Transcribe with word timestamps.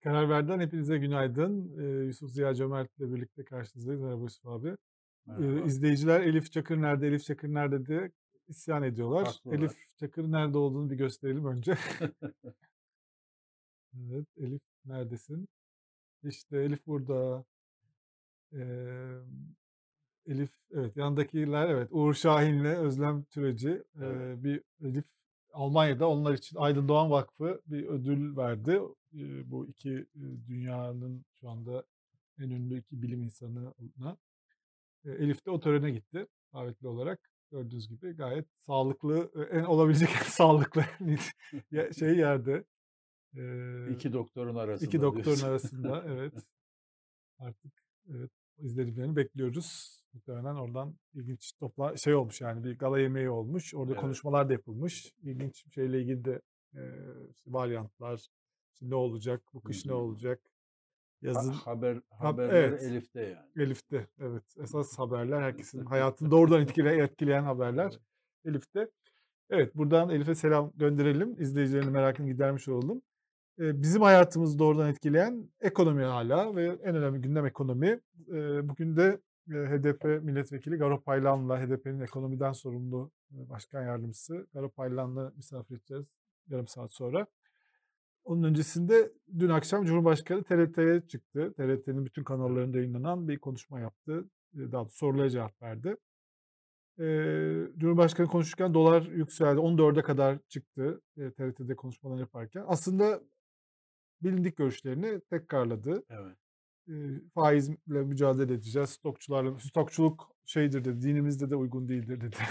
Karar 0.00 0.28
Verdi'den 0.28 0.60
hepinize 0.60 0.98
günaydın. 0.98 1.78
Ee, 1.78 2.04
Yusuf 2.04 2.30
Ziya 2.30 2.54
Cömert 2.54 2.98
ile 2.98 3.14
birlikte 3.14 3.44
karşınızdayız. 3.44 4.00
Merhaba 4.00 4.22
Yusuf 4.22 4.46
abi. 4.46 4.76
Ee, 5.40 5.64
izleyiciler 5.64 6.20
Elif 6.20 6.52
Çakır 6.52 6.82
nerede, 6.82 7.06
Elif 7.08 7.24
Çakır 7.24 7.48
nerede 7.48 7.86
diye 7.86 8.10
isyan 8.48 8.82
ediyorlar. 8.82 9.26
Haklılar. 9.26 9.58
Elif 9.58 9.96
Çakır 9.96 10.32
nerede 10.32 10.58
olduğunu 10.58 10.90
bir 10.90 10.96
gösterelim 10.96 11.46
önce. 11.46 11.78
evet, 13.94 14.26
Elif 14.36 14.62
neredesin? 14.84 15.48
İşte 16.24 16.58
Elif 16.58 16.86
burada. 16.86 17.44
Ee, 18.52 18.58
Elif, 20.26 20.50
evet 20.74 20.96
yandakiler 20.96 21.68
evet 21.68 21.88
Uğur 21.90 22.14
Şahin'le 22.14 22.76
Özlem 22.76 23.24
Türeci. 23.24 23.70
Ee, 23.70 24.04
Evet. 24.04 24.44
bir 24.44 24.62
Elif 24.84 25.04
Almanya'da 25.52 26.08
onlar 26.08 26.34
için 26.34 26.56
Aydın 26.56 26.88
Doğan 26.88 27.10
Vakfı 27.10 27.60
bir 27.66 27.86
ödül 27.86 28.36
verdi. 28.36 28.80
Bu 29.44 29.66
iki 29.66 29.90
e, 29.90 30.46
dünyanın 30.48 31.24
şu 31.40 31.48
anda 31.50 31.84
en 32.38 32.50
ünlü 32.50 32.78
iki 32.78 33.02
bilim 33.02 33.22
insanına. 33.22 33.74
Elif 35.04 35.46
de 35.46 35.50
o 35.50 35.60
törene 35.60 35.90
gitti 35.90 36.26
davetli 36.52 36.88
olarak. 36.88 37.30
Gördüğünüz 37.50 37.88
gibi 37.88 38.12
gayet 38.12 38.46
sağlıklı, 38.56 39.30
en 39.50 39.64
olabilecek 39.64 40.08
en 40.20 40.28
sağlıklı 40.28 40.84
şey 41.98 42.16
yerde. 42.16 42.64
Ee, 43.36 43.90
İki 43.92 44.12
doktorun 44.12 44.54
arasında. 44.56 44.86
iki 44.86 45.00
doktorun 45.00 45.24
diyorsun. 45.24 45.46
arasında 45.48 46.04
evet. 46.08 46.34
Artık 47.38 47.72
evet 48.10 48.30
izlediklerini 48.58 49.16
bekliyoruz. 49.16 50.00
Muhtemelen 50.12 50.54
oradan 50.54 50.94
ilginç 51.14 51.52
topla 51.52 51.96
şey 51.96 52.14
olmuş 52.14 52.40
yani 52.40 52.64
bir 52.64 52.78
gala 52.78 53.00
yemeği 53.00 53.30
olmuş. 53.30 53.74
Orada 53.74 53.92
Evet. 53.92 54.00
konuşmalar 54.00 54.48
da 54.48 54.52
yapılmış. 54.52 55.14
İlginç 55.22 55.74
şeyle 55.74 56.00
ilgili 56.00 56.24
de 56.24 56.40
e, 56.74 56.80
işte 57.34 57.52
varyantlar, 57.52 58.26
işte 58.80 58.90
ne 58.90 58.94
olacak, 58.94 59.42
bu 59.54 59.60
kış 59.60 59.86
ne 59.86 59.92
olacak, 59.92 60.40
Ha- 60.44 61.26
yazın 61.28 61.52
haber 61.52 61.94
Ha- 61.94 62.28
haberleri 62.28 62.56
evet. 62.56 62.82
Elif'te 62.82 63.20
yani. 63.20 63.64
Elif'te. 63.64 64.06
Evet. 64.20 64.42
Esas 64.62 64.98
haberler 64.98 65.40
herkesin 65.42 65.84
hayatını 65.84 66.30
doğrudan 66.30 66.62
etkileyen, 66.62 66.98
etkileyen 67.04 67.42
haberler 67.42 67.84
Evet. 67.90 68.00
Elif'te. 68.44 68.90
Evet 69.50 69.76
buradan 69.76 70.10
Elif'e 70.10 70.34
selam 70.34 70.72
gönderelim. 70.76 71.36
İzleyicilerin 71.42 71.92
merakını 71.92 72.26
gidermiş 72.26 72.68
olalım. 72.68 73.02
Ee, 73.58 73.82
Bizim 73.82 74.02
hayatımızı 74.02 74.58
doğrudan 74.58 74.88
etkileyen 74.90 75.48
ekonomi 75.60 76.02
hala 76.02 76.56
ve 76.56 76.64
en 76.66 76.94
önemli 76.96 77.20
gündem 77.20 77.46
ekonomi. 77.46 78.00
Ee, 78.32 78.68
Bugün 78.68 78.96
de 78.96 79.20
HDP 79.48 80.04
milletvekili 80.24 80.76
Garo 80.76 81.00
Paylan'la 81.00 81.60
HDP'nin 81.60 82.00
ekonomiden 82.00 82.52
sorumlu 82.52 83.10
başkan 83.30 83.82
yardımcısı 83.82 84.46
Garo 84.54 84.68
Paylan'la 84.70 85.32
misafir 85.36 85.76
edeceğiz 85.76 86.06
yarım 86.48 86.68
saat 86.68 86.92
sonra. 86.92 87.26
Onun 88.30 88.42
öncesinde 88.42 89.12
dün 89.38 89.48
akşam 89.48 89.84
Cumhurbaşkanı 89.84 90.44
TRT'ye 90.44 91.00
çıktı. 91.08 91.54
TRT'nin 91.56 92.04
bütün 92.04 92.24
kanallarında 92.24 92.78
yayınlanan 92.78 93.28
bir 93.28 93.38
konuşma 93.38 93.80
yaptı. 93.80 94.30
Daha 94.54 94.82
doğrusu 94.82 94.96
sorulara 94.96 95.30
cevap 95.30 95.62
verdi. 95.62 95.96
Ee, 96.98 97.66
Cumhurbaşkanı 97.78 98.26
konuşurken 98.26 98.74
dolar 98.74 99.02
yükseldi. 99.02 99.60
14'e 99.60 100.02
kadar 100.02 100.38
çıktı 100.48 101.00
e, 101.16 101.30
TRT'de 101.30 101.76
konuşmalar 101.76 102.18
yaparken. 102.18 102.64
Aslında 102.66 103.20
bilindik 104.22 104.56
görüşlerini 104.56 105.20
tekrarladı. 105.20 106.02
Evet. 106.08 106.36
E, 106.88 106.94
faizle 107.34 108.02
mücadele 108.02 108.54
edeceğiz. 108.54 108.90
Stokçularla 108.90 109.58
stokçuluk 109.58 110.32
şeydir 110.46 110.84
dedi. 110.84 111.02
Dinimizde 111.02 111.50
de 111.50 111.56
uygun 111.56 111.88
değildir 111.88 112.20
dedi. 112.20 112.36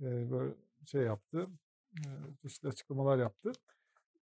E, 0.00 0.30
böyle 0.30 0.54
şey 0.86 1.02
yaptı. 1.02 1.46
E, 1.98 2.08
çeşitli 2.42 2.68
açıklamalar 2.68 3.18
yaptı. 3.18 3.52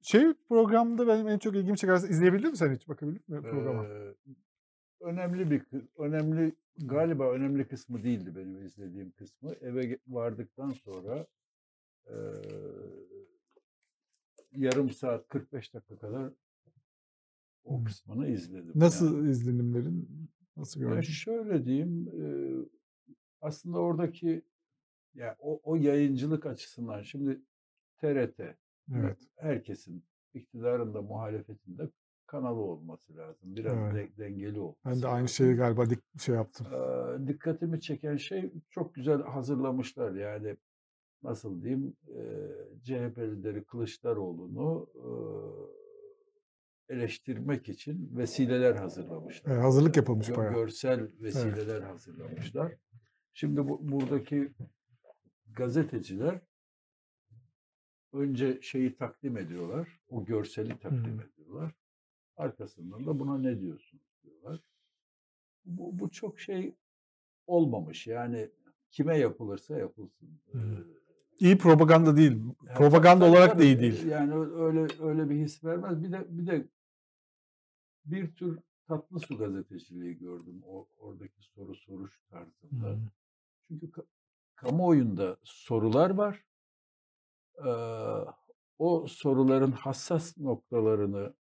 Şey 0.02 0.33
programda 0.50 1.08
benim 1.08 1.28
en 1.28 1.38
çok 1.39 1.55
ilgimi 1.55 1.78
çeken 1.78 1.95
izleyebildin 1.95 2.50
mi 2.50 2.58
sen 2.58 2.75
hiç 2.75 2.88
bakabildin 2.89 3.36
mi 3.36 3.42
programa? 3.42 3.83
Ee, 3.86 4.14
önemli 5.02 5.52
bir 5.52 5.61
önemli 5.97 6.55
galiba 6.78 7.31
önemli 7.31 7.67
kısmı 7.67 8.03
değildi 8.03 8.36
benim 8.36 8.66
izlediğim 8.66 9.11
kısmı. 9.11 9.54
Eve 9.54 9.99
vardıktan 10.08 10.71
sonra 10.71 11.27
eee, 12.10 12.15
yarım 14.52 14.89
saat 14.92 15.27
45 15.27 15.73
dakika 15.73 15.98
kadar 15.98 16.33
o 17.64 17.83
kısmını 17.83 18.27
izledim. 18.27 18.71
Nasıl 18.76 19.17
Yani. 19.17 19.30
izlenimlerin? 19.31 20.30
Nasıl 20.58 20.81
Ya 20.81 20.87
gördün? 20.87 21.02
şöyle 21.02 21.66
diyeyim, 21.66 22.08
eee, 22.14 22.66
aslında 23.42 23.80
oradaki 23.80 24.42
ya 25.16 25.36
o, 25.39 25.60
o 25.64 25.76
yayıncılık 25.76 26.45
açısından 26.45 27.02
şimdi 27.02 27.42
TRT 27.98 28.58
Evet. 28.95 29.17
herkesin 29.38 30.04
iktidarında 30.33 31.02
muhalefetinde 31.02 31.89
kanalı 32.27 32.60
olması 32.60 33.17
lazım. 33.17 33.55
Biraz 33.55 33.77
Evet. 33.77 33.94
de- 33.95 34.23
dengeli 34.23 34.60
olması 34.60 34.80
Ben 34.86 35.02
de 35.02 35.08
aynı 35.08 35.22
lazım. 35.23 35.27
şeyi 35.27 35.54
galiba 35.55 35.89
dik 35.89 36.00
şey 36.20 36.36
yaptım. 36.36 36.67
Eee, 36.72 37.28
dikkatimi 37.28 37.82
çeken 37.82 38.16
şey 38.17 38.54
çok 38.70 38.95
güzel 38.95 39.22
hazırlamışlar 39.22 40.11
yani 40.16 40.58
nasıl 41.23 41.61
diyeyim 41.61 41.94
eee 42.08 42.67
CHP 42.83 43.17
lideri 43.32 43.64
Kılıçdaroğlu'nu 43.64 44.88
eee, 44.95 45.76
eleştirmek 46.98 47.70
için 47.70 48.17
vesileler 48.17 48.76
hazırlamışlar. 48.76 49.52
Evet, 49.52 49.64
hazırlık 49.64 49.98
yapılmış 49.98 50.30
gö- 50.30 50.38
bayağı. 50.38 50.54
Görsel 50.54 51.08
vesileler 51.22 51.82
hazırlamışlar. 51.82 52.73
Şimdi 53.33 53.67
bu, 53.70 53.92
buradaki 53.92 54.52
gazeteciler 55.55 56.42
önce 58.14 58.61
şeyi 58.61 58.95
takdim 58.95 59.37
ediyorlar. 59.37 59.99
O 60.09 60.25
görseli 60.25 60.70
takdim 60.80 61.14
Hmm. 61.14 61.21
ediyorlar. 61.21 61.73
Arkasından 62.37 63.05
da 63.05 63.20
buna 63.20 63.37
ne 63.37 63.61
diyorsun 63.61 63.99
diyorlar. 64.23 64.59
Bu, 65.65 65.99
bu 65.99 66.09
çok 66.09 66.39
şey 66.39 66.75
olmamış. 67.48 68.08
Yani 68.08 68.49
kime 68.92 69.17
yapılırsa 69.17 69.77
yapılsın. 69.77 70.30
Hmm. 70.52 70.77
İyi 71.39 71.58
propaganda 71.58 72.17
değil. 72.17 72.37
ya 72.67 72.73
Propaganda 72.73 73.25
tabii, 73.25 73.31
olarak 73.31 73.49
da 73.49 73.53
tabii, 73.53 73.65
iyi 73.65 73.80
değil. 73.80 74.05
Yani 74.05 74.33
öyle 74.36 74.87
öyle 74.99 75.30
bir 75.30 75.36
his 75.36 75.64
vermez. 75.64 76.03
Bir 76.03 76.11
de 76.11 76.25
bir 76.30 76.48
de 76.48 76.67
bir 78.05 78.36
tür 78.36 78.59
tatlı 78.87 79.19
su 79.19 79.37
gazeteciliği 79.37 80.17
gördüm 80.17 80.61
o 80.65 80.87
oradaki 80.98 81.42
soru 81.42 81.75
soruş 81.75 82.19
tarzında. 82.30 82.93
Hmm. 82.93 83.08
Çünkü 83.67 83.86
ka- 83.87 84.05
kamuoyunda 84.55 85.37
sorular 85.43 86.09
var. 86.09 86.43
O 88.80 89.08
soruların 89.08 89.71
hassas 89.71 90.37
noktalarını 90.37 91.33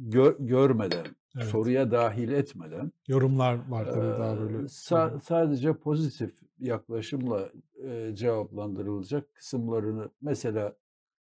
gö- 0.00 0.46
görmeden, 0.46 1.06
Evet. 1.36 1.46
soruya 1.46 1.90
dahil 1.90 2.28
etmeden 2.32 2.92
Yorumlar 3.08 3.70
var 3.70 3.84
tabii 3.84 4.18
daha 4.18 4.32
Eee, 4.34 4.40
böyle. 4.40 4.56
sa- 4.58 5.20
sadece 5.20 5.72
pozitif 5.72 6.34
yaklaşımla 6.58 7.52
eee, 7.82 8.14
cevaplandırılacak 8.14 9.34
kısımlarını 9.34 10.10
mesela 10.20 10.76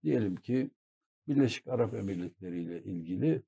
diyelim 0.04 0.36
ki 0.36 0.70
Birleşik 1.28 1.68
Arap 1.68 1.94
Emirlikleri 1.94 2.62
ile 2.64 2.84
ilgili 2.84 3.42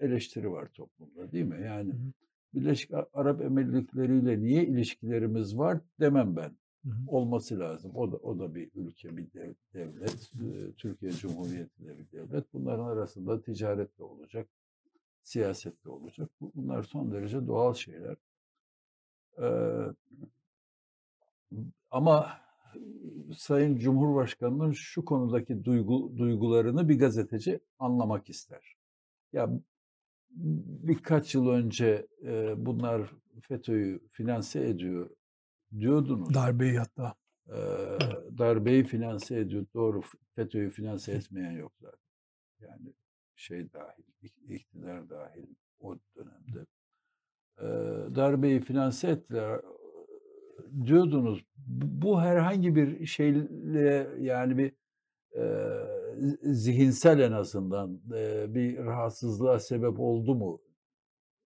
eleştiri 0.00 0.52
var 0.52 0.68
toplumda 0.74 1.32
değil 1.32 1.44
mi? 1.44 1.62
Yani 1.64 1.90
Hı 1.92 1.96
hı. 1.96 2.12
Birleşik 2.54 2.90
Arap 3.14 3.42
Emirlikleri 3.42 4.18
ile 4.18 4.40
niye 4.40 4.66
ilişkilerimiz 4.66 5.58
var 5.58 5.78
demem 6.00 6.36
ben. 6.36 6.56
Olması 7.08 7.58
lazım. 7.60 7.92
O 7.94 8.12
da 8.12 8.16
o 8.16 8.38
da 8.38 8.54
bir 8.54 8.70
ülke, 8.74 9.16
bir 9.16 9.26
dev- 9.34 9.54
devlet. 9.74 10.32
Türkiye 10.76 11.12
Cumhuriyeti 11.12 11.84
de 11.86 11.98
bir 11.98 12.12
devlet. 12.12 12.52
Bunların 12.54 12.84
arasında 12.84 13.42
ticaret 13.42 13.98
de 13.98 14.04
olacak, 14.04 14.48
siyaset 15.22 15.84
de 15.84 15.90
olacak. 15.90 16.30
Bu- 16.40 16.52
Bunlar 16.54 16.82
son 16.82 17.12
derece 17.12 17.46
doğal 17.46 17.74
şeyler. 17.74 18.16
Ama 21.90 22.40
Sayın 23.36 23.76
Cumhurbaşkanı'nın 23.78 24.72
şu 24.72 25.04
konudaki 25.04 25.64
duygu, 25.64 26.12
duygularını 26.16 26.88
bir 26.88 26.98
gazeteci 26.98 27.60
anlamak 27.78 28.30
ister. 28.30 28.76
Ya 29.32 29.50
birkaç 30.82 31.34
yıl 31.34 31.48
önce 31.48 32.06
e, 32.24 32.54
bunlar 32.66 33.10
FETÖ'yü 33.40 34.00
finanse 34.12 34.68
ediyor 34.68 35.10
diyordunuz. 35.78 36.34
Darbeyi 36.34 36.78
hatta. 36.78 37.14
E, 37.48 37.56
darbeyi 38.38 38.84
finanse 38.84 39.36
ediyor. 39.38 39.66
Doğru 39.74 40.02
FETÖ'yü 40.34 40.70
finanse 40.70 41.12
etmeyen 41.12 41.52
yok 41.52 41.72
zaten. 41.80 41.98
Yani 42.60 42.92
şey 43.36 43.72
dahil, 43.72 44.04
ik- 44.22 44.54
iktidar 44.54 45.10
dahil 45.10 45.46
o 45.80 45.96
dönemde. 46.16 46.66
E, 47.58 47.66
darbeyi 48.16 48.60
finanse 48.60 49.08
ettiler 49.08 49.60
diyordunuz. 50.86 51.44
Bu 52.02 52.20
herhangi 52.20 52.76
bir 52.76 53.06
şeyle 53.06 54.08
yani 54.20 54.58
bir 54.58 54.72
e, 55.36 55.44
zihinsel 56.42 57.20
en 57.20 57.32
azından 57.32 58.00
e, 58.14 58.54
bir 58.54 58.78
rahatsızlığa 58.78 59.58
sebep 59.58 60.00
oldu 60.00 60.34
mu 60.34 60.60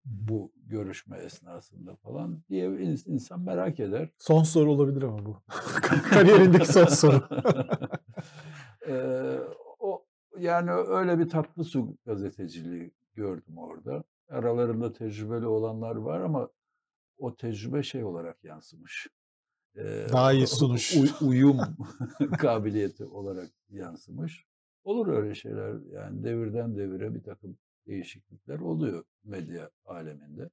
bu 0.06 0.52
görüşme 0.56 1.18
esnasında 1.18 1.96
falan 1.96 2.44
diye 2.50 2.70
ins- 2.70 3.10
insan 3.10 3.42
merak 3.42 3.80
eder. 3.80 4.10
Son 4.18 4.44
soru 4.44 4.72
olabilir 4.72 5.02
ama 5.04 5.26
bu. 5.26 5.38
Kariyerindeki 6.10 6.68
son 6.74 6.86
soru. 6.86 7.24
Eee, 8.88 9.40
o 9.80 10.06
yani 10.40 10.72
öyle 10.72 11.20
bir 11.20 11.30
tatlı 11.30 11.64
su 11.64 11.98
gazeteciliği 12.06 12.92
gördüm 13.16 13.58
orada. 13.58 14.04
Aralarında 14.30 14.94
tecrübeli 14.94 15.46
olanlar 15.48 15.96
var 15.96 16.22
ama 16.22 16.50
o 17.18 17.36
tecrübe 17.36 17.84
şey 17.84 18.04
olarak 18.04 18.44
yansımış. 18.44 19.08
Ee, 19.76 20.08
Daha 20.12 20.34
iyi 20.34 20.48
sunuş. 20.48 20.98
U, 20.98 21.28
uyum 21.28 21.58
kabiliyeti 22.38 23.06
olarak 23.06 23.50
yansımış. 23.70 24.46
Olur 24.84 25.08
öyle 25.08 25.36
şeyler 25.36 25.76
yani 25.92 26.24
devirden 26.24 26.78
devire 26.78 27.16
bir 27.16 27.24
takım 27.24 27.58
değişiklikler 27.88 28.60
oluyor 28.60 29.04
medya 29.24 29.70
aleminde. 29.86 30.50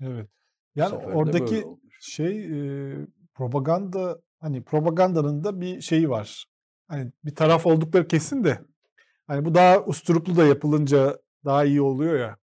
Evet. 0.00 0.28
Yani 0.74 0.96
oradaki 0.96 1.64
şey 2.00 2.44
e, 2.44 2.96
propaganda 3.34 4.20
hani 4.38 4.62
propagandanın 4.62 5.44
da 5.44 5.60
bir 5.60 5.80
şeyi 5.80 6.10
var. 6.10 6.46
Hani 6.88 7.12
bir 7.24 7.34
taraf 7.34 7.66
oldukları 7.66 8.08
kesin 8.08 8.44
de 8.44 8.58
hani 9.26 9.44
bu 9.44 9.54
daha 9.54 9.84
usturuplu 9.84 10.36
da 10.36 10.44
yapılınca 10.44 11.18
daha 11.44 11.64
iyi 11.64 11.82
oluyor 11.82 12.18
ya. 12.18 12.36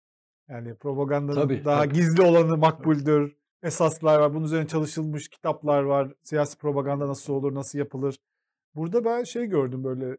Yani 0.48 0.74
propagandanın 0.74 1.40
tabii, 1.40 1.64
daha 1.64 1.82
tabii. 1.82 1.94
gizli 1.94 2.22
olanı 2.22 2.56
makbuldür. 2.56 3.38
Esaslar 3.62 4.18
var. 4.18 4.34
Bunun 4.34 4.44
üzerine 4.44 4.66
çalışılmış 4.66 5.28
kitaplar 5.28 5.82
var. 5.82 6.12
Siyasi 6.22 6.58
propaganda 6.58 7.08
nasıl 7.08 7.32
olur, 7.32 7.54
nasıl 7.54 7.78
yapılır. 7.78 8.18
Burada 8.74 9.04
ben 9.04 9.24
şey 9.24 9.46
gördüm 9.46 9.84
böyle 9.84 10.16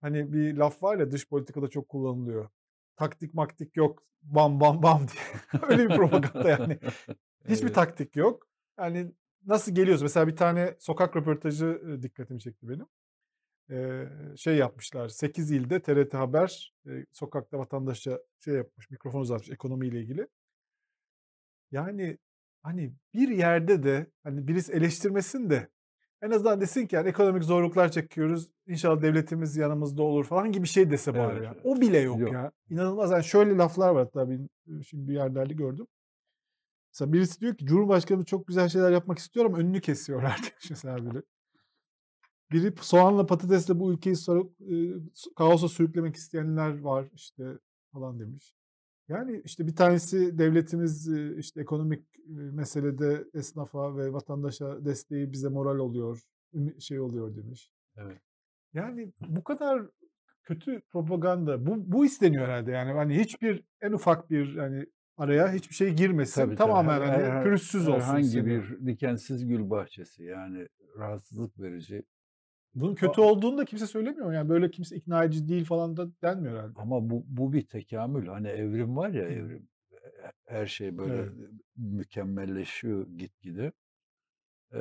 hani 0.00 0.32
bir 0.32 0.56
laf 0.56 0.82
var 0.82 0.98
ya 0.98 1.10
dış 1.10 1.28
politikada 1.28 1.68
çok 1.68 1.88
kullanılıyor. 1.88 2.48
Taktik 3.00 3.34
maktik 3.34 3.76
yok. 3.76 4.02
Bam 4.22 4.60
bam 4.60 4.82
bam 4.82 5.06
diye. 5.12 5.62
Öyle 5.68 5.88
bir 5.88 5.96
propaganda 5.96 6.48
yani. 6.48 6.78
Hiçbir 7.48 7.66
evet. 7.66 7.74
taktik 7.74 8.16
yok. 8.16 8.48
Yani 8.78 9.12
nasıl 9.46 9.74
geliyoruz? 9.74 10.02
Mesela 10.02 10.28
bir 10.28 10.36
tane 10.36 10.76
sokak 10.78 11.16
röportajı 11.16 11.98
dikkatimi 12.02 12.40
çekti 12.40 12.68
benim. 12.68 12.86
Ee, 13.70 14.08
şey 14.36 14.56
yapmışlar. 14.56 15.08
8 15.08 15.50
ilde 15.50 15.82
TRT 15.82 16.14
Haber 16.14 16.74
e, 16.86 16.90
sokakta 17.12 17.58
vatandaşa 17.58 18.18
şey 18.44 18.54
yapmış, 18.54 18.90
mikrofon 18.90 19.20
uzatmış 19.20 19.50
ekonomiyle 19.50 20.00
ilgili. 20.00 20.26
Yani 21.70 22.18
hani 22.62 22.92
bir 23.14 23.28
yerde 23.28 23.82
de 23.82 24.06
hani 24.22 24.48
birisi 24.48 24.72
eleştirmesin 24.72 25.50
de 25.50 25.68
en 26.22 26.30
azından 26.30 26.60
desin 26.60 26.86
ki 26.86 26.96
yani 26.96 27.08
ekonomik 27.08 27.44
zorluklar 27.44 27.90
çekiyoruz. 27.92 28.52
İnşallah 28.66 29.02
devletimiz 29.02 29.56
yanımızda 29.56 30.02
olur 30.02 30.24
falan 30.24 30.52
gibi 30.52 30.62
bir 30.62 30.68
şey 30.68 30.90
dese 30.90 31.14
bari 31.14 31.32
evet, 31.32 31.44
ya. 31.44 31.56
O 31.64 31.80
bile 31.80 31.98
yok, 31.98 32.20
yok. 32.20 32.32
ya. 32.32 32.52
İnanılmaz. 32.70 33.10
Yani 33.10 33.24
şöyle 33.24 33.56
laflar 33.56 33.90
var 33.90 34.04
hatta 34.04 34.30
ben 34.30 34.48
şimdi 34.82 35.08
bir 35.08 35.14
yerlerde 35.14 35.54
gördüm. 35.54 35.86
Mesela 36.92 37.12
birisi 37.12 37.40
diyor 37.40 37.56
ki 37.56 37.66
Cumhurbaşkanı 37.66 38.24
çok 38.24 38.46
güzel 38.46 38.68
şeyler 38.68 38.92
yapmak 38.92 39.18
istiyor 39.18 39.46
ama 39.46 39.58
önünü 39.58 39.80
kesiyorlar 39.80 40.38
demiş 40.42 40.70
mesela 40.70 40.96
biri. 40.96 41.22
Biri 42.52 42.74
soğanla 42.80 43.26
patatesle 43.26 43.80
bu 43.80 43.92
ülkeyi 43.92 44.16
soru, 44.16 44.52
e, 44.60 44.74
kaosa 45.36 45.68
sürüklemek 45.68 46.16
isteyenler 46.16 46.80
var 46.80 47.08
işte 47.14 47.44
falan 47.92 48.20
demiş. 48.20 48.54
Yani 49.10 49.42
işte 49.44 49.66
bir 49.66 49.76
tanesi 49.76 50.38
devletimiz 50.38 51.08
işte 51.38 51.60
ekonomik 51.60 52.04
meselede 52.28 53.24
esnafa 53.34 53.96
ve 53.96 54.12
vatandaşa 54.12 54.84
desteği 54.84 55.32
bize 55.32 55.48
moral 55.48 55.78
oluyor, 55.78 56.22
şey 56.78 57.00
oluyor 57.00 57.36
demiş. 57.36 57.72
Evet. 57.96 58.20
Yani 58.74 59.12
bu 59.28 59.44
kadar 59.44 59.82
kötü 60.42 60.80
propaganda 60.80 61.66
bu 61.66 61.92
bu 61.92 62.04
isteniyor 62.04 62.44
herhalde 62.44 62.70
yani 62.70 62.92
hani 62.92 63.18
hiçbir 63.20 63.64
en 63.80 63.92
ufak 63.92 64.30
bir 64.30 64.56
hani 64.56 64.86
araya 65.16 65.52
hiçbir 65.52 65.74
şey 65.74 65.94
girmesin. 65.94 66.42
Tabii, 66.42 66.56
Tamamen 66.56 66.98
tabii. 66.98 67.08
hani 67.08 67.24
her, 67.24 67.44
pürüzsüz 67.44 67.88
olsun. 67.88 68.00
Herhangi 68.00 68.46
bir 68.46 68.86
dikensiz 68.86 69.46
gül 69.46 69.70
bahçesi 69.70 70.24
yani 70.24 70.68
rahatsızlık 70.98 71.60
verici. 71.60 72.02
Bunun 72.74 72.94
kötü 72.94 73.20
olduğunu 73.20 73.58
da 73.58 73.64
kimse 73.64 73.86
söylemiyor. 73.86 74.32
Yani 74.32 74.48
böyle 74.48 74.70
kimse 74.70 74.96
ikna 74.96 75.24
edici 75.24 75.48
değil 75.48 75.64
falan 75.64 75.96
da 75.96 76.08
denmiyor 76.22 76.54
herhalde. 76.54 76.72
Ama 76.76 77.10
bu, 77.10 77.24
bu 77.26 77.52
bir 77.52 77.62
tekamül. 77.62 78.26
Hani 78.26 78.48
evrim 78.48 78.96
var 78.96 79.10
ya 79.10 79.22
evrim. 79.22 79.68
Her 80.46 80.66
şey 80.66 80.98
böyle 80.98 81.14
evet. 81.14 81.32
mükemmelleşiyor 81.76 83.06
gitgide. 83.08 83.72
Ee, 84.74 84.78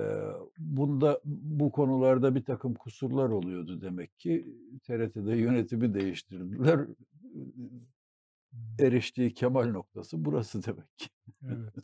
bunda 0.58 1.22
bu 1.26 1.72
konularda 1.72 2.36
bir 2.36 2.44
takım 2.44 2.74
kusurlar 2.74 3.30
oluyordu 3.30 3.82
demek 3.82 4.20
ki. 4.20 4.56
TRT'de 4.84 5.36
yönetimi 5.36 5.94
değiştirdiler 5.94 6.88
eriştiği 8.80 9.34
kemal 9.34 9.66
noktası 9.66 10.26
burası 10.26 10.64
demek 10.64 10.98
ki. 10.98 11.10
Evet. 11.44 11.76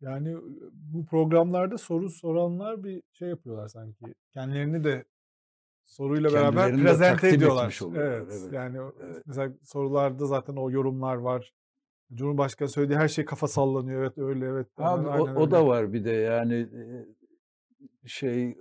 Yani 0.00 0.36
bu 0.72 1.06
programlarda 1.06 1.78
soru 1.78 2.10
soranlar 2.10 2.84
bir 2.84 3.02
şey 3.12 3.28
yapıyorlar 3.28 3.68
sanki. 3.68 4.14
Kendilerini 4.32 4.84
de 4.84 5.04
soruyla 5.84 6.32
beraber 6.32 6.76
prezente 6.76 7.28
ediyorlar. 7.28 7.80
Evet, 7.96 8.28
evet. 8.32 8.52
Yani 8.52 8.78
evet. 9.02 9.22
mesela 9.26 9.52
sorularda 9.62 10.26
zaten 10.26 10.56
o 10.56 10.70
yorumlar 10.70 11.16
var. 11.16 11.52
Cumhurbaşkanı 12.14 12.68
söylediği 12.68 12.98
her 12.98 13.08
şey 13.08 13.24
kafa 13.24 13.48
sallanıyor. 13.48 14.02
Evet 14.02 14.18
öyle 14.18 14.46
evet. 14.46 14.66
Abi 14.76 15.08
o, 15.08 15.22
o 15.22 15.50
da 15.50 15.66
var 15.66 15.92
bir 15.92 16.04
de 16.04 16.10
yani 16.10 16.68
şey 18.06 18.58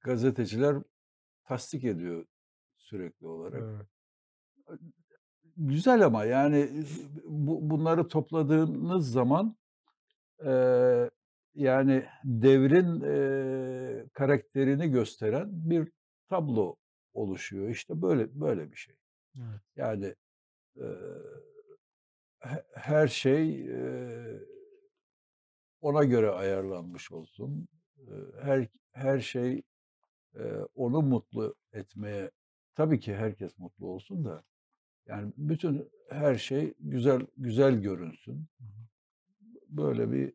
gazeteciler 0.00 0.76
tasdik 1.44 1.84
ediyor 1.84 2.26
sürekli 2.76 3.26
olarak. 3.26 3.62
Evet 3.62 3.86
güzel 5.56 6.06
ama 6.06 6.24
yani 6.24 6.84
bu, 7.24 7.70
bunları 7.70 8.08
topladığınız 8.08 9.12
zaman 9.12 9.56
e, 10.46 11.10
yani 11.54 12.06
devrin 12.24 13.00
e, 13.00 14.08
karakterini 14.12 14.90
gösteren 14.90 15.48
bir 15.50 15.92
tablo 16.28 16.76
oluşuyor. 17.12 17.68
İşte 17.68 18.02
böyle 18.02 18.40
böyle 18.40 18.72
bir 18.72 18.76
şey. 18.76 18.94
Evet. 19.36 19.60
Yani 19.76 20.14
e, 20.76 20.86
her 22.74 23.08
şey 23.08 23.66
e, 23.70 24.38
ona 25.80 26.04
göre 26.04 26.30
ayarlanmış 26.30 27.12
olsun. 27.12 27.68
E, 27.98 28.12
her 28.42 28.68
her 28.92 29.20
şey 29.20 29.62
e, 30.34 30.42
onu 30.74 31.02
mutlu 31.02 31.54
etmeye 31.72 32.30
tabii 32.74 33.00
ki 33.00 33.14
herkes 33.14 33.58
mutlu 33.58 33.86
olsun 33.86 34.24
da 34.24 34.42
yani 35.06 35.32
bütün 35.36 35.90
her 36.10 36.36
şey 36.36 36.74
güzel 36.78 37.26
güzel 37.36 37.74
görünsün. 37.82 38.46
Böyle 39.76 40.12
bir 40.12 40.32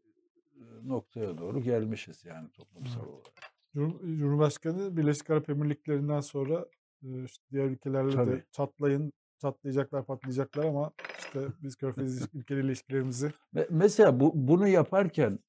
noktaya 0.83 1.37
doğru 1.37 1.61
gelmişiz 1.61 2.25
yani 2.25 2.49
toplumsal 2.49 3.01
evet. 3.01 3.09
olarak. 3.09 3.33
Cumhurbaşkanı 3.73 4.97
Birleşik 4.97 5.29
Arap 5.29 5.49
Emirlikleri'nden 5.49 6.21
sonra 6.21 6.65
işte 7.01 7.43
diğer 7.51 7.65
ülkelerle 7.65 8.11
Tabii. 8.11 8.31
de 8.31 8.43
çatlayın, 8.51 9.13
çatlayacaklar, 9.37 10.05
patlayacaklar 10.05 10.65
ama 10.65 10.91
işte 11.19 11.39
biz 11.63 11.75
Körfez 11.75 12.21
ülkeleri 12.33 12.65
ilişkilerimizi... 12.65 13.31
Mesela 13.69 14.19
bu, 14.19 14.31
bunu 14.35 14.67
yaparken 14.67 15.39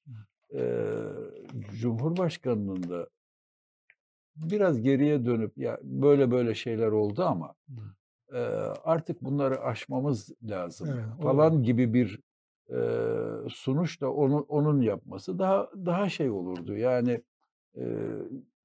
e, 0.53 0.83
Cumhurbaşkanı'nın 1.81 2.89
da 2.89 3.09
biraz 4.35 4.81
geriye 4.81 5.25
dönüp 5.25 5.57
ya 5.57 5.79
böyle 5.83 6.31
böyle 6.31 6.55
şeyler 6.55 6.87
oldu 6.87 7.23
ama 7.23 7.55
e, 8.33 8.37
artık 8.83 9.21
bunları 9.21 9.61
aşmamız 9.61 10.31
lazım 10.43 10.89
evet, 10.93 11.21
falan 11.21 11.53
olur. 11.53 11.63
gibi 11.63 11.93
bir 11.93 12.19
e, 12.69 12.79
sunuş 13.49 14.01
da 14.01 14.13
onun 14.13 14.45
onun 14.47 14.81
yapması 14.81 15.39
daha 15.39 15.69
daha 15.85 16.09
şey 16.09 16.29
olurdu. 16.29 16.77
Yani 16.77 17.23
e, 17.77 17.83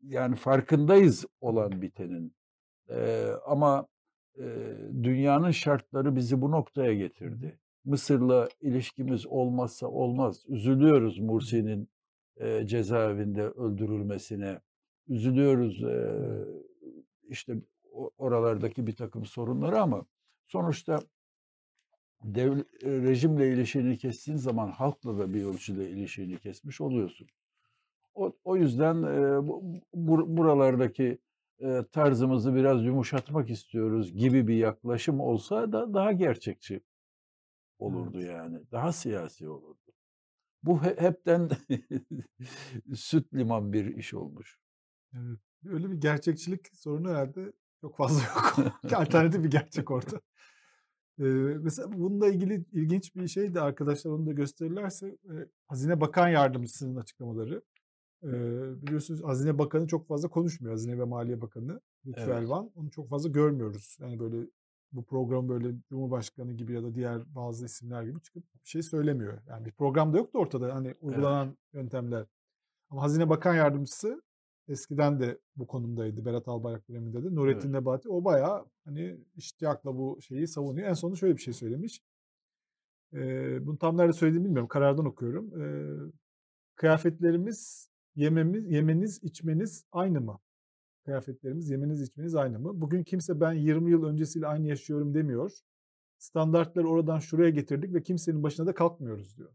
yani 0.03 0.37
farkındayız 0.37 1.27
olan 1.41 1.83
bitenin. 1.83 2.35
E, 2.91 3.29
ama 3.47 3.87
e, 4.39 4.45
dünyanın 5.03 5.51
şartları 5.51 6.17
bizi 6.17 6.41
bu 6.43 6.51
noktaya 6.51 6.95
getirdi. 6.95 7.59
Mısır'la 7.85 8.49
ilişkimiz 8.61 9.27
olmazsa 9.27 9.87
olmaz. 9.87 10.45
Üzülüyoruz 10.49 11.19
Mursi'nin 11.19 11.89
e, 12.37 12.67
cezaevinde 12.67 13.43
öldürülmesine. 13.43 14.61
Üzülüyoruz 15.09 15.83
e, 15.83 16.21
işte 17.29 17.55
oralardaki 18.19 18.87
bir 18.87 18.97
takım 18.97 19.25
sorunları 19.25 19.81
ama 19.81 20.07
sonuçta 20.47 20.99
dev, 22.25 22.59
rejimle 22.83 23.53
ilişkini 23.53 23.99
kestiğin 23.99 24.39
zaman 24.39 24.71
halkla 24.71 25.19
da 25.19 25.35
bir 25.35 25.45
ölçüde 25.45 25.91
ilişkini 25.91 26.39
kesmiş 26.39 26.81
oluyorsun. 26.81 27.27
O, 28.15 28.33
o 28.45 28.57
yüzden 28.57 29.03
e, 29.03 29.47
bu, 29.47 30.37
buralardaki 30.37 31.19
e, 31.59 31.85
tarzımızı 31.93 32.55
biraz 32.55 32.85
yumuşatmak 32.85 33.51
istiyoruz 33.51 34.13
gibi 34.13 34.49
bir 34.49 34.57
yaklaşım 34.57 35.21
olsa 35.21 35.73
da 35.73 35.95
daha 35.95 36.13
gerçekçi 36.13 36.81
olurdu 37.79 38.19
evet. 38.19 38.29
yani. 38.29 38.61
Daha 38.73 38.93
siyasi 38.93 39.49
olurdu. 39.49 39.93
Bu 40.63 40.83
he, 40.83 40.97
hepten 40.99 41.51
süt 42.95 43.35
liman 43.35 43.73
bir 43.73 43.97
iş 43.97 44.15
olmuş. 44.15 44.59
Evet. 45.15 45.39
Öyle 45.67 45.91
bir 45.91 45.97
gerçekçilik 45.97 46.77
sorunu 46.77 47.11
herhalde 47.11 47.53
çok 47.81 47.97
fazla 47.97 48.23
yok. 48.23 48.75
Alternatif 48.95 49.45
bir 49.45 49.51
gerçek 49.51 49.91
orada. 49.91 50.21
Ee, 51.19 51.25
mesela 51.61 51.93
bununla 51.93 52.29
ilgili 52.29 52.65
ilginç 52.73 53.17
bir 53.17 53.29
şey 53.29 53.55
de 53.55 53.61
arkadaşlar 53.61 54.11
onu 54.11 54.27
da 54.27 54.33
gösterirlerse 54.33 55.09
e, 55.09 55.33
Hazine 55.67 56.01
Bakan 56.01 56.29
Yardımcısının 56.29 56.97
açıklamaları. 56.97 57.63
Ee, 58.25 58.83
biliyorsunuz 58.83 59.25
Hazine 59.25 59.59
Bakanı 59.59 59.87
çok 59.87 60.09
fazla 60.09 60.29
konuşmuyor. 60.29 60.73
Hazine 60.73 60.99
ve 60.99 61.05
Maliye 61.05 61.41
Bakanı 61.41 61.81
Lütfü 62.07 62.23
evet. 62.23 62.43
Elvan. 62.43 62.71
Onu 62.75 62.91
çok 62.91 63.09
fazla 63.09 63.29
görmüyoruz. 63.29 63.97
Yani 64.01 64.19
böyle 64.19 64.47
bu 64.93 65.05
program 65.05 65.49
böyle 65.49 65.75
Cumhurbaşkanı 65.89 66.53
gibi 66.53 66.73
ya 66.73 66.83
da 66.83 66.95
diğer 66.95 67.35
bazı 67.35 67.65
isimler 67.65 68.03
gibi 68.03 68.21
çıkıp 68.21 68.55
bir 68.55 68.69
şey 68.69 68.83
söylemiyor. 68.83 69.39
Yani 69.47 69.65
bir 69.65 69.73
program 69.73 70.13
da 70.13 70.17
yoktu 70.19 70.39
ortada 70.39 70.75
hani 70.75 70.95
uygulanan 71.01 71.47
evet. 71.47 71.59
yöntemler. 71.73 72.27
Ama 72.91 73.03
Hazine 73.03 73.29
Bakan 73.29 73.55
Yardımcısı 73.55 74.23
eskiden 74.69 75.21
de 75.21 75.39
bu 75.57 75.67
konumdaydı 75.67 76.25
Berat 76.25 76.49
Albayrak 76.49 76.89
döneminde 76.89 77.25
de. 77.25 77.35
Nurettin 77.35 77.69
evet. 77.69 77.81
Nebati 77.81 78.09
o 78.09 78.25
bayağı 78.25 78.67
hani 78.85 79.17
iştiyakla 79.37 79.97
bu 79.97 80.19
şeyi 80.23 80.49
savunuyor. 80.49 80.89
En 80.89 80.93
sonunda 80.93 81.17
şöyle 81.17 81.37
bir 81.37 81.43
şey 81.43 81.55
söylemiş. 81.55 82.01
Ee, 83.13 83.67
bunu 83.67 83.79
tam 83.79 83.97
nerede 83.97 84.13
söylediğimi 84.13 84.45
bilmiyorum. 84.45 84.69
Karardan 84.69 85.07
okuyorum. 85.07 85.63
Ee, 85.63 86.13
kıyafetlerimiz, 86.77 87.89
yememiz, 88.15 88.71
yemeniz, 88.71 89.21
içmeniz 89.23 89.85
aynı 89.93 90.21
mı? 90.21 90.41
Kıyafetlerimiz, 91.05 91.71
yemeniz, 91.71 92.03
içmeniz 92.03 92.35
aynı 92.35 92.59
mı? 92.59 92.81
Bugün 92.81 93.05
kimse 93.05 93.41
ben 93.41 93.53
20 93.53 93.91
yıl 93.91 94.05
öncesiyle 94.05 94.47
aynı 94.47 94.67
yaşıyorum 94.67 95.15
demiyor. 95.15 95.53
Standartları 96.19 96.89
oradan 96.89 97.19
şuraya 97.19 97.51
getirdik 97.51 97.95
ve 97.95 98.03
kimsenin 98.03 98.43
başına 98.43 98.67
da 98.67 98.75
kalkmıyoruz 98.75 99.37
diyor. 99.37 99.53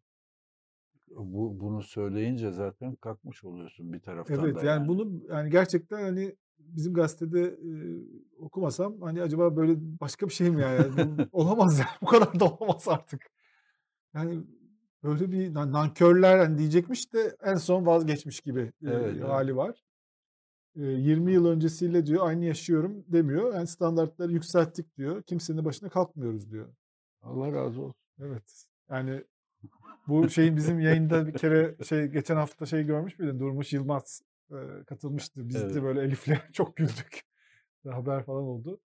Bu 1.16 1.60
bunu 1.60 1.84
söyleyince 1.84 2.52
zaten 2.52 2.96
kalkmış 2.96 3.44
oluyorsun 3.44 3.94
bir 3.94 4.00
taraftan 4.00 4.40
evet, 4.40 4.56
da. 4.56 4.60
yani, 4.60 4.68
yani 4.68 4.88
bunu 4.88 5.22
yani 5.30 5.50
gerçekten 5.50 6.02
hani 6.02 6.36
bizim 6.60 6.94
gazetede 6.94 7.42
e, 7.42 7.72
okumasam 8.40 9.02
hani 9.02 9.22
acaba 9.22 9.56
böyle 9.56 9.74
başka 9.78 10.28
bir 10.28 10.34
şey 10.34 10.50
mi 10.50 10.62
yani? 10.62 10.86
yani 10.98 11.28
olamaz 11.32 11.80
yani. 11.80 11.90
Bu 12.02 12.06
kadar 12.06 12.40
da 12.40 12.46
olamaz 12.46 12.88
artık. 12.88 13.32
Yani 14.14 14.44
böyle 15.04 15.32
bir 15.32 15.54
nankörler 15.54 16.38
hani 16.38 16.58
diyecekmiş 16.58 17.14
de 17.14 17.36
en 17.44 17.56
son 17.56 17.86
vazgeçmiş 17.86 18.42
gibi 18.42 18.72
evet, 18.84 19.18
e, 19.18 19.24
hali 19.24 19.56
var. 19.56 19.84
E, 20.76 20.82
20 20.82 21.32
yıl 21.34 21.46
öncesiyle 21.46 22.06
diyor 22.06 22.28
aynı 22.28 22.46
yaşıyorum 22.46 23.04
demiyor. 23.08 23.54
Yani 23.54 23.68
standartları 23.68 24.32
yükselttik 24.32 24.98
diyor. 24.98 25.24
Kimsenin 25.24 25.66
başına 25.66 25.90
kalkmıyoruz 25.90 26.52
diyor. 26.52 26.74
Allah 27.22 27.54
razı 27.54 27.82
olsun. 27.82 28.02
Evet. 28.20 28.66
Yani 28.90 29.24
bu 30.08 30.30
şeyin 30.30 30.56
bizim 30.56 30.80
yayında 30.80 31.28
bir 31.28 31.34
kere 31.34 31.76
şey 31.84 32.08
geçen 32.08 32.36
hafta 32.36 32.66
şey 32.66 32.84
görmüş 32.84 33.20
müydün? 33.20 33.40
Durmuş 33.40 33.74
Yılmaz 33.74 34.22
e, 34.52 34.84
katılmıştı. 34.88 35.50
Biz 35.50 35.56
evet. 35.56 35.76
de 35.76 35.84
böyle 35.84 36.02
Elif'le 36.02 36.32
çok 36.54 36.76
güldük. 36.76 37.22
Haber 37.88 38.24
falan 38.24 38.44
oldu. 38.44 38.80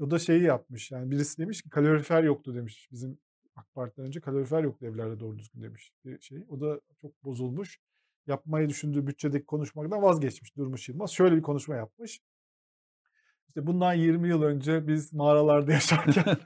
O 0.00 0.10
da 0.10 0.18
şeyi 0.18 0.42
yapmış. 0.42 0.90
Yani 0.90 1.10
birisi 1.10 1.38
demiş 1.38 1.62
ki 1.62 1.70
kalorifer 1.70 2.22
yoktu 2.22 2.54
demiş. 2.54 2.88
Bizim 2.92 3.18
AK 3.56 3.74
Parti'den 3.74 4.06
önce 4.06 4.20
kalorifer 4.20 4.62
yoktu 4.62 4.86
evlerde 4.86 5.20
doğru 5.20 5.38
düzgün 5.38 5.62
demiş 5.62 5.92
bir 6.04 6.20
şey. 6.20 6.44
O 6.48 6.60
da 6.60 6.80
çok 7.00 7.24
bozulmuş. 7.24 7.78
Yapmayı 8.26 8.68
düşündüğü 8.68 9.06
bütçedeki 9.06 9.46
konuşmaktan 9.46 10.02
vazgeçmiş 10.02 10.56
Durmuş 10.56 10.88
Yılmaz. 10.88 11.10
Şöyle 11.10 11.36
bir 11.36 11.42
konuşma 11.42 11.76
yapmış. 11.76 12.20
İşte 13.56 13.66
bundan 13.66 13.94
20 13.94 14.28
yıl 14.28 14.42
önce 14.42 14.86
biz 14.86 15.12
mağaralarda 15.12 15.72
yaşarken 15.72 16.24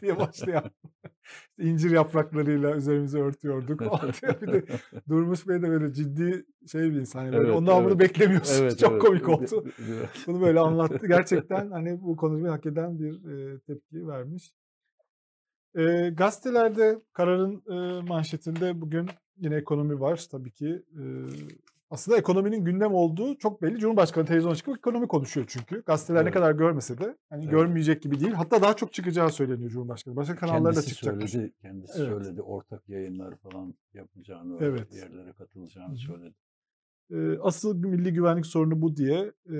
diye 0.00 0.18
başlayan 0.18 0.70
incir 1.58 1.90
yapraklarıyla 1.90 2.76
üzerimizi 2.76 3.18
örtüyorduk. 3.18 3.80
bir 4.42 4.52
de 4.52 4.64
Durmuş 5.08 5.48
Bey 5.48 5.62
de 5.62 5.68
böyle 5.68 5.92
ciddi 5.92 6.46
şey 6.66 6.82
bir 6.82 7.00
insan. 7.00 7.32
Böyle 7.32 7.36
evet, 7.36 7.56
ondan 7.56 7.76
evet. 7.76 7.90
bunu 7.90 7.98
beklemiyorsun. 7.98 8.62
Evet, 8.62 8.78
Çok 8.78 8.92
evet. 8.92 9.02
komik 9.02 9.28
oldu. 9.28 9.64
bunu 10.26 10.40
böyle 10.40 10.60
anlattı. 10.60 11.06
Gerçekten 11.06 11.70
hani 11.70 12.02
bu 12.02 12.16
konuşmayı 12.16 12.52
hak 12.52 12.66
eden 12.66 12.98
bir 12.98 13.14
e, 13.14 13.58
tepki 13.58 14.08
vermiş. 14.08 14.54
E, 15.74 16.10
gazetelerde 16.10 16.98
kararın 17.12 17.62
e, 17.70 18.02
manşetinde 18.02 18.80
bugün 18.80 19.08
yine 19.36 19.56
ekonomi 19.56 20.00
var 20.00 20.26
tabii 20.30 20.52
ki. 20.52 20.82
E, 20.98 21.02
aslında 21.94 22.18
ekonominin 22.18 22.64
gündem 22.64 22.94
olduğu 22.94 23.38
çok 23.38 23.62
belli. 23.62 23.78
Cumhurbaşkanı 23.78 24.26
televizyona 24.26 24.54
çıkıp 24.54 24.76
ekonomi 24.78 25.08
konuşuyor 25.08 25.46
çünkü. 25.48 25.82
Gazeteler 25.86 26.22
evet. 26.22 26.26
ne 26.26 26.32
kadar 26.32 26.52
görmese 26.52 26.98
de 26.98 27.16
hani 27.30 27.42
evet. 27.42 27.50
görmeyecek 27.50 28.02
gibi 28.02 28.20
değil. 28.20 28.32
Hatta 28.32 28.62
daha 28.62 28.76
çok 28.76 28.92
çıkacağı 28.92 29.30
söyleniyor 29.30 29.70
Cumhurbaşkanı. 29.70 30.16
Başka 30.16 30.36
kanallarda 30.36 30.76
da 30.76 30.82
çıkacak. 30.82 31.28
Söyledi, 31.30 31.52
kendisi 31.62 32.02
evet. 32.02 32.08
söyledi. 32.08 32.42
Ortak 32.42 32.88
yayınlar 32.88 33.36
falan 33.36 33.74
yapacağını, 33.94 34.58
evet. 34.60 34.94
yerlere 34.94 35.32
katılacağını 35.32 35.96
söyledi. 35.96 36.34
Asıl 37.40 37.76
milli 37.76 38.12
güvenlik 38.12 38.46
sorunu 38.46 38.82
bu 38.82 38.96
diye 38.96 39.32
e, 39.50 39.56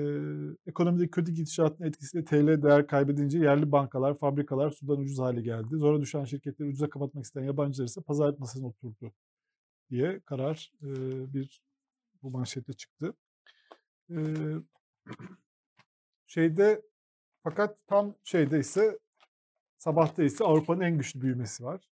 ekonomideki 0.67 1.11
kötü 1.11 1.31
gidişatın 1.31 1.83
etkisiyle 1.83 2.25
TL 2.25 2.63
değer 2.63 2.87
kaybedince 2.87 3.39
yerli 3.39 3.71
bankalar, 3.71 4.17
fabrikalar 4.17 4.69
sudan 4.69 4.97
ucuz 4.97 5.19
hale 5.19 5.41
geldi. 5.41 5.67
Zora 5.71 6.01
düşen 6.01 6.23
şirketleri 6.23 6.69
ucuza 6.69 6.89
kapatmak 6.89 7.25
isteyen 7.25 7.45
yabancılar 7.45 7.87
ise 7.87 8.01
pazar 8.01 8.35
masasına 8.39 8.67
oturdu 8.67 9.13
diye 9.89 10.19
karar 10.25 10.71
e, 10.81 10.87
bir 11.33 11.61
bu 12.25 12.31
manşette 12.31 12.73
çıktı. 12.73 13.13
E, 14.09 14.15
şeyde 16.27 16.81
fakat 17.43 17.87
tam 17.87 18.15
şeyde 18.23 18.59
ise 18.59 18.99
sabahta 19.77 20.23
ise 20.23 20.43
Avrupa'nın 20.43 20.81
en 20.81 20.97
güçlü 20.97 21.21
büyümesi 21.21 21.63
var. 21.63 21.89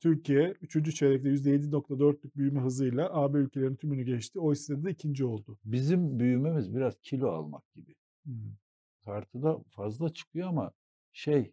Türkiye 0.00 0.54
3. 0.60 0.94
çeyrekte 0.94 1.28
%7.4'lük 1.28 2.36
büyüme 2.36 2.60
hızıyla 2.60 3.10
AB 3.12 3.38
ülkelerinin 3.38 3.76
tümünü 3.76 4.02
geçti. 4.02 4.40
OECD'de 4.40 4.90
ikinci 4.90 5.24
oldu. 5.24 5.58
Bizim 5.64 6.18
büyümemiz 6.18 6.74
biraz 6.74 7.00
kilo 7.00 7.28
almak 7.28 7.74
gibi. 7.74 7.94
Hmm. 8.24 8.56
Tartıda 9.04 9.58
fazla 9.68 10.12
çıkıyor 10.12 10.48
ama 10.48 10.72
şey 11.12 11.52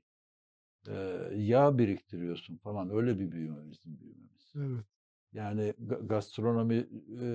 e, 0.87 0.93
yağ 1.35 1.77
biriktiriyorsun 1.77 2.57
falan 2.57 2.89
öyle 2.89 3.19
bir 3.19 3.31
büyüme 3.31 3.71
bizim 3.71 3.99
büyümemiz. 3.99 4.53
Evet. 4.55 4.85
Yani 5.33 5.73
gastronomi 6.03 6.87
e, 7.21 7.25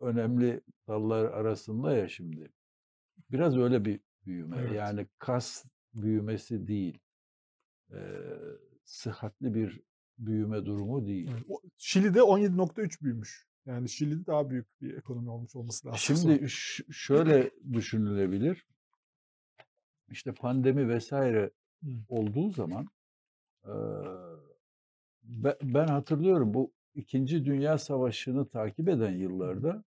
önemli 0.00 0.60
dallar 0.88 1.24
arasında 1.24 1.96
ya 1.96 2.08
şimdi. 2.08 2.52
Biraz 3.30 3.56
öyle 3.56 3.84
bir 3.84 4.00
büyüme. 4.26 4.56
Evet. 4.60 4.72
Yani 4.72 5.06
kas 5.18 5.64
büyümesi 5.94 6.66
değil. 6.66 6.98
E, 7.92 7.98
sıhhatli 8.84 9.54
bir 9.54 9.80
büyüme 10.18 10.66
durumu 10.66 11.06
değil. 11.06 11.30
Evet. 11.32 11.44
Şili'de 11.78 12.18
17.3 12.18 13.04
büyümüş. 13.04 13.46
Yani 13.66 13.88
Şili'de 13.88 14.26
daha 14.26 14.50
büyük 14.50 14.80
bir 14.80 14.96
ekonomi 14.96 15.30
olmuş 15.30 15.56
olması 15.56 15.88
lazım. 15.88 15.98
Şimdi 15.98 16.48
şöyle 16.90 17.50
düşünülebilir. 17.72 18.66
İşte 20.10 20.32
pandemi 20.32 20.88
vesaire 20.88 21.50
olduğu 22.08 22.50
zaman 22.50 22.86
e, 23.64 23.74
ben 25.62 25.86
hatırlıyorum 25.86 26.54
bu 26.54 26.72
İkinci 27.00 27.44
Dünya 27.44 27.78
Savaşı'nı 27.78 28.48
takip 28.48 28.88
eden 28.88 29.12
yıllarda 29.12 29.84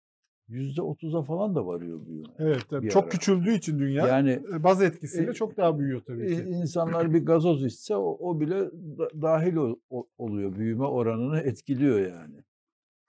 yüzde 0.48 0.82
otuza 0.82 1.22
falan 1.22 1.54
da 1.54 1.66
varıyor 1.66 2.06
büyüme. 2.06 2.28
Evet 2.38 2.68
tabii. 2.70 2.90
Çok 2.90 3.02
ara. 3.02 3.10
küçüldüğü 3.10 3.54
için 3.54 3.78
dünya 3.78 4.06
yani 4.06 4.42
baz 4.58 4.82
etkisiyle 4.82 5.30
e, 5.30 5.34
çok 5.34 5.56
daha 5.56 5.78
büyüyor 5.78 6.00
tabii 6.06 6.36
ki. 6.36 6.42
İnsanlar 6.42 7.14
bir 7.14 7.26
gazoz 7.26 7.64
içse 7.64 7.96
o, 7.96 8.16
o 8.20 8.40
bile 8.40 8.60
da, 8.98 9.22
dahil 9.22 9.56
o, 9.56 9.80
o, 9.90 10.06
oluyor. 10.18 10.56
Büyüme 10.56 10.84
oranını 10.84 11.40
etkiliyor 11.40 12.00
yani. 12.00 12.44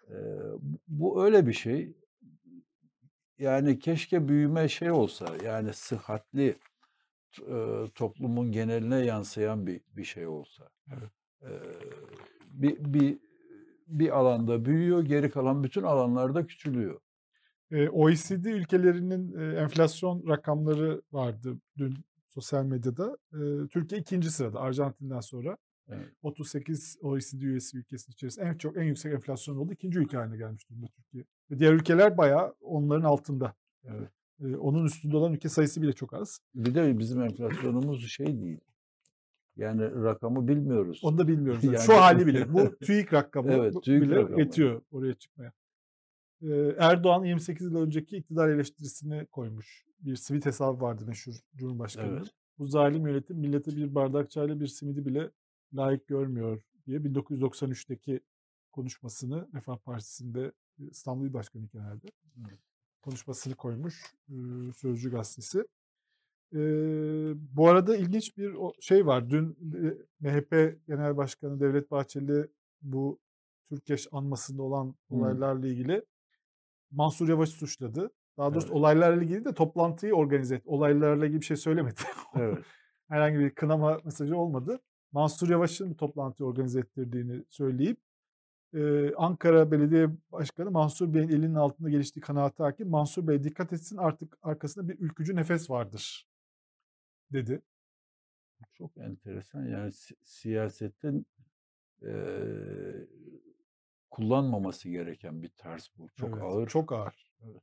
E, 0.10 0.18
bu 0.88 1.26
öyle 1.26 1.48
bir 1.48 1.54
şey. 1.54 1.94
Yani 3.40 3.80
keşke 3.80 4.28
büyüme 4.28 4.68
şey 4.68 4.92
olsa 4.92 5.28
yani 5.46 5.74
sıhhatli 5.74 6.56
e, 7.40 7.86
toplumun 7.96 8.52
geneline 8.52 9.06
yansıyan 9.06 9.68
bir 9.68 9.82
bir 9.96 10.04
şey 10.04 10.28
olsa. 10.28 10.70
Evet. 10.88 11.12
E, 11.42 11.50
bir, 12.54 12.78
bir 12.94 13.20
bir 14.00 14.18
alanda 14.18 14.66
büyüyor, 14.66 15.04
geri 15.04 15.30
kalan 15.30 15.64
bütün 15.64 15.84
alanlarda 15.84 16.46
küçülüyor. 16.46 17.00
OECD 17.92 18.46
ülkelerinin 18.46 19.34
enflasyon 19.56 20.28
rakamları 20.28 21.02
vardı 21.12 21.58
dün 21.78 21.98
sosyal 22.28 22.66
medyada. 22.66 23.18
Türkiye 23.70 24.02
ikinci 24.02 24.32
sırada 24.32 24.60
Arjantin'den 24.60 25.20
sonra. 25.20 25.58
Evet. 25.88 26.08
38 26.22 26.98
OECD 27.02 27.42
üyesi 27.42 27.78
ülkesi 27.78 28.12
içerisinde 28.12 28.46
en 28.46 28.58
çok 28.58 28.78
en 28.78 28.84
yüksek 28.84 29.14
enflasyon 29.14 29.58
oldu. 29.58 29.74
ikinci 29.74 30.00
ülke 30.00 30.18
haline 30.18 30.38
gelmiş 30.38 30.70
durumda 30.70 30.88
Türkiye. 30.88 31.24
Ve 31.52 31.60
diğer 31.60 31.74
ülkeler 31.74 32.18
bayağı 32.18 32.54
onların 32.62 33.04
altında. 33.04 33.54
Evet. 33.84 34.10
Onun 34.60 34.86
üstünde 34.86 35.18
olan 35.18 35.34
ülke 35.34 35.50
sayısı 35.50 35.82
bile 35.82 35.94
çok 35.94 36.14
az. 36.14 36.40
Bir 36.56 36.76
de 36.76 37.00
bizim 37.00 37.22
enflasyonumuz 37.22 38.10
şey 38.10 38.42
değil. 38.42 38.60
Yani 39.56 40.04
rakamı 40.04 40.48
bilmiyoruz. 40.48 41.00
Onu 41.04 41.18
da 41.18 41.28
bilmiyoruz. 41.28 41.64
Yani. 41.64 41.80
Şu 41.80 41.94
hali 41.94 42.28
bile. 42.28 42.54
Bu 42.54 42.76
TÜİK 42.82 43.14
rakamı 43.14 43.52
evet, 43.52 43.84
TÜİK 43.84 44.02
bile 44.02 44.16
rakamı. 44.16 44.40
yetiyor 44.40 44.82
oraya 44.92 45.14
çıkmaya. 45.14 45.54
Erdoğan 46.78 47.24
28 47.24 47.66
yıl 47.66 47.76
önceki 47.76 48.18
iktidar 48.18 48.50
eleştirisini 48.50 49.26
koymuş. 49.26 49.86
Bir 50.00 50.16
simit 50.16 50.46
hesabı 50.46 50.82
vardı 50.82 51.06
meşhur 51.08 51.36
Cumhurbaşkanı'nın. 51.56 52.18
Evet. 52.18 52.32
Bu 52.58 52.66
zalim 52.66 53.08
yönetim 53.08 53.38
millete 53.38 53.76
bir 53.76 53.96
bardak 53.96 54.32
çayla 54.32 54.60
bir 54.60 54.68
simidi 54.68 55.06
bile 55.06 55.32
layık 55.74 56.08
görmüyor 56.08 56.62
diye 56.88 57.00
1993'teki 57.00 58.20
konuşmasını 58.72 59.48
Refah 59.54 59.78
Partisi'nde 59.78 60.52
İstanbul 60.78 61.26
İl 61.26 61.34
Başkanı 61.34 61.68
herhalde. 61.74 62.08
Evet. 62.40 62.60
Konuşmasını 63.02 63.56
koymuş 63.56 64.16
Sözcü 64.78 65.12
Gazetesi. 65.12 65.64
E, 66.54 66.60
bu 67.56 67.68
arada 67.68 67.98
ilginç 67.98 68.38
bir 68.38 68.56
şey 68.80 69.06
var. 69.06 69.30
Dün 69.30 69.58
MHP 70.20 70.78
Genel 70.88 71.18
Başkanı 71.18 71.60
Devlet 71.60 71.92
Bahçeli 71.92 72.48
bu 72.82 73.20
Türkeş 73.70 74.08
anmasında 74.12 74.64
olan 74.64 74.96
olaylarla 75.10 75.68
ilgili 75.68 76.06
Mansur 76.92 77.30
Yavaş'ı 77.30 77.52
suçladı. 77.52 78.12
Daha 78.38 78.54
doğrusu 78.54 78.68
evet. 78.68 78.76
olaylarla 78.76 79.24
ilgili 79.24 79.46
de 79.46 79.54
toplantıyı 79.54 80.14
organize 80.14 80.56
etti. 80.56 80.70
Olaylarla 80.70 81.26
ilgili 81.26 81.42
bir 81.42 81.46
şey 81.46 81.58
söylemedi. 81.58 82.02
Evet. 82.36 82.58
herhangi 83.08 83.40
bir 83.40 83.50
kınama 83.50 84.00
mesajı 84.04 84.38
olmadı. 84.38 84.80
Mansur 85.12 85.50
Yavaş'ın 85.50 85.94
toplantıyı 85.94 86.48
organize 86.48 86.80
ettirdiğini 86.80 87.44
söyleyip 87.50 87.98
e, 88.74 89.14
Ankara 89.16 89.72
Belediye 89.72 90.10
Başkanı 90.32 90.72
Mansur 90.72 91.14
Bey'in 91.14 91.30
elinin 91.30 91.56
altında 91.56 91.90
geliştiği 91.90 92.22
kanaati 92.22 92.64
hakim. 92.64 92.90
Mansur 92.90 93.28
Bey 93.28 93.44
dikkat 93.44 93.74
etsin 93.74 93.98
artık 93.98 94.38
arkasında 94.42 94.90
bir 94.90 95.00
ülkücü 95.00 95.36
nefes 95.36 95.70
vardır 95.70 96.31
dedi. 97.34 97.62
Çok 98.74 98.98
enteresan 98.98 99.66
yani 99.66 99.92
si- 99.92 100.16
siyasetin 100.24 101.26
e, 102.06 102.12
kullanmaması 104.12 104.90
gereken 104.90 105.42
bir 105.44 105.50
tarz 105.58 105.92
bu. 105.98 106.10
Çok 106.10 106.30
Evet, 106.30 106.44
ağır. 106.44 106.68
Çok 106.68 106.92
ağır. 106.92 107.32
Evet. 107.44 107.62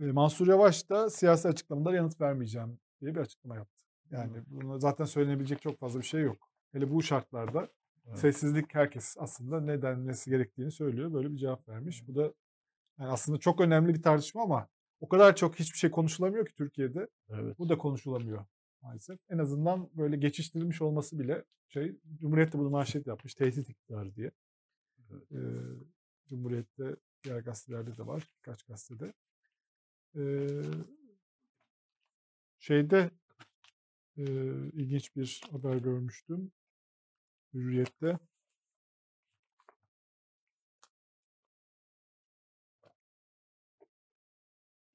E, 0.00 0.04
Mansur 0.04 0.46
Yavaş 0.46 0.88
da 0.90 1.10
siyasi 1.10 1.48
açıklamalara 1.48 1.96
yanıt 1.96 2.20
vermeyeceğim 2.20 2.78
diye 3.00 3.14
bir 3.14 3.20
açıklama 3.20 3.56
yaptı. 3.56 3.78
Yani 4.10 4.32
buna 4.46 4.78
zaten 4.78 5.04
söylenebilecek 5.04 5.62
çok 5.62 5.78
fazla 5.78 6.00
bir 6.00 6.04
şey 6.04 6.22
yok. 6.22 6.48
Hele 6.72 6.90
bu 6.90 7.02
şartlarda 7.02 7.68
Evet. 8.06 8.18
sessizlik 8.18 8.74
herkes 8.74 9.16
aslında 9.18 9.60
ne 9.60 9.82
denmesi 9.82 10.30
gerektiğini 10.30 10.70
söylüyor. 10.70 11.12
Böyle 11.12 11.30
bir 11.32 11.36
cevap 11.36 11.68
vermiş. 11.68 12.08
Bu 12.08 12.14
da 12.16 12.22
yani 12.98 13.10
aslında 13.10 13.38
çok 13.38 13.60
önemli 13.60 13.94
bir 13.94 14.02
tartışma 14.02 14.42
ama 14.42 14.68
o 15.00 15.08
kadar 15.08 15.36
çok 15.36 15.58
hiçbir 15.58 15.78
şey 15.78 15.90
konuşulamıyor 15.90 16.46
ki 16.46 16.54
Türkiye'de. 16.54 17.08
Evet. 17.30 17.58
Bu 17.58 17.68
da 17.68 17.78
konuşulamıyor 17.78 18.44
maalesef. 18.82 19.18
En 19.30 19.38
azından 19.38 19.90
böyle 19.96 20.16
geçiştirilmiş 20.16 20.82
olması 20.82 21.18
bile 21.18 21.44
şey 21.68 21.96
Cumhuriyet 22.20 22.52
de 22.52 22.58
bunu 22.58 22.70
manşet 22.70 23.06
yapmış. 23.06 23.34
Tehdit 23.34 23.68
iktidarı 23.68 24.14
diye. 24.14 24.30
Evet. 25.10 25.32
Ee, 25.32 25.38
Cumhuriyet'te 26.28 26.96
diğer 27.24 27.40
gazetelerde 27.40 27.96
de 27.96 28.06
var. 28.06 28.28
Birkaç 28.38 28.62
gazetede. 28.62 29.12
Ee, 30.16 30.48
şeyde 32.58 33.10
e, 34.16 34.24
ilginç 34.72 35.16
bir 35.16 35.40
haber 35.50 35.76
görmüştüm. 35.76 36.52
Hürriyet'te. 37.54 38.18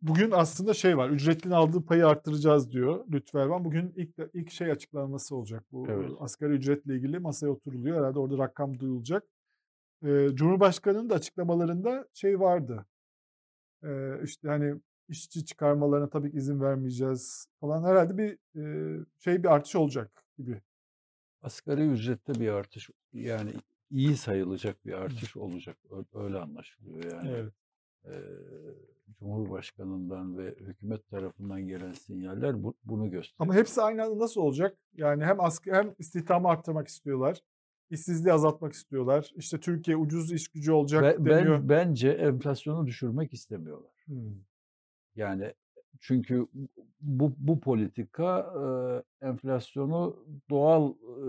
Bugün 0.04 0.32
aslında 0.32 0.74
şey 0.74 0.98
var. 0.98 1.10
Ücretlinin 1.10 1.54
aldığı 1.54 1.86
payı 1.86 2.08
arttıracağız 2.08 2.72
diyor 2.72 3.06
Lütfü 3.12 3.38
Elvan. 3.38 3.66
Bugün 3.66 3.94
ilk 3.96 4.10
ilk 4.34 4.52
şey 4.52 4.72
açıklanması 4.72 5.36
olacak. 5.36 5.64
Bu 5.72 5.88
Evet. 5.90 6.12
asgari 6.20 6.54
ücretle 6.54 6.96
ilgili 6.96 7.20
masaya 7.20 7.48
oturuluyor. 7.50 7.98
Herhalde 7.98 8.20
orada 8.20 8.38
rakam 8.38 8.80
duyulacak. 8.80 9.24
Ee, 10.06 10.28
Cumhurbaşkanı'nın 10.34 11.10
da 11.10 11.16
açıklamalarında 11.16 12.08
şey 12.14 12.40
vardı. 12.40 12.86
Ee, 13.84 14.24
işte 14.24 14.48
hani 14.48 14.76
işçi 15.10 15.46
çıkarmalarına 15.46 16.10
tabii 16.10 16.32
ki 16.32 16.38
izin 16.38 16.62
vermeyeceğiz 16.62 17.48
falan. 17.60 17.84
Herhalde 17.84 18.18
bir 18.18 18.38
e, 18.62 19.06
şey 19.20 19.44
bir 19.44 19.54
artış 19.54 19.76
olacak 19.76 20.24
gibi. 20.38 20.62
Asgari 21.42 21.88
ücrette 21.88 22.34
bir 22.34 22.50
artış 22.50 22.90
yani 23.14 23.54
iyi 23.92 24.18
sayılacak 24.18 24.86
bir 24.86 24.94
artış 24.94 25.38
olacak. 25.38 25.78
Öyle 26.14 26.38
anlaşılıyor 26.38 27.12
yani. 27.12 27.30
Evet. 27.30 27.54
Eee, 28.06 28.14
Cumhurbaşkanından 29.20 30.38
ve 30.38 30.56
hükümet 30.60 31.08
tarafından 31.10 31.68
gelen 31.68 31.92
sinyaller 31.92 32.64
bu- 32.64 32.76
bunu 32.84 33.04
gösteriyor. 33.12 33.36
Ama 33.40 33.54
hepsi 33.56 33.82
aynı 33.82 34.04
anda 34.04 34.20
nasıl 34.20 34.42
olacak? 34.42 34.78
Yani 34.94 35.26
hem 35.26 35.40
asker, 35.42 35.74
hem 35.74 35.96
istihdamı 36.00 36.48
arttırmak 36.48 36.88
istiyorlar. 36.88 37.42
işsizliği 37.90 38.34
azaltmak 38.34 38.74
istiyorlar. 38.74 39.32
İşte 39.36 39.60
Türkiye 39.60 39.98
ucuz 39.98 40.32
iş 40.32 40.48
gücü 40.48 40.72
olacak 40.72 41.04
Be- 41.04 41.26
deniyor. 41.32 41.60
ben, 41.60 41.70
bence 41.70 42.10
enflasyonu 42.10 42.88
düşürmek 42.88 43.34
istemiyorlar. 43.34 43.92
Hmm. 44.06 44.36
Yani 45.16 45.54
çünkü 46.00 46.48
bu 47.02 47.34
bu 47.38 47.60
politika 47.60 48.54
e, 49.22 49.26
enflasyonu 49.28 50.26
doğal 50.50 50.92
e, 50.92 51.26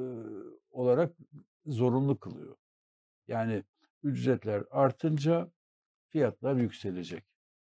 olarak 0.71 1.12
zorunlu 1.67 2.19
kılıyor. 2.19 2.57
Yani 3.29 3.62
ücretler 4.03 4.64
artınca 4.71 5.50
fiyatlar 6.08 6.56
yükselecek. 6.56 7.25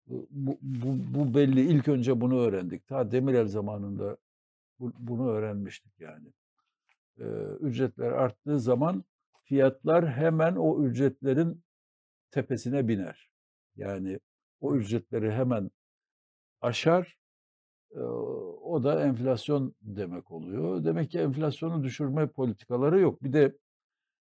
Bu, 0.08 0.58
bu, 0.62 0.98
bu, 1.14 1.34
belli. 1.34 1.62
İlk 1.62 1.88
önce 1.88 2.22
bunu 2.22 2.40
öğrendik. 2.42 2.88
Ta 2.88 3.12
Demirel 3.12 3.48
zamanında 3.48 4.18
bu- 4.80 4.94
bunu 5.00 5.30
öğrenmiştik 5.32 5.94
yani. 6.00 6.28
E, 7.20 7.26
ücretler 7.62 8.12
arttığı 8.12 8.60
zaman 8.60 9.04
fiyatlar 9.44 10.12
hemen 10.12 10.56
o 10.56 10.84
ücretlerin 10.86 11.64
tepesine 12.32 12.88
biner. 12.88 13.30
Yani 13.76 14.20
o 14.62 14.76
ücretleri 14.76 15.32
hemen 15.32 15.72
aşar. 16.62 17.18
Eee, 17.96 18.02
o 18.02 18.84
da 18.84 19.06
enflasyon 19.06 19.76
demek 19.82 20.32
oluyor. 20.32 20.84
Demek 20.86 21.12
ki 21.12 21.20
enflasyonu 21.20 21.84
düşürme 21.84 22.28
politikaları 22.28 23.00
yok. 23.00 23.24
Bir 23.24 23.34
de 23.34 23.58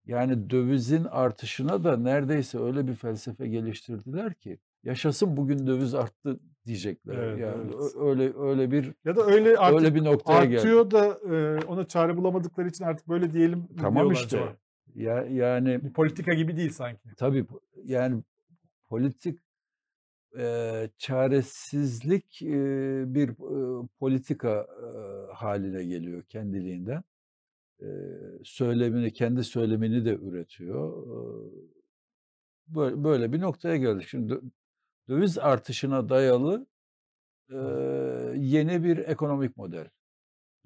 yani 0.06 0.50
dövizin 0.50 1.04
artışına 1.04 1.84
da 1.84 1.96
neredeyse 1.96 2.58
öyle 2.58 2.86
bir 2.88 2.94
felsefe 2.94 3.48
geliştirdiler 3.48 4.34
ki 4.34 4.58
yaşasın 4.84 5.36
bugün 5.36 5.66
döviz 5.66 5.94
arttı 5.94 6.40
diyecekler. 6.66 7.14
Evet, 7.14 7.40
yani 7.40 7.72
evet. 7.72 7.92
öyle 8.00 8.32
öyle 8.38 8.70
bir 8.70 8.92
Ya 9.04 9.16
da 9.16 9.22
öyle 9.26 9.56
artık 9.58 9.78
öyle 9.80 9.94
bir 9.94 10.04
noktaya 10.04 10.44
geldi. 10.44 10.56
artıyor 10.56 10.90
da 10.90 11.06
e, 11.36 11.64
ona 11.66 11.88
çare 11.88 12.16
bulamadıkları 12.16 12.68
için 12.68 12.84
artık 12.84 13.08
böyle 13.08 13.32
diyelim 13.32 13.68
Tamam 13.80 14.12
işte. 14.12 14.36
acaba? 14.38 14.56
Ya 14.94 15.22
yani 15.22 15.80
Bir 15.84 15.92
politika 15.92 16.34
gibi 16.34 16.56
değil 16.56 16.70
sanki. 16.70 17.08
Tabii 17.16 17.46
yani 17.84 18.22
politik 18.88 19.38
eee, 20.36 20.90
çaresizlik 20.98 22.42
eee, 22.42 23.04
bir 23.06 23.28
eee, 23.28 23.88
politika 23.98 24.66
eee, 24.82 25.34
haline 25.34 25.84
geliyor 25.84 26.22
kendiliğinden. 26.22 27.02
Eee, 27.82 27.88
söylemini, 28.44 29.12
kendi 29.12 29.44
söylemini 29.44 30.04
de 30.04 30.16
üretiyor. 30.16 31.06
Eee, 31.06 31.52
Böyle, 32.68 33.04
böyle 33.04 33.32
bir 33.32 33.40
noktaya 33.40 33.76
geldik. 33.76 34.06
Şimdi 34.08 34.40
döviz 35.08 35.38
artışına 35.38 36.08
dayalı 36.08 36.66
eee, 37.50 37.58
yeni 38.36 38.84
bir 38.84 38.98
ekonomik 38.98 39.56
model. 39.56 39.90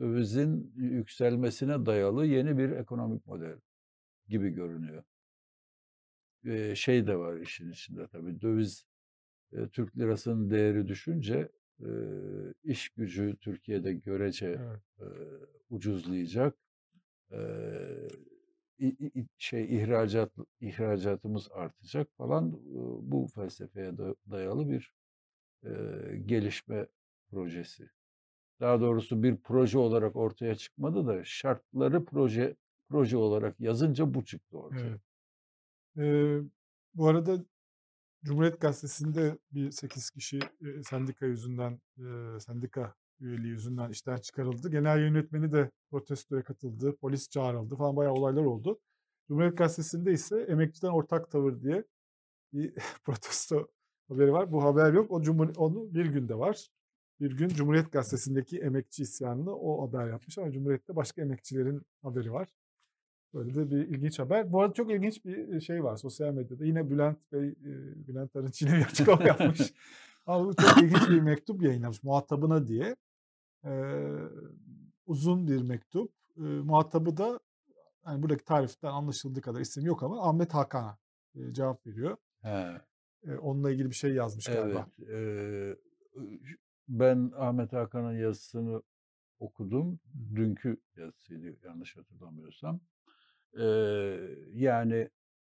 Dövizin 0.01 0.75
yükselmesine 0.77 1.87
dayalı 1.87 2.27
yeni 2.27 2.59
bir 2.59 2.71
ekonomik 2.71 3.27
model 3.27 3.59
gibi 4.29 4.51
görünüyor. 4.51 5.05
Eee, 6.45 6.75
şey 6.77 7.07
de 7.07 7.17
var 7.17 7.37
işin 7.41 7.71
içinde 7.71 8.07
tabii 8.07 8.41
döviz 8.41 8.87
e, 9.53 9.69
Türk 9.69 9.99
lirasının 9.99 10.51
değeri 10.51 10.89
düşünce 10.89 11.49
e, 11.81 11.89
iş 12.65 12.89
gücü 12.91 13.37
Türkiye'de 13.41 13.95
görece 13.95 14.47
Evet. 14.47 14.81
e, 15.01 15.07
ucuzlayacak. 15.71 16.55
E, 17.33 17.39
şey 19.39 19.77
ihracat 19.77 20.33
ihracatımız 20.61 21.49
artacak 21.53 22.09
falan 22.17 22.53
bu 23.13 23.27
felsefeye 23.35 23.99
da- 23.99 24.15
dayalı 24.31 24.71
bir 24.71 24.93
e, 25.65 25.71
gelişme 26.27 26.87
projesi. 27.31 27.91
Daha 28.61 28.81
doğrusu 28.81 29.23
bir 29.23 29.37
proje 29.37 29.79
olarak 29.79 30.17
ortaya 30.17 30.55
çıkmadı 30.55 31.07
da 31.07 31.25
şartları 31.25 32.05
proje 32.05 32.57
proje 32.89 33.17
olarak 33.17 33.61
yazınca 33.61 34.15
bu 34.15 34.25
çıktı 34.25 34.59
ortaya. 34.59 34.87
Evet. 34.87 35.01
Ee, 35.99 36.41
bu 36.95 37.09
arada 37.09 37.45
Cumhuriyet 38.25 38.61
Gazetesi'nde 38.61 39.39
bir 39.53 39.71
8 39.71 40.11
kişi 40.11 40.39
e, 40.39 40.83
sendika 40.83 41.27
yüzünden, 41.27 41.81
e, 41.99 42.41
sendika 42.41 42.95
üyeliği 43.21 43.53
yüzünden 43.53 43.91
işten 43.91 44.17
çıkarıldı. 44.17 44.71
Genel 44.71 45.01
yönetmeni 45.01 45.53
de 45.53 45.71
protestoya 45.91 46.43
katıldı, 46.43 46.97
polis 46.97 47.29
çağrıldı 47.31 47.77
falan 47.77 47.97
bayağı 47.97 48.13
olaylar 48.13 48.45
oldu. 48.45 48.81
Cumhuriyet 49.29 49.59
Gazetesi'nde 49.59 50.13
ise 50.13 50.41
emekçiden 50.41 50.89
ortak 50.89 51.31
tavır 51.31 51.61
diye 51.63 51.85
bir 52.53 52.75
protesto 53.05 53.69
haberi 54.09 54.33
var. 54.33 54.53
Bu 54.53 54.65
haber 54.65 54.93
yok. 54.93 55.11
O 55.11 55.23
Cumhur 55.23 55.57
onu 55.57 55.95
bir 55.95 56.07
günde 56.07 56.39
var. 56.39 56.69
Bir 57.21 57.37
gün 57.37 57.49
Cumhuriyet 57.49 57.93
Gazetesi'ndeki 57.93 58.59
emekçi 58.59 59.03
isyanını 59.03 59.57
o 59.57 59.89
haber 59.89 60.09
yapmış 60.09 60.39
ama 60.39 60.53
Cumhuriyet'te 60.53 60.97
başka 60.97 61.23
emekçilerin 61.23 61.83
haberi 62.03 62.33
var. 62.33 62.49
Böyle 63.35 63.55
de 63.55 63.71
bir 63.71 63.77
ilginç 63.77 64.19
haber. 64.19 64.53
Bu 64.53 64.61
arada 64.61 64.75
çok 64.75 64.91
ilginç 64.91 65.25
bir 65.25 65.61
şey 65.61 65.85
var 65.85 65.97
sosyal 65.97 66.33
medyada. 66.35 66.65
Yine 66.65 66.91
Bülent 66.91 67.33
Bey, 67.33 67.49
e, 67.49 67.55
Bülent 68.09 68.37
Arınç 68.37 68.63
yine 68.63 68.73
bir 68.73 68.85
açıklama 68.85 69.25
yapmış. 69.25 69.73
Ama 70.27 70.53
çok 70.55 70.83
ilginç 70.83 71.09
bir 71.11 71.21
mektup 71.21 71.63
yayınlamış 71.63 72.03
muhatabına 72.03 72.67
diye. 72.69 72.97
Ee, 73.67 74.29
uzun 75.07 75.47
bir 75.49 75.63
mektup. 75.63 76.13
Ee, 76.37 76.41
muhatabı 76.41 77.17
da 77.17 77.41
yani 78.07 78.23
buradaki 78.23 78.45
tariften 78.45 78.89
anlaşıldığı 78.91 79.41
kadar 79.41 79.61
isim 79.61 79.87
yok 79.87 80.03
ama 80.03 80.29
Ahmet 80.29 80.55
Hakan'a 80.55 80.99
e, 81.35 81.53
cevap 81.53 81.87
veriyor. 81.87 82.17
He. 82.43 82.81
E, 83.25 83.37
onunla 83.37 83.71
ilgili 83.71 83.91
bir 83.91 83.95
şey 83.95 84.15
yazmış 84.15 84.47
galiba. 84.47 84.87
Evet. 84.99 85.09
eee, 85.09 85.77
ben 86.89 87.33
Ahmet 87.37 87.73
Hakan'ın 87.73 88.19
yazısını 88.19 88.83
okudum. 89.39 90.01
Dünkü 90.35 90.77
yazısıydı 90.97 91.57
yanlış 91.67 91.97
hatırlamıyorsam. 91.97 92.81
Eee, 93.57 94.39
yani 94.53 95.09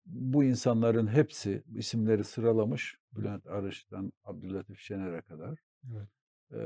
bu 0.06 0.44
insanların 0.44 1.08
hepsi 1.08 1.64
isimleri 1.76 2.24
sıralamış. 2.24 2.98
Bülent 3.12 3.48
Arış'tan 3.48 4.12
Abdülatif 4.24 4.80
Şener'e 4.80 5.22
kadar. 5.22 5.60
Evet. 5.94 6.10
E, 6.54 6.58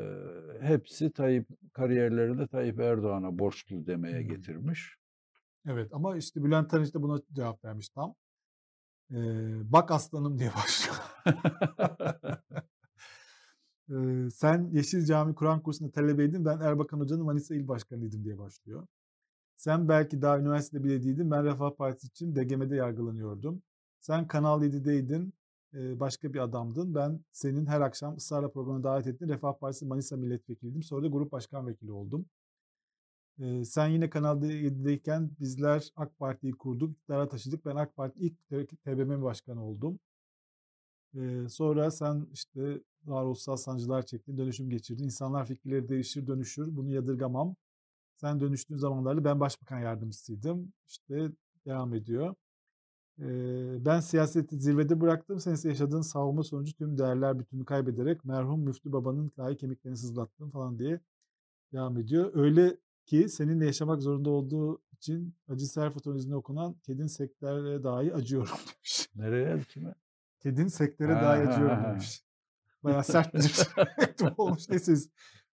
hepsi 0.62 1.12
Tayyip 1.12 1.48
kariyerlerinde 1.74 2.48
Tayyip 2.48 2.80
Erdoğan'a 2.80 3.40
borçlu 3.40 3.88
demeye 3.88 4.20
Hmm. 4.20 4.28
getirmiş. 4.28 4.98
Evet 5.68 5.90
ama 5.94 6.18
işte 6.18 6.44
Bülent 6.44 6.74
Arınç 6.74 6.94
da 6.94 7.02
buna 7.02 7.22
cevap 7.34 7.66
vermiş 7.66 7.90
tam. 7.90 8.16
Ee, 9.12 9.16
bak 9.72 9.92
aslanım 9.92 10.40
diye 10.40 10.52
başlıyor. 10.56 10.98
Ee, 13.90 14.30
sen 14.32 14.70
Yeşil 14.72 15.06
Cami 15.06 15.36
Kur'an 15.36 15.62
kursunda 15.64 15.92
talebeydin. 15.92 16.46
Ben 16.46 16.60
Erbakan 16.60 17.00
Hoca'nın 17.00 17.26
Manisa 17.26 17.56
İl 17.56 17.68
Başkanıydım 17.68 18.24
diye 18.26 18.38
başlıyor. 18.38 18.88
Sen 19.58 19.90
belki 19.90 20.22
daha 20.22 20.40
üniversitede 20.40 20.84
bile 20.84 21.04
değildin. 21.04 21.32
Ben 21.32 21.46
Refah 21.46 21.72
Partisi 21.78 22.08
için 22.08 22.36
DGM'de 22.36 22.76
yargılanıyordum. 22.76 23.64
Sen 24.00 24.28
Kanal 24.28 24.64
7'deydin. 24.64 25.34
Başka 25.74 26.34
bir 26.34 26.40
adamdın. 26.40 26.96
Ben 26.96 27.20
senin 27.32 27.66
her 27.66 27.82
akşam 27.82 28.16
ısrarla 28.16 28.52
programa 28.52 28.84
davet 28.84 29.08
ettin. 29.08 29.30
Refah 29.30 29.54
Partisi 29.54 29.86
Manisa 29.86 30.18
milletvekiliydim. 30.18 30.84
Sonra 30.84 31.04
da 31.04 31.08
grup 31.08 31.32
başkan 31.32 31.68
vekili 31.68 31.92
oldum. 31.92 32.26
Sen 33.66 33.88
yine 33.88 34.10
Kanal 34.10 34.42
7'deyken 34.44 35.30
bizler 35.40 35.90
AK 35.96 36.20
Parti'yi 36.20 36.54
kurduk. 36.54 36.92
iktidara 36.92 37.28
taşıdık. 37.30 37.66
Ben 37.66 37.76
AK 37.76 37.96
Parti 37.96 38.20
ilk 38.20 38.50
TBMM 38.84 39.24
başkanı 39.24 39.66
oldum. 39.66 40.00
Sonra 41.50 41.92
sen 41.92 42.28
işte 42.34 42.82
varoluşsal 43.06 43.56
sancılar 43.56 44.06
çektin, 44.06 44.38
dönüşüm 44.38 44.70
geçirdin. 44.70 45.04
İnsanlar 45.04 45.46
fikirleri 45.46 45.90
değişir, 45.90 46.28
dönüşür. 46.28 46.76
Bunu 46.76 46.92
yadırgamam. 46.92 47.56
Sen 48.16 48.40
dönüştüğün 48.40 48.78
zamanlarda 48.78 49.24
ben 49.26 49.40
başbakan 49.40 49.80
yardımcısıydım. 49.80 50.74
İşte 50.88 51.32
devam 51.66 51.94
ediyor. 51.94 52.36
Ben 53.86 54.00
siyaseti 54.00 54.60
zirvede 54.60 55.02
bıraktım. 55.02 55.40
Sen 55.40 55.54
ise 55.54 55.70
yaşadığın 55.70 56.02
savunma 56.02 56.44
sonucu 56.44 56.74
tüm 56.74 56.98
değerler 56.98 57.40
bütünü 57.40 57.66
kaybederek 57.66 58.26
merhum 58.26 58.62
Müftü 58.62 58.92
Baba'nın 58.94 59.32
dahi 59.38 59.58
kemiklerini 59.58 59.98
sızlattın 59.98 60.50
falan 60.50 60.80
diye 60.80 61.00
devam 61.74 61.98
ediyor. 61.98 62.32
Öyle 62.34 62.78
ki 63.06 63.30
seninle 63.30 63.66
yaşamak 63.66 64.02
zorunda 64.02 64.30
olduğu 64.30 64.82
için 64.92 65.36
Acı 65.48 65.66
Serfat'ın 65.68 66.16
izine 66.16 66.36
okunan 66.36 66.74
kedin 66.84 67.08
sektere 67.08 67.84
dahi 67.84 68.14
acıyorum 68.14 68.50
demiş. 68.76 69.10
Nereye 69.16 69.62
kime? 69.70 69.96
Kedin 70.40 70.68
sektere 70.68 71.14
Ha, 71.14 71.22
dahi 71.22 71.48
acıyorum 71.48 71.78
ha. 71.84 71.90
demiş. 71.92 72.24
Bayağı 72.84 73.04
sert 73.04 73.34
bir 73.34 73.68
mektup 74.00 74.40
olmuş. 74.40 74.70
Neyse 74.70 74.94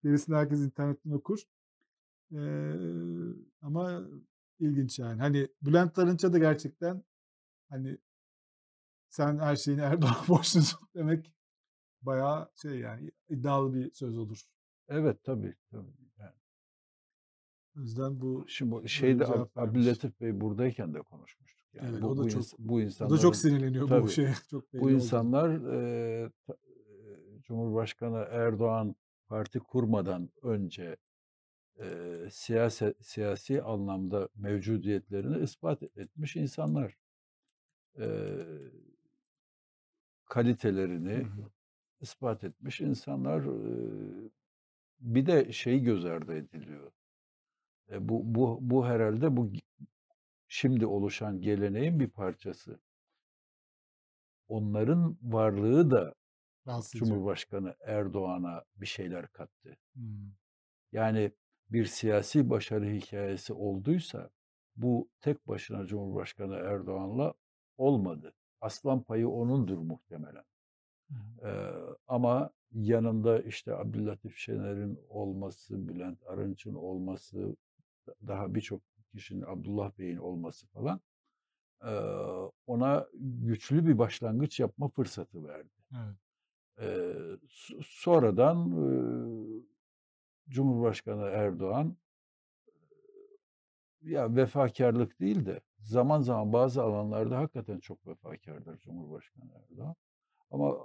gerisini 0.02 0.36
herkes 0.36 0.60
internetten 0.60 1.10
okur. 1.10 1.38
Ee, 2.32 2.72
ama 3.62 4.02
ilginç 4.60 4.98
yani. 4.98 5.20
Hani 5.20 5.48
Bülent 5.62 5.98
Arınç'a 5.98 6.32
da 6.32 6.38
gerçekten 6.38 7.02
hani 7.70 7.98
sen 9.08 9.38
her 9.38 9.56
şeyini 9.56 9.80
Erdoğan'a 9.80 10.24
borçlusun 10.28 10.80
demek 10.94 11.32
bayağı 12.02 12.50
şey 12.62 12.78
yani 12.78 13.10
iddialı 13.28 13.74
bir 13.74 13.90
söz 13.92 14.18
olur. 14.18 14.42
Evet 14.88 15.24
tabii. 15.24 15.54
tabii. 15.70 15.92
Yani 16.18 16.32
O 17.76 17.80
yüzden 17.80 18.20
bu 18.20 18.44
şimdi 18.48 18.72
bu 18.72 18.88
şeyde 18.88 19.24
cevap 19.26 19.56
Ab- 19.56 19.56
vermiş. 19.56 19.70
Abdülatif 19.80 20.20
Bey 20.20 20.40
buradayken 20.40 20.94
de 20.94 21.02
konuşmuştuk. 21.02 21.74
Yani 21.74 21.88
Evet, 21.92 22.02
bu, 22.02 22.06
o 22.08 22.16
da 22.18 22.22
bu, 22.22 22.28
çok- 22.28 22.42
ins- 22.42 22.54
bu 22.58 22.74
o 22.74 22.80
insanların 22.80 23.16
da 23.18 23.22
çok 23.22 23.36
sinirleniyor 23.36 23.84
bu 23.84 23.88
Tabii. 23.88 24.10
şeye. 24.10 24.34
Çok 24.50 24.72
bu 24.74 24.90
insanlar 24.90 25.48
e, 25.74 26.30
Cumhurbaşkanı 27.42 28.26
Erdoğan 28.30 28.96
parti 29.28 29.58
kurmadan 29.58 30.30
önce 30.42 30.96
e, 31.80 32.16
siyasi 32.30 32.94
siyasi 33.00 33.62
anlamda 33.62 34.28
mevcudiyetlerini 34.34 35.42
ispat 35.44 35.82
etmiş 35.82 36.36
insanlar. 36.36 36.96
E, 38.00 38.08
kalitelerini 40.24 41.12
Hı 41.14 41.22
hı. 41.22 41.50
ispat 42.00 42.44
etmiş 42.44 42.80
insanlar. 42.80 43.40
e, 43.40 44.30
bir 45.00 45.26
de 45.26 45.52
şey 45.52 45.80
göz 45.80 46.04
ardı 46.04 46.34
ediliyor. 46.34 46.92
E, 47.90 48.08
bu 48.08 48.34
bu 48.34 48.58
bu 48.60 48.86
herhalde 48.86 49.36
bu 49.36 49.52
şimdi 50.48 50.86
oluşan 50.86 51.40
geleneğin 51.40 52.00
bir 52.00 52.08
parçası. 52.08 52.80
Onların 54.48 55.18
varlığı 55.22 55.90
da 55.90 56.14
Rahatsız. 56.66 57.00
Cumhurbaşkanı 57.00 57.76
Erdoğan'a 57.80 58.64
bir 58.76 58.86
şeyler 58.86 59.28
kattı. 59.28 59.76
Hmm. 59.94 60.32
Yani 60.92 61.32
bir 61.70 61.84
siyasi 61.86 62.50
başarı 62.50 62.90
hikayesi 62.90 63.52
olduysa 63.52 64.30
bu 64.76 65.08
tek 65.20 65.48
başına 65.48 65.86
Cumhurbaşkanı 65.86 66.56
Erdoğan'la 66.56 67.34
olmadı. 67.80 68.32
Aslan 68.60 69.02
payı 69.02 69.28
onundur 69.28 69.78
muhtemelen. 69.78 70.44
Ee, 71.44 71.70
ama 72.08 72.50
yanında 72.72 73.42
işte 73.42 73.74
Abdülatif 73.76 74.36
Şener'in 74.36 74.98
olması, 75.08 75.88
Bülent 75.88 76.26
Arınç'ın 76.26 76.74
olması, 76.74 77.56
da- 78.06 78.14
daha 78.26 78.54
birçok 78.54 78.80
kişinin 79.12 79.42
Abdullah 79.42 79.98
Bey'in 79.98 80.16
olması 80.16 80.66
falan 80.66 81.00
ee, 81.84 81.90
ona 82.66 83.06
güçlü 83.14 83.86
bir 83.86 83.98
başlangıç 83.98 84.60
yapma 84.60 84.88
fırsatı 84.88 85.44
verdi. 85.44 85.68
Evet. 85.92 86.16
S- 87.48 87.74
sonradan 87.82 88.70
e, 88.70 88.86
Cumhurbaşkanı 90.48 91.22
Erdoğan 91.26 91.96
ya 94.02 94.36
vefakarlık 94.36 95.20
değil 95.20 95.46
de 95.46 95.60
zaman 95.82 96.20
zaman 96.20 96.52
bazı 96.52 96.82
alanlarda 96.82 97.38
hakikaten 97.38 97.80
çok 97.80 98.06
vefakardır 98.06 98.78
Cumhurbaşkanı 98.78 99.50
Erdoğan. 99.54 99.94
Ama 100.50 100.76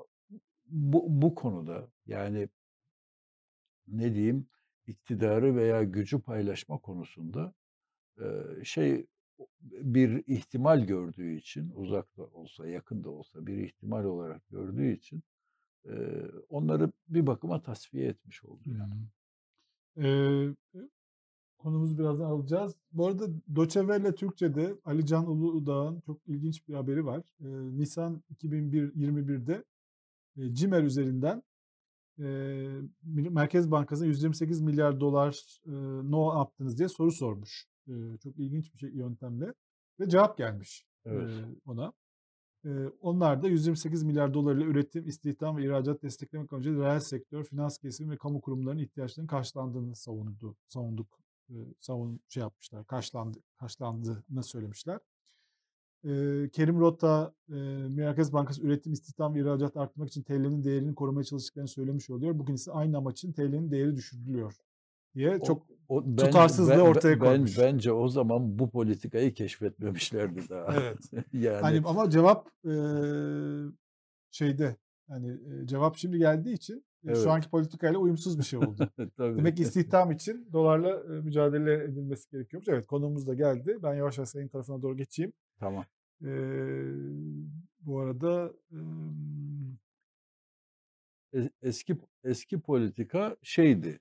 bu, 0.66 1.06
bu 1.22 1.36
konuda 1.36 1.88
yani 2.06 2.50
ne 3.88 4.14
diyeyim 4.14 4.48
iktidarı 4.88 5.56
veya 5.56 5.84
gücü 5.84 6.22
paylaşma 6.22 6.78
konusunda 6.78 7.54
e, 8.20 8.24
şey 8.64 9.06
bir 9.62 10.24
ihtimal 10.28 10.86
gördüğü 10.86 11.36
için 11.36 11.72
uzakta 11.76 12.24
olsa 12.24 12.68
yakında 12.68 13.10
olsa 13.10 13.48
bir 13.48 13.58
ihtimal 13.58 14.04
olarak 14.04 14.50
gördüğü 14.50 14.92
için 14.92 15.24
e, 15.86 15.94
onları 16.50 16.92
bir 17.08 17.28
bakıma 17.28 17.62
tasfiye 17.62 18.08
etmiş 18.08 18.44
oldu. 18.44 18.64
Yani. 18.66 19.08
Ee, 19.98 20.56
konumuzu 21.66 21.98
birazdan 21.98 22.26
alacağız. 22.26 22.76
Bu 22.92 23.08
arada 23.08 23.28
Welle 23.56 24.16
Türkçe'de 24.16 24.76
Ali 24.86 25.06
Can 25.06 25.28
Uludağ'ın 25.28 26.00
çok 26.00 26.28
ilginç 26.28 26.68
bir 26.68 26.74
haberi 26.74 27.06
var. 27.06 27.24
Ee, 27.42 27.46
Nisan 27.78 28.24
2021'de 28.36 29.64
e, 30.38 30.54
Cimer 30.54 30.84
üzerinden 30.84 31.44
e, 32.20 32.26
Merkez 33.04 33.72
Bankası'na 33.72 34.08
128 34.08 34.62
milyar 34.62 35.00
dolar 35.00 35.60
e, 35.66 35.72
ne 36.12 36.38
yaptınız 36.38 36.78
diye 36.78 36.90
soru 36.90 37.12
sormuş. 37.12 37.66
E, 37.88 37.94
çok 38.24 38.40
ilginç 38.40 38.74
bir 38.74 38.80
şey, 38.80 38.90
yöntemle. 38.90 39.54
Ve 40.00 40.10
cevap 40.10 40.38
gelmiş 40.38 40.86
Evet. 41.06 41.30
e, 41.30 41.70
ona. 41.72 41.94
E, 42.66 42.70
onlar 43.02 43.44
da 43.44 43.48
128 43.48 44.04
milyar 44.04 44.34
dolarla 44.34 44.64
üretim, 44.64 45.08
istihdam 45.08 45.58
ve 45.58 45.66
ihracat 45.66 46.04
desteklemek 46.04 46.54
amacıyla 46.54 46.86
reel 46.86 47.00
sektör, 47.00 47.44
finans 47.44 47.78
kesimi 47.78 48.12
ve 48.12 48.18
kamu 48.18 48.42
kurumlarının 48.42 48.82
ihtiyaçlarının 48.82 49.28
karşılandığını 49.28 49.96
savundu, 49.96 50.56
savunduk, 50.68 51.08
e, 51.20 51.25
savun 51.80 52.20
şey 52.30 52.42
yapmışlar, 52.42 52.86
karşılandı, 52.88 53.38
karşılandığını 53.60 54.44
söylemişler. 54.44 55.00
Kerim 56.52 56.80
Rota, 56.80 57.34
Merkez 57.90 58.34
Bankası 58.34 58.62
üretim, 58.62 58.94
istihdam 58.94 59.36
ve 59.36 59.40
ihracat 59.42 59.78
arttırmak 59.78 60.10
için 60.10 60.24
TL'nin 60.24 60.64
değerini 60.64 60.96
korumaya 60.96 61.24
çalıştıklarını 61.24 61.68
söylemiş 61.68 62.10
oluyor. 62.10 62.40
Bugün 62.40 62.54
ise 62.54 62.72
aynı 62.72 62.98
amaç 62.98 63.18
için 63.18 63.34
TL'nin 63.34 63.72
değeri 63.72 63.96
düşürülüyor 63.96 64.54
diye 65.16 65.36
O- 65.42 65.46
çok 65.46 65.66
o, 65.90 66.04
ben- 66.06 66.16
tutarsızlığı 66.16 66.72
ben- 66.72 66.80
ortaya 66.80 67.22
ben- 67.22 67.26
koymuş. 67.28 67.58
bence 67.58 67.92
o 67.92 68.08
zaman 68.08 68.60
bu 68.60 68.70
politikayı 68.70 69.34
keşfetmemişlerdi 69.34 70.50
daha. 70.50 70.76
Evet. 70.76 71.00
yani 71.34 71.62
Hani 71.62 71.82
ama 71.86 72.10
cevap 72.10 72.48
e, 72.66 72.74
şeyde 74.32 74.76
yani 75.10 75.38
cevap 75.68 75.98
şimdi 75.98 76.18
geldiği 76.18 76.54
için 76.54 76.86
Evet. 77.08 77.18
şu 77.24 77.32
anki 77.32 77.50
politikayla 77.50 78.00
uyumsuz 78.00 78.40
bir 78.40 78.44
şey 78.44 78.60
oldu. 78.60 78.90
tabii. 79.18 79.38
Demek 79.38 79.58
ki 79.58 79.64
istihdam 79.64 80.12
için 80.12 80.50
dolarla 80.54 80.90
e, 81.16 81.22
mücadele 81.22 81.84
edilmesi 81.84 82.32
gerekiyormuş. 82.32 82.68
Evet 82.68 82.88
konumuz 82.88 83.28
da 83.28 83.34
geldi. 83.34 83.78
Ben 83.84 83.94
yavaş 83.94 84.18
yavaş 84.18 84.30
senin 84.30 84.48
tarafına 84.48 84.82
doğru 84.82 84.98
geçeyim. 84.98 85.34
Tamam. 85.60 85.86
E, 86.26 86.30
bu 87.80 88.00
arada 88.00 88.54
e, 88.72 88.78
Es- 91.34 91.50
Eski 91.62 91.98
eski 92.24 92.60
politika 92.60 93.38
şeydi. 93.44 94.00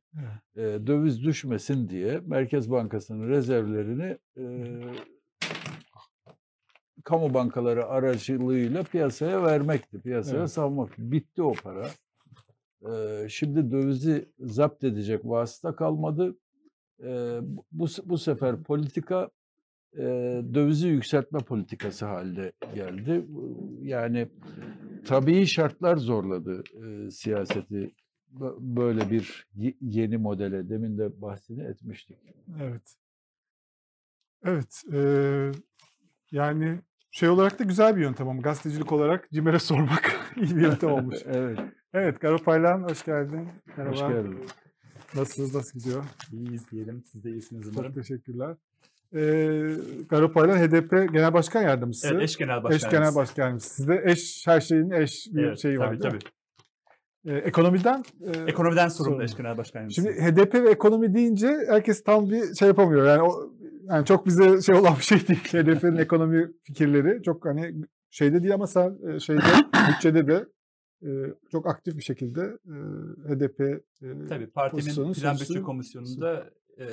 evet. 0.56 0.82
e, 0.82 0.86
döviz 0.86 1.22
düşmesin 1.24 1.88
diye 1.88 2.20
Merkez 2.26 2.70
Bankası'nın 2.70 3.28
rezervlerini 3.28 4.18
e, 4.38 4.44
kamu 7.04 7.34
bankaları 7.34 7.86
aracılığıyla 7.86 8.82
piyasaya 8.82 9.42
vermekti. 9.42 10.00
Piyasaya 10.00 10.38
Evet. 10.38 10.50
salmak. 10.50 10.98
Bitti 10.98 11.42
o 11.42 11.52
para. 11.52 11.88
Şimdi 13.28 13.70
dövizi 13.70 14.28
zapt 14.38 14.84
edecek 14.84 15.20
vasıta 15.24 15.76
kalmadı. 15.76 16.36
Bu, 17.72 17.86
bu 18.04 18.18
sefer 18.18 18.62
politika 18.62 19.30
dövizi 20.54 20.88
yükseltme 20.88 21.38
politikası 21.38 22.06
haline 22.06 22.52
geldi. 22.74 23.26
Yani 23.80 24.28
tabii 25.06 25.46
şartlar 25.46 25.96
zorladı 25.96 26.62
siyaseti 27.10 27.94
böyle 28.58 29.10
bir 29.10 29.46
yeni 29.80 30.16
modele 30.16 30.68
demin 30.68 30.98
de 30.98 31.22
bahsini 31.22 31.62
etmiştik. 31.62 32.18
Evet. 32.62 32.94
Evet. 34.44 34.82
E, 34.92 35.00
yani 36.32 36.80
şey 37.10 37.28
olarak 37.28 37.58
da 37.58 37.64
güzel 37.64 37.96
bir 37.96 38.00
yöntem 38.00 38.28
ama 38.28 38.42
gazetecilik 38.42 38.92
olarak 38.92 39.28
CİMER'e 39.32 39.58
sormak 39.58 40.32
iyi 40.36 40.56
bir 40.56 40.62
yöntem 40.62 40.90
olmuş. 40.90 41.18
evet. 41.26 41.58
Evet 41.94 42.20
Garo 42.20 42.38
Paylan 42.38 42.82
hoş 42.82 43.04
geldin. 43.04 43.48
Merhaba. 43.76 43.92
Hoş 43.92 44.00
geldin. 44.00 44.38
Nasılsınız? 45.14 45.54
Nasıl 45.54 45.78
gidiyor? 45.78 46.04
İyiyiz 46.32 46.70
diyelim. 46.70 47.04
Siz 47.12 47.24
de 47.24 47.30
iyisiniz 47.30 47.68
umarım. 47.68 47.92
Çok 47.92 47.94
teşekkürler. 47.94 48.56
Ee, 49.14 49.70
Garo 50.08 50.32
Paylan 50.32 50.58
HDP 50.58 50.90
Genel 51.12 51.32
Başkan 51.32 51.62
Yardımcısı. 51.62 52.08
Evet 52.12 52.22
eş 52.22 52.36
genel 52.36 52.62
başkan. 52.62 52.76
Eş 52.76 52.90
genel 52.90 53.14
başkan 53.14 53.42
yardımcısı. 53.42 53.74
Sizde 53.74 54.02
eş 54.04 54.46
her 54.46 54.60
şeyin 54.60 54.90
eş 54.90 55.26
bir 55.32 55.44
evet, 55.44 55.58
şeyi 55.58 55.78
var 55.78 55.88
tabii, 55.88 55.98
tabii. 55.98 56.18
Ee, 57.26 57.38
ekonomiden? 57.38 58.04
E, 58.20 58.30
ekonomiden 58.46 58.88
sorumlu 58.88 59.22
eş 59.22 59.36
genel 59.36 59.58
başkan 59.58 59.80
yardımcısı. 59.80 60.08
Şimdi 60.08 60.22
HDP 60.22 60.54
ve 60.54 60.70
ekonomi 60.70 61.14
deyince 61.14 61.58
herkes 61.68 62.04
tam 62.04 62.30
bir 62.30 62.54
şey 62.54 62.68
yapamıyor. 62.68 63.06
Yani 63.06 63.22
o 63.22 63.52
yani 63.88 64.06
çok 64.06 64.26
bize 64.26 64.62
şey 64.62 64.74
olan 64.74 64.96
bir 64.96 65.02
şey 65.02 65.28
değil. 65.28 65.40
HDP'nin 65.40 65.96
ekonomi 65.96 66.48
fikirleri 66.62 67.22
çok 67.22 67.44
hani 67.44 67.74
şeyde 68.10 68.42
değil 68.42 68.54
ama 68.54 68.66
sen 68.66 69.18
şeyde 69.18 69.42
bütçede 69.88 70.26
de 70.26 70.44
çok 71.50 71.66
aktif 71.66 71.96
bir 71.96 72.02
şekilde 72.02 72.58
HDP 73.28 73.84
Tabii 74.28 74.46
partinin 74.46 75.12
plan 75.12 75.36
bütçe 75.40 75.62
komisyonunda 75.62 76.50
e, 76.78 76.86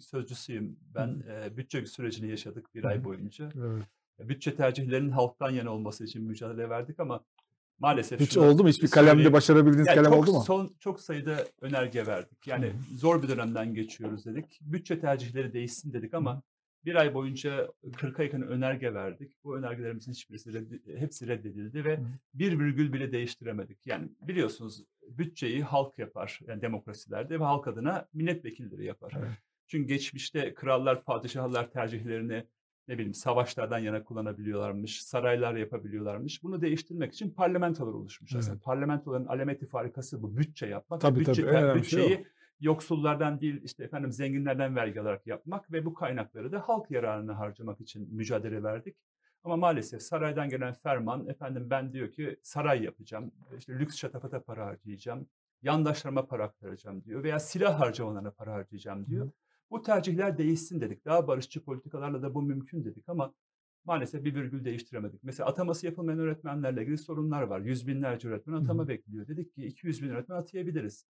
sözcüsüyüm. 0.00 0.76
Ben 0.94 1.22
e, 1.28 1.56
bütçe 1.56 1.86
sürecini 1.86 2.30
yaşadık 2.30 2.74
bir 2.74 2.84
ay 2.84 3.04
boyunca. 3.04 3.48
Evet. 3.58 4.28
Bütçe 4.28 4.56
tercihlerinin 4.56 5.10
halktan 5.10 5.50
yana 5.50 5.70
olması 5.70 6.04
için 6.04 6.22
mücadele 6.22 6.70
verdik 6.70 7.00
ama 7.00 7.24
maalesef 7.78 8.20
hiç 8.20 8.36
oldu 8.36 8.62
mu 8.62 8.68
hiçbir 8.68 8.90
kalemde 8.90 9.32
başarabildiğiniz 9.32 9.86
yani 9.86 9.96
kalem 9.96 10.12
çok, 10.12 10.22
oldu 10.22 10.32
mu? 10.32 10.42
Son 10.46 10.74
çok 10.80 11.00
sayıda 11.00 11.46
önerge 11.60 12.06
verdik. 12.06 12.46
Yani 12.46 12.66
Hı. 12.66 12.96
zor 12.96 13.22
bir 13.22 13.28
dönemden 13.28 13.74
geçiyoruz 13.74 14.26
dedik. 14.26 14.60
Bütçe 14.60 15.00
tercihleri 15.00 15.52
değişsin 15.52 15.92
dedik 15.92 16.14
ama 16.14 16.36
Hı. 16.36 16.42
Bir 16.84 16.94
ay 16.94 17.14
boyunca 17.14 17.68
40'a 17.84 18.24
yakın 18.24 18.42
önerge 18.42 18.94
verdik. 18.94 19.44
Bu 19.44 19.56
önergelerimizin 19.56 20.12
hiçbirisi 20.12 20.52
reddi, 20.52 20.98
hepsi 20.98 21.28
reddedildi 21.28 21.84
ve 21.84 22.00
bir 22.34 22.58
virgül 22.58 22.92
bile 22.92 23.12
değiştiremedik. 23.12 23.86
Yani 23.86 24.08
biliyorsunuz 24.20 24.84
bütçeyi 25.02 25.62
halk 25.62 25.98
yapar 25.98 26.40
yani 26.46 26.62
demokrasilerde 26.62 27.40
ve 27.40 27.44
halk 27.44 27.68
adına 27.68 28.08
milletvekilleri 28.14 28.84
yapar. 28.84 29.12
Evet. 29.18 29.30
Çünkü 29.66 29.88
geçmişte 29.88 30.54
krallar, 30.54 31.04
padişahlar 31.04 31.70
tercihlerini 31.70 32.46
ne 32.88 32.94
bileyim 32.94 33.14
savaşlardan 33.14 33.78
yana 33.78 34.04
kullanabiliyorlarmış, 34.04 35.02
saraylar 35.02 35.56
yapabiliyorlarmış. 35.56 36.42
Bunu 36.42 36.60
değiştirmek 36.60 37.12
için 37.12 37.30
parlamentolar 37.30 37.92
oluşmuş. 37.92 38.32
Evet. 38.32 38.42
Aslında 38.42 38.60
parlamentoların 38.60 39.26
alameti 39.26 39.66
farikası 39.66 40.22
bu 40.22 40.36
bütçe 40.36 40.66
yapmak. 40.66 41.00
Tabii, 41.00 41.20
bütçe, 41.20 41.46
tabii. 41.46 41.78
Bütçeyi 41.78 42.08
şey 42.08 42.24
yoksullardan 42.60 43.40
değil 43.40 43.60
işte 43.64 43.84
efendim 43.84 44.12
zenginlerden 44.12 44.76
vergi 44.76 45.00
alarak 45.00 45.26
yapmak 45.26 45.72
ve 45.72 45.84
bu 45.84 45.94
kaynakları 45.94 46.52
da 46.52 46.60
halk 46.68 46.90
yararına 46.90 47.38
harcamak 47.38 47.80
için 47.80 48.14
mücadele 48.14 48.62
verdik. 48.62 48.96
Ama 49.44 49.56
maalesef 49.56 50.02
saraydan 50.02 50.48
gelen 50.48 50.74
ferman 50.74 51.28
efendim 51.28 51.70
ben 51.70 51.92
diyor 51.92 52.12
ki 52.12 52.36
saray 52.42 52.82
yapacağım, 52.82 53.32
işte 53.58 53.78
lüks 53.78 53.96
şatafata 53.96 54.42
para 54.42 54.66
harcayacağım, 54.66 55.26
yandaşlarıma 55.62 56.26
para 56.26 56.44
aktaracağım 56.44 57.04
diyor 57.04 57.22
veya 57.22 57.38
silah 57.38 57.80
harcamalarına 57.80 58.30
para 58.30 58.52
harcayacağım 58.52 59.06
diyor. 59.06 59.26
Hı. 59.26 59.32
Bu 59.70 59.82
tercihler 59.82 60.38
değişsin 60.38 60.80
dedik. 60.80 61.04
Daha 61.04 61.26
barışçı 61.26 61.64
politikalarla 61.64 62.22
da 62.22 62.34
bu 62.34 62.42
mümkün 62.42 62.84
dedik 62.84 63.08
ama 63.08 63.34
maalesef 63.84 64.24
bir 64.24 64.34
virgül 64.34 64.64
değiştiremedik. 64.64 65.24
Mesela 65.24 65.48
ataması 65.48 65.86
yapılmayan 65.86 66.18
öğretmenlerle 66.18 66.82
ilgili 66.82 66.98
sorunlar 66.98 67.42
var. 67.42 67.60
Yüz 67.60 67.86
binlerce 67.86 68.28
öğretmen 68.28 68.54
atama 68.54 68.82
Hı. 68.82 68.88
bekliyor. 68.88 69.28
Dedik 69.28 69.54
ki 69.54 69.66
200 69.66 70.02
bin 70.02 70.08
öğretmen 70.08 70.36
atayabiliriz. 70.36 71.06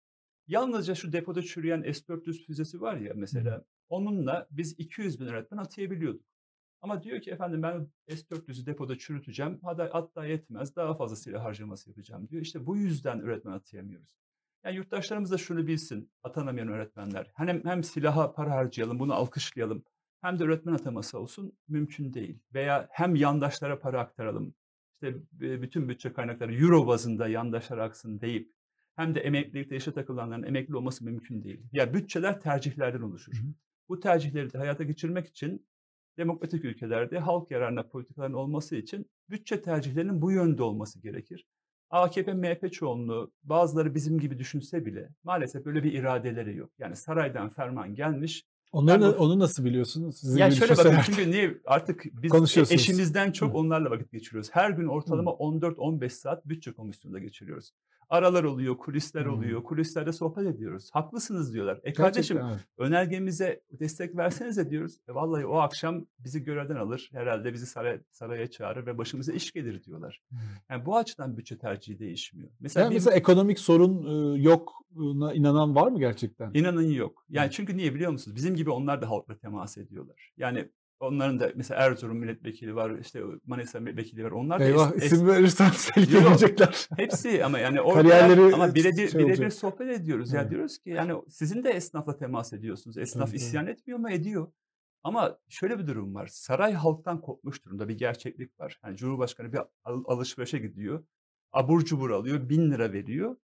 Yalnızca 0.49 0.95
şu 0.95 1.11
depoda 1.11 1.41
çürüyen 1.41 1.81
S-400 1.81 2.45
füzesi 2.45 2.81
var 2.81 2.97
ya 2.97 3.13
mesela 3.15 3.65
onunla 3.89 4.47
biz 4.51 4.79
200 4.79 5.19
bin 5.19 5.25
öğretmen 5.25 5.57
atayabiliyorduk. 5.57 6.25
Ama 6.81 7.03
diyor 7.03 7.21
ki 7.21 7.31
efendim 7.31 7.63
ben 7.63 7.87
S-400'ü 8.07 8.65
depoda 8.65 8.97
çürüteceğim. 8.97 9.59
Hatta, 9.63 9.89
hatta 9.93 10.25
yetmez 10.25 10.75
daha 10.75 10.93
fazla 10.93 11.15
silah 11.15 11.43
harcaması 11.43 11.89
yapacağım 11.89 12.29
diyor. 12.29 12.41
İşte 12.41 12.65
bu 12.65 12.77
yüzden 12.77 13.21
öğretmen 13.21 13.51
atayamıyoruz. 13.51 14.15
Yani 14.63 14.75
yurttaşlarımız 14.75 15.31
da 15.31 15.37
şunu 15.37 15.67
bilsin 15.67 16.11
atanamayan 16.23 16.67
öğretmenler. 16.67 17.31
Hem, 17.35 17.65
hem 17.65 17.83
silaha 17.83 18.33
para 18.33 18.51
harcayalım 18.51 18.99
bunu 18.99 19.13
alkışlayalım. 19.13 19.83
Hem 20.21 20.39
de 20.39 20.43
öğretmen 20.43 20.73
ataması 20.73 21.19
olsun 21.19 21.57
mümkün 21.67 22.13
değil. 22.13 22.39
Veya 22.53 22.87
hem 22.91 23.15
yandaşlara 23.15 23.79
para 23.79 23.99
aktaralım. 23.99 24.53
İşte 24.93 25.15
bütün 25.61 25.89
bütçe 25.89 26.13
kaynakları 26.13 26.55
euro 26.55 26.87
bazında 26.87 27.27
yandaşlara 27.27 27.83
aksın 27.83 28.21
deyip 28.21 28.58
hem 28.99 29.15
de 29.15 29.19
emeklilikte 29.19 29.75
yaşa 29.75 29.93
takılanların 29.93 30.43
emekli 30.43 30.75
olması 30.75 31.05
mümkün 31.05 31.43
değil. 31.43 31.59
Ya 31.59 31.83
yani 31.83 31.93
bütçeler 31.93 32.41
tercihlerden 32.41 33.01
oluşur. 33.01 33.33
Hı 33.33 33.37
hı. 33.37 33.53
Bu 33.89 33.99
tercihleri 33.99 34.53
de 34.53 34.57
hayata 34.57 34.83
geçirmek 34.83 35.27
için 35.27 35.67
demokratik 36.17 36.65
ülkelerde 36.65 37.19
halk 37.19 37.51
yararına 37.51 37.83
politikaların 37.83 38.33
olması 38.33 38.75
için 38.75 39.09
bütçe 39.29 39.61
tercihlerinin 39.61 40.21
bu 40.21 40.31
yönde 40.31 40.63
olması 40.63 41.01
gerekir. 41.01 41.45
AKP, 41.89 42.33
MHP 42.33 42.73
çoğunluğu 42.73 43.31
bazıları 43.43 43.95
bizim 43.95 44.19
gibi 44.19 44.39
düşünse 44.39 44.85
bile 44.85 45.09
maalesef 45.23 45.65
böyle 45.65 45.83
bir 45.83 45.93
iradeleri 45.93 46.55
yok. 46.55 46.71
Yani 46.79 46.95
saraydan 46.95 47.49
ferman 47.49 47.95
gelmiş. 47.95 48.43
Onları, 48.71 49.01
bu, 49.01 49.05
onu 49.05 49.39
nasıl 49.39 49.65
biliyorsunuz? 49.65 50.17
Sizin 50.17 50.37
yani 50.37 50.55
şöyle 50.55 50.75
bakın 50.75 50.97
çünkü 51.05 51.31
niye 51.31 51.57
artık 51.65 52.05
biz 52.05 52.71
eşimizden 52.71 53.31
çok 53.31 53.55
onlarla 53.55 53.91
vakit 53.91 54.11
geçiriyoruz. 54.11 54.49
Her 54.53 54.69
gün 54.69 54.87
ortalama 54.87 55.31
14-15 55.31 56.09
saat 56.09 56.45
bütçe 56.45 56.71
komisyonunda 56.71 57.19
geçiriyoruz. 57.19 57.71
Aralar 58.09 58.43
oluyor, 58.43 58.77
kulisler 58.77 59.25
hmm. 59.25 59.33
oluyor. 59.33 59.63
Kulislerde 59.63 60.13
sohbet 60.13 60.47
ediyoruz. 60.47 60.89
Haklısınız 60.93 61.53
diyorlar. 61.53 61.75
E 61.75 61.79
Gerçekten, 61.79 62.03
kardeşim 62.03 62.37
evet. 62.37 62.59
önergemize 62.77 63.61
destek 63.71 64.17
versenize 64.17 64.69
diyoruz. 64.69 64.97
E 65.09 65.13
vallahi 65.13 65.45
o 65.45 65.55
akşam 65.55 66.05
bizi 66.19 66.43
görevden 66.43 66.75
alır. 66.75 67.09
Herhalde 67.13 67.53
bizi 67.53 67.65
saray, 67.65 67.99
saraya 68.11 68.49
çağırır 68.49 68.85
ve 68.85 68.97
başımıza 68.97 69.33
iş 69.33 69.51
gelir 69.51 69.83
diyorlar. 69.83 70.21
Yani 70.69 70.85
bu 70.85 70.97
açıdan 70.97 71.37
bütçe 71.37 71.57
tercihi 71.57 71.99
değişmiyor. 71.99 72.49
Mesela, 72.59 72.83
yani 72.83 72.91
bir, 72.91 72.95
mesela 72.95 73.15
ekonomik 73.15 73.59
sorun 73.59 74.35
yokuna 74.35 75.33
inanan 75.33 75.75
var 75.75 75.87
mı 75.87 75.99
gerçekten? 75.99 76.51
İnanın 76.53 76.91
yok. 76.91 77.25
Yani 77.29 77.51
çünkü 77.51 77.77
niye 77.77 77.95
biliyor 77.95 78.11
musunuz? 78.11 78.35
Bizim 78.35 78.55
gibi 78.55 78.69
onlar 78.69 79.01
da 79.01 79.09
halkla 79.09 79.37
temas 79.37 79.77
ediyorlar. 79.77 80.31
Yani 80.37 80.69
Onların 80.99 81.39
da 81.39 81.51
mesela 81.55 81.81
Erzurum 81.81 82.17
milletvekili 82.17 82.75
var, 82.75 82.99
işte 82.99 83.21
Manisa 83.45 83.79
milletvekili 83.79 84.23
var. 84.23 84.31
Onlar 84.31 84.59
da 84.59 84.63
Eyvah 84.63 84.95
es, 84.95 85.03
isim 85.03 85.27
verirsen 85.27 85.71
tehlikeli 85.71 86.67
Hepsi 86.97 87.45
ama 87.45 87.59
yani 87.59 87.81
orada 87.81 88.53
ama 88.53 88.75
birebir 88.75 89.07
şey 89.07 89.27
birebir 89.27 89.49
sohbet 89.49 89.99
ediyoruz. 89.99 90.33
Ya 90.33 90.49
diyoruz 90.49 90.79
ki 90.79 90.89
yani 90.89 91.13
sizin 91.29 91.63
de 91.63 91.69
esnafla 91.69 92.17
temas 92.17 92.53
ediyorsunuz. 92.53 92.97
Esnaf 92.97 93.29
evet, 93.29 93.41
isyan 93.41 93.65
evet. 93.65 93.79
etmiyor 93.79 93.99
mu? 93.99 94.11
Ediyor. 94.11 94.51
Ama 95.03 95.37
şöyle 95.49 95.79
bir 95.79 95.87
durum 95.87 96.15
var. 96.15 96.27
Saray 96.27 96.73
halktan 96.73 97.21
kopmuş 97.21 97.65
durumda 97.65 97.87
bir 97.87 97.97
gerçeklik 97.97 98.59
var. 98.59 98.79
Yani 98.85 98.97
Cumhurbaşkanı 98.97 99.53
bir 99.53 99.59
alışverişe 99.85 100.57
gidiyor. 100.57 101.03
Abur 101.51 101.85
cubur 101.85 102.09
alıyor, 102.09 102.49
bin 102.49 102.71
lira 102.71 102.93
veriyor. 102.93 103.35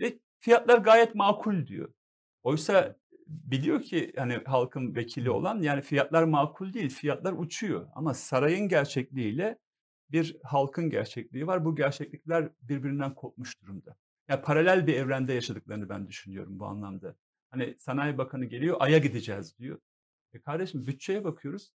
Ve 0.00 0.18
fiyatlar 0.40 0.78
gayet 0.78 1.14
makul 1.14 1.66
diyor. 1.66 1.92
Oysa 2.42 2.96
biliyor 3.28 3.82
ki 3.82 4.12
hani 4.16 4.40
halkın 4.46 4.94
vekili 4.94 5.30
olan 5.30 5.62
yani 5.62 5.82
fiyatlar 5.82 6.22
makul 6.22 6.72
değil, 6.72 6.90
fiyatlar 6.90 7.32
uçuyor. 7.32 7.88
Ama 7.94 8.14
sarayın 8.14 8.68
gerçekliğiyle 8.68 9.58
bir 10.10 10.36
halkın 10.42 10.90
gerçekliği 10.90 11.46
var. 11.46 11.64
Bu 11.64 11.76
gerçeklikler 11.76 12.48
birbirinden 12.62 13.14
kopmuş 13.14 13.62
durumda. 13.62 13.96
Yani 14.28 14.42
paralel 14.42 14.86
bir 14.86 14.94
evrende 14.94 15.32
yaşadıklarını 15.32 15.88
ben 15.88 16.08
düşünüyorum 16.08 16.58
bu 16.58 16.66
anlamda. 16.66 17.16
Hani 17.50 17.74
Sanayi 17.78 18.18
Bakanı 18.18 18.44
geliyor, 18.44 18.76
Ay'a 18.80 18.98
gideceğiz 18.98 19.58
diyor. 19.58 19.78
E 20.32 20.40
kardeşim 20.40 20.86
bütçeye 20.86 21.24
bakıyoruz. 21.24 21.72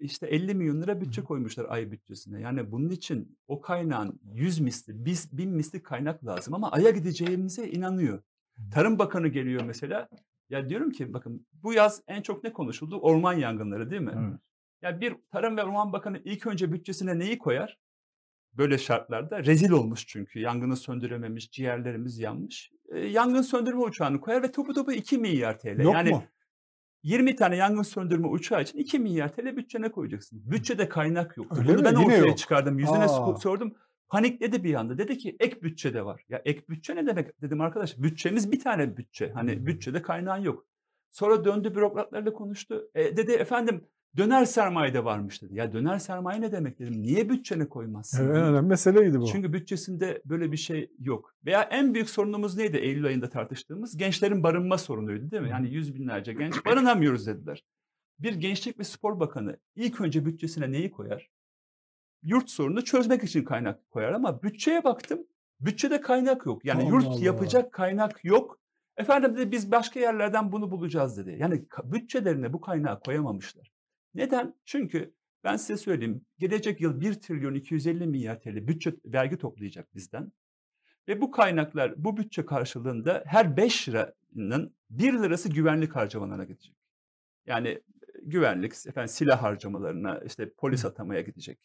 İşte 0.00 0.26
50 0.26 0.54
milyon 0.54 0.82
lira 0.82 1.00
bütçe 1.00 1.24
koymuşlar 1.24 1.66
ay 1.68 1.90
bütçesine. 1.90 2.40
Yani 2.40 2.72
bunun 2.72 2.90
için 2.90 3.38
o 3.48 3.60
kaynağın 3.60 4.20
100 4.32 4.60
misli, 4.60 5.06
1000 5.06 5.50
misli 5.50 5.82
kaynak 5.82 6.26
lazım 6.26 6.54
ama 6.54 6.72
Ay'a 6.72 6.90
gideceğimize 6.90 7.68
inanıyor. 7.68 8.22
Tarım 8.72 8.98
Bakanı 8.98 9.28
geliyor 9.28 9.62
mesela. 9.64 10.08
Ya 10.54 10.68
diyorum 10.68 10.90
ki 10.90 11.12
bakın 11.12 11.46
bu 11.52 11.72
yaz 11.72 12.02
en 12.08 12.22
çok 12.22 12.44
ne 12.44 12.52
konuşuldu? 12.52 12.98
Orman 13.00 13.32
yangınları 13.32 13.90
değil 13.90 14.02
mi? 14.02 14.12
Evet. 14.28 14.40
Ya 14.82 15.00
bir 15.00 15.16
Tarım 15.32 15.56
ve 15.56 15.64
Orman 15.64 15.92
Bakanı 15.92 16.20
ilk 16.24 16.46
önce 16.46 16.72
bütçesine 16.72 17.18
neyi 17.18 17.38
koyar? 17.38 17.78
Böyle 18.52 18.78
şartlarda 18.78 19.44
rezil 19.44 19.70
olmuş 19.70 20.06
çünkü. 20.06 20.38
Yangını 20.40 20.76
söndürememiş, 20.76 21.50
ciğerlerimiz 21.50 22.18
yanmış. 22.18 22.70
E, 22.92 22.98
yangın 22.98 23.42
söndürme 23.42 23.80
uçağını 23.80 24.20
koyar 24.20 24.42
ve 24.42 24.50
topu 24.52 24.74
topu 24.74 24.92
2 24.92 25.18
milyar 25.18 25.58
TL. 25.58 25.80
Yok 25.80 25.94
yani 25.94 26.10
mu? 26.10 26.22
20 27.02 27.36
tane 27.36 27.56
yangın 27.56 27.82
söndürme 27.82 28.26
uçağı 28.26 28.62
için 28.62 28.78
2 28.78 28.98
milyar 28.98 29.32
TL 29.32 29.56
bütçene 29.56 29.90
koyacaksın. 29.90 30.42
Bütçede 30.50 30.88
kaynak 30.88 31.36
yok. 31.36 31.58
Öyle 31.58 31.68
Bunu 31.68 31.76
mi? 31.78 31.84
ben 31.84 31.90
Yine 31.92 32.04
ortaya 32.04 32.18
yok. 32.18 32.38
çıkardım. 32.38 32.78
Yüzüne 32.78 32.98
Aa. 33.04 33.36
sordum. 33.36 33.74
Panikledi 34.08 34.64
bir 34.64 34.74
anda. 34.74 34.98
Dedi 34.98 35.18
ki 35.18 35.36
ek 35.40 35.62
bütçe 35.62 35.94
de 35.94 36.04
var. 36.04 36.24
Ya 36.28 36.42
ek 36.44 36.68
bütçe 36.68 36.96
ne 36.96 37.06
demek 37.06 37.42
dedim 37.42 37.60
arkadaş. 37.60 37.98
Bütçemiz 37.98 38.52
bir 38.52 38.60
tane 38.60 38.96
bütçe. 38.96 39.32
Hani 39.32 39.66
bütçede 39.66 40.02
kaynağın 40.02 40.42
yok. 40.42 40.66
Sonra 41.10 41.44
döndü 41.44 41.74
bürokratlarla 41.74 42.32
konuştu. 42.32 42.90
E, 42.94 43.16
dedi 43.16 43.32
efendim 43.32 43.84
Döner 44.16 44.44
sermaye 44.44 44.94
de 44.94 45.04
varmış 45.04 45.42
dedi. 45.42 45.54
Ya 45.56 45.72
döner 45.72 45.98
sermaye 45.98 46.40
ne 46.40 46.52
demek 46.52 46.78
dedim. 46.78 47.02
Niye 47.02 47.28
bütçene 47.28 47.68
koymazsın? 47.68 48.24
Evet, 48.24 48.36
en 48.36 48.42
önemli 48.42 48.68
meseleydi 48.68 49.20
bu. 49.20 49.26
Çünkü 49.26 49.52
bütçesinde 49.52 50.22
böyle 50.24 50.52
bir 50.52 50.56
şey 50.56 50.90
yok. 50.98 51.34
Veya 51.44 51.62
en 51.62 51.94
büyük 51.94 52.10
sorunumuz 52.10 52.56
neydi 52.56 52.76
Eylül 52.76 53.06
ayında 53.06 53.28
tartıştığımız? 53.28 53.96
Gençlerin 53.96 54.42
barınma 54.42 54.78
sorunuydu 54.78 55.30
değil 55.30 55.42
mi? 55.42 55.50
Yani 55.50 55.74
yüz 55.74 55.94
binlerce 55.94 56.32
genç 56.32 56.66
barınamıyoruz 56.66 57.26
dediler. 57.26 57.64
Bir 58.18 58.34
gençlik 58.34 58.78
ve 58.78 58.84
spor 58.84 59.20
bakanı 59.20 59.56
ilk 59.76 60.00
önce 60.00 60.26
bütçesine 60.26 60.72
neyi 60.72 60.90
koyar? 60.90 61.30
Yurt 62.24 62.50
sorununu 62.50 62.84
çözmek 62.84 63.24
için 63.24 63.44
kaynak 63.44 63.90
koyar 63.90 64.12
ama 64.12 64.42
bütçeye 64.42 64.84
baktım. 64.84 65.26
Bütçede 65.60 66.00
kaynak 66.00 66.46
yok. 66.46 66.64
Yani 66.64 66.82
Allah 66.82 66.90
yurt 66.90 67.06
Allah. 67.06 67.24
yapacak 67.24 67.72
kaynak 67.72 68.24
yok. 68.24 68.58
Efendim 68.96 69.36
dedi 69.36 69.52
biz 69.52 69.70
başka 69.70 70.00
yerlerden 70.00 70.52
bunu 70.52 70.70
bulacağız 70.70 71.16
dedi. 71.16 71.36
Yani 71.38 71.64
bütçelerine 71.84 72.52
bu 72.52 72.60
kaynağı 72.60 73.00
koyamamışlar. 73.00 73.72
Neden? 74.14 74.54
Çünkü 74.64 75.14
ben 75.44 75.56
size 75.56 75.76
söyleyeyim. 75.76 76.26
Gelecek 76.38 76.80
yıl 76.80 77.00
1 77.00 77.14
trilyon 77.14 77.54
250 77.54 78.06
milyar 78.06 78.40
TL 78.40 78.68
bütçe 78.68 78.94
vergi 79.04 79.38
toplayacak 79.38 79.94
bizden. 79.94 80.32
Ve 81.08 81.20
bu 81.20 81.30
kaynaklar 81.30 81.94
bu 81.96 82.16
bütçe 82.16 82.46
karşılığında 82.46 83.22
her 83.26 83.56
5 83.56 83.88
liranın 83.88 84.74
1 84.90 85.12
lirası 85.12 85.48
güvenlik 85.48 85.96
harcamalarına 85.96 86.44
gidecek. 86.44 86.76
Yani 87.46 87.80
güvenlik, 88.22 88.72
efendim 88.86 89.08
silah 89.08 89.42
harcamalarına, 89.42 90.20
işte 90.26 90.50
polis 90.50 90.84
atamaya 90.84 91.20
gidecek. 91.20 91.58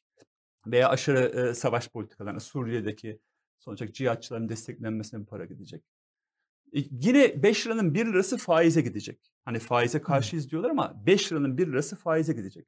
Veya 0.68 0.90
aşırı 0.90 1.50
e, 1.50 1.54
savaş 1.54 1.90
politikalarına, 1.90 2.40
Suriye'deki 2.40 3.20
sonuç 3.60 3.82
olarak 3.82 3.96
cihatçıların 3.96 4.50
desteklenmesine 4.50 5.22
bir 5.22 5.26
para 5.26 5.46
gidecek. 5.46 5.84
E, 6.74 6.80
yine 6.92 7.44
5 7.44 7.68
liranın 7.68 7.94
1 7.94 8.06
lirası 8.06 8.38
faize 8.38 8.82
gidecek. 8.82 9.32
Hani 9.46 9.60
faize 9.60 10.02
karşıyız 10.02 10.52
diyorlar 10.52 10.70
ama 10.70 11.06
5 11.06 11.32
liranın 11.32 11.58
1 11.58 11.68
lirası 11.68 11.96
faize 11.96 12.34
gidecek. 12.34 12.68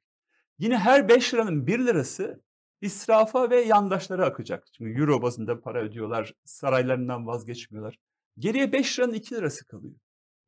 Yine 0.58 0.78
her 0.78 1.08
5 1.08 1.34
liranın 1.34 1.66
1 1.66 1.78
lirası 1.78 2.42
israfa 2.80 3.50
ve 3.50 3.60
yandaşlara 3.60 4.26
akacak. 4.26 4.66
Çünkü 4.72 5.00
euro 5.00 5.22
bazında 5.22 5.60
para 5.60 5.82
ödüyorlar, 5.82 6.34
saraylarından 6.44 7.26
vazgeçmiyorlar. 7.26 7.98
Geriye 8.38 8.72
5 8.72 8.98
liranın 8.98 9.12
2 9.12 9.34
lirası 9.34 9.66
kalıyor. 9.66 9.94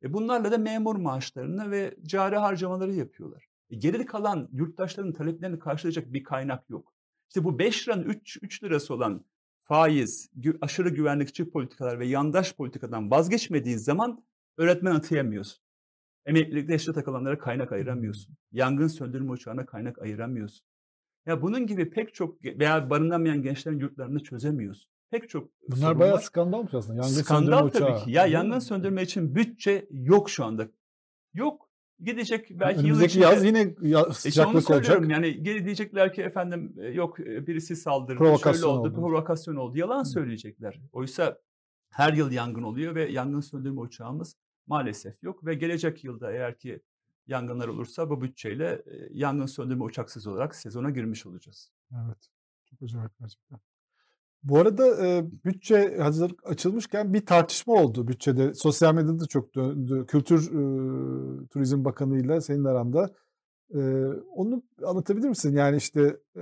E 0.03 0.13
bunlarla 0.13 0.51
da 0.51 0.57
memur 0.57 0.95
maaşlarını 0.95 1.71
ve 1.71 1.95
cari 2.03 2.37
harcamaları 2.37 2.93
yapıyorlar. 2.93 3.47
E 3.69 3.75
geri 3.75 4.05
kalan 4.05 4.49
yurttaşların 4.51 5.13
taleplerini 5.13 5.59
karşılayacak 5.59 6.13
bir 6.13 6.23
kaynak 6.23 6.69
yok. 6.69 6.94
İşte 7.27 7.43
bu 7.43 7.59
5 7.59 7.87
liranın 7.87 8.03
3, 8.03 8.37
3 8.41 8.63
lirası 8.63 8.93
olan 8.93 9.25
faiz, 9.63 10.29
aşırı 10.61 10.89
güvenlikçi 10.89 11.49
politikalar 11.49 11.99
ve 11.99 12.07
yandaş 12.07 12.53
politikadan 12.53 13.11
vazgeçmediğin 13.11 13.77
zaman 13.77 14.23
öğretmen 14.57 14.95
atayamıyorsun. 14.95 15.63
Emeklilikte 16.25 16.73
eşit 16.73 16.95
takılanlara 16.95 17.37
kaynak 17.37 17.71
ayıramıyorsun. 17.71 18.35
Yangın 18.51 18.87
söndürme 18.87 19.31
uçağına 19.31 19.65
kaynak 19.65 20.01
ayıramıyorsun. 20.01 20.65
Ya 21.25 21.41
bunun 21.41 21.67
gibi 21.67 21.89
pek 21.89 22.13
çok 22.13 22.43
veya 22.45 22.89
barınamayan 22.89 23.41
gençlerin 23.41 23.79
yurtlarını 23.79 24.23
çözemiyorsun. 24.23 24.91
Pek 25.11 25.29
çok 25.29 25.49
Bunlar 25.67 25.81
sorun 25.81 25.99
bayağı 25.99 26.21
skandalmış 26.21 26.73
aslında. 26.73 26.95
Yangın 26.95 27.21
Skandal 27.21 27.57
söndürme 27.57 27.71
tabii 27.71 27.83
uçağı. 27.83 28.05
ki. 28.05 28.11
Ya 28.11 28.25
yangın 28.25 28.59
söndürme 28.59 29.03
için 29.03 29.35
bütçe 29.35 29.87
yok 29.91 30.29
şu 30.29 30.45
anda. 30.45 30.67
Yok. 31.33 31.69
Gidecek 31.99 32.49
belki 32.49 32.77
yıl 32.77 32.83
Önümüzdeki 32.85 33.09
içinde. 33.11 33.23
yaz 33.25 33.45
yine 33.45 33.75
ya- 33.81 34.05
E 34.09 34.13
sıcaklık 34.13 34.69
olacak. 34.71 35.09
yani 35.09 35.43
geri 35.43 35.65
diyecekler 35.65 36.13
ki 36.13 36.21
efendim 36.21 36.73
e, 36.77 36.87
yok 36.87 37.19
e, 37.19 37.47
birisi 37.47 37.75
saldırdı, 37.75 38.17
Provokasyon 38.17 38.53
şöyle 38.53 38.65
oldu, 38.65 38.89
oldu. 38.89 38.95
provokasyon 38.95 39.55
oldu. 39.55 39.77
Yalan 39.77 39.99
Hı. 40.01 40.05
söyleyecekler. 40.05 40.81
Oysa 40.91 41.37
her 41.89 42.13
yıl 42.13 42.31
yangın 42.31 42.63
oluyor 42.63 42.95
ve 42.95 43.11
yangın 43.11 43.39
söndürme 43.41 43.79
uçağımız 43.81 44.35
maalesef 44.67 45.23
yok. 45.23 45.45
Ve 45.45 45.53
gelecek 45.53 46.03
yılda 46.03 46.31
eğer 46.31 46.57
ki 46.57 46.81
yangınlar 47.27 47.67
olursa 47.67 48.09
bu 48.09 48.21
bütçeyle 48.21 48.83
yangın 49.11 49.45
söndürme 49.45 49.83
uçaksız 49.83 50.27
olarak 50.27 50.55
sezona 50.55 50.89
girmiş 50.89 51.25
olacağız. 51.25 51.71
Evet. 52.05 52.27
Çok 52.69 52.81
acayip 52.81 53.11
gerçekten. 53.19 53.59
Bu 54.45 54.59
arada 54.59 55.07
e, 55.07 55.25
bütçe 55.45 55.97
hazır 55.97 56.31
açılmışken 56.43 57.13
bir 57.13 57.25
tartışma 57.25 57.73
oldu 57.73 58.07
bütçede. 58.07 58.53
Sosyal 58.53 58.95
medyada 58.95 59.25
çok 59.27 59.55
döndü. 59.55 60.05
Kültür 60.07 60.41
e, 60.47 61.47
Turizm 61.47 61.85
Bakanı 61.85 62.19
ile 62.19 62.41
senin 62.41 62.63
aranda. 62.63 63.09
E, 63.73 63.79
onu 64.35 64.63
anlatabilir 64.83 65.29
misin? 65.29 65.55
Yani 65.55 65.77
işte 65.77 66.17
e, 66.37 66.41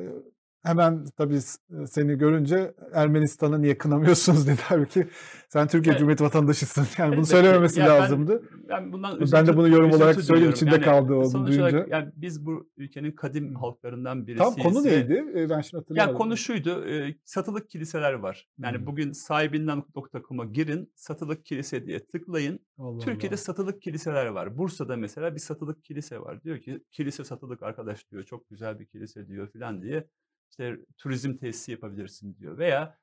hemen 0.64 1.06
tabii 1.18 1.40
seni 1.88 2.18
görünce 2.18 2.74
Ermenistan'ı 2.94 3.62
niye 3.62 3.78
kınamıyorsunuz 3.78 4.48
dedi. 4.48 4.60
Halbuki 4.64 5.08
sen 5.50 5.68
Türkiye 5.68 5.92
Evet. 5.92 6.00
Cumhuriyeti 6.00 6.24
vatandaşısın. 6.24 6.86
Yani 6.98 7.18
bunu 7.18 7.26
söylememesi 7.26 7.80
Ya 7.80 7.86
ben- 7.86 7.92
lazımde. 8.00 8.42
Ben 8.70 8.94
bundan 8.94 9.20
Ben 9.20 9.26
üzüntü- 9.26 9.48
de 9.48 9.58
bunu 9.58 9.70
yorum 9.70 9.92
olarak 9.92 10.22
söyleyeyim, 10.22 10.52
içimde 10.52 10.72
Yani 10.72 10.84
kaldı 10.84 11.14
onu 11.16 11.30
sonuç 11.30 11.58
olarak 11.58 11.72
duyunca. 11.74 11.98
yani 11.98 12.12
biz 12.16 12.46
bu 12.46 12.70
ülkenin 12.78 13.12
kadim 13.12 13.56
halklarından 13.56 14.28
birisiyiz. 14.28 14.56
Tam 14.56 14.64
konu 14.64 14.84
neydi? 14.84 15.14
E, 15.36 15.50
ben 15.50 15.62
şimdi 15.62 15.80
hatırlayamadım. 15.82 16.14
Ya 16.14 16.18
konu 16.18 16.38
şuydu, 16.38 16.86
e, 16.86 17.16
satılık 17.26 17.70
kiliseler 17.70 18.14
var. 18.14 18.48
Yani 18.64 18.78
Hmm. 18.78 18.86
bugün 18.86 19.12
sahibinden 19.12 19.84
.com'a 20.28 20.46
girin, 20.46 20.92
satılık 20.96 21.46
kilise 21.46 21.86
diye 21.86 22.06
tıklayın. 22.06 22.60
Allah 22.78 23.00
Türkiye'de 23.00 23.36
Allah. 23.36 23.42
satılık 23.42 23.82
kiliseler 23.82 24.26
var. 24.26 24.58
Bursa'da 24.58 24.98
mesela 24.98 25.36
bir 25.36 25.40
satılık 25.40 25.84
kilise 25.84 26.20
var. 26.20 26.44
Diyor 26.44 26.58
ki 26.60 26.84
kilise 26.92 27.24
satılık 27.24 27.64
arkadaş 27.64 28.12
diyor, 28.12 28.24
çok 28.24 28.50
güzel 28.50 28.80
bir 28.80 28.86
kilise 28.86 29.28
diyor 29.28 29.48
filan 29.52 29.82
diye. 29.82 30.08
İşte 30.54 30.78
turizm 30.98 31.38
tesisi 31.38 31.72
yapabilirsin 31.72 32.38
diyor. 32.38 32.58
Veya 32.58 32.98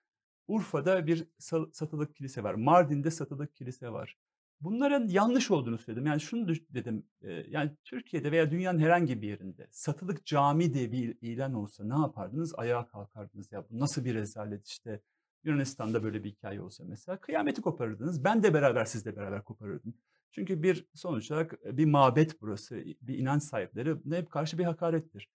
Urfa'da 0.49 1.07
bir 1.07 1.27
sa- 1.41 1.73
satılık 1.73 2.17
kilise 2.17 2.43
var. 2.43 2.55
Mardin'de 2.55 3.11
satılık 3.11 3.57
kilise 3.57 3.93
var. 3.93 4.17
Bunların 4.61 5.09
yanlış 5.09 5.51
olduğunu 5.51 5.79
söyledim. 5.79 6.07
Yani 6.07 6.21
şunu 6.21 6.49
dedim. 6.49 7.07
Yani 7.49 7.71
Türkiye'de 7.85 8.33
veya 8.33 8.51
dünyanın 8.51 8.79
herhangi 8.79 9.23
bir 9.23 9.29
yerinde 9.29 9.69
satılık 9.71 10.27
cami 10.27 10.75
diye 10.75 10.93
bir 10.93 11.17
ilan 11.21 11.55
olsa 11.55 11.85
ne 11.85 11.95
yapardınız? 11.95 12.55
Ayağa 12.57 12.87
kalkardınız. 12.87 13.53
Ya 13.53 13.67
bu 13.71 13.81
nasıl 13.81 14.05
bir 14.05 14.15
rezalet 14.15 14.67
işte. 14.67 15.01
Yunanistan'da 15.45 16.03
böyle 16.03 16.25
bir 16.25 16.31
hikaye 16.31 16.61
olsa 16.61 16.85
mesela 16.87 17.21
kıyameti 17.21 17.63
koparırdınız. 17.63 18.25
Ben 18.25 18.43
de 18.43 18.55
beraber 18.55 18.85
sizle 18.85 19.17
beraber 19.17 19.45
koparırdım. 19.45 19.95
Çünkü 20.31 20.63
bir 20.63 20.87
sonuç 20.95 21.31
olarak 21.31 21.65
bir 21.65 21.85
mabet 21.85 22.41
burası. 22.41 22.85
Bir 23.03 23.19
inanç 23.19 23.43
sahipleri 23.43 23.97
hep 24.11 24.31
karşı 24.31 24.59
bir 24.59 24.65
hakarettir. 24.65 25.29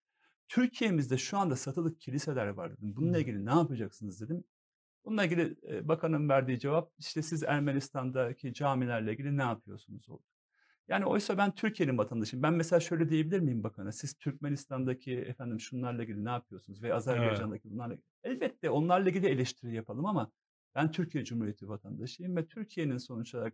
Türkiye'mizde 0.48 1.18
şu 1.18 1.38
anda 1.38 1.56
satılık 1.56 2.02
kiliseler 2.02 2.48
var 2.48 2.72
dedim. 2.72 2.96
Bununla 2.96 3.18
ilgili 3.18 3.46
ne 3.46 3.50
yapacaksınız 3.50 4.22
dedim. 4.22 4.44
Bununla 5.06 5.26
ilgili 5.26 5.58
e, 5.70 5.88
bakanın 5.88 6.30
verdiği 6.30 6.60
cevap 6.60 6.92
işte 6.98 7.22
siz 7.22 7.44
Ermenistan'daki 7.44 8.54
camilerle 8.54 9.14
ilgili 9.14 9.38
ne 9.38 9.42
yapıyorsunuz 9.42 10.10
oldu. 10.10 10.24
Yani 10.88 11.06
oysa 11.06 11.38
ben 11.38 11.56
Türkiye'nin 11.56 11.98
vatandaşıyım. 11.98 12.44
Ben 12.44 12.54
mesela 12.54 12.80
şöyle 12.80 13.10
diyebilir 13.10 13.40
miyim 13.40 13.64
bakana? 13.64 13.92
Siz 13.92 14.14
Türkmenistan'daki 14.14 15.14
efendim 15.14 15.60
şunlarla 15.60 16.04
ilgili 16.04 16.26
ne 16.26 16.30
yapıyorsunuz? 16.30 16.84
Ve 16.84 16.94
Azerbaycan'daki 16.94 17.72
bunlarla 17.72 17.94
ilgili. 17.94 18.08
Elbette 18.24 18.70
onlarla 18.70 19.10
ilgili 19.10 19.28
eleştiri 19.28 19.76
yapalım 19.76 20.06
ama 20.06 20.32
ben 20.76 20.92
Türkiye 20.92 21.24
Cumhuriyeti 21.24 21.70
vatandaşıyım 21.70 22.36
ve 22.36 22.46
Türkiye'nin 22.48 22.98
sonuç 22.98 23.36
olarak 23.36 23.54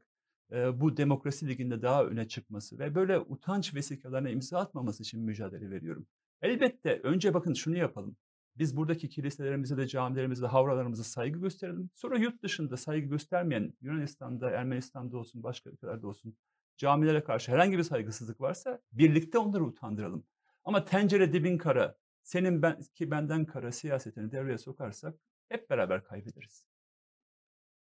e, 0.51 0.81
bu 0.81 0.97
demokrasi 0.97 1.47
liginde 1.47 1.81
daha 1.81 2.05
öne 2.05 2.27
çıkması 2.27 2.79
ve 2.79 2.95
böyle 2.95 3.19
utanç 3.19 3.75
vesikalarına 3.75 4.29
imza 4.29 4.59
atmaması 4.59 5.03
için 5.03 5.21
mücadele 5.21 5.69
veriyorum. 5.69 6.07
Elbette 6.41 6.99
önce 7.03 7.33
bakın 7.33 7.53
şunu 7.53 7.77
yapalım. 7.77 8.15
Biz 8.55 8.77
buradaki 8.77 9.09
kiliselerimize 9.09 9.77
de 9.77 9.87
camilerimize 9.87 10.41
de 10.41 10.47
havralarımıza 10.47 11.03
saygı 11.03 11.39
gösterelim. 11.39 11.89
Sonra 11.95 12.17
yurt 12.17 12.43
dışında 12.43 12.77
saygı 12.77 13.07
göstermeyen 13.07 13.73
Yunanistan'da, 13.81 14.51
Ermenistan'da 14.51 15.17
olsun, 15.17 15.43
başka 15.43 15.69
ülkelerde 15.69 16.07
olsun 16.07 16.37
camilere 16.77 17.23
karşı 17.23 17.51
herhangi 17.51 17.77
bir 17.77 17.83
saygısızlık 17.83 18.41
varsa 18.41 18.81
birlikte 18.91 19.37
onları 19.37 19.63
utandıralım. 19.63 20.25
Ama 20.65 20.85
tencere 20.85 21.33
dibin 21.33 21.57
kara, 21.57 21.97
senin 22.23 22.61
ben, 22.61 22.81
ki 22.95 23.11
benden 23.11 23.45
kara 23.45 23.71
siyasetini 23.71 24.31
devreye 24.31 24.57
sokarsak 24.57 25.15
hep 25.49 25.69
beraber 25.69 26.03
kaybederiz. 26.03 26.65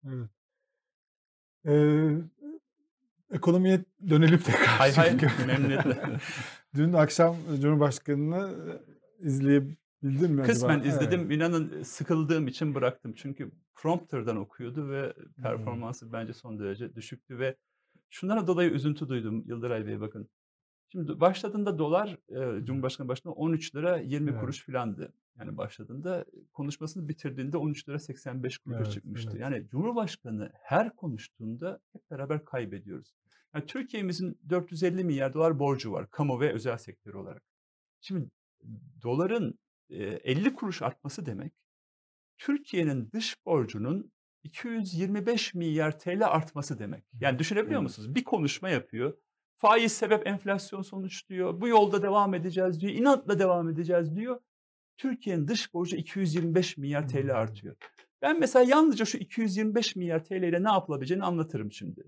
Evet. 0.08 0.30
Ee, 1.66 2.18
ekonomiye 3.32 3.86
dönelim 4.10 4.40
tekrar. 4.40 4.66
Hay 4.66 4.92
hay 4.92 5.18
memnuniyetle. 5.48 6.20
Dün 6.76 6.94
akşam 6.94 7.36
Cumhurbaşkanı'nı 7.62 8.52
izleyebildin 9.20 10.32
mi 10.32 10.44
Kısmen 10.44 10.80
acaba? 10.80 10.88
izledim. 10.88 11.32
İnanın 11.32 11.84
sıkıldığım 11.84 12.48
için 12.48 12.76
bıraktım. 12.76 13.14
Çünkü 13.14 13.52
prompter'dan 13.76 14.38
okuyordu 14.38 14.90
ve 14.90 15.14
performansı 15.44 16.14
bence 16.14 16.34
son 16.34 16.60
derece 16.60 16.96
düşüktü 16.96 17.40
ve 17.40 17.56
şunlara 18.10 18.48
dolayı 18.48 18.70
üzüntü 18.72 19.10
duydum 19.10 19.44
Yıldıray 19.48 19.86
Bey 19.86 20.00
bakın. 20.02 20.30
Şimdi 20.92 21.20
başladığında 21.20 21.78
dolar 21.78 22.18
e, 22.30 22.66
Cumhurbaşkanı 22.66 23.08
başında 23.08 23.34
13 23.34 23.76
lira 23.76 23.98
20 23.98 24.30
Evet. 24.32 24.40
kuruş 24.42 24.64
filandı. 24.66 25.14
Yani 25.40 25.58
başladığında 25.58 26.26
konuşmasını 26.54 27.08
bitirdiğinde 27.10 27.58
13 27.58 27.90
lira 27.90 28.00
85 28.00 28.58
kuruşa 28.58 28.80
Evet, 28.80 28.92
çıkmıştı. 28.92 29.30
evet. 29.32 29.42
Yani 29.42 29.68
Cumhurbaşkanı 29.70 30.52
her 30.64 30.96
konuştuğunda 30.96 31.80
hep 31.94 32.12
beraber 32.12 32.46
kaybediyoruz. 32.46 33.14
Yani 33.56 33.66
Türkiye'mizin 33.66 34.40
450 34.50 35.04
milyar 35.04 35.34
dolar 35.34 35.60
borcu 35.60 35.92
var 35.92 36.10
kamu 36.12 36.40
ve 36.40 36.54
özel 36.54 36.78
sektör 36.78 37.14
olarak. 37.14 37.44
Şimdi 38.02 38.30
doların 39.02 39.60
e, 39.90 40.04
50 40.04 40.54
kuruş 40.54 40.82
artması 40.82 41.26
demek 41.26 41.54
Türkiye'nin 42.38 43.12
dış 43.12 43.46
borcunun 43.46 44.12
225 44.44 45.54
milyar 45.54 46.00
TL 46.00 46.26
artması 46.26 46.80
demek. 46.80 47.04
Yani 47.20 47.40
düşünebiliyor 47.40 47.82
musunuz? 47.82 48.16
Bir 48.16 48.24
konuşma 48.24 48.70
yapıyor. 48.70 49.18
Faiz 49.58 49.92
sebep 49.92 50.28
enflasyon 50.28 50.82
sonuç 50.82 51.30
diyor. 51.30 51.62
Bu 51.62 51.68
yolda 51.68 52.02
devam 52.02 52.34
edeceğiz 52.34 52.82
diyor. 52.82 52.94
İnatla 52.94 53.40
devam 53.40 53.70
edeceğiz 53.70 54.16
diyor. 54.16 54.40
Türkiye'nin 54.98 55.48
dış 55.48 55.74
borcu 55.74 55.96
225 55.96 56.78
milyar 56.78 57.08
TL 57.08 57.36
artıyor. 57.36 57.76
Ben 58.22 58.40
mesela 58.40 58.66
yalnızca 58.70 59.06
şu 59.06 59.18
225 59.18 59.96
milyar 59.96 60.24
TL 60.24 60.44
ile 60.44 60.64
ne 60.64 60.72
yapılabileceğini 60.72 61.24
anlatırım 61.24 61.72
şimdi. 61.72 62.04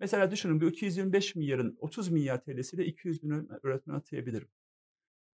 Mesela 0.00 0.30
düşünün 0.30 0.60
bu 0.60 0.68
225 0.68 1.34
milyarın 1.34 1.76
30 1.80 2.08
milyar 2.08 2.44
TL'siyle 2.44 2.86
200 2.86 3.22
bin 3.22 3.48
öğretmen 3.62 3.94
atayabilirim. 3.94 4.48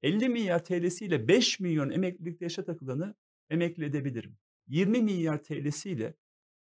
50 0.02 0.28
milyar 0.28 0.64
TL'siyle 0.64 1.28
5 1.28 1.60
milyon 1.60 1.90
emeklilikte 1.90 2.44
yaşa 2.44 2.64
takılanı 2.64 3.14
emekli 3.50 3.84
edebilirim. 3.84 4.36
20 4.68 5.02
milyar 5.02 5.42
TL'siyle 5.42 6.14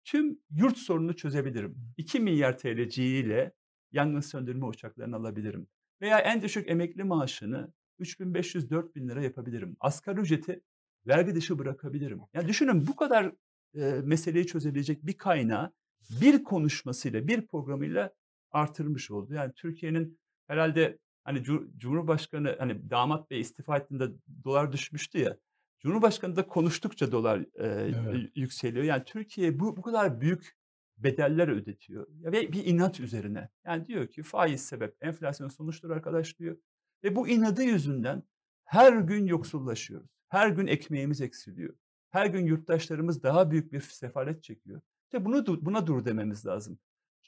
tüm 0.05 0.40
yurt 0.51 0.78
sorununu 0.78 1.16
çözebilirim. 1.16 1.76
2 1.97 2.20
milyar 2.20 2.59
TL'ciyle 2.59 3.53
yangın 3.92 4.20
söndürme 4.20 4.66
uçaklarını 4.66 5.16
alabilirim. 5.16 5.68
Veya 6.01 6.18
en 6.18 6.42
düşük 6.42 6.70
emekli 6.70 7.05
maaşını 7.05 7.72
3500-4000 8.01 9.09
lira 9.11 9.22
yapabilirim. 9.22 9.76
Asgari 9.80 10.20
ücreti 10.20 10.61
vergi 11.07 11.34
dışı 11.34 11.59
bırakabilirim. 11.59 12.20
Yani 12.34 12.49
düşünün 12.49 12.86
bu 12.86 12.97
kadar 12.97 13.32
e, 13.74 14.01
meseleyi 14.05 14.47
çözebilecek 14.47 15.07
bir 15.07 15.12
kaynağı 15.12 15.72
bir 16.20 16.44
konuşmasıyla, 16.44 17.28
bir 17.28 17.47
programıyla 17.47 18.14
artırmış 18.51 19.11
oldu. 19.11 19.34
Yani 19.34 19.53
Türkiye'nin 19.53 20.18
herhalde 20.47 20.99
hani 21.24 21.44
Cumhurbaşkanı 21.76 22.57
hani 22.59 22.90
damat 22.90 23.30
bey 23.30 23.40
istifa 23.40 23.76
ettiğinde 23.76 24.09
dolar 24.44 24.72
düşmüştü 24.72 25.18
ya. 25.18 25.36
Cumhurbaşkanı 25.80 26.36
da 26.36 26.47
konuştukça 26.47 27.12
dolar 27.12 27.38
e, 27.38 27.66
evet. 27.66 28.30
yükseliyor. 28.34 28.84
Yani 28.84 29.05
Türkiye 29.05 29.59
bu 29.61 29.76
bu 29.76 29.82
kadar 29.82 30.20
büyük 30.20 30.57
bedeller 30.99 31.49
ödetiyor 31.49 32.07
ve 32.11 32.53
bir 32.53 32.64
inat 32.64 33.01
üzerine. 33.01 33.49
Yani 33.66 33.86
diyor 33.86 34.07
ki 34.07 34.22
faiz 34.22 34.66
sebep, 34.66 34.97
enflasyon 35.01 35.49
sonuçtur 35.49 35.90
arkadaş 35.90 36.38
diyor. 36.38 36.57
Ve 37.05 37.16
bu 37.16 37.28
inadı 37.28 37.62
yüzünden 37.62 38.22
her 38.64 38.92
gün 38.92 39.26
yoksullaşıyoruz. 39.26 40.11
Her 40.28 40.49
gün 40.49 40.66
ekmeğimiz 40.66 41.20
eksiliyor. 41.20 41.74
Her 42.11 42.26
gün 42.26 42.47
yurttaşlarımız 42.47 43.22
daha 43.22 43.51
büyük 43.51 43.72
bir 43.72 43.80
sefalet 43.80 44.42
çekiyor. 44.42 44.80
İşte 45.07 45.25
bunu 45.25 45.65
buna 45.65 45.87
dur 45.87 46.05
dememiz 46.05 46.47
lazım. 46.47 46.79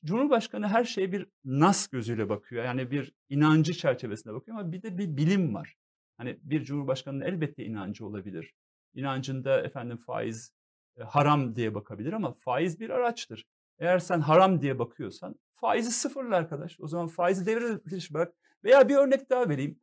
Cumhurbaşkanı 0.05 0.69
her 0.69 0.85
şeye 0.85 1.13
bir 1.13 1.27
nas 1.45 1.89
gözüyle 1.89 2.29
bakıyor. 2.29 2.65
Yani 2.65 2.91
bir 2.91 3.13
inancı 3.29 3.73
çerçevesinde 3.73 4.35
bakıyor 4.35 4.59
ama 4.59 4.73
bir 4.73 4.83
de 4.83 4.99
bir 4.99 5.17
bilim 5.17 5.55
var. 5.55 5.77
Hani 6.17 6.39
bir 6.43 6.65
cumhurbaşkanının 6.65 7.25
elbette 7.25 7.65
inancı 7.65 8.07
olabilir. 8.07 8.55
İnancında 8.95 9.61
efendim 9.61 9.97
faiz 9.97 10.53
e, 10.97 11.03
haram 11.03 11.57
diye 11.57 11.75
bakabilir 11.75 12.13
ama 12.13 12.33
faiz 12.33 12.81
bir 12.81 12.91
araçtır. 12.91 13.45
Eğer 13.79 13.99
sen 13.99 14.21
haram 14.21 14.63
diye 14.63 14.79
bakıyorsan 14.79 15.35
faizi 15.55 15.91
sıfırla 15.91 16.37
arkadaş. 16.37 16.81
O 16.81 16.89
zaman 16.89 17.09
faizi 17.09 17.47
devre 17.47 17.85
dışı 17.85 18.15
bırak. 18.15 18.35
Veya 18.65 18.89
bir 18.89 18.97
örnek 18.97 19.31
daha 19.31 19.49
vereyim. 19.49 19.81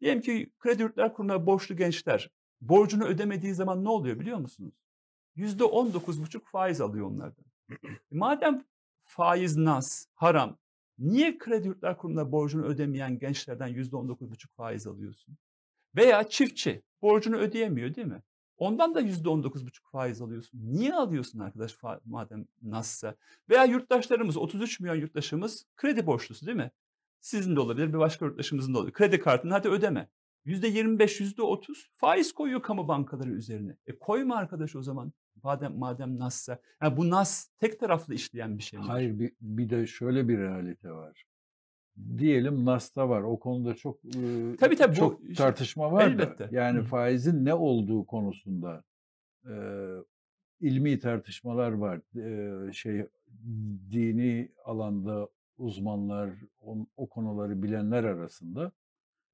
Diyelim 0.00 0.20
ki 0.20 0.52
kredi 0.58 0.82
yurtlar 0.82 1.14
kurumuna 1.14 1.46
borçlu 1.46 1.76
gençler 1.76 2.30
borcunu 2.60 3.04
ödemediği 3.04 3.54
zaman 3.54 3.84
ne 3.84 3.88
oluyor 3.88 4.20
biliyor 4.20 4.38
musunuz? 4.38 4.74
Yüzde 5.36 5.64
on 5.64 5.92
dokuz 5.92 6.22
buçuk 6.22 6.46
faiz 6.46 6.80
alıyor 6.80 7.06
onlardan. 7.06 7.44
E 7.70 7.86
madem 8.10 8.64
faiz 9.04 9.56
nas, 9.56 10.06
haram, 10.14 10.58
niye 10.98 11.38
kredi 11.38 11.68
yurtlar 11.68 11.98
kurumuna 11.98 12.32
borcunu 12.32 12.64
ödemeyen 12.64 13.18
gençlerden 13.18 13.68
yüzde 13.68 13.96
on 13.96 14.08
dokuz 14.08 14.30
buçuk 14.30 14.52
faiz 14.52 14.86
alıyorsun? 14.86 15.36
Veya 15.96 16.28
çiftçi 16.28 16.82
borcunu 17.02 17.36
ödeyemiyor 17.36 17.94
değil 17.94 18.06
mi? 18.06 18.22
Ondan 18.56 18.94
da 18.94 19.00
yüzde 19.00 19.28
on 19.28 19.42
dokuz 19.42 19.66
buçuk 19.66 19.86
faiz 19.86 20.22
alıyorsun. 20.22 20.60
Niye 20.62 20.94
alıyorsun 20.94 21.38
arkadaş 21.38 21.78
madem 22.04 22.46
nassa? 22.62 23.14
Veya 23.48 23.64
yurttaşlarımız 23.64 24.36
33 24.36 24.80
milyon 24.80 24.94
yurttaşımız 24.94 25.66
kredi 25.76 26.06
borçlusu 26.06 26.46
değil 26.46 26.56
mi? 26.56 26.70
Sizin 27.20 27.56
de 27.56 27.60
olabilir 27.60 27.88
bir 27.88 27.98
başka 27.98 28.26
yurttaşımızın 28.26 28.74
da 28.74 28.78
olabilir. 28.78 28.94
Kredi 28.94 29.20
kartını 29.20 29.52
hadi 29.52 29.68
ödeme. 29.68 30.08
Yüzde 30.44 30.68
25, 30.68 31.20
yüzde 31.20 31.42
30 31.42 31.90
faiz 31.96 32.32
koyuyor 32.32 32.62
kamu 32.62 32.88
bankaları 32.88 33.30
üzerine. 33.30 33.76
E 33.86 33.98
koyma 33.98 34.36
arkadaş 34.36 34.76
o 34.76 34.82
zaman. 34.82 35.12
Madem 35.42 35.78
madem 35.78 36.18
NAS'sa. 36.18 36.58
Yani 36.82 36.96
bu 36.96 37.10
NAS 37.10 37.48
tek 37.58 37.80
taraflı 37.80 38.14
işleyen 38.14 38.58
bir 38.58 38.62
şey 38.62 38.78
mi? 38.78 38.84
Hayır 38.86 39.18
bir, 39.18 39.32
bir 39.40 39.70
de 39.70 39.86
şöyle 39.86 40.28
bir 40.28 40.38
realite 40.38 40.90
var. 40.92 41.24
Diyelim 42.18 42.64
NAS'ta 42.64 43.08
var. 43.08 43.22
O 43.22 43.38
konuda 43.38 43.74
çok 43.74 44.02
tabii, 44.60 44.76
tabii, 44.76 44.94
çok 44.94 45.22
bu, 45.22 45.32
tartışma 45.32 45.92
var 45.92 46.06
elbette. 46.06 46.50
da. 46.50 46.56
Yani 46.56 46.78
Hı. 46.78 46.84
faizin 46.84 47.44
ne 47.44 47.54
olduğu 47.54 48.06
konusunda 48.06 48.84
e, 49.48 49.54
ilmi 50.60 50.98
tartışmalar 50.98 51.72
var. 51.72 52.00
E, 52.68 52.72
şey 52.72 53.06
dini 53.90 54.48
alanda 54.64 55.28
uzmanlar, 55.58 56.30
on, 56.60 56.86
o 56.96 57.08
konuları 57.08 57.62
bilenler 57.62 58.04
arasında 58.04 58.72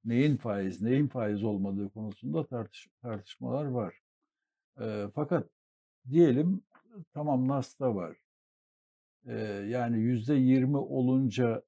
neyin 0.05 0.37
faiz, 0.37 0.83
neyin 0.83 1.09
faiz 1.09 1.45
olmadığı 1.45 1.89
konusunda 1.89 2.47
tartış, 2.47 2.89
tartışmalar 3.03 3.65
var. 3.65 4.01
E, 4.81 5.07
fakat 5.15 5.47
diyelim 6.11 6.63
tamam 7.13 7.49
NAS'ta 7.49 7.95
var. 7.95 8.17
E, 9.27 9.35
yani 9.69 9.99
yüzde 9.99 10.35
yirmi 10.35 10.77
olunca 10.77 11.63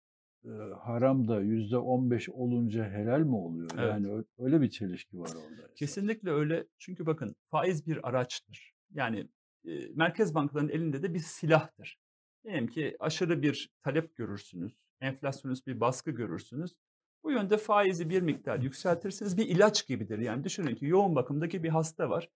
e, 0.45 0.51
haram 0.80 1.28
da 1.28 1.41
yüzde 1.41 1.76
on 1.78 2.11
beş 2.11 2.28
olunca 2.28 2.91
helal 2.91 3.20
mi 3.20 3.36
oluyor? 3.36 3.70
Evet. 3.74 3.91
Yani 3.91 4.24
öyle 4.38 4.61
bir 4.61 4.70
çelişki 4.70 5.18
var 5.18 5.30
orada. 5.34 5.74
Kesinlikle 5.74 6.30
öyle. 6.30 6.66
Çünkü 6.78 7.07
bakın 7.07 7.36
faiz 7.51 7.86
bir 7.86 8.09
araçtır. 8.09 8.74
Yani 8.95 9.28
e, 9.64 9.70
merkez 9.95 10.34
bankalarının 10.34 10.70
elinde 10.70 11.03
de 11.03 11.14
bir 11.14 11.18
silahtır. 11.18 11.99
Diyelim 12.45 12.66
ki 12.66 12.97
aşırı 13.01 13.43
bir 13.43 13.70
talep 13.82 14.16
görürsünüz, 14.16 14.72
enflasyonist 15.01 15.66
bir 15.66 15.80
baskı 15.80 16.11
görürsünüz. 16.11 16.74
Bu 17.22 17.32
yönde 17.32 17.57
faizi 17.57 18.11
bir 18.11 18.22
miktar 18.22 18.59
yükseltirsiniz. 18.59 19.36
Bir 19.36 19.47
ilaç 19.47 19.86
gibidir. 19.86 20.18
Yani 20.18 20.45
düşünün 20.45 20.74
ki 20.74 20.86
yoğun 20.86 21.14
bakımdaki 21.14 21.62
bir 21.62 21.68
hasta 21.68 22.11
var. 22.11 22.28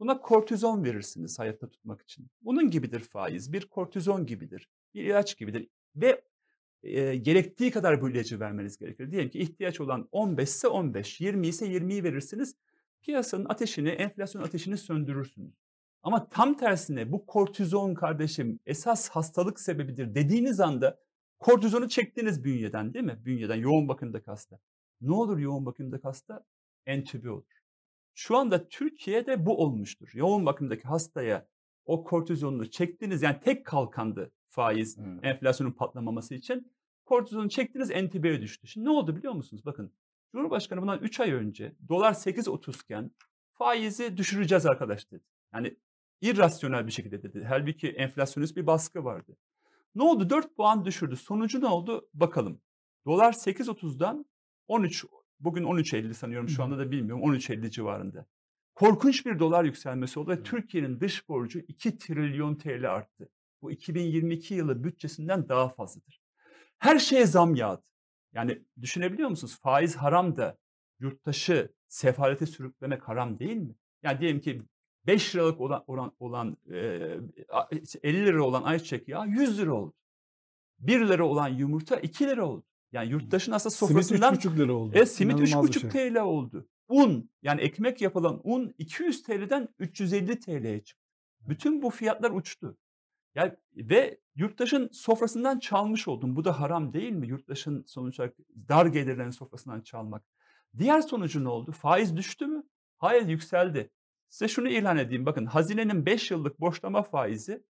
Buna 0.00 0.20
kortizon 0.20 0.84
verirsiniz 0.84 1.38
hayatta 1.38 1.70
tutmak 1.70 2.02
için. 2.02 2.26
Bunun 2.42 2.70
gibidir 2.70 3.00
faiz. 3.00 3.52
Bir 3.52 3.66
kortizon 3.66 4.26
gibidir. 4.26 4.68
Bir 4.94 5.04
ilaç 5.04 5.38
gibidir. 5.38 5.68
Ve 5.96 6.22
e, 6.82 7.16
gerektiği 7.16 7.70
kadar 7.70 8.02
bu 8.02 8.10
ilacı 8.10 8.40
vermeniz 8.40 8.78
gerekir. 8.78 9.10
Diyelim 9.10 9.30
ki 9.30 9.38
ihtiyaç 9.38 9.80
olan 9.80 10.08
15 10.12 10.48
ise 10.48 10.68
15, 10.68 11.20
20 11.20 11.46
ise 11.46 11.66
20'yi 11.66 12.04
verirsiniz. 12.04 12.56
Piyasanın 13.02 13.46
ateşini, 13.48 13.88
enflasyon 13.88 14.42
ateşini 14.42 14.76
söndürürsünüz. 14.78 15.54
Ama 16.02 16.28
tam 16.28 16.56
tersine 16.56 17.12
bu 17.12 17.26
kortizon 17.26 17.94
kardeşim 17.94 18.60
esas 18.66 19.08
hastalık 19.08 19.60
sebebidir 19.60 20.14
dediğiniz 20.14 20.60
anda 20.60 21.00
kortizonu 21.38 21.88
çektiniz 21.88 22.44
bünyeden 22.44 22.94
değil 22.94 23.04
mi? 23.04 23.18
Bünyeden 23.24 23.56
yoğun 23.56 23.88
bakımda 23.88 24.20
hasta. 24.26 24.58
Ne 25.00 25.12
olur 25.12 25.38
yoğun 25.38 25.66
bakımda 25.66 25.98
hasta? 26.02 26.44
Entübe 26.86 27.30
olur. 27.30 27.57
Şu 28.18 28.36
anda 28.36 28.68
Türkiye'de 28.68 29.46
bu 29.46 29.62
olmuştur. 29.62 30.10
Yoğun 30.14 30.46
bakımdaki 30.46 30.88
hastaya 30.88 31.48
o 31.84 32.04
kortizonunu 32.04 32.70
çektiniz 32.70 33.22
yani 33.22 33.40
tek 33.40 33.66
kalkandı 33.66 34.32
faiz 34.48 34.96
hmm. 34.96 35.24
enflasyonun 35.24 35.72
patlamaması 35.72 36.34
için. 36.34 36.72
Kortizonu 37.04 37.48
çektiniz 37.48 37.90
entübeye 37.90 38.40
düştü. 38.40 38.66
Şimdi 38.66 38.86
ne 38.86 38.90
oldu 38.90 39.16
biliyor 39.16 39.32
musunuz? 39.32 39.62
Bakın 39.64 39.92
Cumhurbaşkanı 40.32 40.82
bundan 40.82 40.98
3 40.98 41.20
ay 41.20 41.32
önce 41.32 41.76
dolar 41.88 42.12
8.30 42.12 42.82
iken 42.84 43.10
faizi 43.52 44.16
düşüreceğiz 44.16 44.66
arkadaş 44.66 45.10
dedi. 45.10 45.24
Yani 45.54 45.76
irrasyonel 46.20 46.86
bir 46.86 46.92
şekilde 46.92 47.22
dedi. 47.22 47.44
Halbuki 47.48 47.88
enflasyonist 47.88 48.56
bir 48.56 48.66
baskı 48.66 49.04
vardı. 49.04 49.36
Ne 49.94 50.02
oldu? 50.02 50.30
4 50.30 50.56
puan 50.56 50.84
düşürdü. 50.84 51.16
Sonucu 51.16 51.60
ne 51.60 51.66
oldu? 51.66 52.08
Bakalım. 52.14 52.60
Dolar 53.06 53.32
8.30'dan 53.32 54.26
13 54.68 55.04
bugün 55.40 55.62
13.50 55.62 56.14
sanıyorum 56.14 56.48
şu 56.48 56.62
anda 56.62 56.78
da 56.78 56.90
bilmiyorum 56.90 57.24
13.50 57.24 57.70
civarında. 57.70 58.26
Korkunç 58.74 59.26
bir 59.26 59.38
dolar 59.38 59.64
yükselmesi 59.64 60.20
oldu 60.20 60.30
ve 60.30 60.42
Türkiye'nin 60.42 61.00
dış 61.00 61.28
borcu 61.28 61.58
2 61.58 61.98
trilyon 61.98 62.54
TL 62.54 62.94
arttı. 62.94 63.28
Bu 63.62 63.72
2022 63.72 64.54
yılı 64.54 64.84
bütçesinden 64.84 65.48
daha 65.48 65.68
fazladır. 65.68 66.20
Her 66.78 66.98
şeye 66.98 67.26
zam 67.26 67.54
yağdı. 67.54 67.82
Yani 68.32 68.62
düşünebiliyor 68.80 69.28
musunuz? 69.28 69.58
Faiz 69.62 69.96
haram 69.96 70.36
da 70.36 70.58
yurttaşı 71.00 71.72
sefalete 71.88 72.46
sürüklemek 72.46 73.08
haram 73.08 73.38
değil 73.38 73.56
mi? 73.56 73.74
Yani 74.02 74.20
diyelim 74.20 74.40
ki 74.40 74.62
5 75.06 75.34
liralık 75.34 75.60
olan, 75.60 75.84
olan, 75.86 76.12
olan 76.18 76.56
e, 76.70 76.76
50 78.02 78.26
lira 78.26 78.42
olan 78.44 78.62
ayçiçek 78.62 79.08
yağı 79.08 79.28
100 79.28 79.58
lira 79.58 79.72
oldu. 79.72 79.94
1 80.78 81.08
lira 81.08 81.24
olan 81.24 81.48
yumurta 81.48 81.96
2 81.96 82.26
lira 82.26 82.46
oldu. 82.46 82.64
Yani 82.92 83.10
yurttaşın 83.10 83.52
aslında 83.52 83.74
sofrasından... 83.74 84.34
Simit 84.34 84.44
3,5 84.44 84.58
lira 84.58 84.72
oldu. 84.72 84.92
Evet 84.94 85.12
simit 85.12 85.38
3,5 85.38 85.80
şey. 85.80 85.90
TL 85.90 86.20
oldu. 86.20 86.68
Un 86.88 87.30
yani 87.42 87.60
ekmek 87.60 88.00
yapılan 88.00 88.40
un 88.44 88.74
200 88.78 89.22
TL'den 89.22 89.68
350 89.78 90.40
TL'ye 90.40 90.84
çıktı. 90.84 91.04
Bütün 91.40 91.82
bu 91.82 91.90
fiyatlar 91.90 92.30
uçtu. 92.30 92.78
Yani 93.34 93.52
ve 93.76 94.20
yurttaşın 94.34 94.88
sofrasından 94.92 95.58
çalmış 95.58 96.08
oldum. 96.08 96.36
Bu 96.36 96.44
da 96.44 96.60
haram 96.60 96.92
değil 96.92 97.12
mi? 97.12 97.26
Yurttaşın 97.28 97.84
sonuç 97.86 98.20
olarak 98.20 98.36
dar 98.68 98.86
gelirlerin 98.86 99.30
sofrasından 99.30 99.80
çalmak. 99.80 100.22
Diğer 100.78 101.00
sonucu 101.00 101.44
ne 101.44 101.48
oldu? 101.48 101.72
Faiz 101.72 102.16
düştü 102.16 102.46
mü? 102.46 102.62
Hayır 102.96 103.28
yükseldi. 103.28 103.90
Size 104.28 104.48
şunu 104.48 104.68
ilan 104.68 104.96
edeyim. 104.96 105.26
Bakın 105.26 105.46
hazinenin 105.46 106.06
5 106.06 106.30
yıllık 106.30 106.60
borçlama 106.60 107.02
faizi 107.02 107.64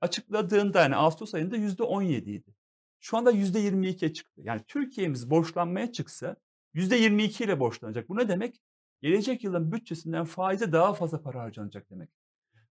açıkladığında 0.00 0.80
yani 0.80 0.96
Ağustos 0.96 1.34
ayında 1.34 1.56
%17 1.56 2.30
idi. 2.30 2.54
Şu 3.02 3.16
anda 3.16 3.32
%22'ye 3.32 4.12
çıktı. 4.12 4.40
Yani 4.44 4.60
Türkiye'miz 4.68 5.30
borçlanmaya 5.30 5.92
çıksa 5.92 6.36
%22 6.74 7.44
ile 7.44 7.60
borçlanacak. 7.60 8.08
Bu 8.08 8.16
ne 8.16 8.28
demek? 8.28 8.60
Gelecek 9.00 9.44
yılın 9.44 9.72
bütçesinden 9.72 10.24
faize 10.24 10.72
daha 10.72 10.94
fazla 10.94 11.22
para 11.22 11.40
harcanacak 11.40 11.90
demek. 11.90 12.10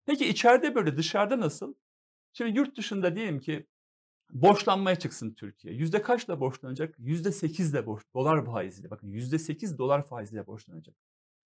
Peki 0.07 0.29
içeride 0.29 0.75
böyle 0.75 0.97
dışarıda 0.97 1.41
nasıl? 1.41 1.75
Şimdi 2.33 2.59
yurt 2.59 2.77
dışında 2.77 3.17
diyelim 3.17 3.41
ki 3.41 3.67
borçlanmaya 4.31 4.97
çıksın 4.97 5.35
Türkiye. 5.35 5.75
Yüzde 5.75 6.03
kaçla 6.03 6.41
borçlanacak? 6.41 6.95
Yüzde 6.99 7.33
sekizle 7.33 7.87
borç, 7.87 8.03
dolar 8.15 8.45
faiziyle. 8.45 8.91
Bakın 8.91 9.09
yüzde 9.09 9.39
sekiz 9.39 9.79
dolar 9.79 10.07
faiziyle 10.07 10.47
borçlanacak. 10.47 10.95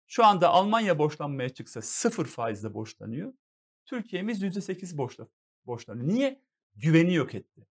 Şu 0.06 0.24
anda 0.24 0.48
Almanya 0.48 0.98
borçlanmaya 0.98 1.48
çıksa 1.48 1.82
sıfır 1.82 2.26
faizle 2.26 2.74
borçlanıyor. 2.74 3.32
Türkiye'miz 3.84 4.42
yüzde 4.42 4.60
sekiz 4.60 4.98
borçla, 4.98 5.26
borçlanıyor. 5.66 6.08
Niye? 6.08 6.40
Güveni 6.76 7.14
yok 7.14 7.34
etti. 7.34 7.66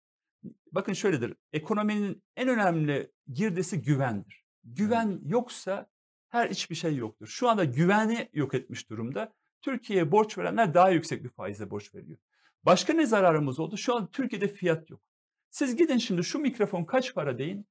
Bakın 0.71 0.93
şöyledir. 0.93 1.33
Ekonominin 1.53 2.23
en 2.35 2.47
önemli 2.47 3.11
girdisi 3.33 3.81
güvendir. 3.81 4.43
Güven 4.63 5.19
yoksa 5.23 5.87
her 6.29 6.49
hiçbir 6.49 6.75
şey 6.75 6.95
yoktur. 6.95 7.27
Şu 7.27 7.49
anda 7.49 7.63
güveni 7.63 8.29
yok 8.33 8.53
etmiş 8.53 8.89
durumda. 8.89 9.33
Türkiye'ye 9.61 10.11
borç 10.11 10.37
verenler 10.37 10.73
daha 10.73 10.89
yüksek 10.89 11.23
bir 11.23 11.29
faizle 11.29 11.69
borç 11.69 11.95
veriyor. 11.95 12.17
Başka 12.63 12.93
ne 12.93 13.05
zararımız 13.05 13.59
oldu? 13.59 13.77
Şu 13.77 13.95
an 13.95 14.11
Türkiye'de 14.11 14.47
fiyat 14.47 14.89
yok. 14.89 15.01
Siz 15.49 15.75
gidin 15.75 15.97
şimdi 15.97 16.23
şu 16.23 16.39
mikrofon 16.39 16.83
kaç 16.83 17.13
para 17.13 17.37
deyin. 17.37 17.67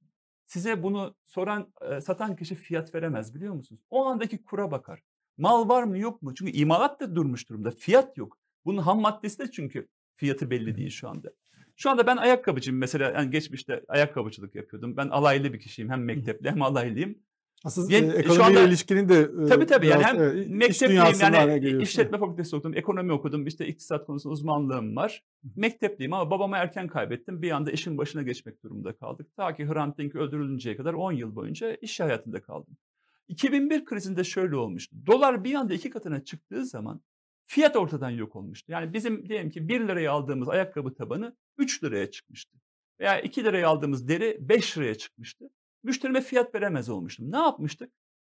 Size 0.46 0.82
bunu 0.82 1.14
soran, 1.24 1.72
satan 2.02 2.36
kişi 2.36 2.54
fiyat 2.54 2.94
veremez 2.94 3.34
biliyor 3.34 3.54
musunuz? 3.54 3.82
O 3.90 4.06
andaki 4.06 4.42
kura 4.42 4.70
bakar. 4.70 5.02
Mal 5.36 5.68
var 5.68 5.82
mı 5.82 5.98
yok 5.98 6.22
mu? 6.22 6.34
Çünkü 6.34 6.52
imalat 6.52 7.00
da 7.00 7.14
durmuş 7.14 7.48
durumda. 7.48 7.70
Fiyat 7.70 8.16
yok. 8.16 8.38
Bunun 8.64 8.82
ham 8.82 9.00
maddesi 9.00 9.38
de 9.38 9.50
çünkü 9.50 9.88
fiyatı 10.16 10.50
belli 10.50 10.76
değil 10.76 10.90
şu 10.90 11.08
anda. 11.08 11.30
Şu 11.76 11.90
anda 11.90 12.06
ben 12.06 12.16
ayakkabıcıyım 12.16 12.80
mesela. 12.80 13.10
Yani 13.10 13.30
geçmişte 13.30 13.84
ayakkabıcılık 13.88 14.54
yapıyordum. 14.54 14.96
Ben 14.96 15.08
alaylı 15.08 15.52
bir 15.52 15.60
kişiyim. 15.60 15.90
Hem 15.90 16.04
mektepli 16.04 16.50
hem 16.50 16.62
alaylıyım. 16.62 17.18
Aslında 17.64 17.92
e, 17.92 17.96
ekonomiyle 17.96 18.58
anda, 18.58 18.68
ilişkinin 18.68 19.08
de 19.08 19.30
e, 19.44 19.46
tabii 19.46 19.66
tabii 19.66 19.86
yani 19.86 20.04
hem 20.04 20.22
e, 20.22 20.46
mektepliyim 20.48 21.02
yani 21.20 21.82
işletme 21.82 22.18
fakültesi 22.18 22.56
okudum, 22.56 22.76
ekonomi 22.76 23.12
okudum, 23.12 23.46
işte 23.46 23.66
iktisat 23.66 24.06
konusunda 24.06 24.32
uzmanlığım 24.32 24.96
var. 24.96 25.24
Mektepliyim 25.56 26.12
ama 26.12 26.30
babamı 26.30 26.56
erken 26.56 26.88
kaybettim. 26.88 27.42
Bir 27.42 27.50
anda 27.50 27.70
işin 27.70 27.98
başına 27.98 28.22
geçmek 28.22 28.62
durumunda 28.62 28.96
kaldık. 28.96 29.36
Ta 29.36 29.54
ki 29.54 29.66
Hrant 29.66 29.98
Dink 29.98 30.14
öldürülünceye 30.14 30.76
kadar 30.76 30.94
10 30.94 31.12
yıl 31.12 31.34
boyunca 31.34 31.74
iş 31.74 32.00
hayatında 32.00 32.42
kaldım. 32.42 32.76
2001 33.28 33.84
krizinde 33.84 34.24
şöyle 34.24 34.56
olmuştu. 34.56 34.96
Dolar 35.06 35.44
bir 35.44 35.54
anda 35.54 35.74
iki 35.74 35.90
katına 35.90 36.24
çıktığı 36.24 36.66
zaman 36.66 37.00
fiyat 37.46 37.76
ortadan 37.76 38.10
yok 38.10 38.36
olmuştu. 38.36 38.72
Yani 38.72 38.92
bizim 38.92 39.28
diyelim 39.28 39.50
ki 39.50 39.68
1 39.68 39.80
liraya 39.80 40.12
aldığımız 40.12 40.48
ayakkabı 40.48 40.94
tabanı 40.94 41.36
3 41.58 41.84
liraya 41.84 42.10
çıkmıştı. 42.10 42.58
Veya 43.00 43.20
2 43.20 43.44
liraya 43.44 43.68
aldığımız 43.68 44.08
deri 44.08 44.36
5 44.40 44.78
liraya 44.78 44.94
çıkmıştı. 44.94 45.50
Müşterime 45.82 46.20
fiyat 46.20 46.54
veremez 46.54 46.88
olmuştum. 46.88 47.32
Ne 47.32 47.36
yapmıştık? 47.36 47.92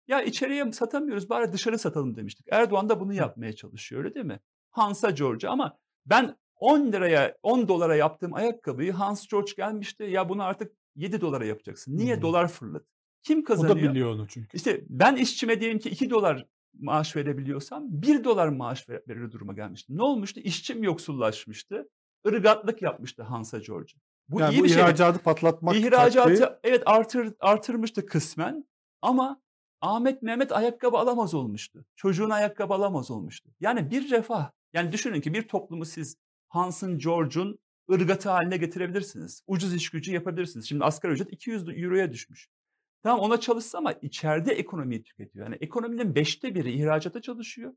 Ya 0.08 0.22
içeriye 0.22 0.72
satamıyoruz 0.72 1.30
bari 1.30 1.52
dışarı 1.52 1.80
satalım 1.80 2.16
demiştik. 2.16 2.46
Erdoğan 2.52 2.90
da 2.90 3.00
bunu 3.00 3.14
yapmaya 3.14 3.54
çalışıyor 3.54 4.04
öyle 4.04 4.16
değil 4.16 4.26
mi? 4.26 4.40
Hans'a 4.72 5.10
George'a 5.10 5.52
ama 5.52 5.78
ben 6.06 6.38
10 6.56 6.92
liraya 6.92 7.38
10 7.44 7.68
dolara 7.68 7.96
yaptığım 7.96 8.34
ayakkabıyı 8.34 8.92
Hans 8.92 9.28
George 9.28 9.52
gelmişti. 9.58 10.04
Ya 10.04 10.30
bunu 10.30 10.44
artık 10.44 10.72
7 10.96 11.22
dolara 11.22 11.46
yapacaksın. 11.46 11.98
Niye? 11.98 12.16
Hmm. 12.16 12.22
Dolar 12.22 12.48
fırladı. 12.48 12.86
Kim 13.24 13.44
kazanıyor? 13.44 13.76
O 13.76 13.80
da 13.80 13.92
biliyor 13.92 14.10
onu 14.10 14.28
çünkü. 14.28 14.58
İşte 14.58 14.84
ben 14.90 15.16
işçime 15.16 15.60
diyelim 15.60 15.80
ki 15.80 15.90
2 15.90 16.10
dolar 16.10 16.46
maaş 16.80 17.16
verebiliyorsam 17.16 17.84
1 17.90 18.24
dolar 18.24 18.48
maaş 18.48 18.90
verir 18.90 19.32
duruma 19.32 19.54
gelmiştim. 19.54 19.98
Ne 19.98 20.04
olmuştu? 20.04 20.40
İşçim 20.40 20.84
yoksullaşmıştı. 20.84 21.90
Irgatlık 22.26 22.82
yapmıştı 22.82 23.24
Hansa 23.24 23.60
George. 23.60 23.92
Bu 24.30 24.40
yani 24.40 24.56
iyi 24.56 24.60
bu 24.60 24.64
bir 24.64 24.70
ihracatı 24.70 25.16
şey. 25.16 25.24
patlatmak 25.24 25.76
İhracatı 25.76 26.40
taktiği... 26.40 26.70
evet 26.72 26.84
artır, 26.86 27.34
artırmıştı 27.40 28.06
kısmen 28.06 28.66
ama 29.02 29.42
Ahmet 29.82 30.22
Mehmet 30.22 30.52
ayakkabı 30.52 30.98
alamaz 30.98 31.34
olmuştu. 31.34 31.86
Çocuğun 31.96 32.30
ayakkabı 32.30 32.74
alamaz 32.74 33.12
olmuştu. 33.12 33.50
Yani 33.60 33.92
bir 33.92 34.12
refah. 34.12 34.52
Yani 34.74 34.92
düşünün 34.92 35.22
ki 35.22 35.34
bir 35.34 35.48
toplumu 35.48 35.86
siz 35.86 36.18
Hans'ın, 36.48 36.98
George'un 36.98 37.60
ırgatı 37.92 38.30
haline 38.30 38.58
getirebilirsiniz. 38.58 39.44
Ucuz 39.48 39.74
iş 39.74 39.90
gücü 39.90 40.14
yapabilirsiniz. 40.14 40.70
Şimdi 40.70 40.84
asgari 40.84 41.14
ücret 41.14 41.34
200 41.34 41.70
euroya 41.70 42.12
düşmüş. 42.12 42.50
Tamam 43.04 43.20
ona 43.20 43.40
çalışsa 43.40 43.78
ama 43.78 43.92
içeride 43.92 44.54
ekonomiyi 44.54 45.04
tüketiyor. 45.04 45.46
Yani 45.46 45.58
ekonominin 45.62 46.16
beşte 46.16 46.56
biri 46.56 46.72
ihracata 46.72 47.22
çalışıyor 47.22 47.74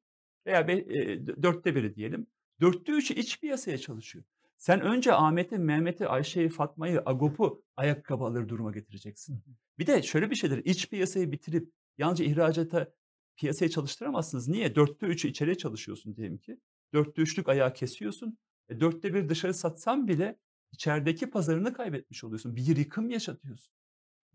veya 0.47 0.69
be, 0.69 0.73
e, 0.73 1.27
dörtte 1.27 1.75
biri 1.75 1.95
diyelim. 1.95 2.27
Dörtte 2.61 2.93
üçü 2.93 3.15
iç 3.15 3.41
piyasaya 3.41 3.79
çalışıyor. 3.79 4.25
Sen 4.57 4.81
önce 4.81 5.13
Ahmet'i, 5.13 5.59
Mehmet'i, 5.59 6.09
Ayşe'yi, 6.09 6.49
Fatma'yı, 6.49 7.03
Agop'u 7.07 7.65
ayakkabı 7.77 8.25
alır 8.25 8.49
duruma 8.49 8.73
getireceksin. 8.73 9.43
Bir 9.79 9.87
de 9.87 10.03
şöyle 10.03 10.31
bir 10.31 10.35
şeydir. 10.35 10.65
İç 10.65 10.91
piyasayı 10.91 11.33
bitirip 11.33 11.73
yalnızca 11.99 12.25
ihracata 12.25 12.93
piyasaya 13.37 13.69
çalıştıramazsınız. 13.69 14.49
Niye? 14.49 14.75
Dörtte 14.75 15.07
üçü 15.07 15.29
içeriye 15.29 15.55
çalışıyorsun 15.55 16.17
diyelim 16.17 16.39
ki. 16.39 16.61
Dörtte 16.95 17.23
üçlük 17.23 17.49
ayağı 17.49 17.75
kesiyorsun. 17.75 18.39
E, 18.69 18.81
dörtte 18.81 19.15
bir 19.15 19.29
dışarı 19.29 19.55
satsan 19.55 20.09
bile 20.09 20.39
içerideki 20.73 21.31
pazarını 21.31 21.73
kaybetmiş 21.73 22.25
oluyorsun. 22.25 22.57
Bir 22.57 22.77
yıkım 22.77 23.11
yaşatıyorsun. 23.11 23.73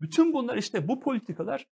Bütün 0.00 0.32
bunlar 0.32 0.56
işte 0.56 0.88
bu 0.88 1.00
politikalar 1.00 1.66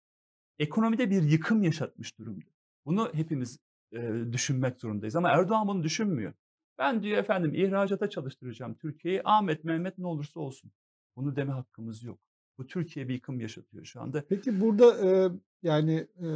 ekonomide 0.59 1.11
bir 1.11 1.23
yıkım 1.23 1.63
yaşatmış 1.63 2.19
durumda. 2.19 2.51
Bunu 2.87 3.11
hepimiz 3.15 3.59
e, 3.93 4.13
düşünmek 4.33 4.81
zorundayız 4.81 5.17
ama 5.17 5.29
Erdoğan 5.29 5.69
bunu 5.69 5.83
düşünmüyor. 5.83 6.33
Ben 6.81 7.03
diyor 7.03 7.19
efendim 7.19 7.55
ihracata 7.55 8.11
çalıştıracağım 8.11 8.75
Türkiye'yi. 8.75 9.21
Ahmet 9.25 9.65
Mehmet 9.65 9.99
ne 9.99 10.07
olursa 10.07 10.41
olsun. 10.41 10.73
Bunu 11.17 11.37
deme 11.37 11.53
hakkımız 11.53 12.03
yok. 12.03 12.19
Bu 12.59 12.67
Türkiye 12.67 13.09
bir 13.09 13.15
yıkım 13.15 13.41
yaşatıyor 13.41 13.85
şu 13.85 14.01
anda. 14.01 14.25
Peki 14.29 14.61
burada 14.61 15.09
e, 15.09 15.31
yani 15.63 16.07
e, 16.19 16.29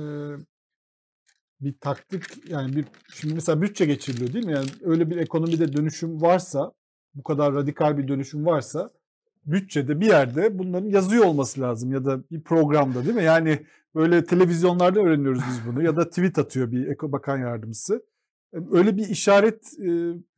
bir 1.61 1.75
taktik 1.81 2.49
yani 2.49 2.77
bir 2.77 2.85
şimdi 3.15 3.35
mesela 3.35 3.63
bütçe 3.63 3.87
geçiriliyor 3.87 4.33
değil 4.33 4.47
mi? 4.47 4.53
Yani 4.53 4.67
öyle 4.83 5.11
bir 5.11 5.17
ekonomide 5.17 5.73
dönüşüm 5.73 6.23
varsa 6.23 6.73
bu 7.15 7.23
kadar 7.23 7.55
radikal 7.55 7.99
bir 7.99 8.09
dönüşüm 8.09 8.47
varsa 8.47 8.91
bütçede 9.47 10.01
bir 10.01 10.07
yerde 10.07 10.59
bunların 10.59 10.89
yazıyor 10.89 11.25
olması 11.25 11.61
lazım 11.61 11.93
ya 11.93 12.05
da 12.05 12.31
bir 12.31 12.41
programda 12.41 13.05
değil 13.05 13.17
mi? 13.17 13.25
Yani 13.25 13.67
böyle 13.95 14.25
televizyonlarda 14.25 15.01
öğreniyoruz 15.01 15.43
biz 15.49 15.67
bunu 15.67 15.83
ya 15.83 15.97
da 15.97 16.09
tweet 16.09 16.39
atıyor 16.39 16.71
bir 16.71 16.87
Eko 16.87 17.13
Bakan 17.13 17.39
Yardımcısı. 17.39 18.07
Öyle 18.71 18.97
bir 18.97 19.09
işaret 19.09 19.73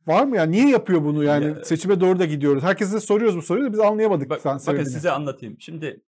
var 0.07 0.23
mı? 0.23 0.35
Yani 0.35 0.51
niye 0.51 0.69
yapıyor 0.69 1.03
bunu? 1.03 1.23
Yani 1.23 1.45
ya, 1.45 1.63
seçime 1.63 1.99
doğru 1.99 2.19
da 2.19 2.25
gidiyoruz. 2.25 2.63
Herkese 2.63 2.99
soruyoruz 2.99 3.37
bu 3.37 3.41
soruyu 3.41 3.65
da 3.65 3.73
biz 3.73 3.79
anlayamadık. 3.79 4.29
Bak, 4.29 4.45
bakın 4.45 4.83
size 4.83 5.11
anlatayım. 5.11 5.55
Şimdi 5.59 6.01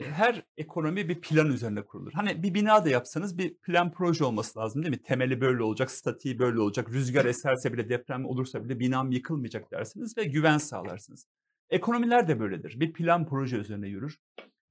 her 0.00 0.42
ekonomi 0.56 1.08
bir 1.08 1.20
plan 1.20 1.52
üzerine 1.52 1.82
kurulur. 1.82 2.12
Hani 2.12 2.42
bir 2.42 2.54
bina 2.54 2.84
da 2.84 2.88
yapsanız 2.88 3.38
bir 3.38 3.54
plan 3.54 3.92
proje 3.92 4.24
olması 4.24 4.58
lazım 4.58 4.82
değil 4.82 4.94
mi? 4.94 5.02
Temeli 5.02 5.40
böyle 5.40 5.62
olacak, 5.62 5.90
statiği 5.90 6.38
böyle 6.38 6.60
olacak. 6.60 6.90
Rüzgar 6.90 7.24
eserse 7.24 7.72
bile, 7.72 7.88
deprem 7.88 8.26
olursa 8.26 8.64
bile 8.64 8.80
binam 8.80 9.12
yıkılmayacak 9.12 9.72
dersiniz 9.72 10.18
ve 10.18 10.24
güven 10.24 10.58
sağlarsınız. 10.58 11.26
Ekonomiler 11.70 12.28
de 12.28 12.40
böyledir. 12.40 12.80
Bir 12.80 12.92
plan 12.92 13.26
proje 13.26 13.56
üzerine 13.56 13.88
yürür. 13.88 14.18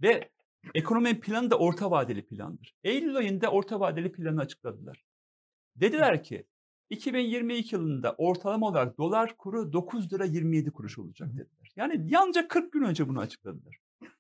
Ve 0.02 0.30
ekonominin 0.76 1.20
planı 1.20 1.52
da 1.52 1.58
orta 1.58 1.92
vadeli 1.92 2.26
plandır. 2.26 2.76
Eylül 2.84 3.16
ayında 3.16 3.52
orta 3.52 3.80
vadeli 3.80 4.12
planı 4.12 4.42
açıkladılar. 4.42 5.04
Dediler 5.76 6.24
ki 6.24 6.46
2022 6.90 7.76
yılında 7.76 8.16
ortalama 8.18 8.68
olarak 8.68 8.98
dolar 8.98 9.38
kuru 9.38 9.74
9 9.74 10.14
lira 10.14 10.26
27 10.26 10.72
kuruş 10.72 11.00
olacak 11.00 11.30
dediler. 11.30 11.72
Yani 11.76 12.06
yalnızca 12.08 12.48
40 12.48 12.74
gün 12.74 12.84
önce 12.84 13.08
bunu 13.08 13.20
açıkladılar. 13.20 13.78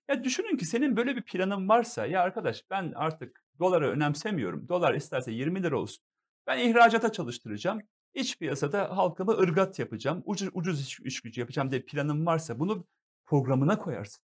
Ya 0.08 0.24
düşünün 0.24 0.58
ki 0.58 0.66
senin 0.66 0.98
böyle 0.98 1.16
bir 1.16 1.22
planın 1.22 1.70
varsa 1.70 2.06
ya 2.06 2.22
arkadaş 2.22 2.64
ben 2.70 2.92
artık 2.96 3.44
doları 3.60 3.90
önemsemiyorum. 3.90 4.70
Dolar 4.70 4.94
isterse 4.94 5.32
20 5.32 5.64
lira 5.64 5.80
olsun. 5.80 6.04
Ben 6.48 6.70
ihracata 6.70 7.12
çalıştıracağım. 7.12 7.82
İç 8.14 8.40
piyasada 8.40 8.98
halkımı 8.98 9.32
ırgat 9.32 9.80
yapacağım. 9.80 10.24
Ucuz, 10.26 10.50
ucuz 10.54 10.82
iş, 10.82 11.00
iş 11.00 11.22
gücü 11.22 11.42
yapacağım 11.42 11.72
diye 11.72 11.82
planın 11.82 12.26
varsa 12.26 12.60
bunu 12.60 12.86
programına 13.26 13.78
koyarsın. 13.78 14.24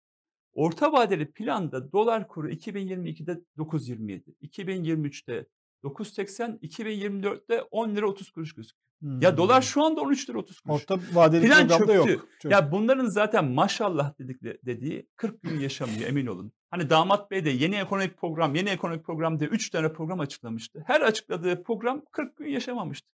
Orta 0.52 0.92
vadeli 0.92 1.32
planda 1.32 1.92
dolar 1.92 2.28
kuru 2.28 2.50
2022'de 2.50 3.40
9.27, 3.58 4.22
2023'te 4.42 5.46
9.80 5.84 6.58
2024'te 6.58 7.62
10 7.62 7.96
lira 7.96 8.08
30 8.08 8.30
kuruş 8.30 8.54
gözüküyor. 8.54 8.84
Hmm. 9.00 9.20
Ya 9.20 9.36
dolar 9.36 9.62
şu 9.62 9.84
anda 9.84 10.00
13 10.00 10.30
lira 10.30 10.38
30 10.38 10.60
kuruş. 10.60 10.82
Orta 10.82 10.98
vadeli 11.12 11.46
Plan 11.46 11.68
programda 11.68 11.78
çöktü. 11.78 12.12
yok. 12.12 12.28
Çöktü. 12.32 12.48
Ya 12.48 12.72
bunların 12.72 13.06
zaten 13.06 13.44
maşallah 13.44 14.18
dedik 14.18 14.42
dediği 14.42 15.08
40 15.16 15.42
gün 15.42 15.60
yaşamıyor 15.60 16.08
emin 16.08 16.26
olun. 16.26 16.52
Hani 16.70 16.90
damat 16.90 17.30
bey 17.30 17.44
de 17.44 17.50
yeni 17.50 17.76
ekonomik 17.76 18.18
program, 18.18 18.54
yeni 18.54 18.68
ekonomik 18.68 19.04
program 19.04 19.40
diye 19.40 19.50
3 19.50 19.70
tane 19.70 19.92
program 19.92 20.20
açıklamıştı. 20.20 20.84
Her 20.86 21.00
açıkladığı 21.00 21.62
program 21.62 22.02
40 22.12 22.36
gün 22.36 22.48
yaşamamıştı. 22.48 23.08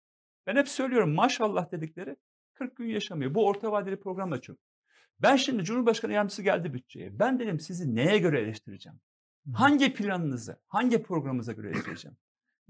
Ben 0.46 0.56
hep 0.56 0.68
söylüyorum 0.68 1.14
maşallah 1.14 1.72
dedikleri 1.72 2.16
40 2.54 2.76
gün 2.76 2.88
yaşamıyor. 2.88 3.34
Bu 3.34 3.46
orta 3.46 3.72
vadeli 3.72 4.00
program 4.00 4.30
da 4.30 4.40
çok. 4.40 4.56
Ben 5.22 5.36
şimdi 5.36 5.64
Cumhurbaşkanı 5.64 6.12
yardımcısı 6.12 6.42
geldi 6.42 6.74
bütçeye. 6.74 7.18
Ben 7.18 7.38
dedim 7.38 7.60
sizi 7.60 7.94
neye 7.94 8.18
göre 8.18 8.40
eleştireceğim? 8.40 9.00
Hangi 9.54 9.94
planınıza, 9.94 10.56
hangi 10.68 11.02
programınıza 11.02 11.52
göre 11.52 11.68
eleştireceğim? 11.70 12.16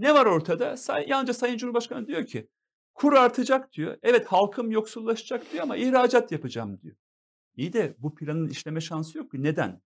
Ne 0.01 0.15
var 0.15 0.27
ortada? 0.27 0.77
Say, 0.77 1.07
yalnızca 1.09 1.35
Sayın 1.35 1.57
Cumhurbaşkanı 1.57 2.07
diyor 2.07 2.27
ki 2.27 2.49
kur 2.95 3.13
artacak 3.13 3.73
diyor. 3.73 3.99
Evet 4.03 4.27
halkım 4.27 4.71
yoksullaşacak 4.71 5.53
diyor 5.53 5.63
ama 5.63 5.77
ihracat 5.77 6.33
yapacağım 6.33 6.81
diyor. 6.83 6.97
İyi 7.57 7.73
de 7.73 7.95
bu 7.99 8.15
planın 8.15 8.49
işleme 8.49 8.81
şansı 8.81 9.19
yok 9.19 9.31
ki. 9.31 9.43
Neden? 9.43 9.81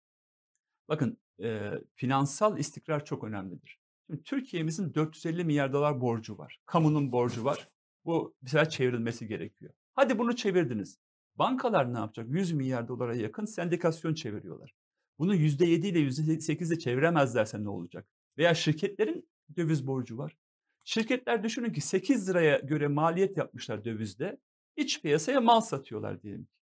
Bakın 0.89 1.17
e, 1.43 1.71
finansal 1.95 2.57
istikrar 2.57 3.05
çok 3.05 3.23
önemlidir. 3.23 3.79
Şimdi 4.07 4.23
Türkiye'mizin 4.23 4.93
450 4.93 5.43
milyar 5.43 5.73
dolar 5.73 6.01
borcu 6.01 6.37
var. 6.37 6.59
Kamunun 6.65 7.11
borcu 7.11 7.43
var. 7.43 7.67
Bu 8.05 8.35
mesela 8.41 8.69
çevrilmesi 8.69 9.27
gerekiyor. 9.27 9.73
Hadi 9.93 10.19
bunu 10.19 10.35
çevirdiniz. 10.35 10.99
Bankalar 11.35 11.93
ne 11.93 11.97
yapacak? 11.97 12.27
100 12.29 12.51
milyar 12.51 12.87
dolara 12.87 13.15
yakın 13.15 13.45
sendikasyon 13.45 14.13
çeviriyorlar. 14.13 14.73
Bunu 15.19 15.35
%7 15.35 15.87
ile 15.87 15.99
%8 15.99 16.67
ile 16.67 16.79
çeviremezlerse 16.79 17.63
ne 17.63 17.69
olacak? 17.69 18.07
Veya 18.37 18.53
şirketlerin 18.53 19.30
döviz 19.57 19.87
borcu 19.87 20.17
var. 20.17 20.37
Şirketler 20.85 21.43
düşünün 21.43 21.73
ki 21.73 21.81
8 21.81 22.29
liraya 22.29 22.57
göre 22.59 22.87
maliyet 22.87 23.37
yapmışlar 23.37 23.85
dövizde. 23.85 24.37
İç 24.75 25.01
piyasaya 25.01 25.41
mal 25.41 25.61
satıyorlar 25.61 26.21
diyelim 26.21 26.45
ki. 26.45 26.61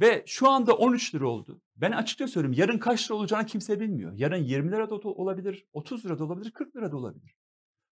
Ve 0.00 0.22
şu 0.26 0.48
anda 0.48 0.76
13 0.76 1.14
lira 1.14 1.26
oldu. 1.26 1.60
Ben 1.76 1.92
açıkça 1.92 2.28
söyleyeyim 2.28 2.58
yarın 2.58 2.78
kaç 2.78 3.10
lira 3.10 3.18
olacağını 3.18 3.46
kimse 3.46 3.80
bilmiyor. 3.80 4.12
Yarın 4.16 4.44
20 4.44 4.72
lira 4.72 4.90
da 4.90 4.94
olabilir, 4.94 5.66
30 5.72 6.04
lira 6.04 6.18
da 6.18 6.24
olabilir, 6.24 6.50
40 6.50 6.76
lira 6.76 6.92
da 6.92 6.96
olabilir. 6.96 7.36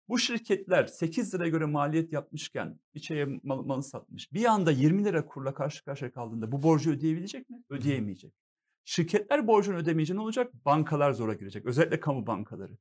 Bu 0.09 0.19
şirketler 0.19 0.87
8 0.87 1.35
liraya 1.35 1.49
göre 1.49 1.65
maliyet 1.65 2.13
yapmışken 2.13 2.81
içeriye 2.95 3.41
mal, 3.43 3.63
malı 3.65 3.83
satmış. 3.83 4.33
Bir 4.33 4.45
anda 4.45 4.71
20 4.71 5.05
lira 5.05 5.27
kurla 5.27 5.55
karşı 5.55 5.85
karşıya 5.85 6.13
kaldığında 6.13 6.53
bu 6.53 6.63
borcu 6.63 6.91
ödeyebilecek 6.91 7.51
mi? 7.51 7.63
Ödeyemeyecek. 7.71 8.33
Şirketler 8.85 9.47
borcunu 9.47 9.77
ödemeyince 9.77 10.15
ne 10.15 10.21
olacak? 10.21 10.53
Bankalar 10.65 11.13
zora 11.13 11.35
girecek. 11.35 11.67
Özellikle 11.67 12.01
kamu 12.01 12.27
bankaları. 12.27 12.79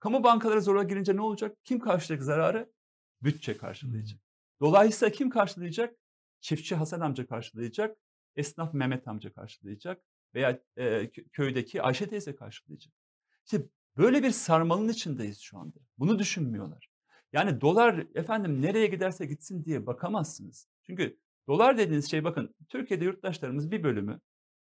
Kamu 0.00 0.22
bankaları 0.24 0.62
zora 0.62 0.82
girince 0.82 1.16
ne 1.16 1.20
olacak? 1.20 1.56
Kim 1.64 1.78
karşılayacak 1.78 2.24
zararı? 2.24 2.72
Bütçe 3.22 3.56
karşılayacak. 3.56 4.20
Dolayısıyla 4.60 5.12
kim 5.12 5.30
karşılayacak? 5.30 5.96
Çiftçi 6.40 6.74
Hasan 6.74 7.00
amca 7.00 7.26
karşılayacak. 7.26 7.98
Esnaf 8.36 8.74
Mehmet 8.74 9.08
amca 9.08 9.32
karşılayacak. 9.32 10.02
Veya 10.34 10.60
e, 10.76 11.10
köydeki 11.10 11.82
Ayşe 11.82 12.08
teyze 12.08 12.34
karşılayacak. 12.36 12.92
İşte 13.44 13.66
böyle 13.96 14.22
bir 14.22 14.30
sarmalın 14.30 14.88
içindeyiz 14.88 15.40
şu 15.40 15.58
anda. 15.58 15.78
Bunu 15.98 16.18
düşünmüyorlar. 16.18 16.90
Yani 17.32 17.60
dolar 17.60 18.06
efendim 18.14 18.62
nereye 18.62 18.86
giderse 18.86 19.26
gitsin 19.26 19.64
diye 19.64 19.86
bakamazsınız. 19.86 20.68
Çünkü 20.86 21.18
dolar 21.48 21.78
dediğiniz 21.78 22.10
şey 22.10 22.24
bakın 22.24 22.54
Türkiye'de 22.68 23.04
yurttaşlarımız 23.04 23.70
bir 23.70 23.82
bölümü 23.82 24.20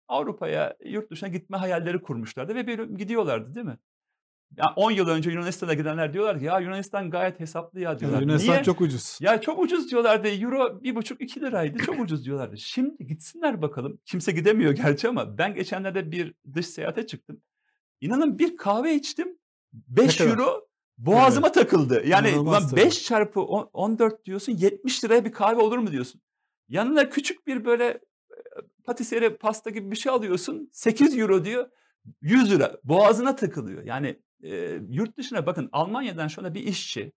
Avrupa'ya 0.07 0.77
yurt 0.85 1.11
dışına 1.11 1.29
gitme 1.29 1.57
hayalleri 1.57 2.01
kurmuşlardı 2.01 2.55
ve 2.55 2.67
bir 2.67 2.79
gidiyorlardı 2.83 3.55
değil 3.55 3.65
mi? 3.65 3.77
Ya 4.57 4.73
10 4.75 4.91
yıl 4.91 5.07
önce 5.07 5.31
Yunanistan'a 5.31 5.73
gidenler 5.73 6.13
diyorlar 6.13 6.39
ki 6.39 6.45
ya 6.45 6.59
Yunanistan 6.59 7.09
gayet 7.09 7.39
hesaplı 7.39 7.79
ya 7.79 7.99
diyorlar. 7.99 8.21
Yunanistan 8.21 8.53
Niye? 8.53 8.63
çok 8.63 8.81
ucuz. 8.81 9.17
Ya 9.21 9.41
çok 9.41 9.59
ucuz 9.59 9.91
diyorlardı. 9.91 10.27
Euro 10.27 10.83
bir 10.83 10.95
buçuk 10.95 11.21
iki 11.21 11.41
liraydı. 11.41 11.77
Çok 11.77 11.99
ucuz 11.99 12.25
diyorlardı. 12.25 12.57
Şimdi 12.57 13.07
gitsinler 13.07 13.61
bakalım. 13.61 13.99
Kimse 14.05 14.31
gidemiyor 14.31 14.71
gerçi 14.71 15.07
ama 15.07 15.37
ben 15.37 15.53
geçenlerde 15.53 16.11
bir 16.11 16.33
dış 16.53 16.67
seyahate 16.67 17.07
çıktım. 17.07 17.41
İnanın 18.01 18.39
bir 18.39 18.57
kahve 18.57 18.95
içtim. 18.95 19.37
5 19.73 20.21
euro 20.21 20.67
boğazıma 20.97 21.47
evet. 21.47 21.55
takıldı. 21.55 22.03
Yani 22.05 22.39
ulan 22.39 22.63
5 22.75 23.03
çarpı 23.03 23.41
14 23.41 24.25
diyorsun 24.25 24.51
70 24.51 25.03
liraya 25.03 25.25
bir 25.25 25.31
kahve 25.31 25.61
olur 25.61 25.77
mu 25.77 25.91
diyorsun. 25.91 26.21
Yanına 26.67 27.09
küçük 27.09 27.47
bir 27.47 27.65
böyle 27.65 27.99
patisserie 28.83 29.35
pasta 29.35 29.69
gibi 29.69 29.91
bir 29.91 29.95
şey 29.95 30.11
alıyorsun. 30.11 30.69
8 30.71 31.17
euro 31.17 31.45
diyor. 31.45 31.69
100 32.21 32.51
lira 32.51 32.77
boğazına 32.83 33.35
takılıyor. 33.35 33.83
Yani 33.83 34.19
e, 34.43 34.79
yurt 34.89 35.17
dışına 35.17 35.45
bakın 35.45 35.69
Almanya'dan 35.71 36.27
şu 36.27 36.41
anda 36.41 36.53
bir 36.53 36.63
işçi 36.63 37.11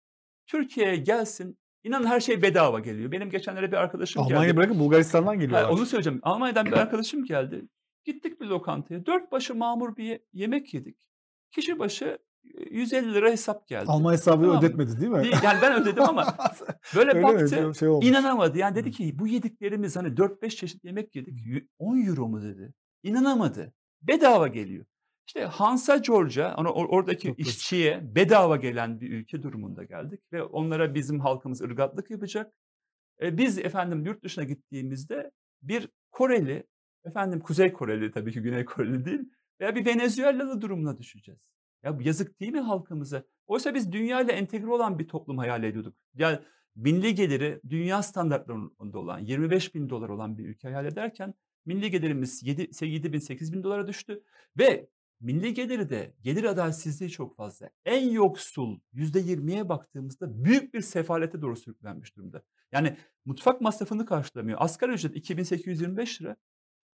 Türkiye'ye 0.47 0.95
gelsin 0.95 1.57
İnanın 1.86 2.05
her 2.05 2.19
şey 2.19 2.41
bedava 2.41 2.80
geliyor. 2.80 3.11
Benim 3.11 3.30
geçenlere 3.30 3.71
bir 3.71 3.78
arkadaşım 3.78 4.21
Almanya 4.21 4.36
geldi. 4.36 4.39
Almanya 4.39 4.57
bırakın 4.57 4.80
Bulgaristan'dan 4.80 5.39
geliyor. 5.39 5.69
onu 5.69 5.86
söyleyeceğim. 5.86 6.19
Almanya'dan 6.23 6.65
bir 6.65 6.71
arkadaşım 6.71 7.26
geldi. 7.26 7.67
Gittik 8.05 8.41
bir 8.41 8.45
lokantaya. 8.45 9.05
Dört 9.05 9.32
başı 9.32 9.55
mamur 9.55 9.97
bir 9.97 10.19
yemek 10.34 10.73
yedik. 10.73 10.97
Kişi 11.51 11.80
başı 11.80 12.17
150 12.71 13.13
lira 13.13 13.32
hesap 13.32 13.67
geldi. 13.67 13.86
Alman 13.88 14.13
hesabı 14.13 14.45
tamam. 14.45 14.57
ödetmedi 14.57 15.01
değil 15.01 15.11
mi? 15.11 15.23
Değil, 15.23 15.36
yani 15.43 15.59
ben 15.61 15.82
ödedim 15.82 16.03
ama 16.03 16.38
böyle 16.95 17.23
baktı 17.23 17.71
şey 17.80 17.89
inanamadı. 18.09 18.57
Yani 18.57 18.76
dedi 18.76 18.91
ki 18.91 19.19
bu 19.19 19.28
yediklerimiz 19.28 19.95
hani 19.95 20.07
4-5 20.07 20.49
çeşit 20.49 20.86
yemek 20.86 21.15
yedik 21.15 21.39
10 21.80 22.07
euro 22.07 22.28
mu 22.28 22.43
dedi. 22.43 22.73
İnanamadı. 23.03 23.73
Bedava 24.01 24.47
geliyor. 24.47 24.86
İşte 25.28 25.45
Hansa 25.45 25.97
Georgia, 25.97 26.55
oradaki 26.73 27.28
Çok 27.28 27.39
işçiye 27.39 28.15
bedava 28.15 28.55
gelen 28.55 29.01
bir 29.01 29.11
ülke 29.11 29.43
durumunda 29.43 29.84
geldik 29.84 30.21
ve 30.34 30.43
onlara 30.43 30.95
bizim 30.95 31.19
halkımız 31.19 31.61
ırgatlık 31.61 32.11
yapacak. 32.11 32.53
E, 33.21 33.38
biz 33.38 33.57
efendim 33.57 34.05
yurt 34.05 34.23
dışına 34.23 34.43
gittiğimizde 34.43 35.32
bir 35.61 35.89
Koreli, 36.11 36.67
efendim 37.05 37.39
Kuzey 37.39 37.73
Koreli 37.73 38.11
tabii 38.11 38.32
ki 38.32 38.41
Güney 38.41 38.65
Koreli 38.65 39.05
değil 39.05 39.19
veya 39.59 39.76
bir 39.76 39.86
Venezuelalı 39.86 40.61
durumuna 40.61 40.97
düşeceğiz. 40.97 41.41
Ya 41.84 41.97
yazık 42.01 42.39
değil 42.39 42.51
mi 42.51 42.59
halkımıza? 42.59 43.23
Oysa 43.47 43.73
biz 43.73 43.91
dünya 43.91 44.21
ile 44.21 44.32
entegre 44.32 44.67
olan 44.67 44.99
bir 44.99 45.07
toplum 45.07 45.38
hayal 45.38 45.63
ediyorduk. 45.63 45.95
Yani 46.15 46.39
milli 46.76 47.15
geliri 47.15 47.61
dünya 47.69 48.03
standartlarında 48.03 48.99
olan 48.99 49.19
25 49.19 49.76
bin 49.76 49.89
dolar 49.89 50.09
olan 50.09 50.38
bir 50.38 50.45
ülke 50.45 50.67
hayal 50.67 50.86
ederken 50.86 51.34
milli 51.65 51.91
gelirimiz 51.91 52.43
7, 52.43 52.69
7 52.82 53.13
bin 53.13 53.19
8 53.19 53.53
bin 53.53 53.63
dolara 53.63 53.88
düştü 53.88 54.23
ve 54.57 54.88
milli 55.20 55.53
geliri 55.53 55.89
de 55.89 56.13
gelir 56.22 56.43
adaletsizliği 56.43 57.11
çok 57.11 57.36
fazla. 57.36 57.70
En 57.86 58.09
yoksul 58.09 58.80
%20'ye 58.93 59.70
baktığımızda 59.70 60.43
büyük 60.45 60.74
bir 60.74 60.82
sefalete 60.82 61.41
doğru 61.41 61.55
sürüklenmiş 61.55 62.16
durumda. 62.16 62.41
Yani 62.72 62.97
mutfak 63.26 63.61
masrafını 63.61 64.05
karşılamıyor. 64.05 64.57
Asgari 64.61 64.91
ücret 64.91 65.16
2825 65.16 66.22
lira. 66.22 66.36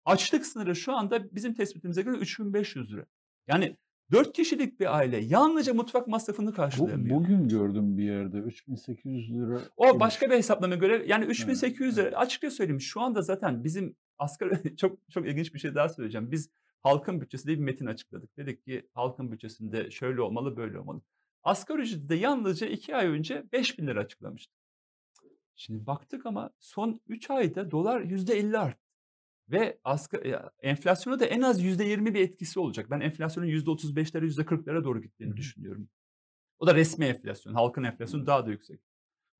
Açlık 0.05 0.45
sınırı 0.45 0.75
şu 0.75 0.93
anda 0.93 1.35
bizim 1.35 1.53
tespitimize 1.53 2.01
göre 2.01 2.17
3500 2.17 2.93
lira. 2.93 3.05
Yani 3.47 3.77
4 4.11 4.33
kişilik 4.33 4.79
bir 4.79 4.97
aile 4.97 5.17
yalnızca 5.17 5.73
mutfak 5.73 6.07
masrafını 6.07 6.53
karşılayamıyor. 6.53 7.15
Bu, 7.15 7.23
bugün 7.23 7.47
gördüm 7.47 7.97
bir 7.97 8.03
yerde 8.03 8.37
3800 8.37 9.33
lira. 9.33 9.59
O 9.77 9.99
başka 9.99 10.29
bir 10.29 10.35
hesaplama 10.35 10.75
göre 10.75 11.03
yani 11.07 11.25
3800 11.25 11.97
lira. 11.97 12.17
Açıkça 12.17 12.51
söyleyeyim 12.51 12.81
şu 12.81 13.01
anda 13.01 13.21
zaten 13.21 13.63
bizim 13.63 13.95
asgari 14.17 14.75
çok 14.77 14.99
çok 15.11 15.27
ilginç 15.27 15.53
bir 15.53 15.59
şey 15.59 15.75
daha 15.75 15.89
söyleyeceğim. 15.89 16.31
Biz 16.31 16.49
halkın 16.83 17.21
bütçesi 17.21 17.47
diye 17.47 17.57
bir 17.57 17.63
metin 17.63 17.85
açıkladık. 17.85 18.37
Dedik 18.37 18.65
ki 18.65 18.87
halkın 18.93 19.31
bütçesinde 19.31 19.91
şöyle 19.91 20.21
olmalı 20.21 20.57
böyle 20.57 20.79
olmalı. 20.79 21.01
Asgari 21.43 21.81
ücreti 21.81 22.09
de 22.09 22.15
yalnızca 22.15 22.67
2 22.67 22.95
ay 22.95 23.07
önce 23.07 23.43
5 23.51 23.79
bin 23.79 23.87
lira 23.87 23.99
açıklamıştık. 23.99 24.57
Şimdi 25.55 25.87
baktık 25.87 26.25
ama 26.25 26.49
son 26.59 27.01
3 27.07 27.29
ayda 27.29 27.71
dolar 27.71 28.01
%50 28.01 28.57
arttı. 28.57 28.87
Ve 29.49 29.79
asgari, 29.83 30.35
enflasyona 30.59 31.19
da 31.19 31.25
en 31.25 31.41
az 31.41 31.63
%20 31.63 32.13
bir 32.13 32.21
etkisi 32.21 32.59
olacak. 32.59 32.91
Ben 32.91 32.99
enflasyonun 32.99 33.47
%35'lere 33.47 34.25
%40'lara 34.25 34.83
doğru 34.83 35.01
gittiğini 35.01 35.31
Hı. 35.31 35.37
düşünüyorum. 35.37 35.89
O 36.59 36.67
da 36.67 36.75
resmi 36.75 37.05
enflasyon. 37.05 37.53
Halkın 37.53 37.83
enflasyonu 37.83 38.25
daha 38.25 38.45
da 38.45 38.51
yüksek. 38.51 38.79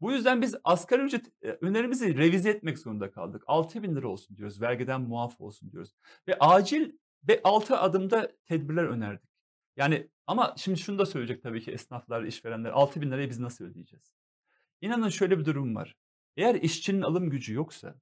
Bu 0.02 0.12
yüzden 0.12 0.42
biz 0.42 0.56
asgari 0.64 1.02
ücret 1.02 1.32
önerimizi 1.42 2.18
revize 2.18 2.50
etmek 2.50 2.80
zorunda 2.80 3.12
kaldık. 3.12 3.44
6 3.48 3.84
bin 3.84 3.96
lira 3.96 4.08
olsun 4.08 4.38
diyoruz. 4.38 4.62
Vergiden 4.62 5.02
muaf 5.02 5.42
olsun 5.42 5.72
diyoruz. 5.72 5.96
Ve 6.28 6.38
acil 6.40 6.92
ve 7.28 7.42
6 7.44 7.78
adımda 7.78 8.32
tedbirler 8.46 8.84
önerdik. 8.84 9.30
Yani 9.76 10.08
ama 10.28 10.54
şimdi 10.58 10.80
şunu 10.80 11.00
da 11.00 11.06
söyleyecek 11.06 11.44
tabii 11.44 11.62
ki 11.62 11.72
esnaflar, 11.72 12.24
işverenler 12.24 12.70
6 12.72 13.02
bin 13.02 13.12
lirayı 13.12 13.30
biz 13.30 13.40
nasıl 13.40 13.66
ödeyeceğiz? 13.66 14.14
İnanın 14.82 15.10
şöyle 15.10 15.40
bir 15.40 15.46
durum 15.46 15.76
var. 15.76 15.96
Eğer 16.38 16.56
işçinin 16.56 17.02
alım 17.02 17.30
gücü 17.30 17.54
yoksa 17.54 17.96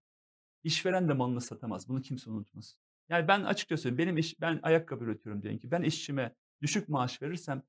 işveren 0.63 1.09
de 1.09 1.13
malını 1.13 1.41
satamaz. 1.41 1.89
Bunu 1.89 2.01
kimse 2.01 2.29
unutmaz. 2.29 2.77
Yani 3.09 3.27
ben 3.27 3.43
açıkça 3.43 3.77
söyleyeyim. 3.77 3.97
Benim 3.97 4.17
iş, 4.17 4.41
ben 4.41 4.59
ayakkabı 4.63 5.03
üretiyorum 5.03 5.41
diyelim 5.41 5.59
ki. 5.59 5.71
Ben 5.71 5.81
işçime 5.81 6.35
düşük 6.61 6.89
maaş 6.89 7.21
verirsem 7.21 7.63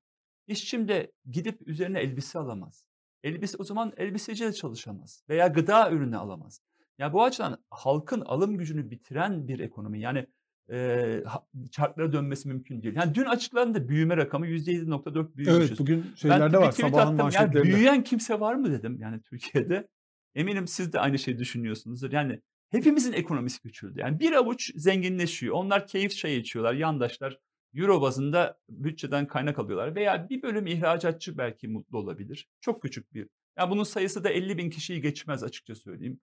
işçim 0.47 0.89
de 0.89 1.13
gidip 1.31 1.69
üzerine 1.69 2.01
elbise 2.01 2.39
alamaz. 2.39 2.87
Elbise 3.23 3.57
o 3.59 3.65
zaman 3.65 3.93
elbiseci 3.97 4.45
de 4.45 4.53
çalışamaz 4.53 5.25
veya 5.29 5.47
gıda 5.47 5.91
ürünü 5.91 6.17
alamaz. 6.17 6.61
Ya 6.79 6.85
yani 6.99 7.13
bu 7.13 7.25
açıdan 7.25 7.65
halkın 7.71 8.21
alım 8.21 8.59
gücünü 8.59 8.91
bitiren 8.91 9.49
bir 9.49 9.59
ekonomi. 9.59 10.01
Yani 10.01 10.27
e, 10.71 11.23
çarklara 11.71 12.13
dönmesi 12.13 12.49
mümkün 12.49 12.83
değil. 12.83 12.97
Yani 12.97 13.15
dün 13.15 13.25
açıklandı 13.25 13.89
büyüme 13.89 14.17
rakamı 14.17 14.47
%7.4 14.47 15.37
büyümüşüz. 15.37 15.69
Evet 15.69 15.79
bugün 15.79 16.05
şeylerde 16.17 16.53
ben 16.53 16.61
var 16.61 16.73
sabahın 16.73 17.15
manşetlerinde. 17.15 17.59
Yani 17.59 17.77
büyüyen 17.77 18.05
kimse 18.05 18.41
var 18.41 18.55
mı 18.55 18.73
dedim 18.73 18.99
yani 19.01 19.21
Türkiye'de. 19.23 19.89
Eminim 20.35 20.67
siz 20.67 20.93
de 20.93 21.01
aynı 21.01 21.19
şeyi 21.19 21.39
düşünüyorsunuzdur. 21.39 22.13
Yani 22.13 22.41
hepimizin 22.71 23.13
ekonomisi 23.13 23.63
küçüldü. 23.63 24.01
Yani 24.01 24.21
bir 24.21 24.33
avuç 24.33 24.73
zenginleşiyor. 24.77 25.55
Onlar 25.55 25.87
keyif 25.87 26.17
çayı 26.17 26.39
içiyorlar. 26.39 26.75
Yandaşlar 26.75 27.39
euro 27.75 28.03
bazında 28.03 28.59
bütçeden 28.69 29.27
kaynak 29.27 29.59
alıyorlar. 29.59 29.95
Veya 29.95 30.29
bir 30.29 30.43
bölüm 30.43 30.67
ihracatçı 30.67 31.39
belki 31.39 31.69
mutlu 31.69 31.99
olabilir. 31.99 32.49
Çok 32.61 32.83
küçük 32.83 33.15
bir. 33.15 33.29
Yani 33.59 33.71
bunun 33.71 33.85
sayısı 33.85 34.25
da 34.25 34.31
50 34.31 34.59
bin 34.59 34.71
kişiyi 34.71 35.01
geçmez 35.01 35.43
açıkça 35.43 35.75
söyleyeyim. 35.75 36.21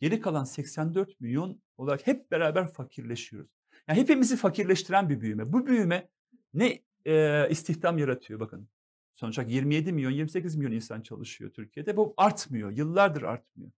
Geri 0.00 0.20
kalan 0.20 0.44
84 0.44 1.20
milyon 1.20 1.62
olarak 1.76 2.06
hep 2.06 2.30
beraber 2.30 2.72
fakirleşiyoruz. 2.72 3.59
Yani 3.90 4.00
hepimizi 4.00 4.36
fakirleştiren 4.36 5.08
bir 5.08 5.20
büyüme. 5.20 5.52
Bu 5.52 5.66
büyüme 5.66 6.08
ne 6.54 6.82
e, 7.04 7.46
istihdam 7.50 7.98
yaratıyor 7.98 8.40
bakın. 8.40 8.68
Sonuç 9.14 9.38
olarak 9.38 9.52
27 9.52 9.92
milyon, 9.92 10.10
28 10.10 10.56
milyon 10.56 10.72
insan 10.72 11.00
çalışıyor 11.00 11.50
Türkiye'de. 11.50 11.96
Bu 11.96 12.14
artmıyor. 12.16 12.70
Yıllardır 12.70 13.22
artmıyor. 13.22 13.70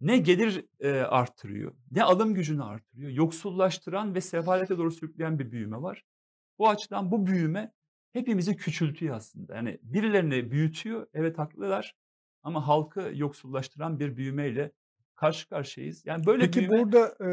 ne 0.00 0.18
gelir 0.18 0.64
e, 0.80 0.90
arttırıyor, 0.90 1.72
ne 1.90 2.02
alım 2.02 2.34
gücünü 2.34 2.62
arttırıyor. 2.62 3.10
Yoksullaştıran 3.10 4.14
ve 4.14 4.20
sefalete 4.20 4.78
doğru 4.78 4.90
sürükleyen 4.90 5.38
bir 5.38 5.52
büyüme 5.52 5.82
var. 5.82 6.04
Bu 6.58 6.68
açıdan 6.68 7.10
bu 7.10 7.26
büyüme 7.26 7.72
hepimizi 8.12 8.56
küçültüyor 8.56 9.16
aslında. 9.16 9.54
Yani 9.56 9.78
birilerini 9.82 10.50
büyütüyor, 10.50 11.06
evet 11.14 11.38
haklılar 11.38 11.96
ama 12.42 12.68
halkı 12.68 13.12
yoksullaştıran 13.14 14.00
bir 14.00 14.16
büyümeyle 14.16 14.72
karşı 15.14 15.48
karşıyayız. 15.48 16.06
Yani 16.06 16.26
böyle 16.26 16.44
Peki 16.44 16.60
büyüme... 16.60 16.78
burada 16.78 17.14
e, 17.20 17.28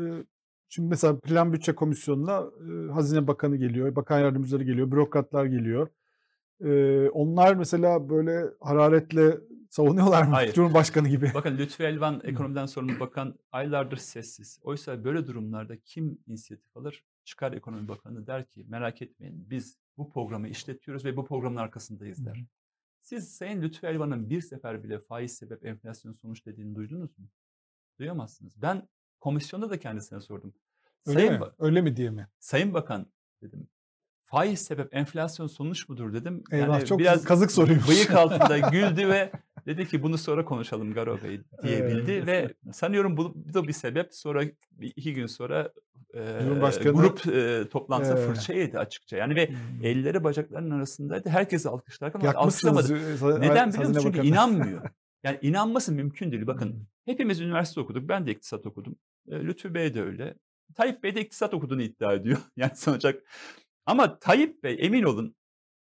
e, 0.00 0.24
şimdi 0.68 0.88
mesela 0.88 1.18
Plan 1.20 1.52
Bütçe 1.52 1.74
Komisyonu'na 1.74 2.44
e, 2.60 2.92
Hazine 2.92 3.26
Bakanı 3.26 3.56
geliyor, 3.56 3.96
bakan 3.96 4.20
yardımcıları 4.20 4.64
geliyor, 4.64 4.90
bürokratlar 4.90 5.44
geliyor. 5.44 5.88
E, 6.64 7.08
onlar 7.08 7.54
mesela 7.54 8.08
böyle 8.08 8.44
hararetle 8.60 9.38
savunuyorlar 9.70 10.22
mı? 10.22 10.30
Hayır. 10.30 10.52
Cumhurbaşkanı 10.52 11.08
gibi. 11.08 11.30
Bakın 11.34 11.58
Lütfü 11.58 11.82
Elvan 11.82 12.20
ekonomiden 12.24 12.66
sorumlu 12.66 13.00
bakan 13.00 13.38
aylardır 13.52 13.96
sessiz. 13.96 14.58
Oysa 14.62 15.04
böyle 15.04 15.26
durumlarda 15.26 15.76
kim 15.76 16.18
inisiyatif 16.26 16.76
alır? 16.76 17.04
Çıkar 17.24 17.52
Ekonomi 17.52 17.88
Bakanı 17.88 18.26
der 18.26 18.48
ki 18.48 18.66
merak 18.68 19.02
etmeyin 19.02 19.50
biz 19.50 19.78
bu 19.98 20.10
programı 20.10 20.48
işletiyoruz 20.48 21.04
ve 21.04 21.16
bu 21.16 21.24
programın 21.24 21.56
arkasındayız 21.56 22.26
der. 22.26 22.44
Siz 23.02 23.28
Sayın 23.28 23.62
Lütfü 23.62 23.86
Elvan'ın 23.86 24.30
bir 24.30 24.40
sefer 24.40 24.84
bile 24.84 24.98
faiz 24.98 25.34
sebep 25.34 25.66
enflasyon 25.66 26.12
sonuç 26.12 26.46
dediğini 26.46 26.74
duydunuz 26.74 27.18
mu? 27.18 27.26
Duyamazsınız. 27.98 28.62
Ben 28.62 28.88
komisyonda 29.30 29.70
da 29.70 29.78
kendisine 29.78 30.20
sordum. 30.20 30.54
Öyle 31.06 31.18
Sayın, 31.18 31.32
mi? 31.34 31.38
Ba- 31.40 31.52
Öyle 31.58 31.80
mi 31.80 31.96
diye 31.96 32.10
mi? 32.10 32.28
Sayın 32.38 32.74
Bakan 32.74 33.06
dedim. 33.42 33.68
Faiz 34.24 34.60
sebep 34.60 34.94
enflasyon 34.94 35.46
sonuç 35.46 35.88
mudur 35.88 36.12
dedim. 36.12 36.44
Eyvah 36.52 36.86
çok 36.86 37.00
kazık 37.24 37.50
soruymuş. 37.50 37.88
Bıyık 37.88 38.10
altında 38.10 38.58
güldü 38.70 39.08
ve 39.08 39.30
dedi 39.66 39.88
ki 39.88 40.02
bunu 40.02 40.18
sonra 40.18 40.44
konuşalım 40.44 40.94
Garo 40.94 41.18
Bey 41.22 41.40
diyebildi 41.62 42.12
Evet. 42.12 42.26
ve 42.26 42.54
sanıyorum 42.72 43.16
bu, 43.16 43.32
bu 43.36 43.54
da 43.54 43.68
bir 43.68 43.72
sebep. 43.72 44.14
Sonra 44.14 44.42
bir- 44.70 44.92
iki 44.96 45.14
gün 45.14 45.26
sonra 45.26 45.72
e, 46.14 46.18
Cumhurbaşkanı- 46.40 46.92
grup 46.92 47.26
e, 47.26 47.68
toplantısı 47.68 48.12
Evet. 48.18 48.26
fırça 48.28 48.52
yedi 48.54 48.78
açıkça. 48.78 49.16
Yani 49.16 49.34
ve 49.36 49.50
elleri 49.82 50.24
bacaklarının 50.24 50.70
arasındaydı. 50.70 51.28
Herkesi 51.28 51.68
alkışlarken 51.68 52.20
alkışlamadı. 52.20 52.98
e, 52.98 53.40
Neden 53.40 53.68
biliyor 53.72 53.88
musunuz? 53.88 54.02
Çünkü 54.02 54.26
inanmıyor. 54.26 54.82
Yani 55.24 55.38
inanması 55.42 55.92
mümkün 55.92 56.32
değil. 56.32 56.46
Bakın 56.46 56.70
Hmm. 56.70 56.80
hepimiz 57.04 57.40
üniversite 57.40 57.80
okuduk. 57.80 58.08
Ben 58.08 58.26
de 58.26 58.30
iktisat 58.30 58.66
okudum. 58.66 58.96
Lütfü 59.28 59.74
Bey 59.74 59.94
de 59.94 60.02
öyle. 60.02 60.34
Tayyip 60.74 61.02
Bey 61.02 61.14
de 61.14 61.20
iktisat 61.20 61.54
okuduğunu 61.54 61.82
iddia 61.82 62.14
ediyor. 62.14 62.38
Yani 62.56 62.76
sonuç 62.76 63.04
olarak. 63.04 63.22
Ama 63.86 64.18
Tayyip 64.18 64.62
Bey 64.62 64.76
emin 64.80 65.02
olun 65.02 65.36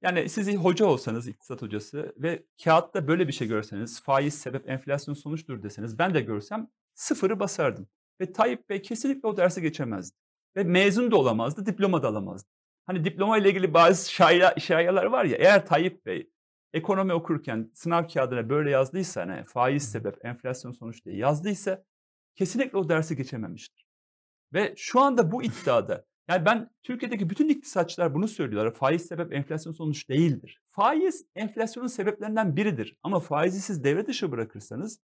yani 0.01 0.29
siz 0.29 0.55
hoca 0.55 0.85
olsanız 0.85 1.27
iktisat 1.27 1.61
hocası 1.61 2.13
ve 2.17 2.43
kağıtta 2.63 3.07
böyle 3.07 3.27
bir 3.27 3.33
şey 3.33 3.47
görseniz 3.47 4.01
faiz 4.01 4.33
sebep 4.33 4.69
enflasyon 4.69 5.15
sonuçtur 5.15 5.63
deseniz 5.63 5.99
ben 5.99 6.13
de 6.13 6.21
görsem 6.21 6.67
sıfırı 6.93 7.39
basardım. 7.39 7.87
Ve 8.21 8.31
Tayyip 8.31 8.69
Bey 8.69 8.81
kesinlikle 8.81 9.27
o 9.27 9.37
dersi 9.37 9.61
geçemezdi. 9.61 10.15
Ve 10.55 10.63
mezun 10.63 11.11
da 11.11 11.15
olamazdı, 11.15 11.65
diploma 11.65 12.03
da 12.03 12.07
alamazdı. 12.07 12.49
Hani 12.85 13.05
diploma 13.05 13.37
ile 13.37 13.49
ilgili 13.49 13.73
bazı 13.73 14.11
şaya, 14.11 14.55
şayalar 14.59 15.05
var 15.05 15.25
ya 15.25 15.37
eğer 15.37 15.65
Tayyip 15.65 16.05
Bey 16.05 16.29
ekonomi 16.73 17.13
okurken 17.13 17.71
sınav 17.73 18.07
kağıdına 18.07 18.49
böyle 18.49 18.69
yazdıysa 18.69 19.21
hani 19.21 19.43
faiz 19.43 19.91
sebep 19.91 20.25
enflasyon 20.25 20.71
sonuç 20.71 21.05
diye 21.05 21.15
yazdıysa 21.15 21.83
kesinlikle 22.35 22.77
o 22.77 22.89
dersi 22.89 23.15
geçememiştir. 23.15 23.85
Ve 24.53 24.73
şu 24.77 24.99
anda 24.99 25.31
bu 25.31 25.43
iddiada 25.43 26.05
yani 26.27 26.45
ben 26.45 26.69
Türkiye'deki 26.83 27.29
bütün 27.29 27.49
iktisatçılar 27.49 28.13
bunu 28.13 28.27
söylüyorlar. 28.27 28.73
Faiz 28.73 29.05
sebep 29.05 29.33
enflasyon 29.33 29.73
sonuç 29.73 30.09
değildir. 30.09 30.61
Faiz 30.69 31.25
enflasyonun 31.35 31.87
sebeplerinden 31.87 32.55
biridir. 32.55 32.97
Ama 33.03 33.19
faizi 33.19 33.61
siz 33.61 33.83
devre 33.83 34.07
dışı 34.07 34.31
bırakırsanız 34.31 34.99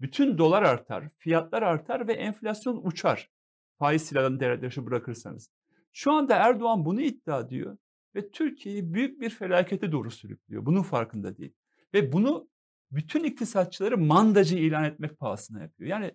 bütün 0.00 0.38
dolar 0.38 0.62
artar, 0.62 1.08
fiyatlar 1.18 1.62
artar 1.62 2.08
ve 2.08 2.12
enflasyon 2.12 2.80
uçar. 2.84 3.30
Faiz 3.78 4.02
silahını 4.02 4.40
devre 4.40 4.62
dışı 4.62 4.86
bırakırsanız. 4.86 5.50
Şu 5.92 6.12
anda 6.12 6.34
Erdoğan 6.34 6.84
bunu 6.84 7.00
iddia 7.00 7.40
ediyor 7.40 7.78
ve 8.14 8.30
Türkiye'yi 8.30 8.94
büyük 8.94 9.20
bir 9.20 9.30
felakete 9.30 9.92
doğru 9.92 10.10
sürüklüyor. 10.10 10.66
Bunun 10.66 10.82
farkında 10.82 11.36
değil. 11.36 11.52
Ve 11.94 12.12
bunu 12.12 12.48
bütün 12.90 13.24
iktisatçıları 13.24 13.98
mandacı 13.98 14.56
ilan 14.56 14.84
etmek 14.84 15.18
pahasına 15.18 15.62
yapıyor. 15.62 15.90
Yani 15.90 16.12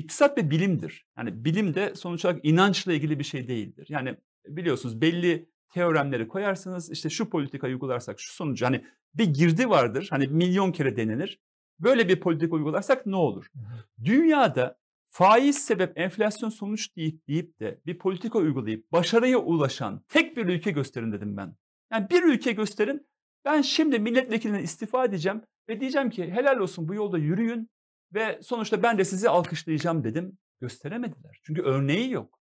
İktisat 0.00 0.36
bir 0.36 0.50
bilimdir. 0.50 1.06
Yani 1.18 1.44
bilim 1.44 1.74
de 1.74 1.94
sonuç 1.94 2.24
olarak 2.24 2.44
inançla 2.44 2.92
ilgili 2.92 3.18
bir 3.18 3.24
şey 3.24 3.48
değildir. 3.48 3.86
Yani 3.88 4.16
biliyorsunuz 4.46 5.00
belli 5.00 5.48
teoremleri 5.74 6.28
koyarsınız. 6.28 6.90
işte 6.90 7.10
şu 7.10 7.30
politikayı 7.30 7.74
uygularsak 7.74 8.20
şu 8.20 8.34
sonucu 8.34 8.66
hani 8.66 8.84
bir 9.14 9.24
girdi 9.24 9.70
vardır. 9.70 10.06
Hani 10.10 10.26
milyon 10.26 10.72
kere 10.72 10.96
denenir. 10.96 11.40
Böyle 11.78 12.08
bir 12.08 12.20
politika 12.20 12.56
uygularsak 12.56 13.06
ne 13.06 13.16
olur? 13.16 13.46
Dünyada 14.04 14.78
faiz 15.08 15.58
sebep 15.58 15.98
enflasyon 15.98 16.48
sonuç 16.48 16.96
deyip 16.96 17.28
deyip 17.28 17.60
de 17.60 17.80
bir 17.86 17.98
politika 17.98 18.38
uygulayıp 18.38 18.92
başarıya 18.92 19.38
ulaşan 19.38 20.04
tek 20.08 20.36
bir 20.36 20.46
ülke 20.46 20.70
gösterin 20.70 21.12
dedim 21.12 21.36
ben. 21.36 21.56
Yani 21.92 22.10
bir 22.10 22.22
ülke 22.22 22.52
gösterin. 22.52 23.06
Ben 23.44 23.62
şimdi 23.62 23.98
milletvekilinden 23.98 24.62
istifa 24.62 25.04
edeceğim 25.04 25.42
ve 25.68 25.80
diyeceğim 25.80 26.10
ki 26.10 26.30
helal 26.30 26.58
olsun 26.58 26.88
bu 26.88 26.94
yolda 26.94 27.18
yürüyün 27.18 27.70
ve 28.14 28.38
sonuçta 28.42 28.82
ben 28.82 28.98
de 28.98 29.04
sizi 29.04 29.28
alkışlayacağım 29.28 30.04
dedim. 30.04 30.38
Gösteremediler. 30.60 31.40
Çünkü 31.42 31.62
örneği 31.62 32.10
yok. 32.10 32.40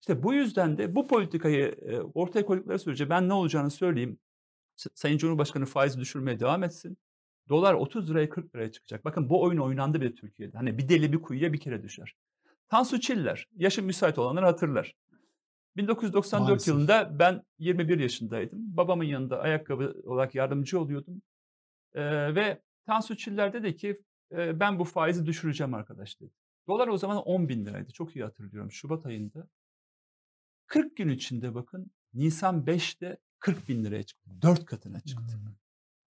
İşte 0.00 0.22
bu 0.22 0.34
yüzden 0.34 0.78
de 0.78 0.94
bu 0.94 1.08
politikayı 1.08 1.66
e, 1.66 2.00
ortaya 2.00 2.46
koydukları 2.46 2.78
sürece 2.78 3.10
ben 3.10 3.28
ne 3.28 3.32
olacağını 3.32 3.70
söyleyeyim. 3.70 4.18
Sayın 4.94 5.18
Cumhurbaşkanı 5.18 5.66
faizi 5.66 6.00
düşürmeye 6.00 6.40
devam 6.40 6.64
etsin. 6.64 6.98
Dolar 7.48 7.74
30 7.74 8.10
liraya 8.10 8.28
40 8.28 8.54
liraya 8.54 8.72
çıkacak. 8.72 9.04
Bakın 9.04 9.30
bu 9.30 9.42
oyun 9.42 9.58
oynandı 9.58 10.00
bile 10.00 10.14
Türkiye'de. 10.14 10.56
Hani 10.56 10.78
bir 10.78 10.88
deli 10.88 11.12
bir 11.12 11.22
kuyuya 11.22 11.52
bir 11.52 11.60
kere 11.60 11.82
düşer. 11.82 12.16
Tansu 12.68 13.00
Çiller, 13.00 13.46
yaşı 13.56 13.82
müsait 13.82 14.18
olanlar 14.18 14.44
hatırlar. 14.44 14.94
1994 15.76 16.48
Maalesef. 16.48 16.68
yılında 16.68 17.18
ben 17.18 17.42
21 17.58 17.98
yaşındaydım. 17.98 18.76
Babamın 18.76 19.04
yanında 19.04 19.40
ayakkabı 19.40 19.94
olarak 20.04 20.34
yardımcı 20.34 20.80
oluyordum. 20.80 21.22
Ee, 21.94 22.34
ve 22.34 22.62
Tansu 22.86 23.16
Çiller 23.16 23.52
dedi 23.52 23.76
ki 23.76 23.96
"E, 24.32 24.60
ben 24.60 24.78
bu 24.78 24.84
faizi 24.84 25.26
düşüreceğim 25.26 25.74
arkadaş 25.74 26.20
dedi. 26.20 26.32
Dolar 26.68 26.88
o 26.88 26.98
zaman 26.98 27.16
10 27.16 27.48
bin 27.48 27.66
liraydı. 27.66 27.92
Çok 27.92 28.16
iyi 28.16 28.24
hatırlıyorum. 28.24 28.72
Şubat 28.72 29.06
ayında. 29.06 29.48
40 30.66 30.96
gün 30.96 31.08
içinde 31.08 31.54
bakın 31.54 31.90
Nisan 32.14 32.64
5'te 32.64 33.18
40 33.38 33.68
bin 33.68 33.84
liraya 33.84 34.02
çıktı. 34.02 34.30
4 34.42 34.64
katına 34.64 35.00
çıktı. 35.00 35.38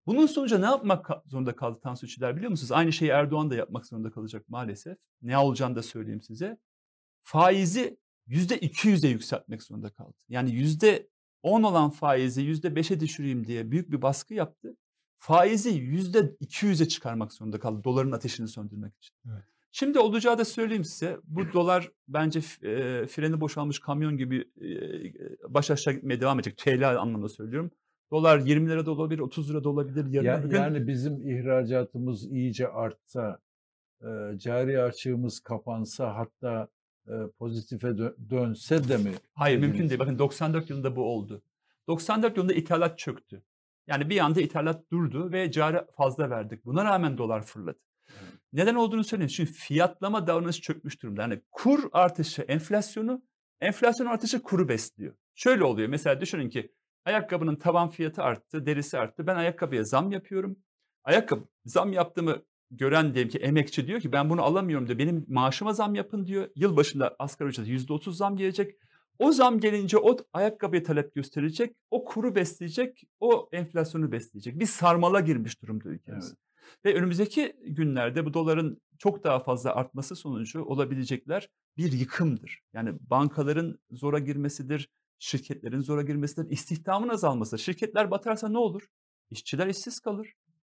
Bunun 0.07 0.27
sonucu 0.27 0.61
ne 0.61 0.65
yapmak 0.65 1.11
zorunda 1.27 1.57
kaldı 1.57 1.81
Tansu 1.83 2.07
Çiller 2.09 2.37
biliyor 2.37 2.51
musunuz? 2.51 2.73
Aynı 2.73 2.93
şeyi 2.93 3.11
Erdoğan 3.11 3.51
da 3.51 3.55
yapmak 3.55 3.87
zorunda 3.87 4.11
kalacak 4.11 4.49
maalesef. 4.49 4.99
Ne 5.23 5.39
olacağını 5.39 5.77
da 5.77 5.83
söyleyeyim 5.83 6.23
size. 6.23 6.59
Faizi 7.23 7.99
%200'e 8.29 9.09
yükseltmek 9.09 9.63
zorunda 9.63 9.91
kaldı. 9.91 10.17
Yani 10.29 10.51
%10 10.51 11.07
olan 11.43 11.91
faizi 11.91 12.43
%5'e 12.43 13.01
düşüreyim 13.01 13.47
diye 13.47 13.71
büyük 13.71 13.91
bir 13.91 14.03
baskı 14.03 14.35
yaptı. 14.35 14.77
Faizi 15.19 15.71
%200'e 15.71 16.89
çıkarmak 16.89 17.33
zorunda 17.33 17.59
kaldı 17.61 17.85
doların 17.85 18.13
ateşini 18.13 18.49
söndürmek 18.49 18.97
için. 18.97 19.15
Evet. 19.33 19.43
Şimdi 19.73 19.99
olacağı 19.99 20.39
da 20.39 20.45
söyleyeyim 20.45 20.85
size. 20.85 21.17
Bu 21.25 21.53
dolar 21.53 21.91
bence 22.09 22.39
e, 22.39 23.07
freni 23.07 23.41
boşalmış 23.41 23.79
kamyon 23.79 24.17
gibi 24.17 24.45
e, 24.61 24.69
baş 25.55 25.71
aşağı 25.71 25.95
gitmeye 25.95 26.21
devam 26.21 26.39
edecek. 26.41 26.59
TL 26.59 26.99
anlamda 27.01 27.29
söylüyorum. 27.29 27.71
Dolar 28.11 28.39
20 28.39 28.71
lira 28.71 28.87
da 28.87 28.91
olabilir, 28.91 29.21
30 29.21 29.51
lira 29.51 29.65
da 29.65 29.69
olabilir. 29.69 30.07
Yarın 30.13 30.27
Ya- 30.27 30.49
gün 30.49 30.57
yani 30.57 30.87
bizim 30.87 31.29
ihracatımız 31.29 32.27
iyice 32.33 32.69
artsa, 32.69 33.39
e, 34.03 34.07
cari 34.39 34.83
açığımız 34.83 35.41
kapansa 35.41 36.15
hatta 36.17 36.69
e, 37.09 37.13
pozitife 37.39 37.89
dö- 37.89 38.31
dönse 38.31 38.89
de 38.89 38.97
mi? 38.97 39.13
Hayır 39.35 39.59
mümkün 39.59 39.89
değil. 39.89 39.99
Bakın 40.01 40.19
94 40.19 40.71
yılında 40.71 40.97
bu 40.97 41.05
oldu. 41.05 41.43
94 41.89 42.37
yılında 42.37 42.53
ithalat 42.53 42.99
çöktü. 42.99 43.43
Yani 43.87 44.11
bir 44.11 44.19
anda 44.19 44.41
ithalat 44.41 44.91
durdu 44.91 45.33
ve 45.33 45.51
cari 45.51 45.81
fazla 45.97 46.31
verdik. 46.31 46.65
Buna 46.65 46.85
rağmen 46.85 47.19
dolar 47.19 47.43
fırladı. 47.43 47.79
Neden 48.53 48.75
olduğunu 48.75 49.05
söyleyeyim. 49.05 49.33
Çünkü 49.37 49.53
fiyatlama 49.53 50.27
davranışı 50.27 50.63
çökmüş 50.63 51.03
durumda. 51.03 51.23
Yani 51.23 51.41
kur 51.51 51.85
artışı 51.93 52.43
enflasyonu, 52.43 53.23
enflasyon 53.61 54.07
artışı 54.07 54.43
kuru 54.43 54.69
besliyor. 54.69 55.15
Şöyle 55.35 55.65
oluyor. 55.65 55.89
Mesela 55.89 56.21
düşünün 56.21 56.49
ki 56.49 56.73
ayakkabının 57.05 57.57
taban 57.57 57.91
fiyatı 57.91 58.23
arttı, 58.23 58.67
derisi 58.67 58.99
arttı. 58.99 59.27
Ben 59.27 59.37
ayakkabıya 59.37 59.85
zam 59.85 60.13
yapıyorum. 60.13 60.57
Ayakkabı 61.05 61.45
zam 61.65 61.93
yaptığımı 61.93 62.43
gören 62.71 63.15
diyelim 63.15 63.31
ki 63.31 63.39
emekçi 63.39 63.87
diyor 63.87 64.01
ki 64.01 64.13
ben 64.13 64.31
bunu 64.31 64.43
alamıyorum 64.43 64.87
diyor. 64.87 64.99
Benim 64.99 65.25
maaşıma 65.29 65.73
zam 65.73 65.95
yapın 65.95 66.27
diyor. 66.27 66.49
Yıl 66.55 66.77
başında 66.77 67.17
asgari 67.19 67.49
ücrete 67.49 67.71
%30 67.71 68.13
zam 68.13 68.37
gelecek. 68.37 68.75
O 69.19 69.33
zam 69.33 69.61
gelince 69.61 69.99
o 69.99 70.17
ayakkabıya 70.33 70.83
talep 70.83 71.15
gösterecek, 71.15 71.77
o 71.91 72.05
kuru 72.05 72.35
besleyecek, 72.35 73.05
o 73.21 73.49
enflasyonu 73.53 74.13
besleyecek. 74.13 74.61
Bir 74.61 74.67
sarmala 74.67 75.21
girmiş 75.21 75.63
durumda 75.63 75.89
ülkemiz. 75.89 76.27
Evet. 76.27 76.39
Ve 76.85 76.99
önümüzdeki 76.99 77.57
günlerde 77.67 78.25
bu 78.25 78.35
doların 78.35 78.81
çok 78.99 79.25
daha 79.25 79.41
fazla 79.41 79.75
artması 79.75 80.17
sonucu 80.17 80.65
olabilecekler 80.65 81.49
bir 81.77 81.93
yıkımdır. 81.93 82.61
Yani 82.73 82.93
bankaların 83.01 83.79
zora 83.91 84.19
girmesidir, 84.19 84.89
şirketlerin 85.19 85.81
zora 85.81 86.03
girmesidir, 86.03 86.51
istihdamın 86.51 87.09
azalması. 87.09 87.59
Şirketler 87.59 88.11
batarsa 88.11 88.49
ne 88.49 88.59
olur? 88.59 88.87
İşçiler 89.31 89.67
işsiz 89.67 90.01
kalır. 90.01 90.33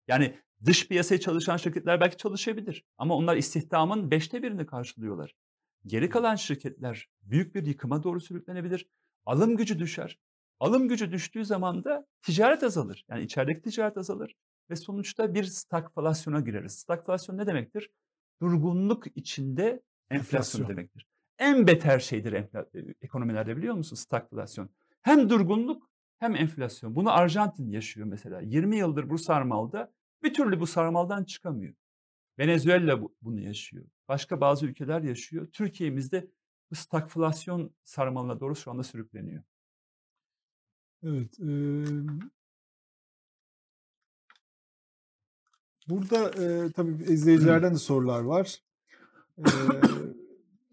Yani 0.09 0.39
dış 0.65 0.89
piyasaya 0.89 1.21
çalışan 1.21 1.57
şirketler 1.57 2.01
belki 2.01 2.17
çalışabilir. 2.17 2.85
Ama 2.99 3.15
onlar 3.15 3.37
istihdamın 3.37 4.11
beşte 4.11 4.43
birini 4.43 4.67
karşılıyorlar. 4.67 5.35
Geri 5.89 6.09
kalan 6.09 6.37
şirketler 6.37 7.09
büyük 7.23 7.55
bir 7.55 7.67
yıkıma 7.67 8.03
doğru 8.03 8.21
sürüklenebilir. 8.21 8.87
Alım 9.27 9.57
gücü 9.57 9.79
düşer. 9.79 10.19
Alım 10.61 10.89
gücü 10.89 11.13
düştüğü 11.13 11.45
zaman 11.45 11.85
da 11.85 12.07
ticaret 12.23 12.63
azalır. 12.63 13.05
Yani 13.09 13.23
içerideki 13.23 13.63
ticaret 13.63 13.97
azalır 13.97 14.35
ve 14.71 14.77
sonuçta 14.77 15.35
bir 15.35 15.45
stagflasyona 15.45 16.41
gireriz. 16.41 16.73
Stagflasyon 16.73 17.39
ne 17.39 17.47
demektir? 17.47 17.91
Durgunluk 18.43 19.05
içinde 19.15 19.83
enflasyon, 20.11 20.39
enflasyon. 20.39 20.69
demektir. 20.69 21.07
En 21.39 21.67
beter 21.67 21.99
şeydir 21.99 22.33
enfla- 22.33 22.95
ekonomilerde 23.03 23.57
biliyor 23.57 23.75
musun 23.75 23.97
stagflasyon? 23.97 24.71
Hem 25.03 25.31
durgunluk 25.31 25.91
hem 26.19 26.37
enflasyon. 26.37 26.97
Bunu 26.97 27.13
Arjantin 27.13 27.71
yaşıyor 27.71 28.07
mesela. 28.07 28.41
20 28.41 28.77
yıldır 28.77 29.11
bu 29.11 29.19
sarmalda 29.19 29.93
bir 30.23 30.35
türlü 30.35 30.61
bu 30.61 30.67
sarmaldan 30.67 31.25
çıkamıyor. 31.25 31.75
Venezuela 32.39 33.01
bunu 33.23 33.41
yaşıyor. 33.41 33.85
Başka 34.09 34.41
bazı 34.41 34.67
ülkeler 34.67 35.03
yaşıyor. 35.03 35.47
Türkiye'mizde 35.53 36.31
bu 36.71 36.75
stagflasyon 36.75 37.71
sarmalına 37.85 38.41
doğru 38.41 38.57
şu 38.57 38.71
anda 38.71 38.83
sürükleniyor. 38.83 39.43
Evet. 41.03 41.41
E, 41.41 41.49
burada 45.89 46.45
e, 46.45 46.73
tabii 46.73 47.13
izleyicilerden 47.13 47.75
de 47.75 47.79
sorular 47.79 48.21
var. 48.21 48.63
E, 49.39 49.45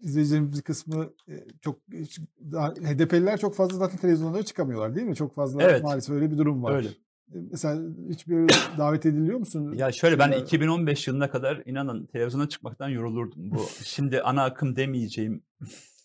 izleyicilerimizin 0.00 0.58
bir 0.58 0.62
kısmı 0.62 1.12
çok 1.60 1.80
HDP'liler 2.82 3.40
çok 3.40 3.54
fazla 3.54 3.78
zaten 3.78 3.98
televizyonlara 3.98 4.42
çıkamıyorlar 4.42 4.94
değil 4.94 5.06
mi? 5.06 5.16
Çok 5.16 5.34
fazla 5.34 5.62
evet. 5.62 5.82
maalesef 5.82 6.14
öyle 6.14 6.30
bir 6.30 6.38
durum 6.38 6.62
var. 6.62 6.74
Öyle. 6.74 6.88
Mesela 7.28 7.82
hiçbir 8.08 8.48
davet 8.78 9.06
ediliyor 9.06 9.38
musun? 9.38 9.72
Ya 9.72 9.92
şöyle 9.92 10.18
ben 10.18 10.32
2015 10.32 11.06
yılına 11.06 11.30
kadar 11.30 11.62
inanın 11.66 12.06
televizyona 12.06 12.48
çıkmaktan 12.48 12.88
yorulurdum. 12.88 13.50
Bu 13.50 13.66
şimdi 13.84 14.22
ana 14.22 14.44
akım 14.44 14.76
demeyeceğim 14.76 15.42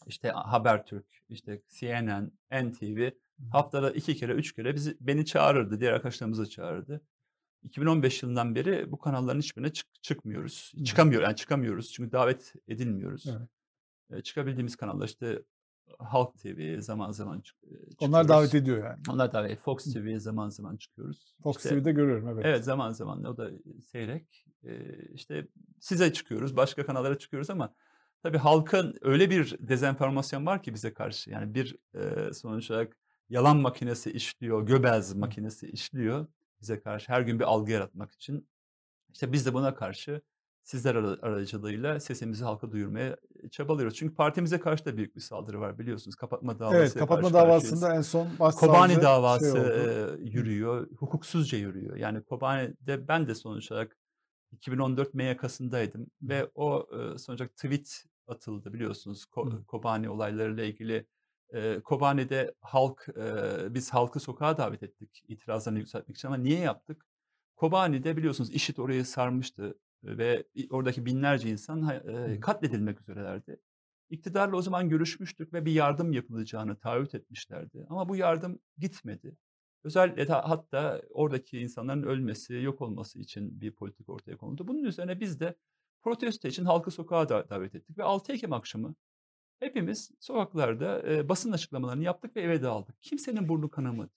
işte 0.08 0.30
Habertürk, 0.30 1.06
işte 1.30 1.62
CNN, 1.70 2.32
NTV 2.52 3.10
haftada 3.52 3.92
iki 3.92 4.16
kere, 4.16 4.34
üç 4.34 4.54
kere 4.54 4.76
bizi 4.76 4.98
beni 5.00 5.26
çağırırdı, 5.26 5.80
diğer 5.80 5.94
arkadaşlarımızı 5.94 6.50
çağırırdı. 6.50 7.02
2015 7.64 8.24
yılından 8.24 8.56
beri 8.56 8.92
bu 8.92 9.00
kanalların 9.00 9.40
hiçbirine 9.40 9.74
çık, 9.74 10.04
çıkmıyoruz. 10.04 10.72
Çıkamıyor 10.86 11.22
yani 11.22 11.36
çıkamıyoruz 11.36 11.92
çünkü 11.92 12.12
davet 12.12 12.54
edilmiyoruz. 12.68 13.26
Evet. 14.12 14.26
çıkabildiğimiz 14.26 14.76
kanallar 14.76 15.08
işte 15.08 15.42
Halk 16.00 16.40
TV 16.40 16.80
zaman 16.80 17.12
zaman 17.12 17.42
çıkıyoruz. 17.42 17.96
Onlar 18.00 18.28
davet 18.28 18.56
ediyor 18.56 18.86
yani. 18.86 19.00
Onlar 19.10 19.34
davet. 19.34 19.60
Fox 19.60 19.94
TV 19.94 20.18
zaman 20.18 20.50
zaman 20.50 20.78
çıkıyoruz. 20.78 21.36
Fox 21.44 21.58
işte, 21.58 21.70
TV'de 21.70 21.92
görüyorum 21.92 22.28
evet. 22.28 22.46
Evet 22.46 22.66
zaman 22.66 22.92
zaman 22.92 23.24
o 23.24 23.38
da 23.38 23.50
seyrek. 23.92 24.46
İşte 25.14 25.48
size 25.80 26.14
çıkıyoruz, 26.14 26.58
başka 26.58 26.86
kanallara 26.86 27.18
çıkıyoruz 27.18 27.50
ama 27.50 27.74
tabii 28.24 28.38
halkın 28.38 28.98
öyle 29.02 29.30
bir 29.30 29.58
dezenformasyon 29.60 30.46
var 30.46 30.64
ki 30.64 30.74
bize 30.74 30.94
karşı. 30.94 31.30
Yani 31.30 31.54
bir 31.54 31.78
sonuç 32.34 32.72
olarak 32.72 32.98
yalan 33.30 33.58
makinesi 33.58 34.12
işliyor, 34.12 34.66
Göbez 34.66 35.14
makinesi 35.16 35.68
işliyor 35.68 36.28
bize 36.62 36.82
karşı 36.82 37.12
her 37.12 37.22
gün 37.22 37.40
bir 37.40 37.46
algı 37.46 37.72
yaratmak 37.72 38.12
için. 38.12 38.48
İşte 39.14 39.32
biz 39.32 39.46
de 39.46 39.54
buna 39.54 39.76
karşı 39.76 40.22
sizler 40.64 40.96
aracılığıyla 40.96 42.00
sesimizi 42.00 42.44
halka 42.44 42.72
duyurmaya 42.72 43.18
çabalıyoruz. 43.50 43.98
Çünkü 43.98 44.16
partimize 44.16 44.60
karşı 44.60 44.86
da 44.86 44.98
büyük 44.98 45.16
bir 45.16 45.22
saldırı 45.22 45.60
var 45.60 45.80
biliyorsunuz. 45.80 46.16
Kapatma 46.16 46.60
davası. 46.60 46.78
Evet, 46.78 46.94
kapatma 46.94 47.34
davasında 47.34 47.96
en 47.96 48.02
son 48.02 48.28
Kobani 48.38 48.94
şey 48.94 49.02
davası 49.02 49.52
şey 50.20 50.26
yürüyor. 50.32 50.88
Hukuksuzca 50.98 51.58
yürüyor. 51.58 51.96
Yani 51.96 52.24
Kobani'de 52.24 53.08
ben 53.08 53.28
de 53.28 53.36
sonuç 53.36 53.72
olarak 53.72 53.98
2014 54.52 55.14
MYK'sındaydım 55.14 56.08
ve 56.22 56.50
o 56.56 56.88
sonuç 57.18 57.42
olarak 57.42 57.56
tweet 57.56 58.06
atıldı 58.28 58.74
biliyorsunuz. 58.74 59.26
Ko- 59.32 59.66
Kobani 59.66 60.10
olaylarıyla 60.10 60.64
ilgili 60.64 61.08
Kobani'de 61.84 62.54
halk, 62.62 63.08
biz 63.70 63.94
halkı 63.94 64.20
sokağa 64.20 64.58
davet 64.58 64.84
ettik 64.84 65.24
itirazlarını 65.28 65.80
yükseltmek 65.80 66.18
için 66.18 66.28
ama 66.28 66.38
niye 66.38 66.60
yaptık? 66.60 67.06
Kobani'de 67.56 68.18
biliyorsunuz 68.18 68.52
IŞİD 68.52 68.78
orayı 68.78 69.06
sarmıştı 69.06 69.80
ve 70.04 70.48
oradaki 70.70 71.06
binlerce 71.06 71.50
insan 71.50 72.02
katledilmek 72.40 73.02
üzerelerdi. 73.02 73.62
İktidarla 74.10 74.56
o 74.56 74.62
zaman 74.62 74.90
görüşmüştük 74.90 75.54
ve 75.54 75.66
bir 75.66 75.72
yardım 75.72 76.14
yapılacağını 76.14 76.80
taahhüt 76.80 77.16
etmişlerdi. 77.16 77.86
Ama 77.90 78.10
bu 78.10 78.16
yardım 78.16 78.60
gitmedi. 78.78 79.38
Özellikle 79.84 80.26
hatta 80.26 81.02
oradaki 81.10 81.60
insanların 81.60 82.04
ölmesi, 82.04 82.54
yok 82.54 82.82
olması 82.82 83.20
için 83.20 83.62
bir 83.62 83.72
politik 83.72 84.10
ortaya 84.10 84.38
konuldu. 84.38 84.68
Bunun 84.68 84.84
üzerine 84.84 85.20
biz 85.20 85.40
de 85.40 85.56
protesto 86.04 86.48
için 86.48 86.66
halkı 86.66 86.92
sokağa 86.92 87.30
davet 87.30 87.76
ettik 87.76 87.98
ve 87.98 88.04
6 88.04 88.34
Ekim 88.34 88.54
akşamı 88.54 88.96
Hepimiz 89.62 90.12
sokaklarda 90.20 91.12
e, 91.12 91.30
basın 91.30 91.52
açıklamalarını 91.52 92.04
yaptık 92.04 92.36
ve 92.36 92.42
eve 92.42 92.62
dağıldık. 92.62 93.02
Kimsenin 93.02 93.50
burnu 93.50 93.70
kanamadı. 93.70 94.12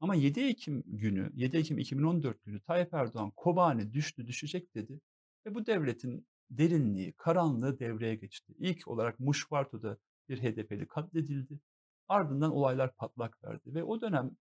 Ama 0.00 0.14
7 0.14 0.40
Ekim 0.40 0.82
günü, 0.86 1.30
7 1.34 1.56
Ekim 1.56 1.78
2014 1.78 2.44
günü 2.44 2.60
Tayyip 2.60 2.94
Erdoğan 2.94 3.30
Kobani 3.36 3.92
düştü 3.92 4.26
düşecek 4.26 4.74
dedi. 4.74 5.00
Ve 5.46 5.54
bu 5.54 5.66
devletin 5.66 6.26
derinliği, 6.50 7.12
karanlığı 7.12 7.78
devreye 7.78 8.14
geçti. 8.14 8.54
İlk 8.58 8.88
olarak 8.88 9.20
Muşvarto'da 9.20 9.98
bir 10.28 10.42
HDP'li 10.42 10.86
katledildi. 10.86 11.60
Ardından 12.08 12.50
olaylar 12.50 12.94
patlak 12.94 13.44
verdi. 13.44 13.74
Ve 13.74 13.84
o 13.84 14.00
dönem 14.00 14.36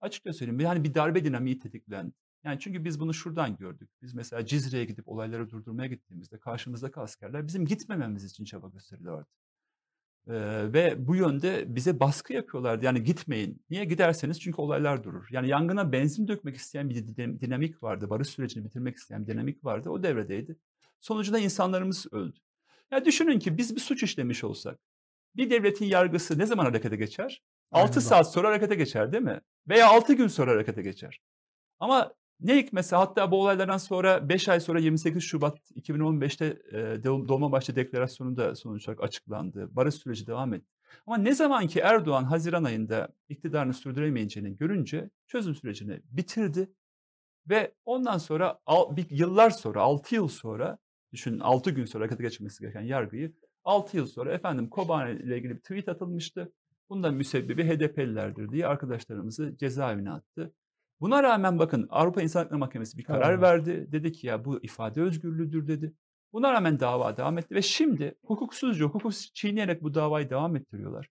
açıkça 0.00 0.32
söyleyeyim 0.32 0.60
yani 0.60 0.84
bir 0.84 0.94
darbe 0.94 1.24
dinamiği 1.24 1.58
tetiklendi. 1.58 2.14
Yani 2.44 2.58
çünkü 2.60 2.84
biz 2.84 3.00
bunu 3.00 3.14
şuradan 3.14 3.56
gördük. 3.56 3.90
Biz 4.02 4.14
mesela 4.14 4.46
Cizre'ye 4.46 4.84
gidip 4.84 5.08
olayları 5.08 5.50
durdurmaya 5.50 5.88
gittiğimizde 5.88 6.38
karşımızdaki 6.38 7.00
askerler 7.00 7.46
bizim 7.46 7.66
gitmememiz 7.66 8.24
için 8.24 8.44
çaba 8.44 8.68
gösteriyorlardı. 8.68 9.28
Ee, 10.28 10.72
ve 10.72 11.06
bu 11.06 11.16
yönde 11.16 11.64
bize 11.74 12.00
baskı 12.00 12.32
yapıyorlardı. 12.32 12.84
Yani 12.84 13.04
gitmeyin. 13.04 13.62
Niye 13.70 13.84
giderseniz? 13.84 14.40
Çünkü 14.40 14.60
olaylar 14.60 15.04
durur. 15.04 15.26
Yani 15.30 15.48
yangına 15.48 15.92
benzin 15.92 16.28
dökmek 16.28 16.56
isteyen 16.56 16.90
bir 16.90 17.06
dinamik 17.40 17.82
vardı. 17.82 18.10
Barış 18.10 18.28
sürecini 18.28 18.64
bitirmek 18.64 18.96
isteyen 18.96 19.22
bir 19.26 19.32
dinamik 19.32 19.64
vardı. 19.64 19.90
O 19.90 20.02
devredeydi. 20.02 20.56
Sonucunda 21.00 21.38
insanlarımız 21.38 22.06
öldü. 22.12 22.38
Ya 22.90 23.04
düşünün 23.04 23.38
ki 23.38 23.58
biz 23.58 23.76
bir 23.76 23.80
suç 23.80 24.02
işlemiş 24.02 24.44
olsak 24.44 24.78
bir 25.36 25.50
devletin 25.50 25.86
yargısı 25.86 26.38
ne 26.38 26.46
zaman 26.46 26.64
harekete 26.64 26.96
geçer? 26.96 27.42
Aynen 27.72 27.86
6 27.86 28.00
saat 28.00 28.32
sonra 28.32 28.48
harekete 28.48 28.74
geçer 28.74 29.12
değil 29.12 29.22
mi? 29.22 29.40
Veya 29.68 29.88
6 29.88 30.14
gün 30.14 30.28
sonra 30.28 30.50
harekete 30.50 30.82
geçer. 30.82 31.20
Ama 31.78 32.14
ne 32.40 32.56
hikmetse 32.56 32.96
hatta 32.96 33.30
bu 33.30 33.42
olaylardan 33.42 33.78
sonra 33.78 34.28
5 34.28 34.48
ay 34.48 34.60
sonra 34.60 34.78
28 34.78 35.22
Şubat 35.22 35.58
2015'te 35.70 36.46
e, 36.72 37.04
Dolmabahçe 37.04 37.76
Deklarasyonu 37.76 38.36
da 38.36 38.54
sonuç 38.54 38.88
olarak 38.88 39.04
açıklandı. 39.04 39.68
Barış 39.76 39.94
süreci 39.94 40.26
devam 40.26 40.54
etti. 40.54 40.76
Ama 41.06 41.16
ne 41.16 41.34
zaman 41.34 41.66
ki 41.66 41.80
Erdoğan 41.80 42.24
Haziran 42.24 42.64
ayında 42.64 43.08
iktidarını 43.28 43.74
sürdüremeyeceğini 43.74 44.56
görünce 44.56 45.10
çözüm 45.26 45.54
sürecini 45.54 46.00
bitirdi. 46.04 46.70
Ve 47.50 47.74
ondan 47.84 48.18
sonra 48.18 48.58
bir 48.90 49.10
yıllar 49.10 49.50
sonra 49.50 49.82
6 49.82 50.14
yıl 50.14 50.28
sonra 50.28 50.78
düşünün 51.12 51.40
6 51.40 51.70
gün 51.70 51.84
sonra 51.84 52.02
harekete 52.02 52.22
geçmesi 52.22 52.60
gereken 52.60 52.82
yargıyı 52.82 53.32
6 53.64 53.96
yıl 53.96 54.06
sonra 54.06 54.32
efendim 54.34 54.68
Kobani 54.70 55.22
ile 55.22 55.36
ilgili 55.38 55.54
bir 55.54 55.60
tweet 55.60 55.88
atılmıştı. 55.88 56.52
Bundan 56.88 57.14
müsebbibi 57.14 57.64
HDP'lilerdir 57.64 58.48
diye 58.48 58.66
arkadaşlarımızı 58.66 59.56
cezaevine 59.56 60.10
attı. 60.10 60.54
Buna 61.00 61.22
rağmen 61.22 61.58
bakın 61.58 61.86
Avrupa 61.90 62.22
İnsan 62.22 62.40
Hakları 62.40 62.58
Mahkemesi 62.58 62.98
bir 62.98 63.04
karar 63.04 63.22
tamam. 63.22 63.42
verdi. 63.42 63.88
Dedi 63.92 64.12
ki 64.12 64.26
ya 64.26 64.44
bu 64.44 64.62
ifade 64.62 65.00
özgürlüğüdür 65.00 65.68
dedi. 65.68 65.94
Buna 66.32 66.52
rağmen 66.52 66.80
dava 66.80 67.16
devam 67.16 67.38
etti 67.38 67.54
ve 67.54 67.62
şimdi 67.62 68.18
hukuksuzca, 68.24 68.84
hukuk 68.84 69.12
çiğneyerek 69.34 69.82
bu 69.82 69.94
davayı 69.94 70.30
devam 70.30 70.56
ettiriyorlar. 70.56 71.08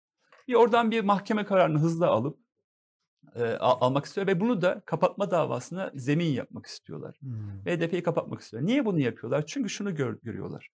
Bir 0.48 0.54
oradan 0.54 0.92
bir 0.92 1.02
mahkeme 1.02 1.46
kararını 1.46 1.80
hızla 1.80 2.08
alıp 2.08 2.40
e, 3.36 3.44
almak 3.60 4.06
istiyor 4.06 4.28
ve 4.28 4.40
bunu 4.40 4.62
da 4.62 4.82
kapatma 4.86 5.32
davasına 5.32 5.92
zemin 5.96 6.26
yapmak 6.26 6.66
istiyorlar. 6.66 7.18
Hmm. 7.20 7.66
Ve 7.66 7.78
HDP'yi 7.78 8.04
kapatmak 8.04 8.42
istiyorlar. 8.42 8.68
Niye 8.68 8.86
bunu 8.86 9.00
yapıyorlar? 9.00 9.46
Çünkü 9.46 9.70
şunu 9.70 9.96
gör, 9.96 10.18
görüyorlar. 10.24 10.70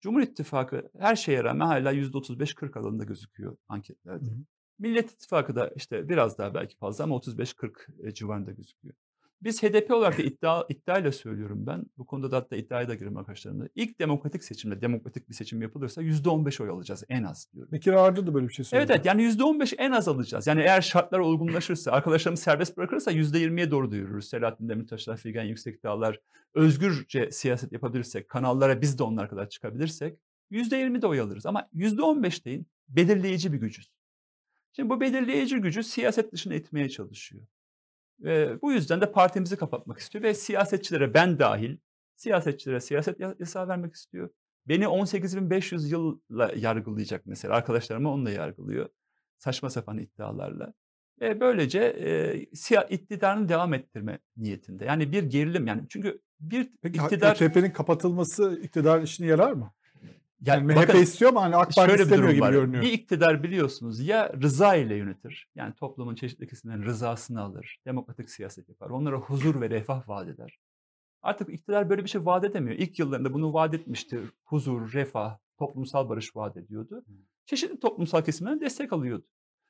Cumhur 0.00 0.22
İttifakı 0.22 0.90
her 0.98 1.16
şeye 1.16 1.44
rağmen 1.44 1.66
hala 1.66 1.92
%35-40 1.92 2.78
alanında 2.78 3.04
gözüküyor 3.04 3.56
anketlerde. 3.68 4.30
Hmm. 4.30 4.44
Millet 4.80 5.10
İttifakı 5.10 5.56
da 5.56 5.68
işte 5.76 6.08
biraz 6.08 6.38
daha 6.38 6.54
belki 6.54 6.76
fazla 6.76 7.04
ama 7.04 7.14
35-40 7.14 8.14
civarında 8.14 8.50
gözüküyor. 8.50 8.94
Biz 9.42 9.62
HDP 9.62 9.90
olarak 9.90 10.18
da 10.18 10.22
iddia, 10.22 10.64
iddiayla 10.68 11.12
söylüyorum 11.12 11.66
ben. 11.66 11.86
Bu 11.98 12.06
konuda 12.06 12.30
da 12.30 12.36
hatta 12.36 12.56
iddiaya 12.56 12.88
da 12.88 12.94
girerim 12.94 13.16
arkadaşlarımla. 13.16 13.68
İlk 13.74 13.98
demokratik 13.98 14.44
seçimde, 14.44 14.80
demokratik 14.80 15.28
bir 15.28 15.34
seçim 15.34 15.62
yapılırsa 15.62 16.02
%15 16.02 16.62
oy 16.62 16.68
alacağız 16.68 17.04
en 17.08 17.22
az 17.22 17.48
diyorum. 17.52 17.72
Bekir 17.72 17.92
Ağırcı 17.92 18.26
da 18.26 18.34
böyle 18.34 18.48
bir 18.48 18.52
şey 18.52 18.64
söyledi. 18.64 18.92
Evet 18.92 18.96
evet 18.96 19.06
yani 19.06 19.22
%15 19.22 19.74
en 19.78 19.90
az 19.90 20.08
alacağız. 20.08 20.46
Yani 20.46 20.60
eğer 20.60 20.80
şartlar 20.80 21.18
uygunlaşırsa, 21.18 21.92
arkadaşlarımız 21.92 22.40
serbest 22.40 22.76
bırakırsa 22.76 23.12
%20'ye 23.12 23.70
doğru 23.70 23.90
duyururuz. 23.90 24.28
Selahattin 24.28 24.68
Demirtaşlar, 24.68 25.16
Figen 25.16 25.44
Yüksek 25.44 25.82
Dağlar 25.82 26.20
özgürce 26.54 27.30
siyaset 27.30 27.72
yapabilirsek, 27.72 28.28
kanallara 28.28 28.80
biz 28.80 28.98
de 28.98 29.02
onlar 29.02 29.30
kadar 29.30 29.48
çıkabilirsek 29.48 30.18
%20 30.50 31.02
de 31.02 31.06
oy 31.06 31.20
alırız. 31.20 31.46
Ama 31.46 31.68
%15 31.74 32.44
deyin 32.44 32.66
belirleyici 32.88 33.52
bir 33.52 33.58
gücüz. 33.58 33.90
Şimdi 34.72 34.90
bu 34.90 35.00
belirleyici 35.00 35.56
gücü 35.56 35.82
siyaset 35.82 36.32
dışına 36.32 36.54
etmeye 36.54 36.88
çalışıyor. 36.88 37.46
Ve 38.20 38.62
bu 38.62 38.72
yüzden 38.72 39.00
de 39.00 39.12
partimizi 39.12 39.56
kapatmak 39.56 39.98
istiyor 39.98 40.24
ve 40.24 40.34
siyasetçilere 40.34 41.14
ben 41.14 41.38
dahil 41.38 41.76
siyasetçilere 42.16 42.80
siyaset 42.80 43.20
yasağı 43.40 43.68
vermek 43.68 43.94
istiyor. 43.94 44.30
Beni 44.68 44.84
18.500 44.84 45.88
yılla 45.88 46.52
yargılayacak 46.56 47.26
mesela. 47.26 47.54
Arkadaşlarımı 47.54 48.12
onunla 48.12 48.30
yargılıyor. 48.30 48.88
Saçma 49.38 49.70
sapan 49.70 49.98
iddialarla. 49.98 50.74
Ve 51.20 51.40
böylece 51.40 51.80
e, 51.80 52.86
iktidarını 52.88 53.48
devam 53.48 53.74
ettirme 53.74 54.18
niyetinde. 54.36 54.84
Yani 54.84 55.12
bir 55.12 55.22
gerilim 55.22 55.66
yani 55.66 55.82
çünkü 55.88 56.20
bir 56.40 56.70
Peki 56.82 56.98
iktidar... 56.98 57.30
AKP'nin 57.30 57.70
kapatılması 57.70 58.60
iktidar 58.62 59.02
işine 59.02 59.26
yarar 59.26 59.52
mı? 59.52 59.72
Yani, 60.42 60.60
Yani 60.60 60.72
MHP 60.72 60.88
bakın, 60.88 60.98
istiyor 61.02 61.30
ama 61.30 61.42
hani 61.42 61.56
AK 61.56 61.74
Parti 61.74 61.90
şöyle 61.90 62.02
istemiyor 62.02 62.30
gibi 62.30 62.40
var. 62.40 62.52
görünüyor. 62.52 62.82
Bir 62.82 62.92
iktidar 62.92 63.42
biliyorsunuz 63.42 64.00
ya 64.00 64.32
rıza 64.42 64.74
ile 64.76 64.94
yönetir. 64.94 65.48
Yani 65.54 65.74
toplumun 65.74 66.14
çeşitli 66.14 66.46
kesimlerin 66.46 66.82
rızasını 66.82 67.40
alır. 67.40 67.78
Demokratik 67.86 68.30
siyaset 68.30 68.68
yapar. 68.68 68.90
Onlara 68.90 69.16
huzur 69.16 69.60
ve 69.60 69.70
refah 69.70 70.08
vaat 70.08 70.28
eder. 70.28 70.58
Artık 71.22 71.48
iktidar 71.48 71.90
böyle 71.90 72.04
bir 72.04 72.08
şey 72.08 72.26
vaat 72.26 72.44
edemiyor. 72.44 72.78
İlk 72.78 72.98
yıllarında 72.98 73.32
bunu 73.34 73.52
vaat 73.52 73.74
etmiştir. 73.74 74.20
Huzur, 74.44 74.92
refah, 74.92 75.38
toplumsal 75.58 76.08
barış 76.08 76.36
vaat 76.36 76.56
ediyordu. 76.56 77.04
Çeşitli 77.46 77.80
toplumsal 77.80 78.22
kesimlerden 78.22 78.60
destek 78.60 78.92
alıyordu. 78.92 79.26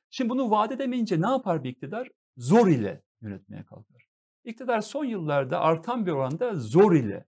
Şimdi 0.09 0.29
bunu 0.29 0.51
vaat 0.51 0.71
edemeyince 0.71 1.21
ne 1.21 1.27
yapar 1.27 1.63
bir 1.63 1.69
iktidar? 1.69 2.09
Zor 2.37 2.67
ile 2.67 3.03
yönetmeye 3.21 3.63
kalkar. 3.63 4.05
İktidar 4.43 4.81
son 4.81 5.05
yıllarda 5.05 5.59
artan 5.59 6.05
bir 6.05 6.11
oranda 6.11 6.55
zor 6.55 6.93
ile, 6.95 7.25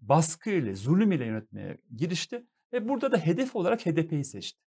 baskı 0.00 0.50
ile, 0.50 0.74
zulüm 0.74 1.12
ile 1.12 1.24
yönetmeye 1.24 1.78
girişti. 1.96 2.46
Ve 2.72 2.88
burada 2.88 3.12
da 3.12 3.18
hedef 3.18 3.56
olarak 3.56 3.86
HDP'yi 3.86 4.24
seçti. 4.24 4.60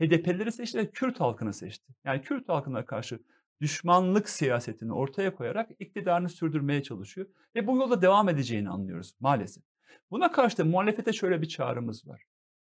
HDP'lileri 0.00 0.52
seçti 0.52 0.78
ve 0.78 0.90
Kürt 0.90 1.20
halkını 1.20 1.52
seçti. 1.52 1.94
Yani 2.04 2.22
Kürt 2.22 2.48
halkına 2.48 2.86
karşı 2.86 3.20
düşmanlık 3.60 4.28
siyasetini 4.28 4.92
ortaya 4.92 5.34
koyarak 5.34 5.70
iktidarını 5.78 6.28
sürdürmeye 6.28 6.82
çalışıyor. 6.82 7.26
Ve 7.54 7.66
bu 7.66 7.76
yolda 7.76 8.02
devam 8.02 8.28
edeceğini 8.28 8.70
anlıyoruz 8.70 9.14
maalesef. 9.20 9.64
Buna 10.10 10.32
karşı 10.32 10.58
da 10.58 10.64
muhalefete 10.64 11.12
şöyle 11.12 11.42
bir 11.42 11.48
çağrımız 11.48 12.06
var. 12.06 12.22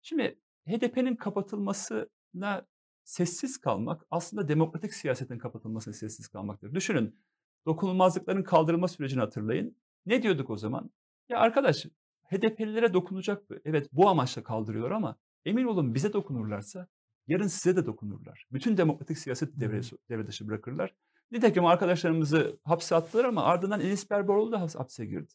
Şimdi 0.03 0.39
HDP'nin 0.67 1.17
kapatılmasına 1.17 2.67
sessiz 3.05 3.59
kalmak 3.59 4.03
aslında 4.11 4.49
demokratik 4.49 4.95
siyasetin 4.95 5.39
kapatılmasına 5.39 5.95
sessiz 5.95 6.29
kalmaktır. 6.29 6.75
Düşünün 6.75 7.21
dokunulmazlıkların 7.67 8.43
kaldırılma 8.43 8.89
sürecini 8.89 9.21
hatırlayın. 9.21 9.77
Ne 10.07 10.23
diyorduk 10.23 10.51
o 10.51 10.57
zaman? 10.57 10.91
Ya 11.29 11.39
arkadaş 11.39 11.87
HDP'lilere 12.31 12.95
dokunacak 12.95 13.51
bu. 13.51 13.55
Evet 13.65 13.89
bu 13.93 14.09
amaçla 14.09 14.43
kaldırıyorlar 14.43 14.91
ama 14.91 15.17
emin 15.45 15.65
olun 15.65 15.95
bize 15.95 16.13
dokunurlarsa 16.13 16.87
yarın 17.27 17.47
size 17.47 17.77
de 17.77 17.87
dokunurlar. 17.87 18.47
Bütün 18.53 18.77
demokratik 18.77 19.19
siyaseti 19.19 19.61
devre, 19.61 19.81
devre 20.11 20.27
dışı 20.27 20.49
bırakırlar. 20.49 20.95
Nitekim 21.31 21.67
arkadaşlarımızı 21.67 22.59
hapse 22.65 22.95
attılar 22.97 23.25
ama 23.25 23.43
ardından 23.43 23.81
Enis 23.81 24.11
Berberoğlu 24.11 24.53
da 24.53 24.61
hapse 24.61 25.07
girdi. 25.07 25.33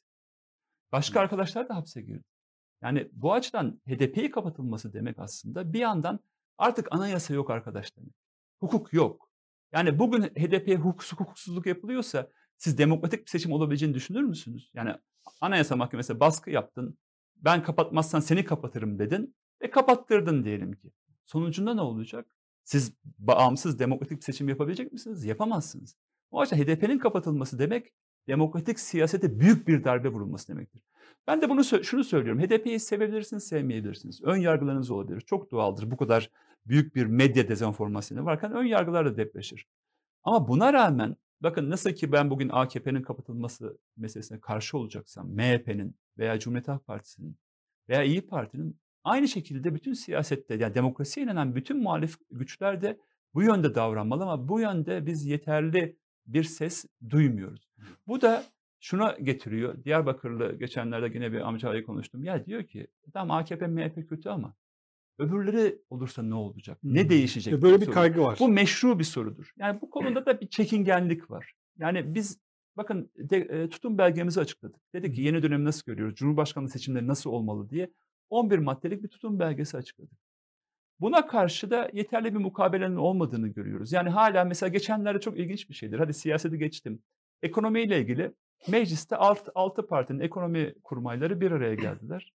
Başka 0.92 1.20
arkadaşlar 1.20 1.70
da 1.70 1.76
hapse 1.76 2.02
girdi. 2.02 2.24
Yani 2.82 3.10
bu 3.14 3.34
açıdan 3.34 3.82
HDP'yi 3.88 4.32
kapatılması 4.32 4.94
demek 4.94 5.20
aslında 5.20 5.74
bir 5.74 5.80
yandan 5.80 6.20
artık 6.58 6.88
anayasa 6.92 7.34
yok 7.34 7.50
arkadaş 7.50 7.98
demek. 7.98 8.14
Hukuk 8.60 8.94
yok. 8.94 9.30
Yani 9.72 10.00
bugün 10.00 10.22
HDP'ye 10.22 10.78
hukuksuz, 10.78 11.20
hukuksuzluk 11.20 11.66
yapılıyorsa 11.66 12.30
siz 12.64 12.78
demokratik 12.78 13.26
bir 13.26 13.30
seçim 13.30 13.52
olabileceğini 13.52 13.96
düşünür 13.96 14.22
müsünüz? 14.22 14.72
Yani 14.74 14.96
anayasa 15.42 15.76
mahkemesi 15.76 16.20
baskı 16.20 16.52
yaptın, 16.52 16.98
ben 17.36 17.64
kapatmazsan 17.64 18.20
seni 18.20 18.46
kapatırım 18.46 19.00
dedin 19.00 19.36
ve 19.62 19.72
kapattırdın 19.72 20.44
diyelim 20.44 20.74
ki. 20.74 20.92
Sonucunda 21.26 21.74
ne 21.74 21.82
olacak? 21.82 22.36
Siz 22.64 22.94
bağımsız 23.20 23.80
demokratik 23.80 24.18
bir 24.18 24.24
seçim 24.24 24.50
yapabilecek 24.50 24.92
misiniz? 24.92 25.26
Yapamazsınız. 25.26 25.96
O 26.32 26.42
açıdan 26.42 26.62
HDP'nin 26.62 27.00
kapatılması 27.00 27.60
demek 27.60 27.94
demokratik 28.28 28.80
siyasete 28.80 29.40
büyük 29.40 29.68
bir 29.68 29.84
darbe 29.84 30.10
vurulması 30.10 30.48
demektir. 30.48 30.82
Ben 31.28 31.42
de 31.42 31.50
bunu 31.50 31.64
şunu 31.64 32.04
söylüyorum. 32.04 32.42
HDP'yi 32.42 32.80
sevebilirsiniz, 32.80 33.44
sevmeyebilirsiniz. 33.44 34.22
Ön 34.24 34.38
yargılarınız 34.38 34.92
olabilir. 34.92 35.22
Çok 35.22 35.52
doğaldır. 35.52 35.92
Bu 35.92 35.98
kadar 35.98 36.30
büyük 36.66 36.96
bir 36.96 37.06
medya 37.06 37.48
dezenformasyonu 37.48 38.26
varken 38.26 38.52
ön 38.52 38.66
yargılar 38.66 39.06
da 39.06 39.18
depreşir. 39.18 39.68
Ama 40.24 40.48
buna 40.48 40.74
rağmen 40.74 41.16
bakın 41.44 41.70
nasıl 41.70 41.92
ki 41.92 42.12
ben 42.12 42.30
bugün 42.30 42.50
AKP'nin 42.50 43.02
kapatılması 43.02 43.78
meselesine 43.98 44.40
karşı 44.40 44.78
olacaksam 44.78 45.30
MHP'nin 45.30 45.96
veya 46.18 46.40
Cumhuriyet 46.40 46.68
Halk 46.68 46.88
Partisi'nin 46.88 47.38
veya 47.90 48.04
İyi 48.04 48.28
Parti'nin 48.28 48.80
aynı 49.04 49.28
şekilde 49.28 49.76
bütün 49.76 49.94
siyasette 49.94 50.56
yani 50.56 50.76
demokrasiye 50.76 51.26
inanan 51.26 51.56
bütün 51.56 51.84
muhalif 51.84 52.18
güçler 52.32 52.82
de 52.82 53.00
bu 53.34 53.44
yönde 53.44 53.76
davranmalı 53.76 54.24
ama 54.24 54.48
bu 54.48 54.60
yönde 54.60 55.06
biz 55.06 55.26
yeterli 55.26 55.98
bir 56.26 56.44
ses 56.44 56.86
duymuyoruz. 57.10 57.70
Bu 58.08 58.22
da 58.22 58.44
şuna 58.80 59.12
getiriyor. 59.12 59.84
Diyarbakırlı 59.84 60.56
geçenlerde 60.56 61.12
yine 61.14 61.32
bir 61.32 61.48
amcayla 61.48 61.84
konuştum. 61.84 62.24
Ya 62.24 62.46
diyor 62.46 62.64
ki 62.64 62.88
tamam 63.14 63.38
AKP 63.38 63.68
MHP 63.68 64.10
kötü 64.10 64.30
ama 64.30 64.56
öbürleri 65.20 65.82
olursa 65.90 66.24
ne 66.24 66.36
olacak? 66.36 66.78
Ne 66.84 67.02
Hmm. 67.04 67.10
değişecek? 67.10 67.54
Böyle 67.54 67.76
bir 67.76 67.80
soruyor. 67.80 67.94
kaygı 67.94 68.22
var. 68.22 68.38
Bu 68.40 68.48
meşru 68.48 69.00
bir 69.00 69.04
sorudur. 69.04 69.52
Yani 69.58 69.82
bu 69.82 69.90
konuda 69.90 70.26
da 70.26 70.42
bir 70.42 70.48
çekingenlik 70.48 71.32
var. 71.32 71.54
Yani 71.80 72.16
biz 72.16 72.40
bakın 72.78 73.12
de, 73.18 73.38
e, 73.38 73.70
tutum 73.70 73.98
belgemizi 73.98 74.40
açıkladık. 74.40 74.82
Dedik 74.94 75.16
ki 75.16 75.22
yeni 75.22 75.44
dönemi 75.44 75.66
nasıl 75.66 75.86
görüyoruz? 75.92 76.16
Cumhurbaşkanlığı 76.16 76.70
seçimleri 76.70 77.08
nasıl 77.08 77.30
olmalı 77.30 77.70
diye 77.70 77.90
11 78.30 78.58
maddelik 78.58 79.04
bir 79.04 79.08
tutum 79.08 79.40
belgesi 79.40 79.78
açıkladık. 79.78 80.18
Buna 81.00 81.28
karşı 81.28 81.70
da 81.72 81.90
yeterli 81.94 82.34
bir 82.34 82.40
mukabelenin 82.40 82.96
olmadığını 82.96 83.48
görüyoruz. 83.48 83.92
Yani 83.92 84.10
hala 84.10 84.44
mesela 84.46 84.70
geçenlerde 84.70 85.20
çok 85.20 85.40
ilginç 85.40 85.70
bir 85.70 85.74
şeydir. 85.74 86.00
Hadi 86.00 86.14
siyaseti 86.14 86.58
geçtim. 86.58 87.04
Ekonomiyle 87.42 88.00
ilgili 88.02 88.32
mecliste 88.68 89.16
6, 89.16 89.52
6 89.56 89.88
partinin 89.88 90.20
ekonomi 90.20 90.74
kurmayları 90.84 91.42
bir 91.42 91.52
araya 91.52 91.76
geldiler. 91.76 92.34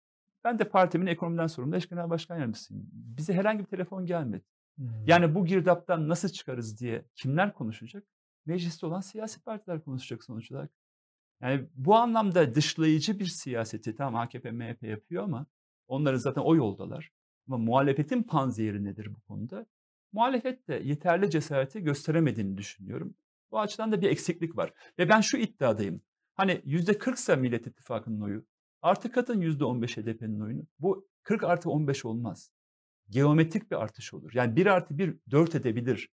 Ben 0.48 0.60
de 0.60 0.70
partimin 0.70 1.08
ekonomiden 1.08 1.48
sorumlu 1.48 1.76
eş 1.76 1.90
genel 1.90 2.10
başkan 2.10 2.36
yardımcısıyım. 2.36 2.90
Bize 2.92 3.34
herhangi 3.34 3.60
bir 3.60 3.66
telefon 3.66 4.06
gelmedi. 4.06 4.46
Hmm. 4.76 4.88
Yani 5.08 5.36
bu 5.36 5.46
girdaptan 5.46 6.10
nasıl 6.10 6.30
çıkarız 6.30 6.80
diye 6.80 7.06
kimler 7.16 7.54
konuşacak? 7.54 8.04
Mecliste 8.46 8.86
olan 8.86 9.02
siyasi 9.02 9.44
partiler 9.44 9.84
konuşacak 9.84 10.24
sonuç 10.24 10.52
olarak. 10.52 10.72
Yani 11.42 11.68
bu 11.76 11.96
anlamda 11.96 12.56
dışlayıcı 12.56 13.20
bir 13.20 13.26
siyaseti 13.26 13.96
tamam 13.96 14.22
AKP, 14.22 14.52
MHP 14.52 14.84
yapıyor 14.84 15.24
ama 15.24 15.46
onların 15.88 16.18
zaten 16.18 16.42
o 16.42 16.56
yoldalar. 16.56 17.12
Ama 17.48 17.58
muhalefetin 17.58 18.24
panzehiri 18.24 18.84
nedir 18.84 19.14
bu 19.16 19.22
konuda? 19.22 19.66
Muhalefet 20.12 20.68
de 20.68 20.82
yeterli 20.84 21.30
cesareti 21.30 21.84
gösteremediğini 21.84 22.58
düşünüyorum. 22.58 23.16
Bu 23.52 23.60
açıdan 23.60 23.92
da 23.92 24.02
bir 24.02 24.10
eksiklik 24.10 24.58
var. 24.58 24.74
Ve 25.00 25.10
ben 25.10 25.22
şu 25.22 25.38
iddiadayım. 25.38 26.02
Hani 26.36 26.62
yüzde 26.66 26.98
40 26.98 27.18
ise 27.18 27.36
Millet 27.36 27.68
İttifakı'nın 27.68 28.22
oyu. 28.22 28.46
Artı 28.82 29.12
katın 29.12 29.42
yüzde 29.42 29.66
15 29.66 29.98
HDP'nin 29.98 30.40
oyunu. 30.40 30.64
Bu 30.80 31.08
40 31.24 31.44
artı 31.44 31.70
15 31.70 32.06
olmaz. 32.06 32.52
Geometrik 33.10 33.72
bir 33.72 33.76
artış 33.76 34.14
olur. 34.14 34.32
Yani 34.34 34.56
1 34.56 34.66
artı 34.66 34.98
1 34.98 35.18
4 35.32 35.56
edebilir. 35.56 36.10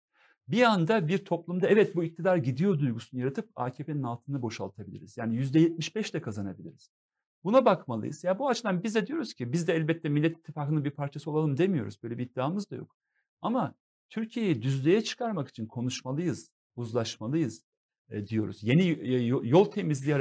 Bir 0.49 0.63
anda 0.63 1.09
bir 1.09 1.25
toplumda 1.25 1.69
evet 1.69 1.97
bu 1.97 2.05
iktidar 2.05 2.37
gidiyor 2.37 2.79
duygusunu 2.79 3.21
yaratıp 3.21 3.51
AKP'nin 3.57 4.03
altını 4.03 4.43
boşaltabiliriz. 4.43 5.17
Yani 5.17 5.37
yüzde 5.37 5.61
75 5.61 6.15
de 6.15 6.21
kazanabiliriz. 6.21 6.91
Buna 7.45 7.65
bakmalıyız. 7.65 8.25
Ya 8.25 8.39
bu 8.39 8.49
açıdan 8.49 8.83
biz 8.83 8.95
de 8.95 9.07
diyoruz 9.07 9.35
ki 9.35 9.53
biz 9.53 9.69
de 9.69 9.75
elbette 9.75 10.09
Millet 10.09 10.39
İttifakı'nın 10.39 10.85
bir 10.85 10.91
parçası 10.91 11.31
olalım 11.31 11.57
demiyoruz. 11.57 12.03
Böyle 12.03 12.19
bir 12.19 12.27
iddiamız 12.27 12.71
da 12.71 12.77
yok. 12.77 12.97
Ama 13.43 13.75
Türkiye'yi 14.11 14.63
düzlüğe 14.63 15.05
çıkarmak 15.05 15.49
için 15.49 15.67
konuşmalıyız, 15.67 16.51
uzlaşmalıyız 16.77 17.65
diyoruz. 18.27 18.63
Yeni 18.63 18.89
e, 18.89 19.17
yol 19.25 19.65
temizliği 19.65 20.17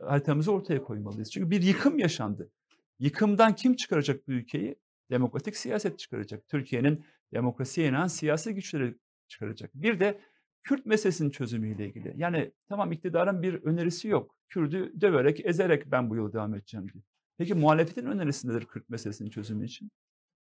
haritamızı 0.00 0.52
ortaya 0.52 0.82
koymalıyız. 0.82 1.30
Çünkü 1.30 1.50
bir 1.50 1.62
yıkım 1.62 1.98
yaşandı. 1.98 2.50
Yıkımdan 2.98 3.54
kim 3.54 3.76
çıkaracak 3.76 4.28
bu 4.28 4.32
ülkeyi? 4.32 4.76
Demokratik 5.10 5.56
siyaset 5.56 5.98
çıkaracak. 5.98 6.48
Türkiye'nin 6.48 7.04
demokrasiye 7.32 7.88
inanan 7.88 8.06
siyasi 8.06 8.54
güçleri 8.54 8.94
çıkaracak. 9.28 9.70
Bir 9.74 10.00
de 10.00 10.20
Kürt 10.62 10.86
meselesinin 10.86 11.30
çözümüyle 11.30 11.86
ilgili. 11.86 12.14
Yani 12.16 12.52
tamam 12.68 12.92
iktidarın 12.92 13.42
bir 13.42 13.54
önerisi 13.54 14.08
yok. 14.08 14.36
Kürt'ü 14.48 15.00
döverek, 15.00 15.46
ezerek 15.46 15.90
ben 15.90 16.10
bu 16.10 16.16
yolu 16.16 16.32
devam 16.32 16.54
edeceğim 16.54 16.86
diye. 16.92 17.02
Peki 17.38 17.54
muhalefetin 17.54 18.06
önerisi 18.06 18.48
nedir 18.48 18.64
Kürt 18.64 18.88
meselesinin 18.88 19.30
çözümü 19.30 19.64
için? 19.64 19.90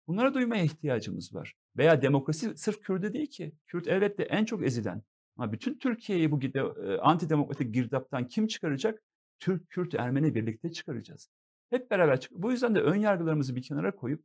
Bunlara 0.07 0.35
duymaya 0.35 0.64
ihtiyacımız 0.64 1.35
var. 1.35 1.55
Veya 1.76 2.03
demokrasi 2.03 2.57
sırf 2.57 2.80
Kürt'e 2.80 3.12
değil 3.12 3.26
ki. 3.26 3.53
Kürt 3.66 3.89
elbette 3.89 4.22
en 4.22 4.45
çok 4.45 4.66
ezilen. 4.66 5.03
Ama 5.37 5.53
bütün 5.53 5.78
Türkiye'yi 5.78 6.30
bu 6.30 6.41
e, 6.43 6.99
antidemokratik 6.99 7.74
girdaptan 7.74 8.28
kim 8.28 8.47
çıkaracak? 8.47 9.03
Türk, 9.41 9.70
Kürt, 9.70 9.95
Ermeni 9.95 10.35
birlikte 10.35 10.72
çıkaracağız. 10.72 11.30
Hep 11.70 11.91
beraber 11.91 12.20
çık. 12.20 12.32
Bu 12.32 12.53
yüzden 12.53 12.74
de 12.74 12.80
ön 12.80 12.95
yargılarımızı 12.95 13.57
bir 13.57 13.62
kenara 13.62 13.97
koyup 13.97 14.24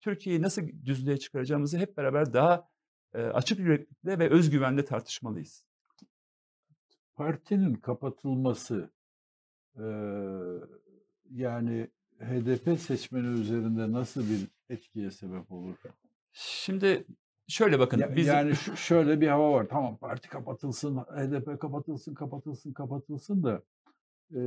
Türkiye'yi 0.00 0.42
nasıl 0.42 0.62
düzlüğe 0.84 1.18
çıkaracağımızı 1.18 1.78
hep 1.78 1.96
beraber 1.96 2.32
daha 2.32 2.68
e, 3.14 3.18
açık 3.22 3.58
yüreklilikle 3.58 4.18
ve 4.18 4.30
özgüvenle 4.30 4.84
tartışmalıyız. 4.84 5.64
Partinin 7.14 7.74
kapatılması 7.74 8.90
e, 9.76 9.86
yani 11.30 11.90
HDP 12.18 12.80
seçmeni 12.80 13.40
üzerinde 13.40 13.92
nasıl 13.92 14.30
bir 14.30 14.48
etkiye 14.74 15.10
sebep 15.10 15.52
olur? 15.52 15.76
Şimdi 16.32 17.06
şöyle 17.48 17.78
bakın 17.78 17.98
Ya- 17.98 18.16
biz 18.16 18.26
Yani 18.26 18.56
şu- 18.56 18.76
şöyle 18.76 19.20
bir 19.20 19.28
hava 19.28 19.52
var. 19.52 19.66
Tamam 19.70 19.96
parti 19.96 20.28
kapatılsın, 20.28 20.96
HDP 20.96 21.58
kapatılsın, 21.58 22.14
kapatılsın, 22.14 22.72
kapatılsın 22.72 23.42
da 23.42 23.62
e, 24.34 24.40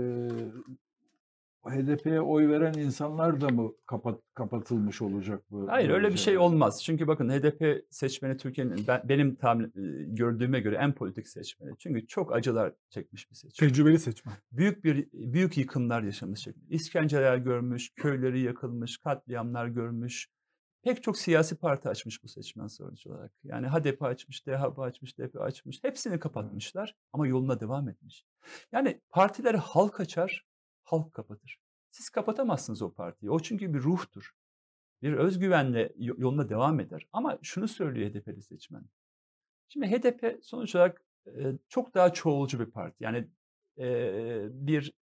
HDP'ye 1.63 2.21
oy 2.21 2.47
veren 2.47 2.73
insanlar 2.73 3.41
da 3.41 3.49
mı 3.49 3.71
kapat, 3.85 4.19
kapatılmış 4.33 5.01
olacak 5.01 5.43
bu? 5.51 5.67
Hayır 5.69 5.89
öyle 5.89 5.97
bir 5.99 6.03
böylece? 6.03 6.23
şey 6.23 6.37
olmaz. 6.37 6.83
Çünkü 6.83 7.07
bakın 7.07 7.29
HDP 7.29 7.85
seçmeni 7.89 8.37
Türkiye'nin 8.37 8.87
ben- 8.87 9.01
benim 9.09 9.35
tahmin 9.35 9.71
gördüğüme 10.15 10.59
göre 10.59 10.75
en 10.75 10.93
politik 10.93 11.27
seçmeni. 11.27 11.71
Çünkü 11.79 12.07
çok 12.07 12.33
acılar 12.35 12.73
çekmiş 12.89 13.29
bir 13.31 13.35
seçmen. 13.35 13.67
Tecrübeli 13.69 13.99
seçmen. 13.99 14.33
Büyük 14.51 14.83
bir 14.83 15.07
büyük 15.13 15.57
yıkımlar 15.57 16.01
yaşamış 16.03 16.39
seçmen. 16.39 16.65
İşkenceler 16.69 17.37
görmüş, 17.37 17.93
köyleri 17.95 18.39
yakılmış, 18.41 18.97
katliamlar 18.97 19.67
görmüş. 19.67 20.29
Pek 20.83 21.03
çok 21.03 21.17
siyasi 21.17 21.55
parti 21.55 21.89
açmış 21.89 22.23
bu 22.23 22.27
seçmen 22.27 22.67
sonuç 22.67 23.07
olarak. 23.07 23.31
Yani 23.43 23.67
HDP 23.67 24.01
açmış, 24.01 24.47
DHP 24.47 24.79
açmış, 24.79 25.17
DP 25.17 25.41
açmış. 25.41 25.83
Hepsini 25.83 26.19
kapatmışlar 26.19 26.95
ama 27.13 27.27
yoluna 27.27 27.59
devam 27.59 27.89
etmiş. 27.89 28.25
Yani 28.71 29.01
partileri 29.09 29.57
halk 29.57 29.99
açar, 29.99 30.45
halk 30.83 31.13
kapatır. 31.13 31.59
Siz 31.91 32.09
kapatamazsınız 32.09 32.81
o 32.81 32.93
partiyi. 32.93 33.31
O 33.31 33.39
çünkü 33.39 33.73
bir 33.73 33.79
ruhtur. 33.79 34.31
Bir 35.01 35.13
özgüvenle 35.13 35.93
yo- 35.97 36.15
yoluna 36.17 36.49
devam 36.49 36.79
eder. 36.79 37.07
Ama 37.13 37.37
şunu 37.41 37.67
söylüyor 37.67 38.09
HDP'li 38.09 38.41
seçmen. 38.41 38.83
Şimdi 39.69 39.87
HDP 39.87 40.39
sonuç 40.43 40.75
olarak 40.75 41.05
çok 41.69 41.93
daha 41.93 42.13
çoğulcu 42.13 42.59
bir 42.59 42.65
parti. 42.65 43.03
Yani 43.03 43.27
bir 44.67 44.93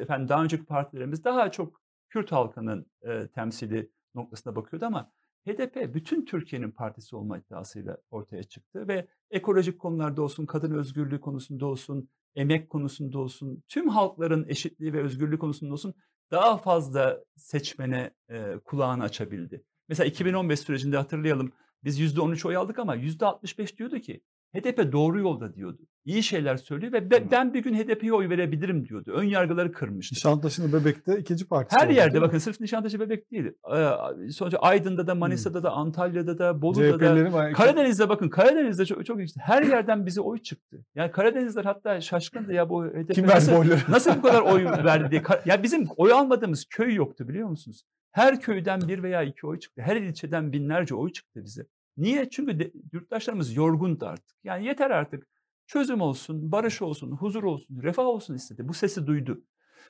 efendim 0.00 0.28
daha 0.28 0.44
önceki 0.44 0.64
partilerimiz 0.64 1.24
daha 1.24 1.50
çok 1.50 1.80
Kürt 2.08 2.32
halkının 2.32 2.86
temsili 3.34 3.90
noktasına 4.14 4.56
bakıyordu 4.56 4.86
ama 4.86 5.12
HDP 5.46 5.94
bütün 5.94 6.24
Türkiye'nin 6.24 6.70
partisi 6.70 7.16
olma 7.16 7.38
iddiasıyla 7.38 7.96
ortaya 8.10 8.42
çıktı 8.42 8.88
ve 8.88 9.08
ekolojik 9.30 9.78
konularda 9.78 10.22
olsun, 10.22 10.46
kadın 10.46 10.74
özgürlüğü 10.74 11.20
konusunda 11.20 11.66
olsun, 11.66 12.08
emek 12.34 12.70
konusunda 12.70 13.18
olsun, 13.18 13.62
tüm 13.68 13.88
halkların 13.88 14.48
eşitliği 14.48 14.92
ve 14.92 15.02
özgürlüğü 15.02 15.38
konusunda 15.38 15.72
olsun 15.72 15.94
daha 16.30 16.56
fazla 16.56 17.24
seçmene 17.36 18.10
e, 18.30 18.58
kulağını 18.64 19.02
açabildi. 19.02 19.64
Mesela 19.88 20.06
2015 20.06 20.60
sürecinde 20.60 20.96
hatırlayalım 20.96 21.52
biz 21.84 22.00
%13 22.00 22.48
oy 22.48 22.56
aldık 22.56 22.78
ama 22.78 22.96
%65 22.96 23.76
diyordu 23.78 23.98
ki 23.98 24.20
HDP 24.54 24.92
doğru 24.92 25.20
yolda 25.20 25.54
diyordu. 25.54 25.78
İyi 26.04 26.22
şeyler 26.22 26.56
söylüyor 26.56 26.92
ve 26.92 27.10
be- 27.10 27.30
ben 27.30 27.54
bir 27.54 27.62
gün 27.62 27.74
HDP'ye 27.74 28.12
oy 28.12 28.28
verebilirim 28.28 28.88
diyordu. 28.88 29.12
Ön 29.14 29.24
yargıları 29.24 29.72
kırmıştı. 29.72 30.14
Nişantaşı'nın 30.14 30.72
Bebek'te 30.72 31.18
ikinci 31.18 31.46
partisi 31.48 31.80
Her 31.80 31.86
oldu, 31.86 31.94
yerde 31.94 32.20
bakın 32.20 32.38
sırf 32.38 32.60
Nişantaşı 32.60 33.00
bebek 33.00 33.30
değil. 33.30 33.44
Ee, 33.76 34.30
Sonuçta 34.32 34.58
Aydın'da 34.58 35.06
da, 35.06 35.14
Manisa'da 35.14 35.62
da, 35.62 35.70
Antalya'da 35.70 36.38
da, 36.38 36.62
Bolu'da 36.62 37.00
da. 37.00 37.06
CHP'lerin 37.08 37.32
bayağı- 37.32 37.52
Karadeniz'de 37.52 38.08
bakın 38.08 38.28
Karadeniz'de 38.28 38.86
çok, 38.86 39.06
çok 39.06 39.16
ilginç. 39.16 39.34
Her 39.38 39.62
yerden 39.62 40.06
bize 40.06 40.20
oy 40.20 40.38
çıktı. 40.38 40.84
Yani 40.94 41.10
Karadenizler 41.10 41.64
hatta 41.64 42.00
şaşkındı 42.00 42.52
ya 42.52 42.68
bu 42.68 42.84
HDP 42.86 43.14
Kim 43.14 43.26
nasıl, 43.26 43.52
nasıl 43.88 44.16
bu 44.16 44.22
kadar 44.22 44.40
oy 44.42 44.64
verdi 44.84 45.10
diye. 45.10 45.22
Ya 45.46 45.62
bizim 45.62 45.86
oy 45.96 46.12
almadığımız 46.12 46.64
köy 46.70 46.94
yoktu 46.94 47.28
biliyor 47.28 47.48
musunuz? 47.48 47.82
Her 48.12 48.40
köyden 48.40 48.80
bir 48.88 49.02
veya 49.02 49.22
iki 49.22 49.46
oy 49.46 49.58
çıktı. 49.58 49.82
Her 49.82 49.96
ilçeden 49.96 50.52
binlerce 50.52 50.94
oy 50.94 51.12
çıktı 51.12 51.44
bize. 51.44 51.66
Niye? 51.96 52.30
Çünkü 52.30 52.58
de, 52.58 52.72
yurttaşlarımız 52.92 53.56
yorgundu 53.56 54.06
artık. 54.06 54.36
Yani 54.44 54.66
yeter 54.66 54.90
artık. 54.90 55.26
Çözüm 55.66 56.00
olsun, 56.00 56.52
barış 56.52 56.82
olsun, 56.82 57.12
huzur 57.12 57.42
olsun, 57.42 57.82
refah 57.82 58.04
olsun 58.04 58.34
istedi. 58.34 58.68
Bu 58.68 58.74
sesi 58.74 59.06
duydu. 59.06 59.44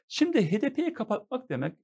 Şimdi 0.09 0.50
HDP'yi 0.50 0.92
kapatmak 0.92 1.50
demek 1.50 1.76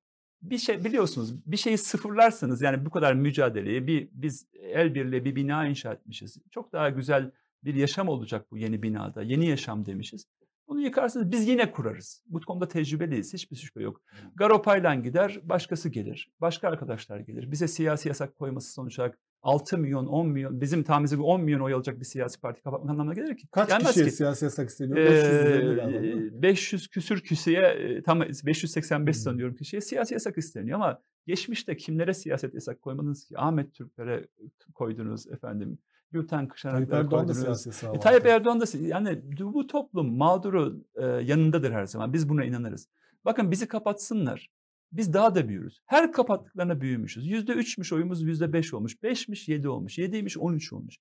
bir 0.42 0.58
şey 0.58 0.84
biliyorsunuz 0.84 1.46
bir 1.46 1.56
şeyi 1.56 1.78
sıfırlarsanız 1.78 2.62
yani 2.62 2.86
bu 2.86 2.90
kadar 2.90 3.14
mücadeleyi 3.14 3.86
bir 3.86 4.08
biz 4.12 4.46
el 4.54 4.94
birliğiyle 4.94 5.24
bir 5.24 5.36
bina 5.36 5.66
inşa 5.66 5.92
etmişiz. 5.92 6.38
Çok 6.50 6.72
daha 6.72 6.90
güzel 6.90 7.32
bir 7.64 7.74
yaşam 7.74 8.08
olacak 8.08 8.50
bu 8.50 8.58
yeni 8.58 8.82
binada. 8.82 9.22
Yeni 9.22 9.48
yaşam 9.48 9.86
demişiz. 9.86 10.26
Bunu 10.68 10.80
yıkarsınız 10.80 11.32
biz 11.32 11.48
yine 11.48 11.72
kurarız. 11.72 12.22
Bu 12.26 12.40
konuda 12.40 12.68
tecrübeliyiz. 12.68 13.34
Hiçbir 13.34 13.56
şüphe 13.56 13.82
yok. 13.82 14.02
Garopayla 14.34 14.94
gider, 14.94 15.40
başkası 15.42 15.88
gelir. 15.88 16.32
Başka 16.40 16.68
arkadaşlar 16.68 17.18
gelir. 17.18 17.50
Bize 17.50 17.68
siyasi 17.68 18.08
yasak 18.08 18.36
koyması 18.36 18.72
sonuç 18.72 18.98
olarak 18.98 19.18
6 19.42 19.78
milyon, 19.78 20.06
10 20.06 20.28
milyon, 20.28 20.60
bizim 20.60 20.82
tahminimiz 20.82 21.20
10 21.24 21.40
milyon 21.40 21.60
oy 21.60 21.72
alacak 21.74 22.00
bir 22.00 22.04
siyasi 22.04 22.40
parti 22.40 22.62
kapatmak 22.62 22.90
anlamına 22.90 23.14
gelir 23.14 23.36
ki. 23.36 23.46
Kaç 23.52 23.68
Gelmez 23.68 23.86
kişiye 23.88 24.04
ki. 24.06 24.12
siyasi 24.12 24.44
yasak 24.44 24.68
isteniyor? 24.68 24.96
500 24.96 25.24
üzerinde 25.24 25.74
galiba 25.74 26.02
değil 26.02 26.14
mi? 26.14 26.30
Ee, 26.38 26.42
500 26.42 26.88
küsür 26.88 27.20
küsüye 27.20 27.60
e, 27.62 28.02
tam 28.02 28.20
585 28.20 29.16
Hmm. 29.16 29.22
sanıyorum 29.22 29.54
kişiye 29.56 29.80
siyasi 29.80 30.14
yasak 30.14 30.38
isteniyor 30.38 30.76
ama 30.76 31.00
geçmişte 31.26 31.76
kimlere 31.76 32.14
siyaset 32.14 32.54
yasak 32.54 32.82
koymadınız 32.82 33.24
ki? 33.24 33.38
Ahmet 33.38 33.74
Türklere 33.74 34.26
koydunuz 34.74 35.26
efendim. 35.26 35.78
Gülten 36.12 36.48
Kışanaklara 36.48 37.00
Erdoğan 37.00 37.28
da 37.28 37.32
koydunuz. 37.32 37.62
siyasi 37.62 37.86
E. 37.96 38.00
Tayyip 38.00 38.26
Erdoğan 38.26 38.60
da 38.60 38.66
si- 38.66 38.84
yani 38.84 39.20
bu 39.40 39.66
toplum 39.66 40.16
mağduru 40.16 40.84
e, 40.96 41.04
yanındadır 41.06 41.70
her 41.72 41.86
zaman. 41.86 42.12
Biz 42.12 42.28
buna 42.28 42.44
inanırız. 42.44 42.88
Bakın 43.24 43.50
bizi 43.50 43.68
kapatsınlar. 43.68 44.48
Biz 44.92 45.12
daha 45.12 45.34
da 45.34 45.48
büyürüz. 45.48 45.80
Her 45.86 46.12
kapattıklarına 46.12 46.80
büyümüşüz. 46.80 47.26
Yüzde 47.26 47.52
üçmüş 47.52 47.92
oyumuz 47.92 48.22
yüzde 48.22 48.52
beş 48.52 48.74
olmuş. 48.74 49.02
Beşmiş 49.02 49.48
yedi 49.48 49.68
olmuş. 49.68 49.98
Yediymiş 49.98 50.38
on 50.38 50.54
üç 50.54 50.72
olmuş. 50.72 50.96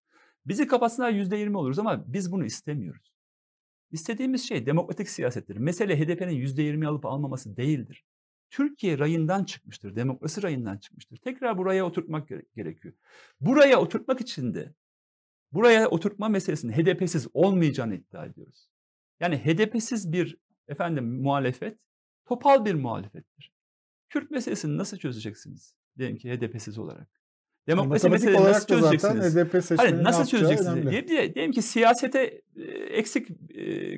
Bizi 0.45 0.67
kapatsınlar 0.67 1.11
yüzde 1.11 1.37
yirmi 1.37 1.57
oluruz 1.57 1.79
ama 1.79 2.13
biz 2.13 2.31
bunu 2.31 2.45
istemiyoruz. 2.45 3.13
İstediğimiz 3.91 4.47
şey 4.47 4.65
demokratik 4.65 5.09
siyasettir. 5.09 5.57
Mesele 5.57 5.99
HDP'nin 5.99 6.35
yüzde 6.35 6.61
yirmi 6.61 6.87
alıp 6.87 7.05
almaması 7.05 7.57
değildir. 7.57 8.05
Türkiye 8.49 8.99
rayından 8.99 9.43
çıkmıştır. 9.43 9.95
Demokrasi 9.95 10.43
rayından 10.43 10.77
çıkmıştır. 10.77 11.17
Tekrar 11.17 11.57
buraya 11.57 11.85
oturtmak 11.85 12.27
gere- 12.27 12.45
gerekiyor. 12.55 12.93
Buraya 13.41 13.79
oturtmak 13.79 14.21
için 14.21 14.53
de 14.53 14.73
buraya 15.51 15.89
oturtma 15.89 16.29
meselesinin 16.29 16.73
HDP'siz 16.73 17.27
olmayacağını 17.33 17.95
iddia 17.95 18.25
ediyoruz. 18.25 18.69
Yani 19.19 19.37
HDP'siz 19.37 20.11
bir 20.11 20.37
efendim 20.67 21.21
muhalefet 21.21 21.79
topal 22.25 22.65
bir 22.65 22.73
muhalefettir. 22.73 23.51
Kürt 24.09 24.31
meselesini 24.31 24.77
nasıl 24.77 24.97
çözeceksiniz? 24.97 25.75
Diyelim 25.97 26.17
ki 26.17 26.31
HDP'siz 26.31 26.77
olarak. 26.77 27.07
Demokrasi 27.67 28.09
Matematik 28.09 28.25
meselesini 28.25 28.53
nasıl 28.53 28.67
çözeceksiniz? 28.67 29.35
HDP 29.35 29.79
Hani 29.79 29.97
ne 29.97 30.03
nasıl 30.03 30.25
çözeceksiniz? 30.25 30.73
önemli. 30.73 30.91
Diye, 30.91 31.07
diye, 31.07 31.35
diyelim 31.35 31.51
ki 31.51 31.61
siyasete 31.61 32.41
eksik 32.89 33.27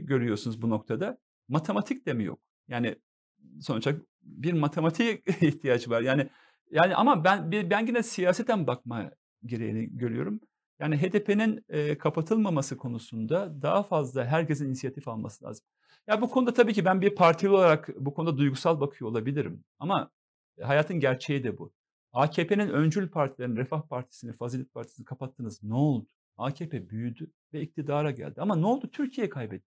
görüyorsunuz 0.08 0.62
bu 0.62 0.70
noktada. 0.70 1.18
Matematik 1.48 2.06
de 2.06 2.14
mi 2.14 2.24
yok? 2.24 2.40
Yani 2.68 2.96
sonuçta 3.62 3.94
bir 4.22 4.54
matematiğe 4.54 5.22
ihtiyacı 5.42 5.90
var. 5.90 6.02
Yani 6.02 6.30
yani 6.72 6.96
ama 6.96 7.24
ben 7.24 7.52
ben 7.52 7.88
yine 7.88 8.04
siyaseten 8.04 8.68
bakma 8.68 9.12
gereğini 9.46 9.98
görüyorum. 9.98 10.40
Yani 10.80 10.98
HDP'nin 10.98 11.66
e, 11.70 11.98
kapatılmaması 11.98 12.78
konusunda 12.78 13.62
daha 13.62 13.84
fazla 13.84 14.26
herkesin 14.26 14.68
inisiyatif 14.68 15.08
alması 15.08 15.46
lazım. 15.46 15.66
Ya 16.08 16.22
bu 16.22 16.30
konuda 16.30 16.54
tabii 16.54 16.74
ki 16.74 16.86
ben 16.86 17.02
bir 17.02 17.16
partili 17.16 17.50
olarak 17.50 17.90
bu 17.98 18.14
konuda 18.14 18.38
duygusal 18.38 18.80
bakıyor 18.80 19.12
olabilirim. 19.12 19.64
Ama 19.80 20.12
hayatın 20.62 21.00
gerçeği 21.00 21.44
de 21.44 21.58
bu. 21.58 21.74
AKP'nin 22.14 22.70
öncül 22.70 23.10
partilerini, 23.10 23.58
Refah 23.60 23.82
Partisi'ni, 23.88 24.34
Fazilet 24.34 24.74
Partisi'ni 24.74 25.06
kapattınız. 25.06 25.64
Ne 25.64 25.74
oldu? 25.74 26.08
AKP 26.38 26.90
büyüdü 26.90 27.32
ve 27.54 27.62
iktidara 27.62 28.12
geldi. 28.12 28.42
Ama 28.42 28.56
ne 28.56 28.66
oldu? 28.66 28.90
Türkiye 28.92 29.30
kaybetti. 29.30 29.68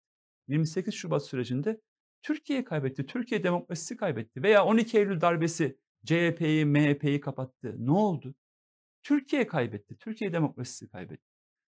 28 0.48 0.94
Şubat 0.94 1.26
sürecinde 1.26 1.82
Türkiye 2.22 2.64
kaybetti. 2.64 3.06
Türkiye 3.06 3.44
demokrasisi 3.44 3.98
kaybetti. 3.98 4.44
Veya 4.44 4.66
12 4.66 4.98
Eylül 4.98 5.22
darbesi 5.22 5.78
CHP'yi, 6.06 6.66
MHP'yi 6.66 7.22
kapattı. 7.22 7.76
Ne 7.80 7.92
oldu? 7.92 8.36
Türkiye 9.04 9.48
kaybetti. 9.48 9.98
Türkiye 9.98 10.34
demokrasisi 10.34 10.90
kaybetti. 10.90 11.24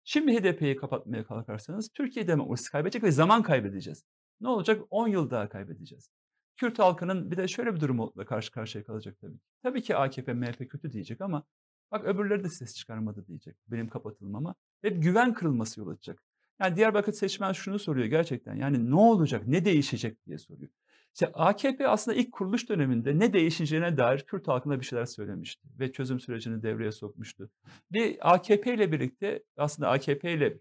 Şimdi 0.04 0.32
HDP'yi 0.32 0.76
kapatmaya 0.76 1.24
kalkarsanız 1.24 1.88
Türkiye 1.94 2.28
demokrasisi 2.28 2.70
kaybedecek 2.70 3.02
ve 3.02 3.10
zaman 3.10 3.42
kaybedeceğiz. 3.42 4.04
Ne 4.42 4.48
olacak? 4.48 4.82
10 4.90 5.08
yıl 5.08 5.30
daha 5.30 5.48
kaybedeceğiz. 5.48 6.10
Kürt 6.56 6.78
halkının 6.78 7.30
bir 7.30 7.36
de 7.36 7.48
şöyle 7.48 7.74
bir 7.74 7.80
durumla 7.80 8.24
karşı 8.24 8.52
karşıya 8.52 8.84
kalacak 8.84 9.16
tabii. 9.20 9.38
Tabii 9.62 9.82
ki 9.82 9.96
AKP, 9.96 10.34
MHP 10.34 10.70
kötü 10.70 10.92
diyecek 10.92 11.20
ama 11.20 11.44
bak 11.90 12.04
öbürleri 12.04 12.44
de 12.44 12.48
ses 12.48 12.76
çıkarmadı 12.76 13.26
diyecek 13.26 13.56
benim 13.68 13.88
kapatılmama. 13.88 14.54
Ve 14.84 14.88
güven 14.88 15.34
kırılması 15.34 15.80
yol 15.80 15.88
açacak. 15.88 16.22
Yani 16.60 16.76
Diyarbakır 16.76 17.12
seçmen 17.12 17.52
şunu 17.52 17.78
soruyor 17.78 18.06
gerçekten. 18.06 18.54
Yani 18.54 18.90
ne 18.90 18.94
olacak, 18.94 19.46
ne 19.46 19.64
değişecek 19.64 20.26
diye 20.26 20.38
soruyor. 20.38 20.70
İşte 21.14 21.26
AKP 21.26 21.88
aslında 21.88 22.16
ilk 22.16 22.32
kuruluş 22.32 22.68
döneminde 22.68 23.18
ne 23.18 23.32
değişeceğine 23.32 23.96
dair 23.96 24.20
Kürt 24.20 24.48
halkına 24.48 24.80
bir 24.80 24.84
şeyler 24.84 25.04
söylemişti. 25.04 25.68
Ve 25.78 25.92
çözüm 25.92 26.20
sürecini 26.20 26.62
devreye 26.62 26.92
sokmuştu. 26.92 27.50
Bir 27.90 28.32
AKP 28.34 28.74
ile 28.74 28.92
birlikte 28.92 29.42
aslında 29.56 29.90
AKP 29.90 30.32
ile 30.32 30.58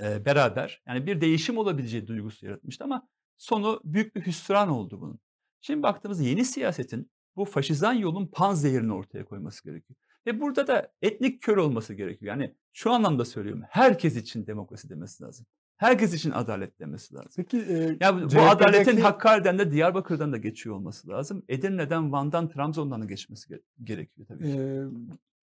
e, 0.00 0.24
beraber 0.24 0.82
yani 0.88 1.06
bir 1.06 1.20
değişim 1.20 1.58
olabileceği 1.58 2.06
duygusu 2.06 2.46
yaratmıştı 2.46 2.84
ama 2.84 3.08
sonu 3.38 3.80
büyük 3.84 4.16
bir 4.16 4.26
hüsran 4.26 4.68
oldu 4.68 5.00
bunun. 5.00 5.18
Şimdi 5.60 5.82
baktığımızda 5.82 6.22
yeni 6.22 6.44
siyasetin 6.44 7.10
bu 7.36 7.44
faşizan 7.44 7.92
yolun 7.92 8.26
panzehirini 8.26 8.92
ortaya 8.92 9.24
koyması 9.24 9.64
gerekiyor. 9.64 9.96
Ve 10.26 10.40
burada 10.40 10.66
da 10.66 10.92
etnik 11.02 11.42
kör 11.42 11.56
olması 11.56 11.94
gerekiyor. 11.94 12.32
Yani 12.32 12.54
şu 12.72 12.90
anlamda 12.90 13.24
söylüyorum. 13.24 13.62
Herkes 13.68 14.16
için 14.16 14.46
demokrasi 14.46 14.90
demesi 14.90 15.24
lazım. 15.24 15.46
Herkes 15.76 16.14
için 16.14 16.30
adalet 16.30 16.78
demesi 16.80 17.14
lazım. 17.14 17.30
Peki 17.36 17.58
e, 17.58 17.96
Ya 18.00 18.14
bu, 18.14 18.28
CHP'deki 18.28 18.40
adaletin 18.40 18.96
Hakkari'den 19.00 19.58
de 19.58 19.70
Diyarbakır'dan 19.72 20.32
da 20.32 20.36
geçiyor 20.36 20.74
olması 20.76 21.08
lazım. 21.08 21.42
Edirne'den, 21.48 22.12
Van'dan, 22.12 22.48
Trabzon'dan 22.48 23.02
da 23.02 23.04
geçmesi 23.04 23.52
ge- 23.54 23.62
gerekiyor 23.84 24.26
tabii 24.28 24.44
ki. 24.44 24.58
e, 24.58 24.84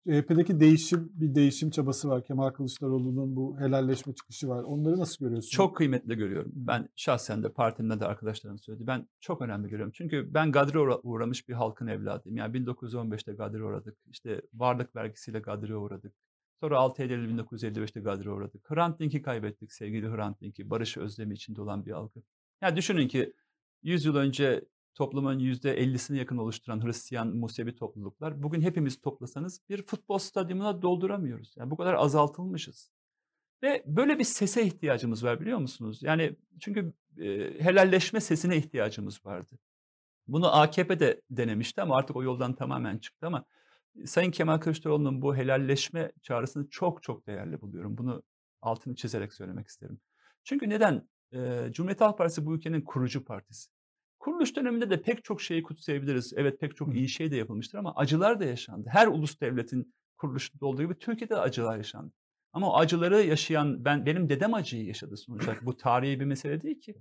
CHP'deki 0.04 0.60
değişim 0.60 1.12
bir 1.14 1.34
değişim 1.34 1.70
çabası 1.70 2.08
var. 2.08 2.24
Kemal 2.24 2.50
Kılıçdaroğlu'nun 2.50 3.36
bu 3.36 3.60
helalleşme 3.60 4.14
çıkışı 4.14 4.48
var. 4.48 4.62
Onları 4.62 4.98
nasıl 4.98 5.24
görüyorsun? 5.24 5.50
Çok 5.50 5.76
kıymetli 5.76 6.14
görüyorum. 6.14 6.52
Ben 6.54 6.88
şahsen 6.96 7.42
de 7.42 7.52
partimde 7.52 8.00
de 8.00 8.06
arkadaşlarım 8.06 8.58
söyledi. 8.58 8.86
Ben 8.86 9.08
çok 9.20 9.42
önemli 9.42 9.68
görüyorum. 9.68 9.92
Çünkü 9.96 10.34
ben 10.34 10.52
gadre 10.52 10.78
uğramış 10.78 11.48
bir 11.48 11.54
halkın 11.54 11.86
evladıyım. 11.86 12.36
Yani 12.36 12.56
1915'te 12.56 13.32
gadre 13.32 13.64
uğradık. 13.64 13.98
İşte 14.10 14.42
varlık 14.54 14.96
vergisiyle 14.96 15.38
gadre 15.38 15.76
uğradık. 15.76 16.12
Sonra 16.60 16.78
6 16.78 17.02
Eylül 17.02 17.38
1955'te 17.38 18.00
gadre 18.00 18.30
uğradık. 18.30 18.70
Hrant 18.70 19.00
Dink'i 19.00 19.22
kaybettik 19.22 19.72
sevgili 19.72 20.08
Hrant 20.08 20.40
Dink'i. 20.40 20.70
Barış 20.70 20.96
özlemi 20.96 21.34
içinde 21.34 21.60
olan 21.60 21.86
bir 21.86 21.92
halkı. 21.92 22.22
Yani 22.62 22.76
düşünün 22.76 23.08
ki 23.08 23.32
100 23.82 24.04
yıl 24.04 24.16
önce 24.16 24.64
toplumun 24.94 25.38
%50'sine 25.38 26.16
yakın 26.16 26.38
oluşturan 26.38 26.84
Hristiyan 26.84 27.36
Musevi 27.36 27.76
topluluklar 27.76 28.42
bugün 28.42 28.60
hepimiz 28.60 29.00
toplasanız 29.00 29.60
bir 29.68 29.82
futbol 29.82 30.18
stadyumuna 30.18 30.82
dolduramıyoruz. 30.82 31.54
Yani 31.56 31.70
bu 31.70 31.76
kadar 31.76 31.94
azaltılmışız. 31.94 32.90
Ve 33.62 33.82
böyle 33.86 34.18
bir 34.18 34.24
sese 34.24 34.66
ihtiyacımız 34.66 35.24
var 35.24 35.40
biliyor 35.40 35.58
musunuz? 35.58 36.02
Yani 36.02 36.36
çünkü 36.60 36.92
e, 37.18 37.24
helalleşme 37.64 38.20
sesine 38.20 38.56
ihtiyacımız 38.56 39.26
vardı. 39.26 39.58
Bunu 40.28 40.56
AKP 40.56 41.00
de 41.00 41.20
denemişti 41.30 41.82
ama 41.82 41.96
artık 41.96 42.16
o 42.16 42.22
yoldan 42.22 42.54
tamamen 42.54 42.98
çıktı 42.98 43.26
ama 43.26 43.44
Sayın 44.06 44.30
Kemal 44.30 44.58
Kılıçdaroğlu'nun 44.58 45.22
bu 45.22 45.36
helalleşme 45.36 46.12
çağrısını 46.22 46.68
çok 46.70 47.02
çok 47.02 47.26
değerli 47.26 47.60
buluyorum. 47.60 47.98
Bunu 47.98 48.22
altını 48.62 48.94
çizerek 48.94 49.32
söylemek 49.32 49.68
isterim. 49.68 50.00
Çünkü 50.44 50.68
neden? 50.68 51.08
E, 51.32 51.68
Cumhuriyet 51.72 52.00
Halk 52.00 52.18
Partisi 52.18 52.46
bu 52.46 52.54
ülkenin 52.54 52.80
kurucu 52.80 53.24
partisi. 53.24 53.70
Kuruluş 54.24 54.56
döneminde 54.56 54.90
de 54.90 55.02
pek 55.02 55.24
çok 55.24 55.42
şeyi 55.42 55.62
kutsayabiliriz. 55.62 56.32
Evet 56.36 56.60
pek 56.60 56.76
çok 56.76 56.94
iyi 56.94 57.08
şey 57.08 57.30
de 57.30 57.36
yapılmıştır 57.36 57.78
ama 57.78 57.92
acılar 57.96 58.40
da 58.40 58.44
yaşandı. 58.44 58.88
Her 58.92 59.06
ulus 59.06 59.40
devletin 59.40 59.94
kuruluşunda 60.16 60.66
olduğu 60.66 60.82
gibi 60.82 60.98
Türkiye'de 60.98 61.34
de 61.34 61.38
acılar 61.38 61.76
yaşandı. 61.76 62.12
Ama 62.52 62.70
o 62.70 62.76
acıları 62.76 63.22
yaşayan 63.22 63.84
ben 63.84 64.06
benim 64.06 64.28
dedem 64.28 64.54
acıyı 64.54 64.86
yaşadı 64.86 65.16
sonuç 65.16 65.44
olarak. 65.44 65.66
Bu 65.66 65.76
tarihi 65.76 66.20
bir 66.20 66.24
mesele 66.24 66.62
değil 66.62 66.80
ki. 66.80 66.94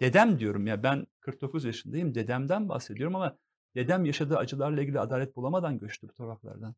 Dedem 0.00 0.38
diyorum 0.38 0.66
ya 0.66 0.82
ben 0.82 1.06
49 1.20 1.64
yaşındayım. 1.64 2.14
Dedemden 2.14 2.68
bahsediyorum 2.68 3.16
ama 3.16 3.36
dedem 3.74 4.04
yaşadığı 4.04 4.36
acılarla 4.36 4.82
ilgili 4.82 5.00
adalet 5.00 5.36
bulamadan 5.36 5.78
göçtü 5.78 6.08
bu 6.08 6.12
topraklardan. 6.12 6.74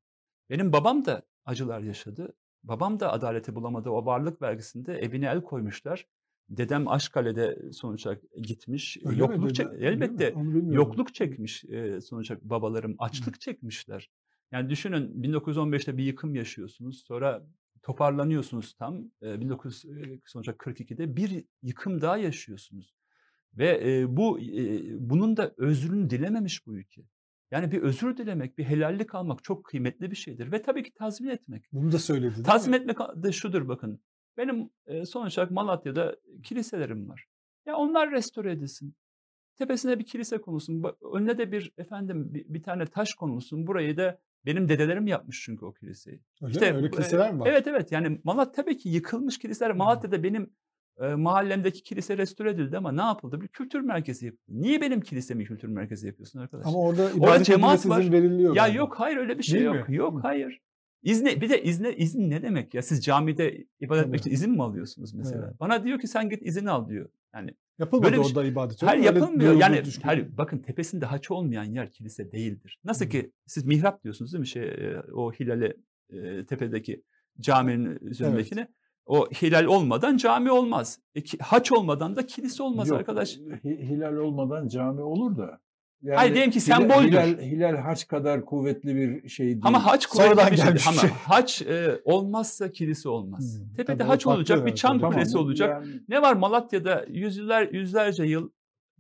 Benim 0.51 0.73
babam 0.73 1.05
da 1.05 1.23
acılar 1.45 1.81
yaşadı. 1.81 2.33
Babam 2.63 3.01
da 3.01 3.13
adaleti 3.13 3.55
bulamadı. 3.55 3.91
O 3.91 4.07
varlık 4.07 4.43
vergisinde 4.43 4.95
evine 4.95 5.27
el 5.27 5.43
koymuşlar. 5.43 6.07
Dedem 6.51 6.89
Aşkale'de 6.89 7.73
sonuç 7.73 8.07
olarak 8.07 8.23
gitmiş. 8.43 8.99
Öyle 9.05 9.19
yokluk 9.19 9.45
mi? 9.45 9.55
çek, 9.55 9.67
elbette 9.79 10.35
yokluk 10.71 11.15
çekmiş 11.15 11.65
e, 11.65 12.01
sonuç 12.01 12.31
olarak 12.31 12.45
babalarım. 12.45 12.97
Açlık 12.99 13.41
çekmişler. 13.41 14.11
Yani 14.53 14.71
düşünün 14.71 15.23
1915'te 15.23 15.97
bir 15.97 16.05
yıkım 16.05 16.35
yaşıyorsunuz. 16.35 17.05
Sonra 17.07 17.47
toparlanıyorsunuz 17.83 18.75
tam. 18.75 19.05
E, 19.23 19.27
1942'de 19.27 21.17
bir 21.17 21.45
yıkım 21.63 22.01
daha 22.01 22.17
yaşıyorsunuz. 22.17 22.95
Ve 23.59 23.81
e, 23.85 24.17
bu 24.17 24.41
e, 24.41 24.81
bunun 25.11 25.37
da 25.37 25.55
özrünü 25.57 26.11
dilememiş 26.11 26.67
bu 26.67 26.77
ülke. 26.77 27.03
Yani 27.51 27.73
bir 27.73 27.83
özür 27.83 28.17
dilemek, 28.17 28.59
bir 28.59 28.65
helallik 28.65 29.15
almak 29.15 29.45
çok 29.45 29.65
kıymetli 29.65 30.11
bir 30.11 30.17
şeydir. 30.17 30.53
Ve 30.53 30.63
tabii 30.63 30.83
ki 30.83 30.93
tazmin 30.95 31.29
etmek. 31.29 31.65
Bunu 31.73 31.93
da 31.93 31.99
söyledi. 31.99 32.43
Tazmin 32.43 32.85
mi? 32.85 32.91
etmek 32.91 33.23
de 33.23 33.33
şudur 33.33 33.69
bakın. 33.69 34.01
Benim 34.41 34.71
e, 34.87 35.07
sonuç 35.07 35.39
olarak 35.39 35.51
Malatya'da 35.51 36.17
kiliselerim 36.43 37.09
var. 37.09 37.27
Ya 37.67 37.77
onlar 37.77 38.11
restore 38.11 38.53
edilsin. 38.53 38.95
Tepesine 39.57 39.99
bir 39.99 40.05
kilise 40.05 40.41
konulsun. 40.41 40.85
Önüne 41.15 41.39
de 41.39 41.53
bir 41.53 41.73
efendim 41.79 42.35
bir, 42.35 42.45
bir 42.49 42.63
tane 42.63 42.87
taş 42.87 43.15
konulsun. 43.15 43.67
Burayı 43.67 43.97
da 43.97 44.19
benim 44.47 44.69
dedelerim 44.69 45.07
yapmış 45.07 45.43
çünkü 45.45 45.65
o 45.65 45.73
kiliseyi. 45.73 46.21
Öyle 46.43 46.53
İşte 46.53 46.73
mi? 46.73 46.77
Öyle 46.77 46.91
kiliseler 46.91 47.33
mi 47.33 47.41
var? 47.41 47.47
Evet 47.47 47.67
evet 47.67 47.93
yani 47.93 48.21
Malatya 48.25 48.53
tabii 48.53 48.77
ki 48.77 48.89
yıkılmış 48.89 49.39
kiliseler. 49.39 49.73
Malatya'da 49.73 50.23
benim 50.23 50.51
e, 51.01 51.07
mahallemdeki 51.07 51.83
kilise 51.83 52.19
restore 52.19 52.51
edildi 52.51 52.79
ama 52.79 52.93
ne 52.93 53.03
yapıldı? 53.03 53.41
Bir 53.41 53.49
kültür 53.49 53.81
merkezi 53.81 54.27
yapıldı. 54.27 54.43
Niye 54.49 54.81
benim 54.81 55.01
kilisemi 55.01 55.45
kültür 55.45 55.69
merkezi 55.69 56.07
yapıyorsun 56.07 56.39
arkadaş? 56.39 56.67
Ama 56.67 56.79
orada 56.79 57.11
ibadet 57.11 57.51
edilmesi 57.51 57.89
izin 57.89 58.13
veriliyor. 58.13 58.57
Ya 58.57 58.63
galiba. 58.63 58.79
yok 58.79 58.95
hayır 59.01 59.17
öyle 59.17 59.39
bir 59.39 59.43
şey 59.43 59.61
Değil 59.61 59.75
yok. 59.75 59.89
mi? 59.89 59.97
Yok 59.97 60.25
hayır. 60.25 60.61
İzne, 61.03 61.41
bir 61.41 61.49
de 61.49 61.63
izne, 61.63 61.93
izin 61.97 62.31
ne 62.31 62.43
demek 62.43 62.75
ya? 62.75 62.83
Siz 62.83 63.05
camide 63.05 63.65
ibadet 63.81 64.05
etmek 64.05 64.21
için 64.21 64.31
izin 64.31 64.51
mi 64.51 64.63
alıyorsunuz 64.63 65.15
mesela? 65.15 65.45
Evet. 65.49 65.61
Bana 65.61 65.85
diyor 65.85 65.99
ki 65.99 66.07
sen 66.09 66.29
git 66.29 66.43
izin 66.47 66.67
al 66.67 66.89
diyor. 66.89 67.09
Yani 67.35 67.51
Yapılmadı 67.79 68.07
böyle 68.07 68.19
bir 68.19 68.25
şey- 68.25 68.37
orada 68.37 68.49
ibadet. 68.49 68.83
hayır 68.83 69.03
yapılmıyor. 69.05 69.55
Yani 69.61 69.83
hayır 70.03 70.29
bakın 70.39 70.59
tepesinde 70.59 71.07
haç 71.07 71.31
olmayan 71.31 71.65
yer 71.65 71.91
kilise 71.93 72.33
değildir. 72.33 72.79
Nasıl 72.85 73.05
Hı. 73.05 73.09
ki 73.09 73.33
siz 73.47 73.65
mihrap 73.65 74.05
diyorsunuz 74.05 74.33
değil 74.33 74.41
mi 74.41 74.47
şey 74.47 74.73
o 75.15 75.33
hilale 75.33 75.77
e, 76.11 76.47
tepedeki 76.47 77.03
caminin 77.41 77.99
üzerindekine. 78.01 78.69
O 79.07 79.27
hilal 79.31 79.65
olmadan 79.65 80.17
cami 80.17 80.51
olmaz. 80.51 80.99
E, 81.15 81.21
haç 81.41 81.73
olmadan 81.73 82.17
da 82.17 82.27
kilise 82.27 82.63
olmaz 82.63 82.89
Yok, 82.89 82.99
arkadaş. 82.99 83.37
hi- 83.37 83.89
Hilal 83.89 84.17
olmadan 84.17 84.69
cami 84.69 85.01
olur 85.03 85.37
da. 85.37 85.61
Yani 86.03 86.17
Hayır, 86.17 86.35
diyelim 86.35 86.51
ki 86.51 86.61
semboldür. 86.61 87.09
Hilal, 87.09 87.39
hilal 87.41 87.77
haç 87.77 88.09
kadar 88.09 88.45
kuvvetli 88.45 88.97
bir 88.97 89.29
şey 89.29 89.47
değil. 89.47 89.61
Ama 89.63 89.87
haç 89.87 90.07
kuvvetli 90.07 90.53
bir 90.53 90.75
bir 90.75 90.85
Ama 90.89 91.01
şey. 91.01 91.11
haç 91.11 91.63
e, 91.63 92.01
olmazsa 92.05 92.73
kilise 92.73 93.09
olmaz. 93.09 93.59
Hmm, 93.59 93.75
Tepede 93.77 94.03
haç 94.03 94.27
olacak, 94.27 94.67
bir 94.67 94.75
çan 94.75 94.99
Tamam, 94.99 95.15
kulesi 95.15 95.39
olacak. 95.39 95.71
Yani 95.71 96.01
Ne 96.09 96.23
var 96.23 96.33
Malatya'da 96.37 97.05
yüzler 97.09 97.69
yüzlerce 97.73 98.25
yıl 98.25 98.51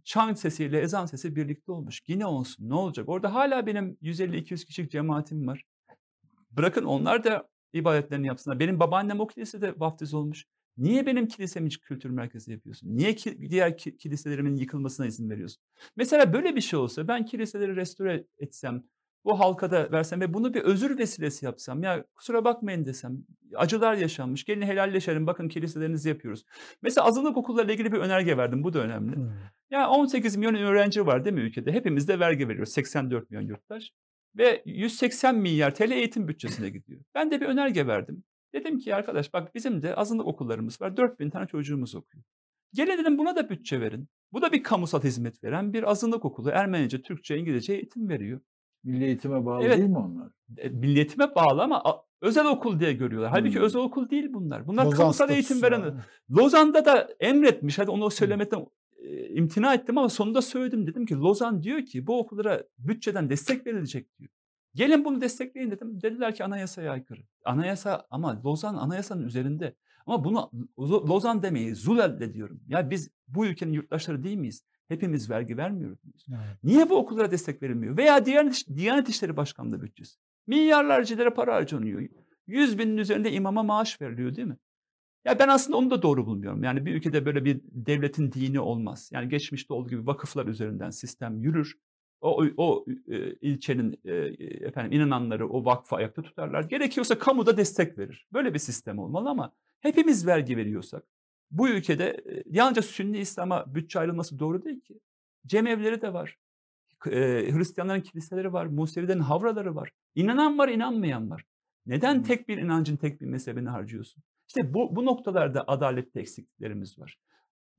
çan 0.05 0.35
sesiyle 0.35 0.81
ezan 0.81 1.07
sesi 1.07 1.37
birlikte 1.37 1.73
olmuş. 1.73 2.01
Yine 2.07 2.27
olsun 2.27 2.69
ne 2.69 2.75
olacak? 2.75 3.09
Orada 3.09 3.35
hala 3.35 3.67
benim 3.67 3.99
150-200 4.03 4.67
kişilik 4.67 4.91
cemaatim 4.91 5.47
var. 5.47 5.65
Bırakın 6.51 6.85
onlar 6.85 7.25
da 7.25 7.49
ibadetlerini 7.73 8.27
yapsınlar. 8.27 8.61
Benim 8.61 8.81
babaannem 8.81 9.21
o 9.21 9.27
kilisede 9.27 9.75
vaftiz 9.77 10.15
olmuş. 10.15 10.45
Niye 10.81 11.07
benim 11.07 11.27
kilisemi 11.29 11.71
kültür 11.71 12.11
merkezi 12.11 12.53
yapıyorsun? 12.53 12.97
Niye 12.97 13.15
ki, 13.15 13.51
diğer 13.51 13.79
ki- 13.79 13.97
kiliselerimin 13.97 14.57
yıkılmasına 14.57 15.07
izin 15.07 15.31
veriyorsun? 15.31 15.63
Mesela 15.97 16.33
böyle 16.33 16.57
bir 16.57 16.61
şey 16.61 16.79
olsa 16.79 17.09
ben 17.09 17.25
kiliseleri 17.25 17.77
restore 17.77 18.25
etsem, 18.39 18.83
bu 19.25 19.41
halka 19.41 19.71
da 19.71 19.93
versem 19.93 20.21
ve 20.21 20.35
bunu 20.35 20.55
bir 20.55 20.61
özür 20.61 20.99
vesilesi 20.99 21.45
yapsam 21.45 21.83
ya 21.83 22.05
kusura 22.15 22.45
bakmayın 22.45 22.85
desem 22.87 23.25
acılar 23.57 23.95
yaşanmış 23.95 24.45
gelin 24.45 24.63
helalleşelim 24.63 25.27
bakın 25.27 25.49
kiliselerinizi 25.49 26.09
yapıyoruz. 26.09 26.45
Mesela 26.83 27.07
azınlık 27.07 27.37
okullarıyla 27.37 27.75
ilgili 27.75 27.93
bir 27.93 27.99
önerge 27.99 28.37
verdim 28.37 28.65
bu 28.65 28.73
da 28.73 28.79
önemli. 28.79 29.17
Hmm. 29.17 29.31
Ya 29.71 29.89
18 29.89 30.37
milyon 30.37 30.55
öğrenci 30.55 31.07
var 31.07 31.25
değil 31.25 31.35
mi 31.37 31.43
ülkede? 31.43 31.73
Hepimiz 31.73 32.09
de 32.09 32.21
vergi 32.21 32.49
veriyoruz. 32.49 32.73
84 32.73 33.31
milyon 33.31 33.47
yurttaş. 33.47 33.93
Ve 34.37 34.63
180 34.67 35.37
milyar 35.37 35.75
TL 35.75 35.91
eğitim 35.91 36.29
bütçesine 36.29 36.71
gidiyor. 36.71 37.01
Ben 37.15 37.31
de 37.31 37.41
bir 37.41 37.47
önerge 37.47 37.87
verdim. 37.87 38.25
Dedim 38.55 38.79
ki 38.79 38.95
arkadaş 38.95 39.33
bak 39.35 39.55
bizim 39.55 39.83
de 39.83 39.95
azınlık 39.95 40.27
okullarımız 40.27 40.81
var. 40.81 40.97
4000 40.97 41.31
tane 41.31 41.47
çocuğumuz 41.47 41.95
okuyor. 41.95 42.25
Gelin 42.75 42.99
dedim 42.99 43.19
buna 43.19 43.37
da 43.37 43.51
bütçe 43.51 43.81
verin. 43.81 44.09
Bu 44.33 44.43
da 44.43 44.53
bir 44.53 44.63
kamusal 44.63 45.03
hizmet 45.03 45.45
veren 45.45 45.73
bir 45.73 45.91
azınlık 45.91 46.25
okulu. 46.25 46.51
Ermenice, 46.51 47.03
Türkçe, 47.03 47.37
İngilizce 47.39 47.73
eğitim 47.75 48.09
veriyor. 48.09 48.41
milli 48.85 49.05
eğitime 49.05 49.47
bağlı 49.47 49.65
Evet. 49.65 49.79
değil 49.79 49.89
mi 49.91 49.99
onlar? 49.99 50.29
E, 50.59 50.69
milliyetime 50.69 51.35
bağlı 51.35 51.63
ama 51.63 51.83
özel 52.23 52.47
okul 52.47 52.81
diye 52.81 52.93
görüyorlar. 52.93 53.31
Halbuki 53.31 53.55
Hmm. 53.57 53.63
özel 53.65 53.83
okul 53.83 54.11
değil 54.11 54.33
bunlar. 54.33 54.67
Bunlar 54.67 54.85
Lozan 54.85 54.97
kamusal 54.99 55.31
eğitim 55.31 55.63
veren. 55.63 56.01
Lozan'da 56.31 56.85
da 56.85 57.09
emretmiş. 57.21 57.79
Hadi 57.79 57.91
onu 57.91 58.11
söylemekten 58.11 58.67
e, 58.99 59.29
imtina 59.29 59.75
ettim 59.75 59.99
ama 59.99 60.09
sonunda 60.09 60.43
söyledim. 60.43 60.87
Dedim 60.87 61.07
ki 61.07 61.15
Lozan 61.15 61.63
diyor 61.63 61.85
ki 61.85 62.07
bu 62.07 62.19
okullara 62.19 62.65
bütçeden 62.79 63.31
destek 63.31 63.67
verilecek 63.67 64.19
diyor. 64.19 64.31
Gelin 64.75 65.05
bunu 65.05 65.21
destekleyin 65.21 65.71
dedim. 65.71 66.03
Dediler 66.03 66.35
ki 66.35 66.45
anayasaya 66.45 66.93
aykırı. 66.93 67.21
Anayasa 67.45 68.07
ama 68.11 68.43
Lozan 68.45 68.75
anayasanın 68.75 69.23
üzerinde. 69.23 69.75
Ama 70.07 70.25
bunu 70.25 70.51
Lo- 70.79 71.09
Lozan 71.09 71.43
demeyi 71.43 71.75
Zulel'de 71.75 72.35
diyorum. 72.35 72.61
Ya 72.69 72.91
biz 72.91 73.11
bu 73.29 73.47
ülkenin 73.47 73.73
yurttaşları 73.73 74.23
değil 74.25 74.37
miyiz? 74.37 74.65
Hepimiz 74.89 75.31
vergi 75.31 75.57
vermiyoruz? 75.57 75.99
Evet. 76.29 76.65
Niye 76.65 76.91
bu 76.91 76.97
okullara 76.97 77.31
destek 77.31 77.63
verilmiyor? 77.63 77.97
Veya 77.97 78.27
Diyanet, 78.27 78.65
Diyanet 78.77 79.09
İşleri 79.09 79.37
Başkanlığı 79.37 79.83
bütçesi. 79.83 80.17
Milyarlarca 80.47 81.17
lira 81.17 81.35
para 81.35 81.55
harcanıyor. 81.55 82.03
100 82.47 82.79
binin 82.79 82.97
üzerinde 82.97 83.33
imama 83.33 83.63
maaş 83.63 84.01
veriliyor 84.01 84.37
değil 84.37 84.49
mi? 84.49 84.57
Ya 85.25 85.39
ben 85.39 85.49
aslında 85.49 85.77
onu 85.77 85.91
da 85.91 86.03
doğru 86.03 86.27
bulmuyorum. 86.27 86.63
Yani 86.65 86.87
bir 86.87 86.95
ülkede 86.95 87.27
böyle 87.27 87.45
bir 87.45 87.61
devletin 87.65 88.33
dini 88.33 88.61
olmaz. 88.61 89.11
Yani 89.13 89.29
geçmişte 89.29 89.75
olduğu 89.75 89.89
gibi 89.89 90.07
vakıflar 90.07 90.47
üzerinden 90.47 90.91
sistem 90.91 91.39
yürür. 91.39 91.75
O, 92.21 92.45
o, 92.57 92.85
e, 93.09 93.35
ilçenin 93.35 94.01
e, 94.05 94.15
efendim 94.67 94.93
inananları 94.93 95.49
o 95.49 95.65
vakfı 95.65 95.97
ayakta 95.97 96.23
tutarlar. 96.23 96.65
Gerekiyorsa 96.65 97.19
kamu 97.19 97.47
da 97.47 97.57
destek 97.57 97.99
verir. 97.99 98.27
Böyle 98.33 98.55
bir 98.55 98.59
sistem 98.59 98.99
olmalı 98.99 99.29
ama 99.29 99.53
hepimiz 99.81 100.27
vergi 100.27 100.57
veriyorsak 100.57 101.05
bu 101.51 101.69
ülkede 101.69 102.05
e, 102.05 102.43
yalnızca 102.47 102.83
Sünni 102.83 103.19
İslam'a 103.19 103.75
bütçe 103.75 103.99
ayrılması 103.99 104.39
doğru 104.39 104.65
değil 104.65 104.81
ki. 104.81 105.01
Cemevleri 105.47 106.03
de 106.03 106.13
var. 106.13 106.39
E, 107.07 107.21
Hristiyanların 107.53 108.01
kiliseleri 108.01 108.53
var. 108.53 108.67
Musevilerin 108.67 109.21
havraları 109.21 109.75
var. 109.75 109.91
İnanan 110.15 110.59
var, 110.59 110.69
inanmayan 110.69 111.31
var. 111.31 111.45
Neden 111.87 112.23
tek 112.23 112.49
bir 112.49 112.59
inancın 112.59 112.97
tek 112.97 113.21
bir 113.21 113.27
mezhebini 113.27 113.69
harcıyorsun? 113.69 114.23
İşte 114.49 114.75
bu, 114.75 114.97
bu 114.97 115.05
noktalarda 115.05 115.65
adalette 115.67 116.21
eksikliklerimiz 116.21 116.99
var. 116.99 117.19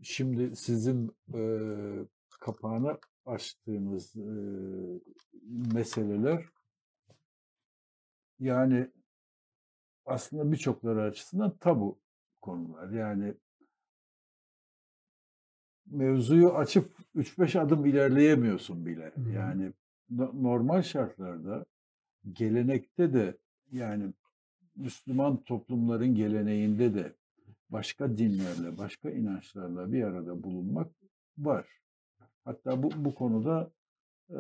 Şimdi 0.04 0.56
sizin 0.56 1.16
e, 1.34 1.42
kapağına 2.40 2.98
açtığınız 3.26 4.16
e, 4.16 4.30
meseleler 5.74 6.46
yani 8.40 8.88
aslında 10.06 10.52
birçokları 10.52 11.02
açısından 11.02 11.58
tabu 11.58 12.00
konular. 12.42 12.90
Yani 12.90 13.34
mevzuyu 15.86 16.50
açıp 16.50 16.92
3-5 17.16 17.60
adım 17.60 17.86
ilerleyemiyorsun 17.86 18.86
bile. 18.86 19.12
Hı. 19.16 19.30
Yani 19.30 19.74
no- 20.10 20.44
normal 20.44 20.82
şartlarda 20.82 21.66
gelenekte 22.34 23.14
de 23.14 23.38
yani 23.72 24.14
Müslüman 24.76 25.44
toplumların 25.44 26.16
geleneğinde 26.16 26.94
de 26.94 27.14
başka 27.70 28.18
dinlerle, 28.18 28.78
başka 28.78 29.10
inançlarla 29.10 29.92
bir 29.92 30.04
arada 30.04 30.44
bulunmak 30.44 30.92
var. 31.38 31.81
Hatta 32.46 32.84
bu 32.84 32.90
bu 32.98 33.16
konuda 33.16 33.72
e, 34.30 34.36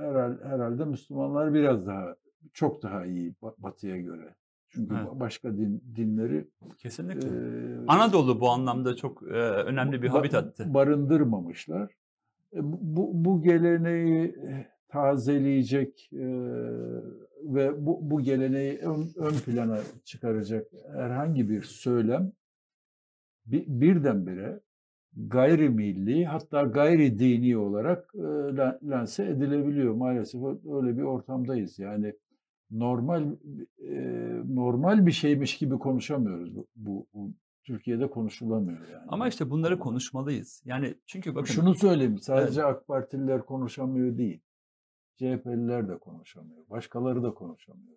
herhal- 0.00 0.44
herhalde 0.44 0.84
Müslümanlar 0.84 1.54
biraz 1.54 1.86
daha 1.86 2.16
çok 2.52 2.82
daha 2.82 3.06
iyi 3.06 3.32
Ba- 3.42 3.54
Batı'ya 3.58 3.96
göre. 4.00 4.34
Çünkü 4.68 4.94
Evet. 4.94 5.06
ba- 5.06 5.20
başka 5.20 5.56
din, 5.56 5.84
dinleri 5.96 6.48
Kesinlikle. 6.78 7.28
e, 7.28 7.86
Anadolu 7.88 8.40
bu 8.40 8.48
anlamda 8.50 8.96
çok 8.96 9.22
e, 9.22 9.26
önemli 9.40 10.02
bir 10.02 10.08
habitattı. 10.08 10.74
Barındırmamışlar. 10.74 11.92
E, 12.54 12.58
bu, 12.62 13.10
bu 13.24 13.42
geleneği 13.42 14.24
e, 14.28 14.66
tazeleyecek 14.88 16.10
e, 16.12 16.26
ve 17.42 17.86
bu, 17.86 17.98
bu 18.10 18.20
geleneği 18.20 18.78
ön, 18.78 19.08
ön 19.16 19.32
plana 19.46 19.78
çıkaracak 20.04 20.66
herhangi 20.92 21.48
bir 21.50 21.62
söylem 21.62 22.32
bir, 23.46 23.64
birdenbire 23.66 24.60
gayrimilli 25.16 26.24
hatta 26.24 26.62
gayri 26.62 27.18
dini 27.18 27.56
olarak 27.56 28.10
e, 28.14 28.18
lan- 28.56 28.78
lanse 28.82 29.24
edilebiliyor. 29.24 29.94
Maalesef 29.94 30.42
öyle 30.72 30.96
bir 30.96 31.02
ortamdayız. 31.02 31.78
Yani 31.78 32.14
normal 32.70 33.32
e, 33.78 33.92
normal 34.54 35.06
bir 35.06 35.12
şeymiş 35.12 35.58
gibi 35.58 35.78
konuşamıyoruz. 35.78 36.56
Bu, 36.56 36.66
bu, 36.76 37.06
bu 37.14 37.30
Türkiye'de 37.64 38.10
konuşulamıyor 38.10 38.88
yani. 38.88 39.04
Ama 39.08 39.28
işte 39.28 39.50
bunları 39.50 39.78
konuşmalıyız. 39.78 40.62
Yani 40.64 40.94
çünkü 41.06 41.34
bakın 41.34 41.46
Şunu 41.52 41.74
söyleyeyim, 41.74 42.18
sadece 42.18 42.64
AK 42.64 42.86
Partililer 42.86 43.42
konuşamıyor 43.46 44.18
değil. 44.18 44.40
CHP'liler 45.16 45.88
de 45.88 45.98
konuşamıyor. 45.98 46.70
Başkaları 46.70 47.22
da 47.22 47.34
konuşamıyor. 47.34 47.96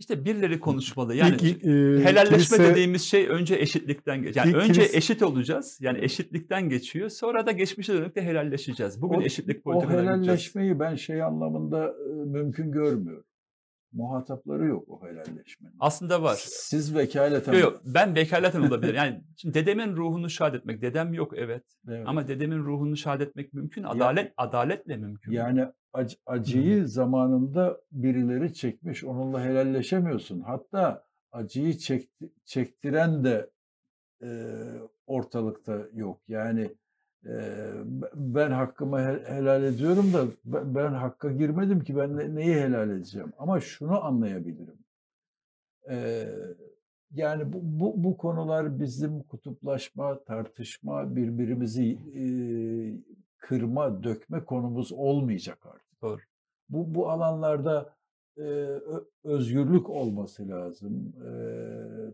İşte 0.00 0.24
birileri 0.24 0.60
konuşmalı. 0.60 1.14
Yani 1.14 1.36
İlk, 1.42 1.64
e, 1.64 1.68
helalleşme 2.04 2.36
kilise- 2.36 2.70
dediğimiz 2.70 3.02
şey 3.02 3.28
önce 3.28 3.54
eşitlikten 3.54 4.22
geçiyor. 4.22 4.46
Yani 4.46 4.56
önce 4.56 4.82
kilise- 4.82 4.96
eşit 4.96 5.22
olacağız. 5.22 5.78
Yani 5.80 5.98
eşitlikten 6.04 6.68
geçiyor. 6.68 7.08
Sonra 7.10 7.46
da 7.46 7.52
geçmişe 7.52 7.92
dönük 7.94 8.16
de 8.16 8.22
helalleşeceğiz. 8.22 9.02
Bugün 9.02 9.18
O- 9.18 9.22
eşitlik 9.22 9.58
O 9.58 9.62
politikalarına 9.62 10.00
gideceğiz. 10.00 10.26
helalleşmeyi 10.28 10.80
ben 10.80 10.94
şey 10.96 11.22
anlamında 11.22 11.86
e, 11.86 12.12
mümkün 12.26 12.72
görmüyorum. 12.72 13.24
Muhatapları 13.92 14.66
yok 14.66 14.84
o 14.88 15.00
helalleşmenin. 15.06 15.74
Aslında 15.80 16.22
var. 16.22 16.36
Siz 16.46 16.94
vekaleten... 16.94 17.52
Yok, 17.52 17.62
yok, 17.62 17.80
ben 17.84 18.14
vekaleten 18.14 18.60
olabilir. 18.60 18.94
Yani 18.94 19.22
şimdi 19.36 19.54
dedemin 19.54 19.96
ruhunu 19.96 20.30
şahit 20.30 20.54
etmek. 20.54 20.82
Dedem 20.82 21.14
yok 21.14 21.32
evet. 21.36 21.64
Evet. 21.88 22.02
Ama 22.06 22.28
dedemin 22.28 22.58
ruhunu 22.58 22.96
şahit 22.96 23.20
etmek 23.20 23.52
mümkün. 23.54 23.82
Adalet 23.82 24.32
adaletle 24.36 24.96
mümkün. 24.96 25.32
Yani 25.32 25.66
ac- 25.94 26.18
acıyı 26.26 26.88
zamanında 26.88 27.80
birileri 27.92 28.54
çekmiş. 28.54 29.04
Onunla 29.04 29.44
helalleşemiyorsun. 29.44 30.40
Hatta 30.40 31.04
acıyı 31.32 31.72
çekti- 31.78 32.30
çektiren 32.44 33.24
de 33.24 33.50
e, 34.22 34.28
ortalıkta 35.06 35.86
yok. 35.94 36.20
Yani 36.28 36.70
e, 37.26 37.32
ben 38.14 38.50
hakkımı 38.50 38.98
he- 39.00 39.24
helal 39.34 39.64
ediyorum 39.64 40.12
da 40.12 40.26
ben, 40.44 40.74
ben 40.74 40.92
hakka 40.92 41.32
girmedim 41.32 41.80
ki 41.84 41.96
ben 41.96 42.16
ne- 42.16 42.34
neyi 42.34 42.54
helal 42.54 42.90
edeceğim. 42.90 43.32
Ama 43.38 43.60
şunu 43.60 44.04
anlayabilirim. 44.04 44.78
E, 45.90 46.26
yani 47.14 47.52
bu, 47.52 47.58
bu, 47.62 48.04
bu 48.04 48.16
konular 48.16 48.80
bizim 48.80 49.22
kutuplaşma, 49.22 50.24
tartışma, 50.24 51.16
birbirimizi 51.16 51.98
e, 52.14 52.22
kırma, 53.40 54.02
dökme 54.02 54.44
konumuz 54.44 54.92
olmayacak 54.92 55.66
artık. 55.66 56.02
Doğru. 56.02 56.20
Bu, 56.68 56.94
bu 56.94 57.10
alanlarda 57.10 57.94
e, 58.38 58.42
özgürlük 59.24 59.90
olması 59.90 60.48
lazım, 60.48 61.14
e, 61.26 61.32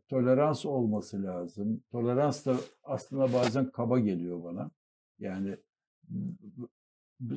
tolerans 0.08 0.66
olması 0.66 1.22
lazım. 1.22 1.82
Tolerans 1.90 2.46
da 2.46 2.56
aslında 2.84 3.32
bazen 3.32 3.70
kaba 3.70 3.98
geliyor 3.98 4.44
bana. 4.44 4.70
Yani 5.18 5.56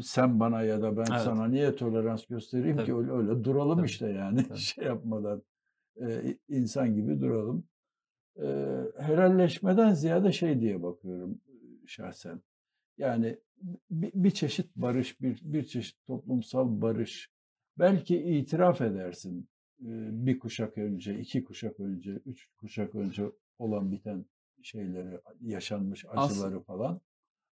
sen 0.02 0.40
bana 0.40 0.61
ya 0.61 0.82
da 0.82 0.98
ben 0.98 1.06
Evet. 1.11 1.22
sana 1.22 1.48
niye 1.48 1.76
tolerans 1.76 2.26
göstereyim 2.26 2.78
ki 2.78 2.84
Tabii. 2.86 2.98
öyle, 2.98 3.11
öyle 3.11 3.44
duralım 3.44 3.78
Tabii. 3.78 3.86
işte 3.88 4.07
yani 4.10 4.44
Tabii. 4.48 4.57
şey 4.57 4.86
yapmadan 4.86 5.44
e, 6.02 6.38
insan 6.49 6.95
gibi 6.95 7.22
duralım. 7.22 7.64
E, 8.41 8.45
helalleşmeden 8.99 9.94
ziyade 9.94 10.32
şey 10.32 10.60
diye 10.61 10.84
bakıyorum 10.84 11.41
şahsen. 11.88 12.41
Yani 13.00 13.38
bir, 13.92 14.12
bir 14.14 14.32
çeşit 14.32 14.76
barış, 14.76 15.22
bir, 15.22 15.40
bir 15.44 15.64
çeşit 15.64 16.06
toplumsal 16.06 16.82
barış. 16.82 17.30
Belki 17.80 18.18
itiraf 18.18 18.82
edersin 18.82 19.50
bir 20.26 20.40
kuşak 20.40 20.78
önce, 20.78 21.20
iki 21.20 21.44
kuşak 21.44 21.80
önce, 21.80 22.12
üç 22.26 22.48
kuşak 22.58 22.96
önce 22.96 23.24
olan 23.60 23.92
biten 23.92 24.26
şeyleri, 24.64 25.20
yaşanmış 25.42 26.06
As- 26.10 26.32
acıları 26.32 26.60
falan. 26.60 27.02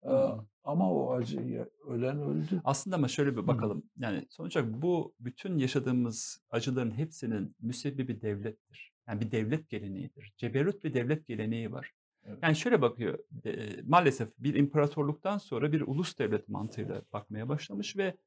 E, 0.03 0.09
Hı. 0.09 0.45
Ama 0.63 0.93
o 0.93 1.11
acı 1.13 1.67
ölen 1.87 2.19
öldü. 2.19 2.61
Aslında 2.63 2.95
ama 2.95 3.07
şöyle 3.07 3.37
bir 3.37 3.47
bakalım. 3.47 3.83
Yani 3.97 4.25
sonuç 4.29 4.57
olarak 4.57 4.81
bu 4.81 5.13
bütün 5.19 5.57
yaşadığımız 5.57 6.41
acıların 6.49 6.91
hepsinin 6.91 7.55
müsebbibi 7.61 8.21
devlettir. 8.21 8.93
Yani 9.07 9.21
bir 9.21 9.31
devlet 9.31 9.69
geleneğidir. 9.69 10.33
Ceberut 10.37 10.83
bir 10.83 10.93
devlet 10.93 11.27
geleneği 11.27 11.71
var. 11.71 11.91
Evet. 12.25 12.39
Yani 12.41 12.55
şöyle 12.55 12.81
bakıyor. 12.81 13.19
e, 13.45 13.81
maalesef 13.87 14.29
bir 14.37 14.55
imparatorluktan 14.55 15.37
sonra 15.37 15.71
bir 15.71 15.81
ulus 15.81 16.19
devlet 16.19 16.49
mantığıyla 16.49 17.01
bakmaya 17.13 17.49
başlamış 17.49 17.97
ve 17.97 18.17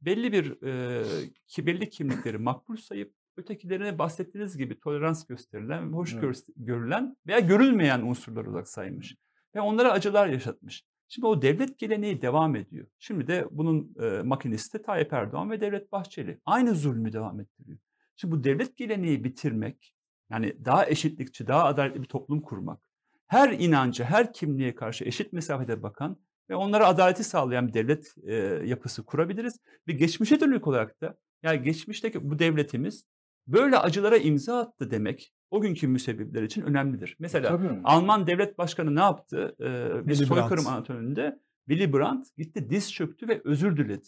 belli 0.00 0.32
bir 0.32 0.62
e, 0.66 1.04
ki 1.46 1.66
belli 1.66 1.90
kimlikleri 1.90 2.38
makbul 2.38 2.76
sayıp 2.76 3.14
ötekilerine 3.36 3.98
bahsettiğiniz 3.98 4.56
gibi 4.56 4.80
tolerans 4.80 5.26
gösterilen, 5.26 5.92
hoş 5.92 6.12
Evet. 6.12 6.22
gör- 6.22 6.54
görülen 6.56 7.16
veya 7.26 7.38
görülmeyen 7.38 8.00
unsurlar 8.02 8.44
olarak 8.44 8.68
saymış. 8.68 9.16
Ve 9.54 9.60
onlara 9.60 9.92
acılar 9.92 10.28
yaşatmış. 10.28 10.84
Şimdi 11.08 11.26
o 11.26 11.42
devlet 11.42 11.78
geleneği 11.78 12.22
devam 12.22 12.56
ediyor. 12.56 12.86
Şimdi 12.98 13.26
de 13.26 13.48
bunun 13.50 13.94
e, 14.02 14.22
makinisti 14.22 14.82
Tayyip 14.82 15.12
Erdoğan 15.12 15.50
ve 15.50 15.60
Devlet 15.60 15.92
Bahçeli. 15.92 16.40
Aynı 16.44 16.74
zulmü 16.74 17.12
devam 17.12 17.40
ettiriyor. 17.40 17.78
Şimdi 18.16 18.34
bu 18.34 18.44
devlet 18.44 18.76
geleneği 18.76 19.24
bitirmek, 19.24 19.94
yani 20.30 20.64
daha 20.64 20.86
eşitlikçi, 20.86 21.46
daha 21.46 21.64
adaletli 21.64 22.02
bir 22.02 22.06
toplum 22.06 22.40
kurmak, 22.40 22.80
her 23.28 23.52
inancı, 23.52 24.04
her 24.04 24.32
kimliğe 24.32 24.74
karşı 24.74 25.04
eşit 25.04 25.32
mesafede 25.32 25.82
bakan 25.82 26.18
ve 26.50 26.54
onlara 26.54 26.86
adaleti 26.86 27.24
sağlayan 27.24 27.68
bir 27.68 27.74
devlet 27.74 28.14
e, 28.26 28.34
yapısı 28.64 29.04
kurabiliriz. 29.04 29.60
Ve 29.88 29.92
geçmişe 29.92 30.40
dönük 30.40 30.66
olarak 30.66 31.00
da, 31.00 31.18
yani 31.42 31.62
geçmişteki 31.62 32.30
bu 32.30 32.38
devletimiz 32.38 33.04
böyle 33.46 33.78
acılara 33.78 34.16
imza 34.16 34.58
attı 34.58 34.90
demek 34.90 35.32
o 35.50 35.60
günkü 35.60 35.88
müsebbipler 35.88 36.42
için 36.42 36.62
önemlidir. 36.62 37.16
Mesela 37.18 37.48
Tabii. 37.48 37.80
Alman 37.84 38.26
devlet 38.26 38.58
başkanı 38.58 38.94
ne 38.94 39.00
yaptı? 39.00 39.56
Ee, 39.60 40.08
bir 40.08 40.14
soykırım 40.14 40.64
Brandt. 40.64 40.66
anatölünde 40.66 41.40
Willy 41.68 41.92
Brandt 41.92 42.36
gitti 42.36 42.70
diz 42.70 42.92
çöktü 42.92 43.28
ve 43.28 43.42
özür 43.44 43.76
diledi. 43.76 44.04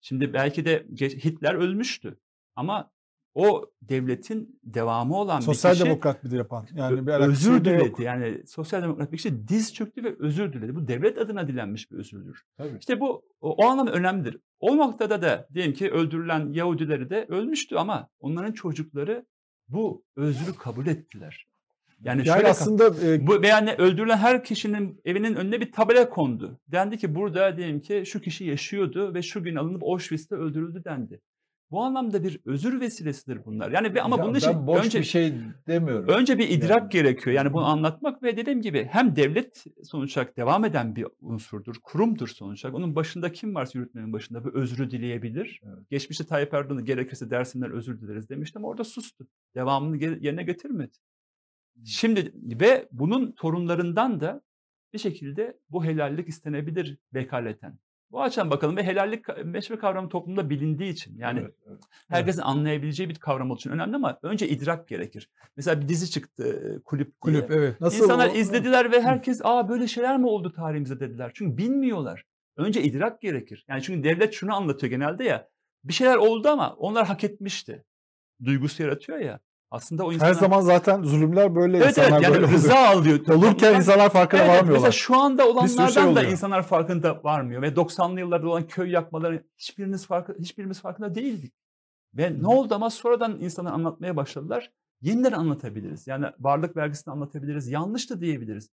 Şimdi 0.00 0.32
belki 0.34 0.64
de 0.64 0.86
Hitler 1.00 1.54
ölmüştü 1.54 2.18
ama 2.54 2.90
o 3.36 3.70
devletin 3.82 4.60
devamı 4.64 5.16
olan 5.16 5.40
Sosyal 5.40 5.70
bir 5.70 5.74
kişi 5.74 5.84
demokrat 5.84 6.24
bir 6.24 6.30
de 6.30 6.36
yapan. 6.36 6.66
Yani 6.74 7.06
bir 7.06 7.12
özür 7.12 7.64
da 7.64 7.70
yok. 7.70 7.86
diledi. 7.86 8.02
Yani 8.02 8.46
sosyal 8.46 8.82
demokrat 8.82 9.12
bir 9.12 9.16
kişi 9.16 9.48
diz 9.48 9.74
çöktü 9.74 10.04
ve 10.04 10.16
özür 10.18 10.52
diledi. 10.52 10.74
Bu 10.74 10.88
devlet 10.88 11.18
adına 11.18 11.48
dilenmiş 11.48 11.90
bir 11.90 11.96
özürdür. 11.96 12.42
Tabii. 12.56 12.78
İşte 12.80 13.00
bu 13.00 13.24
o, 13.40 13.50
o 13.50 13.64
anlamda 13.64 13.92
önemlidir. 13.92 14.38
O 14.60 14.76
noktada 14.76 15.22
da 15.22 15.48
diyelim 15.54 15.72
ki 15.72 15.90
öldürülen 15.90 16.52
Yahudileri 16.52 17.10
de 17.10 17.26
ölmüştü 17.28 17.76
ama 17.76 18.08
onların 18.20 18.52
çocukları 18.52 19.26
bu 19.68 20.04
özrü 20.16 20.54
kabul 20.58 20.86
ettiler. 20.86 21.46
Yani, 22.00 22.18
Yani 22.18 22.38
şöyle 22.38 22.48
aslında 22.48 23.06
e, 23.06 23.26
bu 23.26 23.42
veya 23.42 23.58
ne, 23.58 23.74
öldürülen 23.74 24.16
her 24.16 24.44
kişinin 24.44 25.00
evinin 25.04 25.34
önüne 25.34 25.60
bir 25.60 25.72
tabela 25.72 26.08
kondu. 26.08 26.60
Dendi 26.68 26.98
ki 26.98 27.14
burada 27.14 27.56
diyelim 27.56 27.80
ki 27.80 28.02
şu 28.06 28.20
kişi 28.20 28.44
yaşıyordu 28.44 29.14
ve 29.14 29.22
şu 29.22 29.42
gün 29.42 29.56
alınıp 29.56 29.82
Auschwitz'te 29.82 30.34
öldürüldü 30.34 30.84
dendi. 30.84 31.20
Bu 31.70 31.82
anlamda 31.82 32.24
bir 32.24 32.40
özür 32.44 32.80
vesilesidir 32.80 33.44
bunlar. 33.44 33.70
Yani 33.70 33.94
bir- 33.94 34.04
ama 34.04 34.16
Ya 34.16 34.22
bunun 34.24 34.34
için 34.34 34.66
boş 34.66 34.84
önce 34.86 34.98
bir 34.98 35.04
şey 35.04 35.34
demiyorum. 35.66 36.08
önce 36.08 36.38
bir 36.38 36.48
idrak 36.48 36.80
Yani. 36.80 36.88
gerekiyor. 36.90 37.36
Yani 37.36 37.52
bunu 37.52 37.64
anlatmak 37.64 38.22
ve 38.22 38.36
dediğim 38.36 38.60
gibi 38.62 38.88
hem 38.90 39.16
devlet 39.16 39.64
sonuç 39.82 40.16
olarak 40.16 40.36
devam 40.36 40.64
eden 40.64 40.96
bir 40.96 41.06
unsurdur, 41.20 41.76
kurumdur 41.82 42.28
sonuç 42.28 42.64
olarak. 42.64 42.78
Onun 42.78 42.96
başında 42.96 43.32
kim 43.32 43.54
varsa 43.54 43.78
yürütmenin 43.78 44.12
başında 44.12 44.44
bu 44.44 44.50
özrü 44.54 44.90
dileyebilir. 44.90 45.60
Evet. 45.64 45.90
Geçmişte 45.90 46.24
Tayyip 46.26 46.54
Erdoğan'ı 46.54 46.82
gerekirse 46.84 47.30
dersimler 47.30 47.70
özür 47.70 48.00
dileriz 48.00 48.28
demiştim 48.28 48.64
orada 48.64 48.84
sustu. 48.84 49.26
Devamını 49.54 49.96
yerine 50.04 50.42
getirmedi. 50.42 50.92
Şimdi 51.84 52.32
ve 52.60 52.88
bunun 52.92 53.32
torunlarından 53.32 54.20
da 54.20 54.42
bir 54.92 54.98
şekilde 54.98 55.58
bu 55.70 55.84
helallik 55.84 56.28
istenebilir 56.28 56.98
vekaleten. 57.14 57.78
Bu 58.10 58.22
açıdan 58.22 58.50
bakalım 58.50 58.76
ve 58.76 58.84
helallik 58.84 59.44
meşru 59.44 59.78
kavramı 59.80 60.08
toplumda 60.08 60.50
bilindiği 60.50 60.92
için 60.92 61.18
yani 61.18 61.40
Evet, 61.40 61.54
evet. 61.68 61.78
Herkesin 62.08 62.42
anlayabileceği 62.42 63.08
bir 63.08 63.14
kavram 63.14 63.50
olduğu 63.50 63.58
için 63.58 63.70
önemli 63.70 63.96
ama 63.96 64.18
önce 64.22 64.48
idrak 64.48 64.88
gerekir. 64.88 65.30
Mesela 65.56 65.80
bir 65.82 65.88
dizi 65.88 66.10
çıktı 66.10 66.44
e, 66.48 66.82
kulüp 66.82 67.06
diye. 67.06 67.40
Kulüp 67.40 67.50
evet. 67.50 67.80
Nasıl 67.80 67.98
İnsanlar 68.04 68.28
o- 68.30 68.32
izlediler 68.32 68.92
ve 68.92 69.02
herkes 69.02 69.40
aa 69.44 69.68
böyle 69.68 69.86
şeyler 69.86 70.18
mi 70.18 70.26
oldu 70.26 70.52
tarihimizde 70.52 71.00
dediler. 71.00 71.30
Çünkü 71.34 71.56
bilmiyorlar. 71.56 72.24
Önce 72.56 72.82
idrak 72.82 73.20
gerekir. 73.20 73.64
Yani 73.68 73.82
çünkü 73.82 74.04
devlet 74.04 74.34
şunu 74.34 74.54
anlatıyor 74.54 74.90
genelde 74.90 75.24
ya. 75.24 75.48
Bir 75.84 75.92
şeyler 75.92 76.16
oldu 76.16 76.48
ama 76.48 76.74
onlar 76.74 77.06
hak 77.06 77.24
etmişti. 77.24 77.84
Duygusu 78.44 78.82
yaratıyor 78.82 79.18
ya. 79.18 79.40
Aslında 79.70 80.04
o 80.04 80.12
insanlar... 80.12 80.34
Her 80.34 80.40
zaman 80.40 80.60
zaten 80.60 81.02
zulümler 81.02 81.54
böyle 81.54 81.76
Evet 81.76 81.88
insanlar 81.88 82.10
evet 82.12 82.22
yani 82.22 82.34
böyle 82.34 82.52
rıza 82.52 82.78
alıyor. 82.78 83.00
oluyor. 83.00 83.18
Olurken 83.18 83.52
toplumdan. 83.52 83.74
insanlar 83.74 84.10
farkına 84.10 84.40
Evet, 84.40 84.50
varmıyorlar. 84.50 84.72
Mesela 84.72 84.92
şu 84.92 85.16
anda 85.16 85.42
sürü 85.42 85.52
olanlardan 85.52 85.88
şey 85.88 86.14
da 86.14 86.22
insanlar 86.22 86.62
farkında 86.62 87.24
varmıyor. 87.24 87.62
Ve 87.62 87.68
90'lı 87.68 88.20
yıllarda 88.20 88.48
olan 88.48 88.66
köy 88.66 88.90
yakmaları 88.90 89.44
hiçbiriniz 89.58 90.06
farkı, 90.06 90.36
hiçbirimiz 90.38 90.80
farkında 90.80 91.14
değildik. 91.14 91.54
Ve 92.14 92.42
ne 92.42 92.46
oldu 92.46 92.74
ama 92.74 92.90
sonradan 92.90 93.40
insanlar 93.40 93.72
anlatmaya 93.72 94.16
başladılar. 94.16 94.72
Yeniden 95.00 95.32
anlatabiliriz. 95.32 96.06
Yani 96.06 96.26
varlık 96.40 96.76
vergisini 96.76 97.12
anlatabiliriz. 97.12 97.68
Yanlıştı 97.68 98.20
diyebiliriz. 98.20 98.70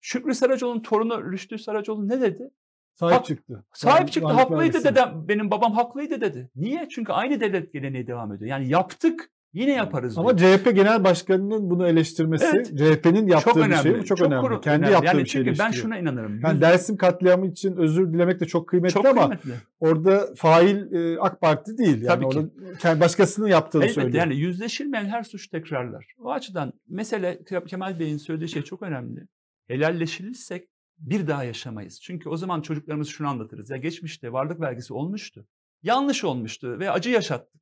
Şükrü 0.00 0.34
Saracoğlu'nun 0.34 0.80
torunu 0.80 1.32
Rüştü 1.32 1.58
Saracoğlu 1.58 2.08
ne 2.08 2.20
dedi? 2.20 2.50
Sahip 2.94 3.16
Hak- 3.16 3.26
çıktı. 3.26 3.64
Sahip 3.72 4.12
çıktı, 4.12 4.28
Varlık 4.28 4.40
haklıydı 4.40 4.84
dedem. 4.84 5.28
Benim 5.28 5.50
babam 5.50 5.72
haklıydı 5.72 6.20
dedi. 6.20 6.50
Niye? 6.56 6.88
Çünkü 6.90 7.12
aynı 7.12 7.40
devlet 7.40 7.72
geleneği 7.72 8.06
devam 8.06 8.32
ediyor. 8.32 8.50
Yani 8.50 8.68
yaptık, 8.68 9.30
yine 9.52 9.70
yaparız. 9.72 10.18
Ama 10.18 10.38
diyor. 10.38 10.58
CHP 10.58 10.74
Genel 10.74 11.04
Başkanı'nın 11.04 11.70
bunu 11.70 11.88
eleştirmesi, 11.88 12.46
Evet. 12.54 12.66
CHP'nin 12.78 13.26
yaptığı 13.26 13.44
çok 13.50 13.56
bir 13.56 13.60
önemli. 13.62 13.82
şey. 13.82 13.98
Bu 13.98 14.04
çok, 14.04 14.20
önemli. 14.22 14.40
kuru- 14.40 14.60
Kendi 14.60 14.78
önemli. 14.78 14.92
yaptığı 14.92 15.06
yani 15.06 15.24
bir 15.24 15.28
şey 15.28 15.44
çünkü 15.44 15.58
ben 15.58 15.70
şuna 15.70 15.98
inanırım. 15.98 16.40
Yani 16.40 16.60
Dersim 16.60 16.96
katliamı 16.96 17.46
için 17.46 17.76
özür 17.76 18.12
dilemek 18.12 18.40
de 18.40 18.44
çok 18.44 18.68
kıymetli 18.68 18.94
çok 18.94 19.06
ama 19.06 19.20
kıymetli. 19.20 19.50
orada 19.80 20.28
fail 20.36 20.92
e, 20.92 21.18
AK 21.20 21.40
Parti 21.40 21.78
değil. 21.78 22.02
Yani 22.02 22.06
Tabii 22.06 22.28
ki. 22.28 22.50
orada 22.86 23.00
başkasının 23.00 23.48
yaptığını 23.48 23.82
Elbette 23.84 24.00
söylüyor. 24.00 24.24
yani 24.24 24.36
yüzleşilmeyen 24.36 25.04
her 25.06 25.22
suç 25.22 25.48
tekrarlar. 25.48 26.06
O 26.18 26.30
açıdan 26.32 26.72
mesele 26.88 27.32
Ke- 27.50 27.66
Kemal 27.66 27.98
Bey'in 27.98 28.16
söylediği 28.18 28.48
şey 28.48 28.62
çok 28.62 28.82
önemli. 28.82 29.20
Helalleşilirsek 29.68 30.68
bir 30.98 31.26
daha 31.26 31.44
yaşamayız. 31.44 32.00
Çünkü 32.02 32.28
o 32.28 32.36
zaman 32.36 32.60
çocuklarımız 32.62 33.08
şunu 33.08 33.28
anlatırız. 33.28 33.70
Ya 33.70 33.76
geçmişte 33.76 34.32
varlık 34.32 34.60
vergisi 34.60 34.94
olmuştu. 34.94 35.46
Yanlış 35.82 36.24
olmuştu 36.24 36.78
ve 36.78 36.90
acı 36.90 37.10
yaşattık. 37.10 37.61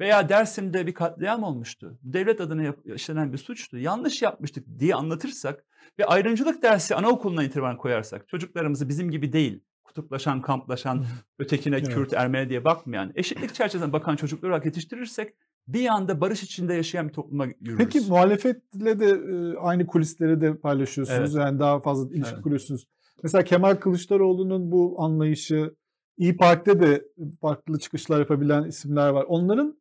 Veya 0.00 0.28
Dersim'de 0.28 0.86
bir 0.86 0.94
katliam 0.94 1.42
olmuştu. 1.42 1.98
Devlet 2.02 2.40
adına 2.40 2.62
yap- 2.62 2.86
işlenen 2.94 3.32
bir 3.32 3.38
suçtu. 3.38 3.78
Yanlış 3.78 4.22
yapmıştık 4.22 4.66
diye 4.78 4.94
anlatırsak 4.94 5.64
ve 5.98 6.04
ayrımcılık 6.04 6.62
dersi 6.62 6.94
anaokuluna 6.94 7.44
itibaren 7.44 7.76
koyarsak 7.76 8.28
çocuklarımızı 8.28 8.88
bizim 8.88 9.10
gibi 9.10 9.32
değil 9.32 9.60
kutuplaşan, 9.84 10.42
kamplaşan, 10.42 11.04
ötekine 11.38 11.76
Evet. 11.76 11.88
Kürt, 11.88 12.12
Ermeni 12.12 12.48
diye 12.48 12.64
bakmayan, 12.64 13.12
eşitlik 13.14 13.54
çerçevesinden 13.54 13.92
bakan 13.92 14.16
çocukları 14.16 14.52
olarak 14.52 14.66
yetiştirirsek 14.66 15.34
bir 15.68 15.86
anda 15.86 16.20
barış 16.20 16.42
içinde 16.42 16.74
yaşayan 16.74 17.08
bir 17.08 17.12
topluma 17.12 17.46
yürürüz. 17.46 17.78
Peki 17.78 18.00
muhalefetle 18.00 19.00
de 19.00 19.06
e, 19.06 19.56
aynı 19.58 19.86
kulisleri 19.86 20.40
de 20.40 20.56
paylaşıyorsunuz. 20.56 21.36
Evet. 21.36 21.46
Yani 21.46 21.58
daha 21.58 21.80
fazla 21.80 22.14
ilişki 22.14 22.34
Evet. 22.34 22.42
kuruyorsunuz. 22.42 22.86
Mesela 23.22 23.44
Kemal 23.44 23.74
Kılıçdaroğlu'nun 23.74 24.70
bu 24.72 24.96
anlayışı 25.02 25.74
İyi 26.16 26.36
Parti'de 26.36 26.80
de 26.80 27.04
farklı 27.40 27.78
çıkışlar 27.78 28.18
yapabilen 28.18 28.64
isimler 28.64 29.08
var. 29.08 29.24
Onların 29.28 29.80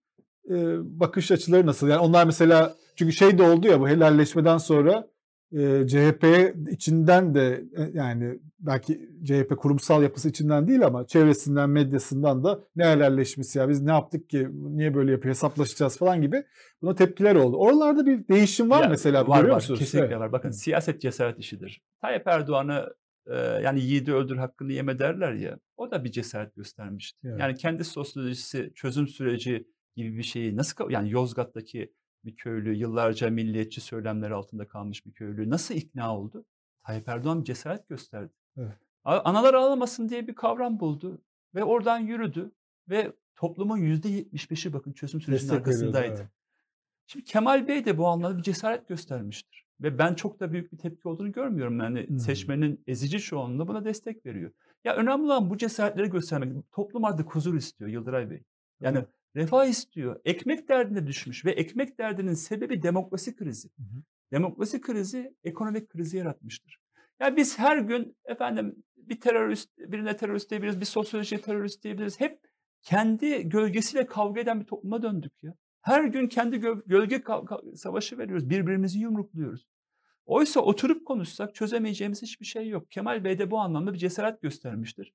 e, 0.49 0.55
bakış 0.99 1.31
açıları 1.31 1.65
nasıl? 1.65 1.87
Yani 1.87 1.99
onlar 1.99 2.25
mesela 2.25 2.75
çünkü 2.95 3.13
şey 3.13 3.37
de 3.37 3.43
oldu 3.43 3.67
ya 3.67 3.79
bu 3.79 3.87
helalleşmeden 3.89 4.57
sonra 4.57 5.07
e, 5.51 5.87
CHP 5.87 6.25
içinden 6.71 7.35
de 7.35 7.63
e, 7.77 7.81
yani 7.93 8.39
belki 8.59 9.09
CHP 9.23 9.57
kurumsal 9.57 10.03
yapısı 10.03 10.29
içinden 10.29 10.67
değil 10.67 10.85
ama 10.85 11.07
çevresinden 11.07 11.69
medyasından 11.69 12.43
da 12.43 12.59
ne 12.75 12.85
helalleşmesi 12.85 13.59
ya 13.59 13.69
biz 13.69 13.81
ne 13.81 13.91
yaptık 13.91 14.29
ki 14.29 14.47
niye 14.53 14.95
böyle 14.95 15.11
yapıyor 15.11 15.33
hesaplaşacağız 15.35 15.97
falan 15.97 16.21
gibi 16.21 16.43
buna 16.81 16.95
tepkiler 16.95 17.35
oldu. 17.35 17.57
Oralarda 17.57 18.05
bir 18.05 18.27
değişim 18.27 18.69
var 18.69 18.83
Ya, 18.83 18.89
mesela 18.89 19.27
var, 19.27 19.37
görüyor 19.37 19.51
var, 19.51 19.55
musunuz? 19.55 19.79
Kesinlikle 19.79 20.07
Evet. 20.07 20.19
var. 20.19 20.31
Bakın 20.31 20.51
siyaset 20.51 21.01
cesaret 21.01 21.39
işidir. 21.39 21.81
Tayyip 22.01 22.27
Erdoğan'ı 22.27 22.85
e, 23.27 23.35
yani 23.37 23.79
yiğidi 23.79 24.13
öldür 24.13 24.37
hakkını 24.37 24.73
yeme 24.73 24.99
derler 24.99 25.33
ya. 25.33 25.59
O 25.77 25.91
da 25.91 26.03
bir 26.03 26.11
cesaret 26.11 26.55
göstermişti. 26.55 27.19
Evet. 27.23 27.39
Yani 27.39 27.55
kendi 27.55 27.83
sosyolojisi, 27.83 28.71
çözüm 28.75 29.07
süreci 29.07 29.67
gibi 29.95 30.17
bir 30.17 30.23
şeyi 30.23 30.57
nasıl 30.57 30.89
yani 30.89 31.11
Yozgat'taki 31.11 31.93
bir 32.25 32.35
köylü 32.35 32.73
yıllarca 32.75 33.29
milliyetçi 33.29 33.81
söylemler 33.81 34.31
altında 34.31 34.67
kalmış 34.67 35.05
bir 35.05 35.11
köylü 35.11 35.49
nasıl 35.49 35.75
ikna 35.75 36.17
oldu? 36.17 36.45
Tayyip 36.85 37.09
Erdoğan 37.09 37.43
cesaret 37.43 37.89
gösterdi. 37.89 38.33
Evet. 38.57 38.73
Analar 39.03 39.53
ağlamasın 39.53 40.09
diye 40.09 40.27
bir 40.27 40.35
kavram 40.35 40.79
buldu 40.79 41.21
ve 41.55 41.63
oradan 41.63 41.99
yürüdü 41.99 42.51
ve 42.89 43.13
toplumun 43.35 43.77
%75'i 43.77 44.73
bakın 44.73 44.93
çözüm 44.93 45.21
sürecinin 45.21 45.49
Destek 45.49 45.57
arkasındaydı. 45.67 46.15
evet. 46.21 46.29
Şimdi 47.07 47.25
Kemal 47.25 47.67
Bey 47.67 47.85
de 47.85 47.97
bu 47.97 48.07
anlamda 48.07 48.37
bir 48.37 48.43
cesaret 48.43 48.87
göstermiştir. 48.87 49.65
Ve 49.81 49.97
ben 49.97 50.13
çok 50.15 50.39
da 50.39 50.51
büyük 50.51 50.71
bir 50.73 50.77
tepki 50.77 51.07
olduğunu 51.07 51.31
görmüyorum. 51.31 51.79
Yani 51.79 52.07
Hmm. 52.07 52.19
seçmenin 52.19 52.83
ezici 52.87 53.19
çoğunluğu 53.19 53.67
buna 53.67 53.85
destek 53.85 54.25
veriyor. 54.25 54.51
Ya 54.83 54.95
önemli 54.95 55.23
olan 55.25 55.49
bu 55.49 55.57
cesaretleri 55.57 56.09
göstermek. 56.09 56.71
Toplum 56.71 57.05
artık 57.05 57.35
huzur 57.35 57.55
istiyor 57.55 57.89
Yıldıray 57.89 58.29
Bey. 58.29 58.43
Yani 58.81 58.97
Evet. 58.97 59.09
Refah 59.35 59.65
istiyor. 59.65 60.21
Ekmek 60.25 60.69
derdine 60.69 61.07
düşmüş 61.07 61.45
ve 61.45 61.51
ekmek 61.51 61.97
derdinin 61.97 62.33
sebebi 62.33 62.83
demokrasi 62.83 63.35
krizi. 63.35 63.67
Hı 63.67 63.83
hı. 63.83 64.03
Demokrasi 64.31 64.81
krizi 64.81 65.35
ekonomik 65.43 65.89
krizi 65.89 66.17
yaratmıştır. 66.17 66.77
Ya 67.19 67.35
biz 67.35 67.59
her 67.59 67.77
gün 67.77 68.17
efendim 68.25 68.83
bir 68.97 69.19
terörist, 69.19 69.77
birine 69.77 70.17
terörist 70.17 70.49
diyebiliriz, 70.49 70.79
bir 70.79 70.85
sosyolojiye 70.85 71.41
terörist 71.41 71.83
diyebiliriz. 71.83 72.19
Hep 72.19 72.39
kendi 72.81 73.49
gölgesiyle 73.49 74.05
kavga 74.05 74.41
eden 74.41 74.61
bir 74.61 74.65
topluma 74.65 75.01
döndük 75.03 75.43
ya. 75.43 75.53
Her 75.81 76.03
gün 76.03 76.27
kendi 76.27 76.55
gö- 76.55 76.83
gölge 76.85 77.23
savaşı 77.75 78.17
veriyoruz. 78.17 78.49
Birbirimizi 78.49 78.99
yumrukluyoruz. 78.99 79.67
Oysa 80.25 80.59
oturup 80.59 81.05
konuşsak 81.05 81.55
çözemeyeceğimiz 81.55 82.21
hiçbir 82.21 82.45
şey 82.45 82.67
yok. 82.67 82.91
Kemal 82.91 83.23
Bey 83.23 83.39
de 83.39 83.51
bu 83.51 83.59
anlamda 83.59 83.93
bir 83.93 83.97
cesaret 83.97 84.41
göstermiştir. 84.41 85.13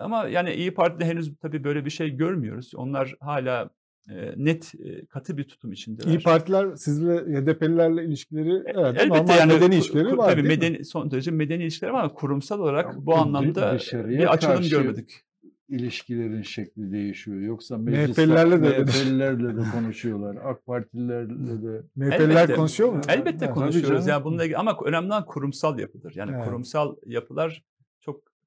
Ama 0.00 0.28
yani 0.28 0.54
İyi 0.54 0.74
Parti'de 0.74 1.04
henüz 1.04 1.32
tabii 1.42 1.64
böyle 1.64 1.84
bir 1.84 1.90
şey 1.90 2.10
görmüyoruz. 2.16 2.72
Onlar 2.76 3.14
hala 3.20 3.70
e, 4.10 4.32
net 4.36 4.72
e, 4.74 5.06
katı 5.06 5.36
bir 5.36 5.44
tutum 5.44 5.72
içindeler. 5.72 6.08
İyi 6.10 6.18
Partiler 6.18 6.76
sizle 6.76 7.16
HDP'lilerle 7.16 8.04
ilişkileri 8.04 8.62
herhalde 8.66 8.98
Elbette 8.98 9.18
normal 9.18 9.38
yani 9.38 9.52
medeni 9.52 9.74
ilişkileri 9.74 10.08
ku- 10.08 10.16
var 10.16 10.30
tabii 10.30 10.44
değil 10.44 10.58
mi? 10.58 10.66
medeni, 10.66 10.84
son 10.84 11.10
derece 11.10 11.30
medeni 11.30 11.62
ilişkiler 11.62 11.90
var 11.90 12.00
ama 12.00 12.12
kurumsal 12.14 12.60
olarak 12.60 12.86
Ama 12.86 13.06
bu 13.06 13.14
anlamda 13.16 13.72
bir 14.08 14.32
açılım 14.32 14.54
karşı 14.56 14.70
görmedik. 14.70 15.20
ilişkilerin 15.68 16.42
şekli 16.42 16.92
değişiyor. 16.92 17.40
Yoksa 17.40 17.78
meclis 17.78 18.18
MHP'lilerle 18.18 18.62
de. 18.62 18.78
MHP'lilerle 18.78 19.56
de 19.56 19.60
konuşuyorlar. 19.74 20.36
AK 20.44 20.66
Partililerle 20.66 21.62
de. 21.62 21.82
MHP'liler 21.96 22.54
konuşuyor 22.56 22.92
mu? 22.92 23.00
Elbette 23.08 23.46
Ha, 23.46 23.52
konuşuyoruz. 23.54 24.06
Yani 24.06 24.24
bununla 24.24 24.42
ilgili 24.44 24.56
ama 24.56 24.76
önemli 24.84 25.06
olan 25.06 25.26
kurumsal 25.26 25.78
yapıdır. 25.78 26.12
Yani 26.16 26.32
Evet. 26.34 26.44
kurumsal 26.44 26.96
yapılar 27.06 27.64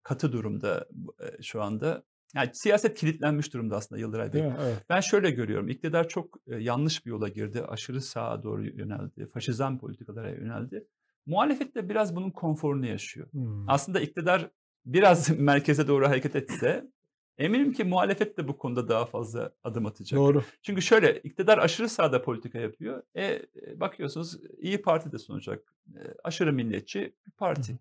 katı 0.06 0.32
durumda 0.32 0.88
e, 1.20 1.44
şu 1.44 1.62
anda. 1.62 2.04
Yani 2.36 2.50
siyaset 2.54 3.00
kilitlenmiş 3.00 3.54
durumda 3.54 3.76
aslında 3.78 4.02
Yıldıray 4.02 4.34
Bey. 4.34 4.42
Evet. 4.42 4.86
Ben 4.90 5.00
şöyle 5.00 5.32
görüyorum. 5.32 5.70
İktidar 5.70 6.08
çok 6.08 6.38
e, 6.48 6.56
yanlış 6.56 7.06
bir 7.06 7.12
yola 7.12 7.28
girdi. 7.28 7.64
Aşırı 7.68 8.02
sağa 8.02 8.44
doğru 8.44 8.66
yöneldi. 8.66 9.28
Faşizan 9.34 9.80
politikalara 9.80 10.30
yöneldi. 10.30 10.88
Muhalefet 11.26 11.76
de 11.76 11.90
biraz 11.90 12.16
bunun 12.16 12.32
konforunu 12.32 12.86
yaşıyor. 12.86 13.28
Hmm. 13.32 13.70
Aslında 13.70 14.00
iktidar 14.00 14.50
biraz 14.86 15.30
merkeze 15.40 15.88
doğru 15.88 16.08
hareket 16.08 16.36
etse 16.36 16.88
eminim 17.38 17.74
ki 17.74 17.84
muhalefet 17.84 18.38
de 18.38 18.48
bu 18.48 18.58
konuda 18.58 18.90
daha 18.90 19.06
fazla 19.06 19.52
adım 19.64 19.86
atacak. 19.86 20.18
Doğru. 20.20 20.44
Çünkü 20.62 20.82
şöyle 20.82 21.20
iktidar 21.20 21.58
aşırı 21.58 21.90
sağda 21.90 22.22
politika 22.22 22.60
yapıyor. 22.60 23.04
E, 23.16 23.26
e, 23.26 23.42
bakıyorsunuz 23.80 24.38
İyi 24.58 24.82
Parti 24.82 25.12
de 25.12 25.34
olarak 25.34 25.74
e, 25.96 26.02
aşırı 26.24 26.54
milliyetçi 26.54 27.14
bir 27.28 27.32
parti. 27.32 27.72
Hı 27.72 27.76
hı. 27.76 27.80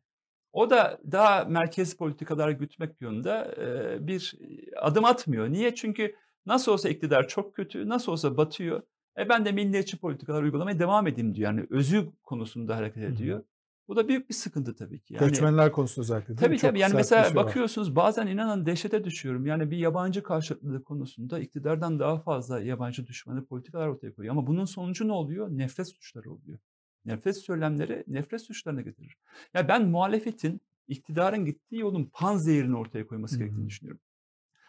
O 0.54 0.70
da 0.70 0.98
daha 1.12 1.44
merkez 1.44 1.96
politikalar 1.96 2.50
gütmek 2.50 3.00
yönünde 3.00 3.54
e, 3.58 4.06
bir 4.06 4.34
adım 4.76 5.04
atmıyor. 5.04 5.48
Niye? 5.48 5.74
Çünkü 5.74 6.14
nasıl 6.46 6.72
olsa 6.72 6.88
iktidar 6.88 7.28
çok 7.28 7.54
kötü, 7.54 7.88
nasıl 7.88 8.12
olsa 8.12 8.36
batıyor. 8.36 8.82
E 9.18 9.28
ben 9.28 9.44
de 9.44 9.52
milliyetçi 9.52 9.96
politikalar 9.96 10.42
uygulamaya 10.42 10.78
devam 10.78 11.06
edeyim 11.06 11.34
diyor. 11.34 11.52
Yani 11.52 11.66
özü 11.70 12.08
konusunda 12.22 12.76
hareket 12.76 13.04
ediyor. 13.04 13.42
Bu 13.88 13.96
da 13.96 14.08
büyük 14.08 14.28
bir 14.28 14.34
sıkıntı 14.34 14.74
tabii 14.76 15.00
ki. 15.00 15.14
Yani, 15.14 15.26
Göçmenler 15.26 15.72
konusunda 15.72 16.04
özellikle? 16.04 16.36
Tabii 16.36 16.56
tabii. 16.56 16.78
Yani 16.78 16.94
mesela 16.94 17.24
şey 17.24 17.36
var. 17.36 17.44
bakıyorsunuz 17.44 17.96
bazen 17.96 18.26
inanın 18.26 18.66
dehşete 18.66 19.04
düşüyorum. 19.04 19.46
Yani 19.46 19.70
bir 19.70 19.76
yabancı 19.76 20.22
karşıtlığı 20.22 20.84
konusunda 20.84 21.38
iktidardan 21.38 21.98
daha 21.98 22.18
fazla 22.18 22.60
yabancı 22.60 23.06
düşmanı 23.06 23.46
politikalar 23.46 23.88
ortaya 23.88 24.14
koyuyor. 24.14 24.32
Ama 24.32 24.46
bunun 24.46 24.64
sonucu 24.64 25.08
ne 25.08 25.12
oluyor? 25.12 25.48
Nefret 25.50 25.88
suçları 25.88 26.32
oluyor. 26.32 26.58
Nefret 27.04 27.36
söylemleri 27.44 28.04
nefret 28.06 28.42
suçlarına 28.42 28.80
getirir. 28.80 29.16
Ya 29.54 29.68
ben 29.68 29.88
muhalefetin 29.88 30.60
iktidarın 30.88 31.44
gittiği 31.44 31.80
yolun 31.80 32.10
panzehirini 32.12 32.76
ortaya 32.76 33.06
koyması 33.06 33.38
gerektiğini 33.38 33.64
hı. 33.64 33.68
düşünüyorum. 33.68 34.00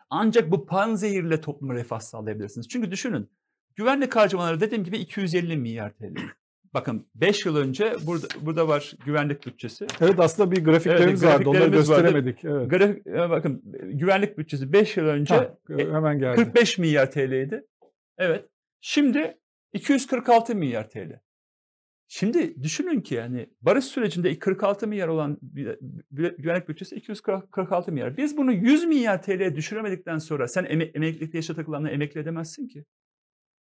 Ancak 0.10 0.52
bu 0.52 0.66
panzehirle 0.66 1.41
topluma 1.41 1.74
refah 1.74 1.99
sağlayabilirsiniz. 1.99 2.68
Çünkü 2.68 2.91
düşünün 2.91 3.30
güvenlik 3.76 4.16
harcamaları 4.16 4.60
dediğim 4.60 4.84
gibi 4.84 4.98
250 4.98 5.57
milyar 5.57 5.94
TL. 5.94 6.16
bakın 6.74 7.07
5 7.16 7.45
yıl 7.45 7.56
önce 7.56 7.95
burada 8.06 8.28
burada 8.41 8.68
var 8.68 8.94
güvenlik 9.06 9.45
bütçesi. 9.45 9.88
Evet 10.02 10.20
aslında 10.20 10.52
bir 10.52 10.64
grafiklerimiz 10.64 11.24
Evet, 11.24 11.34
vardı. 11.34 11.49
Onları 11.49 11.64
vardı. 11.64 11.76
gösteremedik. 11.76 12.45
Evet. 12.45 12.70
Grafik, 12.70 13.07
e, 13.07 13.30
bakın 13.30 13.62
güvenlik 13.84 14.38
bütçesi 14.38 14.74
5 14.74 14.98
yıl 14.98 15.06
önce 15.06 15.36
Ha, 15.36 15.57
e, 15.70 15.78
hemen 15.78 16.20
geldi. 16.20 16.36
45 16.36 16.78
milyar 16.78 17.12
TL'ydi. 17.12 17.66
Evet. 18.18 18.45
Şimdi 18.82 19.38
246 19.74 20.56
milyar 20.56 20.90
TL. 20.90 21.20
Şimdi 22.07 22.64
düşünün 22.64 23.02
ki 23.02 23.15
yani 23.15 23.49
barış 23.61 23.86
sürecinde 23.86 24.40
46 24.40 24.88
milyar 24.88 25.07
olan 25.07 25.38
güvenlik 26.11 26.69
bütçesi 26.69 26.95
246 26.95 27.91
milyar. 27.91 28.18
Biz 28.18 28.38
bunu 28.38 28.52
100 28.53 28.86
milyar 28.86 29.22
TL'ye 29.23 29.56
düşüremedikten 29.56 30.18
sonra 30.18 30.48
sen 30.48 30.64
eme- 30.64 30.91
emeklilikte 30.95 31.38
yaşa 31.38 31.56
takılanları 31.56 31.94
emekli 31.94 32.19
edemezsin 32.19 32.68
ki. 32.68 32.86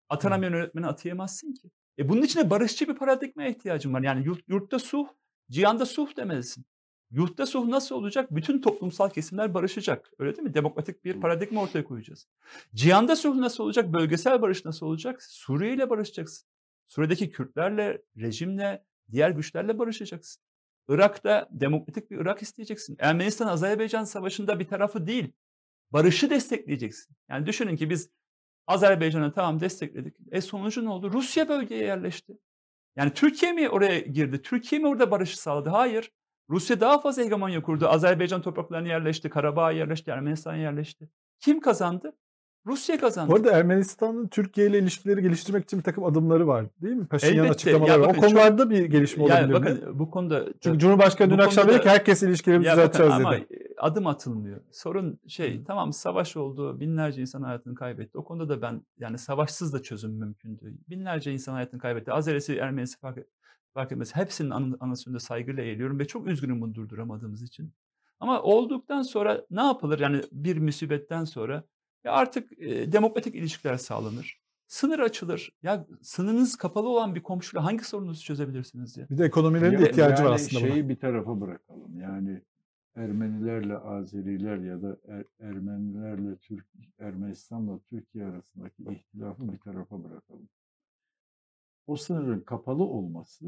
Atanamayan 0.10 0.54
öğretmeni 0.54 0.88
atayamazsın 0.88 1.54
ki. 1.54 1.70
E 2.00 2.10
bunun 2.10 2.22
için 2.22 2.40
de 2.40 2.50
barışçı 2.50 2.88
bir 2.88 2.96
paradigmaya 2.96 3.50
ihtiyacın 3.50 3.94
var. 3.94 4.02
Yani 4.02 4.26
yurt, 4.26 4.42
yurtta 4.48 4.80
sulh, 4.80 5.08
cihanda 5.52 5.86
sulh 5.86 6.18
demelisin. 6.18 6.66
Yurtta 7.12 7.46
sulh 7.46 7.68
nasıl 7.68 7.96
olacak? 7.96 8.36
Bütün 8.36 8.62
toplumsal 8.62 9.10
kesimler 9.10 9.54
barışacak. 9.54 10.12
Öyle 10.20 10.36
değil 10.36 10.48
mi? 10.48 10.54
Demokratik 10.54 11.06
bir 11.06 11.22
paradigma 11.22 11.62
ortaya 11.62 11.84
koyacağız. 11.84 12.28
Cihanda 12.76 13.16
sulh 13.16 13.36
nasıl 13.36 13.64
olacak? 13.64 13.94
Bölgesel 13.94 14.42
barış 14.42 14.66
nasıl 14.66 14.86
olacak? 14.86 15.24
Suriye 15.24 15.74
ile 15.74 15.90
barışacaksın. 15.90 16.48
Suriye'deki 16.94 17.30
Kürtlerle, 17.30 18.02
rejimle, 18.18 18.86
diğer 19.12 19.30
güçlerle 19.30 19.80
barışacaksın. 19.80 20.44
Irak'ta 20.88 21.50
demokratik 21.52 22.12
bir 22.12 22.18
Irak 22.18 22.42
isteyeceksin. 22.42 22.98
Ermenistan-Azerbaycan 23.00 24.04
savaşında 24.04 24.60
bir 24.60 24.68
tarafı 24.68 25.08
değil, 25.08 25.32
barışı 25.92 26.30
destekleyeceksin. 26.30 27.16
Yani 27.30 27.46
düşünün 27.46 27.76
ki 27.76 27.90
biz 27.90 28.10
Azerbaycan'ı 28.68 29.34
tamam 29.34 29.60
destekledik. 29.60 30.16
E 30.32 30.42
sonucu 30.42 30.86
ne 30.86 30.90
oldu? 30.90 31.14
Rusya 31.14 31.50
bölgeye 31.50 31.84
yerleşti. 31.84 32.38
Yani 32.96 33.14
Türkiye 33.14 33.52
mi 33.52 33.70
oraya 33.70 34.00
girdi? 34.00 34.42
Türkiye 34.42 34.82
mi 34.82 34.88
orada 34.88 35.12
barışı 35.12 35.42
sağladı? 35.42 35.70
Hayır. 35.70 36.12
Rusya 36.50 36.80
daha 36.82 37.00
fazla 37.00 37.24
hegemonya 37.24 37.62
kurdu. 37.62 37.88
Azerbaycan 37.88 38.42
topraklarına 38.42 38.88
yerleşti, 38.88 39.30
Karabağ'a 39.30 39.72
yerleşti, 39.72 40.12
Ermenistan'a 40.12 40.58
yerleşti. 40.58 41.10
Kim 41.40 41.60
kazandı? 41.60 42.16
Rusya 42.68 43.00
kazandı. 43.00 43.32
Bu 43.32 43.36
arada 43.36 43.52
Ermenistan'ın 43.52 44.28
Türkiye 44.28 44.68
ile 44.68 44.80
ilişkileri 44.80 45.22
geliştirmek 45.22 45.64
için 45.64 45.80
bir 45.80 45.84
takım 45.84 46.04
adımları 46.04 46.48
var 46.48 46.66
değil 46.82 46.96
mi? 46.96 47.08
Paşinyan 47.08 47.36
Elbette. 47.36 47.52
açıklamaları 47.54 47.92
Ya 47.92 48.00
var. 48.00 48.06
O 48.06 48.10
bakın 48.10 48.22
çok- 48.22 48.30
konularda 48.30 48.70
bir 48.70 48.86
gelişme 48.86 49.26
yani 49.26 49.54
olabilir 49.56 49.72
mi? 49.74 49.82
bakın 49.82 50.00
bu 50.00 50.12
konuda 50.12 50.46
Çünkü 50.62 50.80
Cumhurbaşkanı 50.80 51.30
dün 51.32 51.38
akşam 51.38 51.68
dedi 51.68 51.82
ki 51.82 51.90
herkes 51.90 52.24
ilişkilerimizi 52.24 52.68
bakın 52.70 52.80
düzelteceğiz 52.82 53.14
ama 53.14 53.32
dedi. 53.34 53.74
adım 53.78 54.08
atılmıyor. 54.08 54.62
Sorun 54.72 55.20
şey 55.28 55.60
Hı. 55.60 55.64
tamam 55.64 55.94
savaş 55.94 56.38
oldu. 56.38 56.80
Binlerce 56.80 57.22
insan 57.22 57.42
hayatını 57.42 57.76
kaybetti. 57.76 58.18
O 58.18 58.24
konuda 58.24 58.50
da 58.50 58.62
ben 58.62 58.82
yani 59.00 59.18
savaşsız 59.18 59.74
da 59.74 59.82
çözüm 59.84 60.12
mümkündü. 60.12 60.74
Binlerce 60.90 61.32
insan 61.34 61.54
hayatını 61.54 61.80
kaybetti. 61.80 62.12
Azerisi, 62.12 62.56
Ermenisi 62.56 63.00
fark, 63.00 63.18
fark 63.74 63.92
etmez. 63.92 64.16
Hepsinin 64.16 64.50
anı, 64.50 64.78
anısını 64.80 65.14
da 65.14 65.20
saygıyla 65.20 65.64
eğiliyorum 65.64 66.00
ve 66.00 66.06
çok 66.08 66.28
üzgünüm 66.28 66.62
bunu 66.62 66.76
durduramadığımız 66.76 67.44
için. 67.44 67.74
Ama 68.20 68.42
olduktan 68.42 69.02
sonra 69.02 69.42
ne 69.52 69.62
yapılır? 69.62 70.00
Yani 70.00 70.22
bir 70.32 70.58
musibetten 70.58 71.24
sonra 71.24 71.64
ya 72.04 72.12
artık 72.12 72.60
e, 72.62 72.92
demokratik 72.92 73.36
ilişkiler 73.36 73.78
sağlanır. 73.78 74.44
Sınır 74.68 75.00
açılır. 75.00 75.52
Ya 75.64 75.88
sınırınız 76.02 76.56
kapalı 76.56 76.90
olan 76.90 77.16
bir 77.16 77.24
komşuyla 77.24 77.64
hangi 77.66 77.84
sorununuzu 77.84 78.24
çözebilirsiniz 78.24 78.98
ya? 78.98 79.10
Bir 79.10 79.18
de 79.18 79.26
ekonomilerin 79.26 79.78
de 79.78 79.84
Ya- 79.84 79.90
ihtiyacı 79.90 80.24
var 80.24 80.26
yani 80.30 80.36
aslında 80.36 80.64
buna. 80.64 80.72
şeyi 80.74 80.90
bir 80.90 80.96
tarafa 80.96 81.42
bırakalım. 81.42 82.00
Yani 82.00 82.42
Ermenilerle 82.96 83.78
Azeriler 83.78 84.58
ya 84.58 84.82
da 84.82 84.98
Er- 85.08 85.26
Ermenilerle 85.40 86.36
Türk 86.38 86.66
Ermenistan'la 87.00 87.80
Türkiye 87.90 88.26
arasındaki 88.26 88.84
ihtilafı 88.84 89.52
bir 89.54 89.58
tarafa 89.58 90.04
bırakalım. 90.04 90.50
O 91.88 91.96
sınırın 91.96 92.42
kapalı 92.42 92.84
olması 92.84 93.46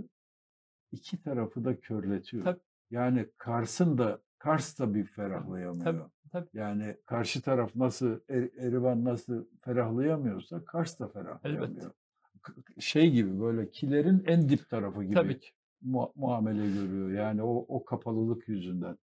iki 0.92 1.24
tarafı 1.24 1.66
da 1.66 1.80
körletiyor. 1.80 2.44
Tabii. 2.44 2.60
Yani 2.92 3.26
Kars'ın 3.38 3.98
da 3.98 4.22
Kars 4.46 4.80
da 4.80 4.94
bir 4.96 5.06
ferahlayamıyor. 5.06 5.84
Tabii, 5.84 6.02
tabii. 6.32 6.50
Yani 6.54 6.98
karşı 7.06 7.42
taraf 7.42 7.76
nasıl 7.76 8.20
Er- 8.30 8.50
Erivan 8.68 9.06
nasıl 9.06 9.46
ferahlayamıyorsa 9.62 10.66
Kars 10.66 11.00
da 11.00 11.08
ferahlayamıyor. 11.08 11.92
K- 12.42 12.54
Şey 12.80 13.12
gibi 13.12 13.40
böyle 13.42 13.72
kilerin 13.72 14.24
en 14.28 14.50
dip 14.50 14.70
tarafı 14.70 15.04
gibi 15.04 15.14
Tabii 15.14 15.40
ki. 15.40 15.50
mu- 15.82 16.12
muamele 16.16 16.72
görüyor. 16.72 17.12
Yani 17.12 17.44
o, 17.44 17.66
o 17.68 17.86
kapalılık 17.86 18.48
yüzünden. 18.48 18.98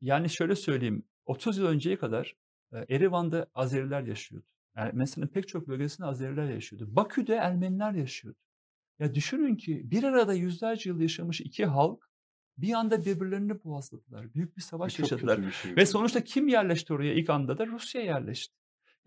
Yani 0.00 0.30
şöyle 0.30 0.56
söyleyeyim, 0.56 1.02
30 1.26 1.58
yıl 1.58 1.66
önceye 1.66 1.98
kadar 1.98 2.36
Erivan'da 2.72 3.46
Azeriler 3.54 4.02
yaşıyordu. 4.02 4.46
Yani 4.76 4.90
mesela 4.94 5.26
pek 5.26 5.48
çok 5.48 5.68
bölgesinde 5.68 6.06
Azeriler 6.06 6.50
yaşıyordu. 6.50 6.96
Bakü'de 6.96 7.34
Ermeniler 7.34 7.92
yaşıyordu. 7.92 8.38
Ya 8.98 9.14
düşünün 9.14 9.56
ki 9.56 9.82
bir 9.90 10.02
arada 10.04 10.34
yüzlerce 10.34 10.90
yıl 10.90 11.00
yaşamış 11.00 11.40
iki 11.40 11.66
halk 11.66 12.07
bir 12.58 12.72
anda 12.72 13.04
birbirlerini 13.04 13.64
boğazladılar. 13.64 14.34
Büyük 14.34 14.56
bir 14.56 14.62
savaş 14.62 14.96
Çok 14.96 15.00
yaşadılar. 15.00 15.46
bir 15.46 15.50
şey 15.50 15.76
Ve 15.76 15.86
sonuçta 15.86 16.24
kim 16.24 16.48
yerleşti 16.48 16.92
oraya 16.92 17.14
ilk 17.14 17.30
anda 17.30 17.58
da 17.58 17.66
Rusya 17.66 18.02
yerleşti. 18.02 18.54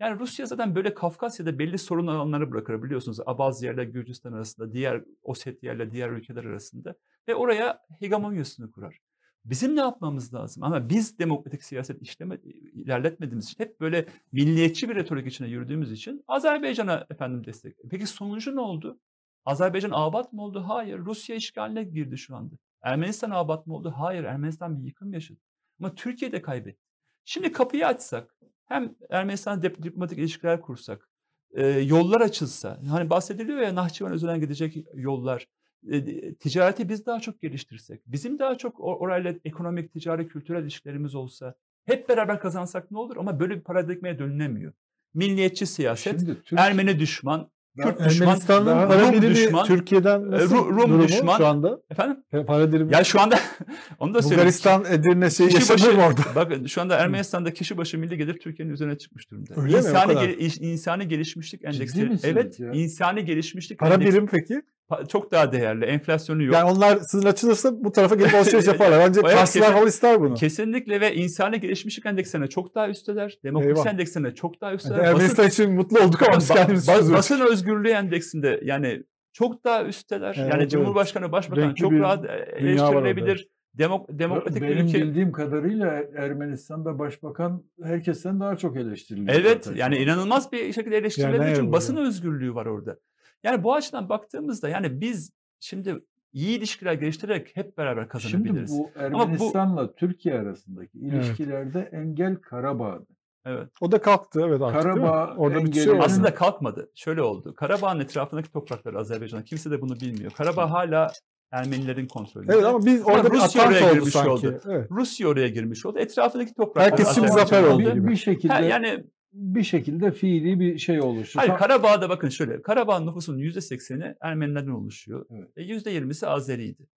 Yani 0.00 0.20
Rusya 0.20 0.46
zaten 0.46 0.74
böyle 0.74 0.94
Kafkasya'da 0.94 1.58
belli 1.58 1.78
sorun 1.78 2.06
alanları 2.06 2.50
bırakır 2.52 2.82
biliyorsunuz. 2.82 3.18
Abazya 3.26 3.72
ile 3.72 3.84
Gürcistan 3.84 4.32
arasında, 4.32 4.72
diğer 4.72 5.04
Ossetya 5.22 5.74
ile 5.74 5.90
diğer 5.90 6.10
ülkeler 6.10 6.44
arasında 6.44 6.94
ve 7.28 7.34
oraya 7.34 7.82
hegemonyasını 8.00 8.70
kurar. 8.70 8.98
Bizim 9.44 9.76
ne 9.76 9.80
yapmamız 9.80 10.34
lazım? 10.34 10.62
Ama 10.62 10.88
biz 10.88 11.18
demokratik 11.18 11.64
siyaset 11.64 12.02
işleme, 12.02 12.38
ilerletmediğimiz 12.72 13.44
için 13.44 13.64
hep 13.64 13.80
böyle 13.80 14.06
milliyetçi 14.32 14.88
bir 14.88 14.94
retorik 14.94 15.26
içine 15.26 15.48
yürüdüğümüz 15.48 15.92
için 15.92 16.24
Azerbaycan'a 16.28 17.06
efendim 17.10 17.44
destek. 17.46 17.76
Peki 17.90 18.06
sonucu 18.06 18.56
ne 18.56 18.60
oldu? 18.60 18.98
Azerbaycan 19.44 19.90
abat 19.94 20.32
mı 20.32 20.42
oldu? 20.42 20.64
Hayır. 20.68 20.98
Rusya 20.98 21.36
işgaline 21.36 21.84
girdi 21.84 22.18
şu 22.18 22.36
anda. 22.36 22.54
Ermenistan 22.82 23.30
abat 23.30 23.66
mı 23.66 23.74
oldu? 23.74 23.94
Hayır. 23.96 24.24
Ermenistan 24.24 24.78
bir 24.78 24.84
yıkım 24.84 25.12
yaşadı. 25.12 25.38
Ama 25.80 25.94
Türkiye 25.94 26.32
de 26.32 26.42
kaybetti. 26.42 26.82
Şimdi 27.24 27.52
kapıyı 27.52 27.86
açsak, 27.86 28.36
hem 28.64 28.94
Ermenistan'la 29.10 29.62
dip- 29.62 29.82
diplomatik 29.82 30.18
ilişkiler 30.18 30.60
kursak, 30.60 31.08
e, 31.54 31.66
yollar 31.66 32.20
açılsa, 32.20 32.78
hani 32.90 33.10
bahsediliyor 33.10 33.58
ya 33.60 33.74
Nahçıvan 33.74 34.12
Özü'den 34.12 34.40
gidecek 34.40 34.76
yollar, 34.94 35.46
e, 35.90 36.34
ticareti 36.34 36.88
biz 36.88 37.06
daha 37.06 37.20
çok 37.20 37.40
geliştirsek, 37.40 38.02
bizim 38.06 38.38
daha 38.38 38.58
çok 38.58 38.76
or- 38.76 38.98
orayla 38.98 39.34
ekonomik, 39.44 39.92
ticari, 39.92 40.28
kültürel 40.28 40.62
ilişkilerimiz 40.62 41.14
olsa, 41.14 41.54
hep 41.84 42.08
beraber 42.08 42.40
kazansak 42.40 42.90
ne 42.90 42.98
olur? 42.98 43.16
Ama 43.16 43.40
böyle 43.40 43.56
bir 43.56 43.60
paradigmaya 43.62 44.18
dönülemiyor. 44.18 44.72
Milliyetçi 45.14 45.66
siyaset, 45.66 46.20
Şimdi 46.20 46.42
Türk, 46.42 46.60
Ermeni 46.60 46.98
düşman, 46.98 47.50
Kürt 47.76 48.04
düşman, 48.04 48.26
Ermenistan'ın 48.28 48.88
para 48.88 49.12
Rum 49.12 49.22
düşman, 49.22 49.66
Türkiye'den 49.66 50.30
nasıl 50.30 50.54
Ru- 50.56 50.66
Rum 50.68 50.78
durumu 50.90 51.08
düşman. 51.08 51.36
şu 51.38 51.46
anda? 51.46 51.80
efendim? 51.90 52.16
Para 52.46 52.72
birimi. 52.72 52.94
Ya 52.94 53.04
şu 53.04 53.20
anda 53.20 53.38
onu 53.98 54.14
da 54.14 54.22
söyleyeyim. 54.22 54.38
Bulgaristan, 54.40 54.84
Edirne 54.90 55.30
şey 55.30 55.48
Kişi 55.48 55.72
başı- 55.72 55.90
orada? 55.90 56.20
Bakın 56.34 56.66
şu 56.66 56.80
anda 56.80 56.96
Ermenistan'da 56.96 57.52
kişi 57.52 57.76
başı 57.76 57.98
milli 57.98 58.16
gelir 58.18 58.38
Türkiye'nin 58.38 58.72
üzerine 58.72 58.98
çıkmış 58.98 59.30
durumda. 59.30 59.54
Öyle 59.56 59.72
mi? 59.72 59.78
İnsani, 59.78 60.14
kadar. 60.14 60.24
gel- 60.24 60.56
insani 60.60 61.08
gelişmişlik 61.08 61.64
endeksi. 61.64 62.10
Evet, 62.22 62.60
ya? 62.60 62.72
insani 62.72 63.24
gelişmişlik 63.24 63.78
Para 63.78 63.94
endeksi 63.94 64.12
birim 64.12 64.26
peki? 64.26 64.62
Çok 65.08 65.30
daha 65.32 65.52
değerli. 65.52 65.84
Enflasyonu 65.84 66.42
yok. 66.42 66.54
Yani 66.54 66.70
onlar 66.70 66.96
sınır 66.98 67.24
açılırsa 67.26 67.84
bu 67.84 67.92
tarafa 67.92 68.14
gelip 68.14 68.34
alışveriş 68.34 68.66
yaparlar. 68.72 68.98
Bence 69.08 69.20
Evet, 69.24 69.34
Karslılar 69.34 69.66
kesin- 69.66 69.74
falan 69.74 69.88
ister 69.88 70.20
bunu. 70.20 70.34
Kesinlikle 70.34 71.00
ve 71.00 71.14
insani 71.14 71.60
gelişmişlik 71.60 72.06
endeksine 72.06 72.46
çok 72.46 72.74
daha 72.74 72.88
üstteler. 72.88 73.38
Demokrasi 73.44 73.78
Eyvah. 73.80 73.92
endeksine 73.92 74.34
çok 74.34 74.60
daha 74.60 74.70
Yani 74.70 74.76
üstteler. 74.76 74.98
Basın, 74.98 75.10
Ermenistan 75.14 75.48
için 75.48 75.72
mutlu 75.72 75.98
olduk 76.00 76.22
ama 76.28 76.38
biz 76.38 76.50
ba- 76.50 76.54
kendimiz 76.54 76.88
ba- 76.88 76.92
çözüyoruz. 76.96 77.12
basın 77.18 77.40
özgürlüğü 77.40 77.88
endeksinde 77.90 78.60
yani 78.64 79.02
çok 79.32 79.64
daha 79.64 79.84
üstteler. 79.84 80.34
Evet, 80.38 80.50
yani 80.52 80.62
evet. 80.62 80.70
Cumhurbaşkanı, 80.70 81.32
Başbakan 81.32 81.62
Renkli 81.62 81.76
çok 81.76 81.92
rahat 81.92 82.24
e, 82.24 82.28
eleştirilebilir. 82.56 83.48
Demok- 83.78 84.18
demokratik 84.18 84.62
benim 84.62 84.86
ülke. 84.86 84.98
bildiğim 85.02 85.32
kadarıyla 85.32 86.02
Ermenistan'da 86.16 86.98
başbakan 86.98 87.64
herkesten 87.82 88.40
daha 88.40 88.56
çok 88.56 88.76
eleştiriliyor. 88.76 89.34
Evet 89.40 89.64
zaten 89.64 89.78
yani 89.78 89.96
inanılmaz 89.96 90.52
bir 90.52 90.72
şekilde 90.72 90.96
eleştirilebilir 90.96 91.40
Yerden 91.40 91.54
çünkü 91.54 91.72
basın 91.72 91.96
özgürlüğü 91.96 92.54
var 92.54 92.66
orada. 92.66 92.96
Yani 93.44 93.64
bu 93.64 93.74
açıdan 93.74 94.08
baktığımızda 94.08 94.68
yani 94.68 95.00
biz 95.00 95.32
şimdi 95.60 96.04
iyi 96.32 96.58
ilişkiler 96.58 96.92
geliştirerek 96.92 97.56
hep 97.56 97.78
beraber 97.78 98.02
Şimdi 98.02 98.08
kazanabiliriz. 98.12 98.78
bu 98.78 98.90
bu- 98.94 98.98
Ermenistan'la 99.00 99.94
Türkiye 99.94 100.34
arasındaki 100.38 100.98
ilişkilerde 100.98 101.88
engel 101.92 102.36
Karabağ'dı. 102.36 103.06
Evet. 103.46 103.68
O 103.80 103.92
da 103.92 104.00
kalktı 104.00 104.40
evet 104.48 104.62
artık? 104.62 104.82
Karabağ 104.82 105.34
Orada 105.36 105.64
bir 105.64 105.72
şey 105.72 105.82
engeli-. 105.82 106.02
Aslında 106.02 106.34
kalkmadı. 106.34 106.90
Şöyle 106.94 107.22
oldu. 107.22 107.54
Karabağ'ın 107.54 108.00
etrafındaki 108.00 108.52
topraklar 108.52 108.94
Azerbaycan'a 108.94 109.44
kimse 109.44 109.70
de 109.70 109.80
bunu 109.80 110.00
bilmiyor. 110.00 110.32
Karabağ 110.32 110.70
hala 110.70 111.12
Ermenilerin 111.52 112.06
kontrolünde. 112.06 112.52
Evet 112.54 112.64
ama 112.64 112.86
biz 112.86 113.06
orada 113.06 113.32
bir 113.32 113.36
Rusya 113.38 113.66
oraya 113.68 113.92
girmiş 113.92 114.12
sanki. 114.12 114.30
oldu. 114.30 114.60
Evet. 114.68 114.88
Rusya 114.90 115.28
oraya 115.28 115.48
girmiş 115.48 115.86
oldu. 115.86 115.98
Etrafındaki 115.98 116.54
topraklar 116.54 116.84
Herkes 116.84 117.08
Azerbaycan'a 117.08 117.38
zafer 117.38 117.62
oldu 117.62 117.82
gibi. 117.82 118.04
Bir, 118.04 118.10
bir 118.10 118.16
şekilde 118.16 118.52
Ha, 118.52 118.60
yani 118.60 119.04
bir 119.32 119.62
şekilde 119.62 120.12
fiili 120.12 120.60
bir 120.60 120.78
şey 120.78 121.00
oluştu. 121.00 121.38
Hayır 121.38 121.54
Karabağ'da 121.54 122.08
bakın 122.08 122.28
şöyle. 122.28 122.62
Karabağ 122.62 123.00
nüfusunun 123.00 123.38
%80'i 123.38 124.16
Ermenilerden 124.20 124.70
oluşuyor. 124.70 125.26
Evet. 125.30 125.56
Ve 125.56 125.62
%20'si 125.62 126.26
Azeriydi. 126.26 126.88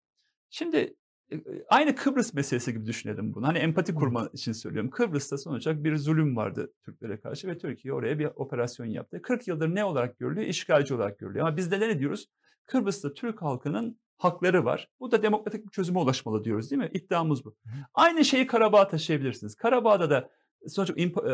Şimdi 0.49 0.95
e, 1.31 1.37
aynı 1.69 1.95
Kıbrıs 1.95 2.33
meselesi 2.33 2.73
gibi 2.73 2.85
düşünelim 2.85 3.33
bunu. 3.33 3.47
Hani 3.47 3.57
empati 3.57 3.95
kurma 3.95 4.29
için 4.33 4.51
söylüyorum. 4.51 4.89
Kıbrıs'ta 4.89 5.37
sonuç 5.37 5.67
olarak 5.67 5.83
bir 5.83 5.97
zulüm 5.97 6.35
vardı 6.35 6.73
Türklere 6.85 7.19
karşı 7.19 7.47
ve 7.47 7.57
Türkiye 7.57 7.93
oraya 7.93 8.19
bir 8.19 8.25
operasyon 8.25 8.85
yaptı. 8.85 9.21
40 9.21 9.47
yıldır 9.47 9.75
ne 9.75 9.85
olarak 9.85 10.19
görülüyor? 10.19 10.47
İşgalci 10.47 10.93
olarak 10.93 11.19
görülüyor. 11.19 11.47
Ama 11.47 11.57
biz 11.57 11.71
de 11.71 11.79
ne 11.79 11.99
diyoruz? 11.99 12.27
Kıbrıs'ta 12.65 13.13
Türk 13.13 13.41
halkının 13.41 13.99
hakları 14.17 14.65
var. 14.65 14.89
Bu 14.99 15.11
da 15.11 15.23
demokratik 15.23 15.65
bir 15.65 15.71
çözüme 15.71 15.99
ulaşmalı 15.99 16.43
diyoruz 16.43 16.71
değil 16.71 16.81
mi? 16.81 16.89
İddiamız 16.93 17.45
bu. 17.45 17.55
Aynı 17.93 18.25
şeyi 18.25 18.47
Karabağ'a 18.47 18.87
taşıyabilirsiniz. 18.87 19.55
Karabağ'da 19.55 20.09
da 20.09 20.29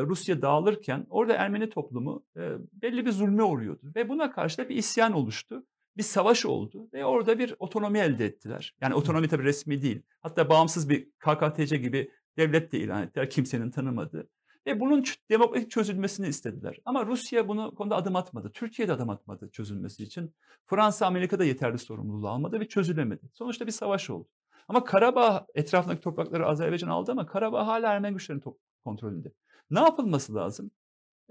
Rusya 0.08 0.42
dağılırken 0.42 1.08
orada 1.10 1.34
Ermeni 1.34 1.70
toplumu 1.70 2.26
belli 2.74 3.06
bir 3.06 3.12
zulme 3.12 3.44
uğruyordu. 3.44 3.92
Ve 3.96 4.10
buna 4.10 4.32
karşı 4.32 4.58
da 4.58 4.70
bir 4.70 4.76
isyan 4.76 5.14
oluştu. 5.14 5.66
Bir 5.98 6.04
savaş 6.04 6.46
oldu 6.46 6.90
ve 6.94 7.06
orada 7.06 7.40
bir 7.40 7.56
otonomi 7.60 8.00
elde 8.00 8.26
ettiler. 8.26 8.76
Yani 8.82 8.96
otonomi 8.96 9.28
tabii 9.28 9.44
resmi 9.44 9.82
değil. 9.82 10.02
Hatta 10.22 10.50
bağımsız 10.50 10.90
bir 10.90 11.10
KKTC 11.20 11.78
gibi 11.78 12.12
devlet 12.38 12.72
de 12.72 12.80
ilan 12.80 13.04
ettiler. 13.04 13.30
Kimsenin 13.30 13.72
tanımadığı. 13.72 14.30
Ve 14.68 14.80
bunun 14.80 15.04
demokratik 15.30 15.72
çözülmesini 15.72 16.28
istediler. 16.28 16.78
Ama 16.86 17.06
Rusya 17.06 17.48
bunu 17.48 17.76
konuda 17.76 17.96
adım 17.96 18.16
atmadı. 18.16 18.52
Türkiye 18.54 18.88
de 18.88 18.94
adım 18.94 19.10
atmadı 19.10 19.50
çözülmesi 19.52 20.04
için. 20.04 20.36
Fransa, 20.66 21.06
Amerika 21.06 21.40
da 21.40 21.46
yeterli 21.46 21.78
sorumluluğu 21.78 22.30
almadı 22.30 22.60
ve 22.60 22.68
çözülemedi. 22.68 23.30
Sonuçta 23.34 23.68
bir 23.68 23.72
savaş 23.72 24.10
oldu. 24.10 24.28
Ama 24.68 24.84
Karabağ 24.84 25.48
etrafındaki 25.56 26.02
toprakları 26.02 26.48
Azerbaycan 26.48 26.88
aldı 26.88 27.12
ama 27.12 27.26
Karabağ 27.26 27.68
hala 27.68 27.94
Ermeni 27.94 28.14
güçlerin 28.14 28.40
kontrolünde. 28.84 29.32
Ne 29.72 29.80
yapılması 29.80 30.36
lazım? 30.36 30.72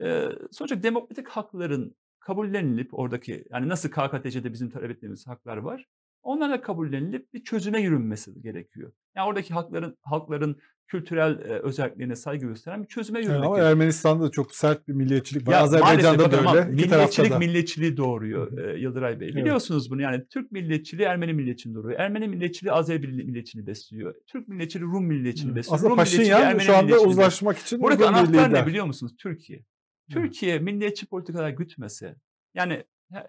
Ee, 0.03 0.29
sonuçta 0.51 0.83
demokratik 0.83 1.29
hakların 1.29 1.97
kabullenilip 2.21 2.95
oradaki 2.99 3.45
yani 3.51 3.69
nasıl 3.69 3.89
KKTC'de 3.89 4.53
bizim 4.53 4.71
talep 4.71 4.91
ettiğimiz 4.91 5.27
haklar 5.27 5.57
var. 5.57 5.87
Onlarla 6.23 6.61
kabullenilip 6.61 7.35
bir 7.35 7.45
çözüme 7.45 7.81
yürünmesi 7.81 8.43
gerekiyor. 8.43 8.93
Yani 9.17 9.29
oradaki 9.29 9.55
hakların 9.55 9.97
halkların 10.03 10.57
kültürel 10.91 11.33
e, 11.33 11.59
özelliklerine 11.59 12.17
saygı 12.17 12.47
gösteren 12.47 12.83
bir 12.83 12.89
çözüme 12.89 13.19
yürümek 13.19 13.37
evet, 13.37 13.47
ama 13.47 13.57
gerekiyor. 13.57 13.73
Ermenistan'da 13.73 14.25
da 14.25 14.31
çok 14.31 14.55
sert 14.55 14.89
bir 14.89 14.93
milliyetçilik 14.93 15.49
var. 15.49 15.53
Ya, 15.53 15.61
Azerbaycan'da 15.61 16.33
da 16.33 16.39
öyle. 16.39 16.49
Ama 16.49 16.65
milliyetçilik 16.65 17.39
milliyetçiliği 17.39 17.97
doğuruyor 17.97 18.59
e, 18.59 18.81
Yıldıray 18.81 19.21
Bey. 19.21 19.29
Evet. 19.29 19.37
Biliyorsunuz 19.37 19.91
bunu 19.91 20.03
yani 20.03 20.27
Türk 20.31 20.53
milliyetçiliği 20.53 21.09
Ermeni 21.09 21.33
milliyetçiliğini 21.33 21.77
doğuruyor. 21.77 22.01
Ermeni 22.01 22.29
milliyetçiliği 22.29 22.73
Azeri 22.73 23.07
milliyetçiliğini 23.07 23.67
besliyor. 23.67 24.15
Türk 24.27 24.49
milliyetçiliği 24.49 24.91
Rum 24.91 25.05
milliyetçiliğini 25.05 25.57
besliyor. 25.57 25.75
Aslında 25.75 25.91
Rum 25.91 25.97
Paşinyan 25.97 26.59
şu 26.59 26.77
anda 26.77 27.01
uzlaşmak 27.01 27.59
için 27.59 27.81
Buradaki 27.81 28.07
anahtar 28.07 28.53
ne 28.53 28.67
biliyor 28.67 28.87
musunuz? 28.87 29.13
Türkiye. 29.19 29.65
Türkiye 30.11 30.59
milliyetçi 30.59 31.07
politikalar 31.07 31.51
gütmese 31.51 32.17
yani 32.55 32.85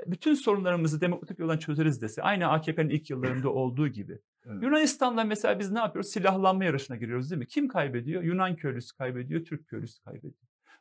bütün 0.07 0.33
sorunlarımızı 0.33 1.01
demokratik 1.01 1.39
yoldan 1.39 1.57
çözeriz 1.57 2.01
dese 2.01 2.21
aynı 2.21 2.47
AKP'nin 2.47 2.89
ilk 2.89 3.09
yıllarında 3.09 3.49
olduğu 3.49 3.87
gibi. 3.87 4.19
Evet. 4.45 4.63
Yunanistan'da 4.63 5.23
mesela 5.23 5.59
biz 5.59 5.71
ne 5.71 5.79
yapıyoruz? 5.79 6.11
Silahlanma 6.11 6.65
yarışına 6.65 6.97
giriyoruz 6.97 7.31
değil 7.31 7.39
mi? 7.39 7.47
Kim 7.47 7.67
kaybediyor? 7.67 8.23
Yunan 8.23 8.55
köylüsü 8.55 8.97
kaybediyor, 8.97 9.45
Türk 9.45 9.67
köylüsü 9.67 10.03
kaybediyor. 10.03 10.33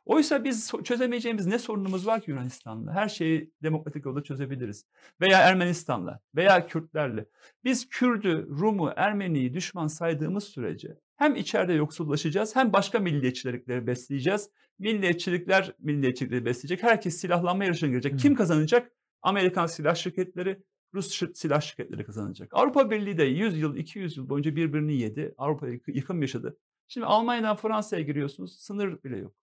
Oysa 0.05 0.43
biz 0.43 0.71
çözemeyeceğimiz 0.83 1.45
ne 1.45 1.59
sorunumuz 1.59 2.07
var 2.07 2.21
ki 2.21 2.31
Yunanistan'la? 2.31 2.93
Her 2.93 3.09
şeyi 3.09 3.51
demokratik 3.63 4.05
yolda 4.05 4.23
çözebiliriz. 4.23 4.85
Veya 5.21 5.39
Ermenistan'la 5.39 6.19
veya 6.35 6.67
Kürtlerle. 6.67 7.25
Biz 7.63 7.89
Kürdü, 7.89 8.47
Rum'u, 8.49 8.93
Ermeni'yi 8.95 9.53
düşman 9.53 9.87
saydığımız 9.87 10.43
sürece 10.43 10.97
hem 11.17 11.35
içeride 11.35 11.73
yoksullaşacağız 11.73 12.55
hem 12.55 12.73
başka 12.73 12.99
milliyetçilikleri 12.99 13.87
besleyeceğiz. 13.87 14.49
Milliyetçilikler 14.81 15.75
milliyetçilikleri 15.79 16.45
besleyecek. 16.45 16.83
Herkes 16.83 17.17
silahlanma 17.17 17.65
yarışına 17.65 17.89
girecek. 17.89 18.13
Hı. 18.13 18.17
Kim 18.17 18.35
kazanacak? 18.35 18.91
Amerikan 19.21 19.65
silah 19.65 19.95
şirketleri, 19.95 20.63
Rus 20.93 21.21
silah 21.33 21.61
şirketleri 21.61 22.03
kazanacak. 22.03 22.53
Avrupa 22.53 22.91
Birliği 22.91 23.17
de 23.17 23.23
100 23.23 23.61
yıl, 23.61 23.75
200 23.75 24.17
yıl 24.17 24.29
boyunca 24.29 24.55
birbirini 24.55 24.93
yedi. 24.93 25.33
Avrupa 25.37 25.67
yıkım 25.87 26.21
yaşadı. 26.21 26.57
Şimdi 26.87 27.05
Almanya'dan 27.05 27.55
Fransa'ya 27.55 28.01
giriyorsunuz, 28.01 28.59
sınır 28.59 29.03
bile 29.03 29.17
yok. 29.17 29.33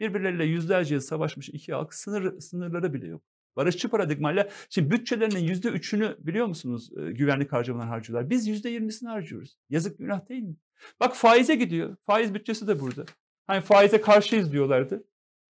Birbirleriyle 0.00 0.44
yüzlerce 0.44 0.94
yıl 0.94 1.00
savaşmış 1.00 1.48
iki 1.48 1.72
halk, 1.72 1.94
sınır 1.94 2.40
sınırları 2.40 2.94
bile 2.94 3.06
yok. 3.06 3.22
Barışçı 3.56 3.88
paradigmayla, 3.88 4.48
şimdi 4.70 4.90
bütçelerinin 4.90 5.48
yüzde 5.48 5.68
üçünü 5.68 6.16
biliyor 6.18 6.46
musunuz 6.46 6.90
e, 6.96 7.12
güvenlik 7.12 7.52
harcamalarını 7.52 7.90
harcıyorlar. 7.90 8.30
Biz 8.30 8.46
yüzde 8.46 8.68
yirmisini 8.68 9.08
harcıyoruz. 9.08 9.56
Yazık 9.70 9.98
günah 9.98 10.28
değil 10.28 10.42
mi? 10.42 10.56
Bak 11.00 11.16
faize 11.16 11.54
gidiyor. 11.54 11.96
Faiz 12.06 12.34
bütçesi 12.34 12.66
de 12.68 12.80
burada. 12.80 13.04
Hani 13.46 13.60
faize 13.60 14.00
karşıyız 14.00 14.52
diyorlardı. 14.52 15.04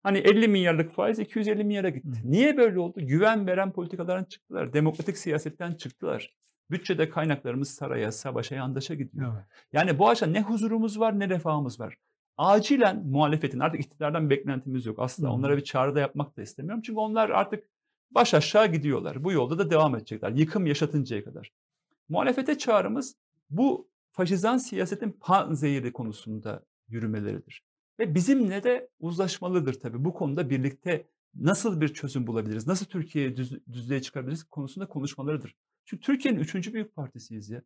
Hani 0.02 0.18
50 0.18 0.48
milyarlık 0.48 0.92
faiz 0.92 1.18
250 1.18 1.64
milyara 1.64 1.88
gitti. 1.88 2.20
Niye 2.24 2.56
böyle 2.56 2.78
oldu? 2.78 3.00
Güven 3.00 3.46
veren 3.46 3.72
politikalardan 3.72 4.24
çıktılar. 4.24 4.72
Demokratik 4.72 5.18
siyasetten 5.18 5.74
çıktılar. 5.74 6.36
Bütçede 6.70 7.08
kaynaklarımız 7.08 7.70
saraya, 7.70 8.12
savaşa, 8.12 8.54
yandaşa 8.54 8.94
gidiyor. 8.94 9.32
Evet. 9.34 9.44
Yani 9.72 9.98
bu 9.98 10.08
açıdan 10.08 10.32
ne 10.32 10.42
huzurumuz 10.42 11.00
var 11.00 11.18
ne 11.18 11.28
refahımız 11.28 11.80
var. 11.80 11.96
Acilen 12.36 13.06
muhalefetin 13.06 13.60
artık 13.60 13.80
iktidardan 13.80 14.30
beklentimiz 14.30 14.86
yok. 14.86 14.98
Aslında 14.98 15.28
Hı. 15.28 15.32
onlara 15.32 15.56
bir 15.56 15.64
çağrı 15.64 15.94
da 15.94 16.00
yapmak 16.00 16.36
da 16.36 16.42
istemiyorum. 16.42 16.82
Çünkü 16.86 16.98
onlar 16.98 17.30
artık 17.30 17.64
baş 18.10 18.34
aşağı 18.34 18.72
gidiyorlar. 18.72 19.24
Bu 19.24 19.32
yolda 19.32 19.58
da 19.58 19.70
devam 19.70 19.96
edecekler. 19.96 20.30
Yıkım 20.30 20.66
yaşatıncaya 20.66 21.24
kadar. 21.24 21.52
Muhalefete 22.08 22.58
çağrımız 22.58 23.16
bu 23.50 23.88
faşizan 24.10 24.58
siyasetin 24.58 25.16
pan 25.20 25.54
zehiri 25.54 25.92
konusunda 25.92 26.62
yürümeleridir. 26.88 27.64
Ve 28.00 28.14
bizimle 28.14 28.62
de 28.62 28.88
uzlaşmalıdır 29.00 29.74
tabii. 29.74 30.04
Bu 30.04 30.14
konuda 30.14 30.50
birlikte 30.50 31.06
nasıl 31.34 31.80
bir 31.80 31.88
çözüm 31.88 32.26
bulabiliriz, 32.26 32.66
nasıl 32.66 32.86
Türkiye'yi 32.86 33.36
düz, 33.36 33.66
düzlüğe 33.72 34.02
çıkarabiliriz 34.02 34.44
konusunda 34.44 34.88
konuşmalarıdır. 34.88 35.56
Çünkü 35.84 36.02
Türkiye'nin 36.02 36.38
üçüncü 36.38 36.74
büyük 36.74 36.94
partisiyiz 36.94 37.50
ya. 37.50 37.62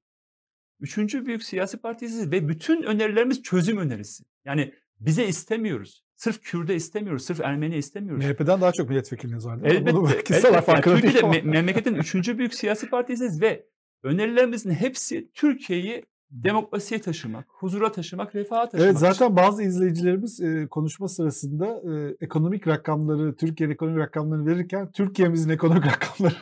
Üçüncü 0.81 1.27
büyük 1.27 1.43
siyasi 1.43 1.77
partisiyiz 1.77 2.31
ve 2.31 2.48
bütün 2.48 2.82
önerilerimiz 2.82 3.43
çözüm 3.43 3.78
önerisi. 3.78 4.24
Yani 4.44 4.74
bize 5.01 5.27
istemiyoruz. 5.27 6.05
Sırf 6.16 6.43
Kürde 6.43 6.74
istemiyoruz, 6.74 7.24
sırf 7.24 7.40
Ermeni 7.40 7.77
istemiyoruz. 7.77 8.24
MHP'den 8.24 8.61
daha 8.61 8.73
çok 8.73 8.89
milletvekiliniz 8.89 9.47
var? 9.47 9.59
Elbette. 9.65 9.93
Bunu 9.93 10.11
elbette. 10.11 10.73
Yani 10.73 10.82
Türkiye'de 11.01 11.27
me- 11.27 11.43
memleketin 11.43 11.94
üçüncü 11.94 12.39
büyük 12.39 12.55
siyasi 12.55 12.90
partisiyiz 12.90 13.40
ve 13.43 13.66
önerilerimizin 14.02 14.70
hepsi 14.70 15.31
Türkiye'yi 15.35 16.05
demokrasiye 16.35 17.01
taşımak, 17.01 17.47
huzura 17.48 17.93
taşımak, 17.93 18.35
refaha 18.35 18.69
taşımak. 18.69 18.86
Evet 18.86 18.98
zaten 18.98 19.27
için. 19.27 19.36
bazı 19.36 19.62
izleyicilerimiz 19.62 20.40
e, 20.40 20.66
konuşma 20.70 21.09
sırasında 21.09 21.66
e, 21.66 22.16
ekonomik 22.20 22.69
rakamları, 22.69 23.36
Türkiye'nin 23.36 23.74
ekonomik 23.74 23.98
rakamlarını 23.98 24.47
verirken 24.47 24.93
Türkiye'mizin 24.93 25.51
ekonomik 25.51 25.86
rakamları 25.93 26.35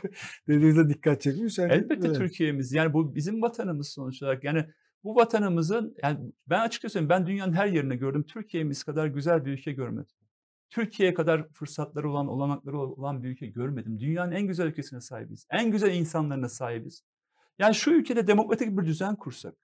dediğinizde 0.49 0.89
dikkat 0.89 1.21
çekmiş. 1.21 1.59
Yani, 1.59 1.73
Elbette 1.73 2.07
evet. 2.07 2.17
Türkiye'miz. 2.17 2.73
Yani 2.73 2.93
bu 2.93 3.15
bizim 3.15 3.43
vatanımız 3.43 3.89
sonuç 3.89 4.23
olarak. 4.23 4.45
Yani 4.45 4.67
bu 5.05 5.17
vatanımızın 5.17 5.97
yani 6.03 6.19
ben 6.47 6.61
açıkçası 6.61 7.09
ben 7.09 7.27
dünyanın 7.27 7.53
her 7.53 7.67
yerine 7.67 7.97
gördüm. 7.97 8.23
Türkiye'miz 8.23 8.85
kadar 8.85 9.07
güzel 9.07 9.45
bir 9.45 9.53
ülke 9.53 9.73
görmedim. 9.73 10.17
Türkiye 10.71 11.15
kadar 11.15 11.49
fırsatları 11.49 12.11
olan, 12.11 12.29
olanakları 12.29 12.79
olan 12.79 13.23
bir 13.23 13.29
ülke 13.29 13.47
görmedim. 13.47 14.01
Dünyanın 14.01 14.33
en 14.33 14.47
güzel 14.47 14.67
ülkesine 14.67 15.01
sahibiz. 15.01 15.47
En 15.51 15.71
güzel 15.71 15.95
insanlarına 15.95 16.49
sahibiz. 16.49 17.03
Yani 17.59 17.75
şu 17.75 17.91
ülkede 17.91 18.27
demokratik 18.27 18.79
bir 18.79 18.87
düzen 18.87 19.17
kursak, 19.17 19.55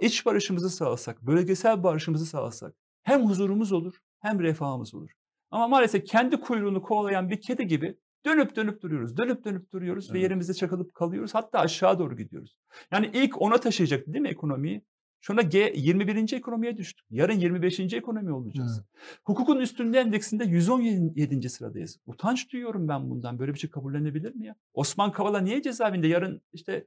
iç 0.00 0.26
barışımızı 0.26 0.70
sağlasak, 0.70 1.22
bölgesel 1.22 1.82
barışımızı 1.82 2.26
sağlasak 2.26 2.74
hem 3.02 3.26
huzurumuz 3.26 3.72
olur 3.72 3.94
hem 4.20 4.40
refahımız 4.40 4.94
olur. 4.94 5.10
Ama 5.50 5.68
maalesef 5.68 6.04
kendi 6.04 6.40
kuyruğunu 6.40 6.82
kovalayan 6.82 7.30
bir 7.30 7.40
kedi 7.40 7.66
gibi 7.66 7.96
dönüp 8.24 8.56
dönüp 8.56 8.82
duruyoruz. 8.82 9.16
Dönüp 9.16 9.44
dönüp 9.44 9.72
duruyoruz 9.72 10.04
evet. 10.04 10.14
ve 10.14 10.20
yerimizde 10.20 10.54
çakılıp 10.54 10.94
kalıyoruz. 10.94 11.34
Hatta 11.34 11.58
aşağı 11.58 11.98
doğru 11.98 12.16
gidiyoruz. 12.16 12.56
Yani 12.92 13.10
ilk 13.14 13.42
ona 13.42 13.58
taşıyacak 13.58 14.06
değil 14.06 14.22
mi 14.22 14.28
ekonomiyi? 14.28 14.82
Şu 15.20 15.32
anda 15.32 15.42
G 15.42 15.72
21. 15.76 16.32
ekonomiye 16.32 16.76
düştük. 16.76 17.06
Yarın 17.10 17.38
25. 17.38 17.80
ekonomi 17.80 18.32
olacağız. 18.32 18.80
Evet. 18.80 19.18
Hukukun 19.24 19.60
üstünlüğü 19.60 19.96
endeksinde 19.96 20.44
117. 20.44 21.48
sıradayız. 21.48 21.98
Utanç 22.06 22.52
duyuyorum 22.52 22.88
ben 22.88 23.10
bundan. 23.10 23.38
Böyle 23.38 23.54
bir 23.54 23.58
şey 23.58 23.70
kabullenebilir 23.70 24.34
mi 24.34 24.46
ya? 24.46 24.54
Osman 24.74 25.12
Kavala 25.12 25.40
niye 25.40 25.62
cezaevinde? 25.62 26.06
Yarın 26.06 26.40
işte 26.52 26.86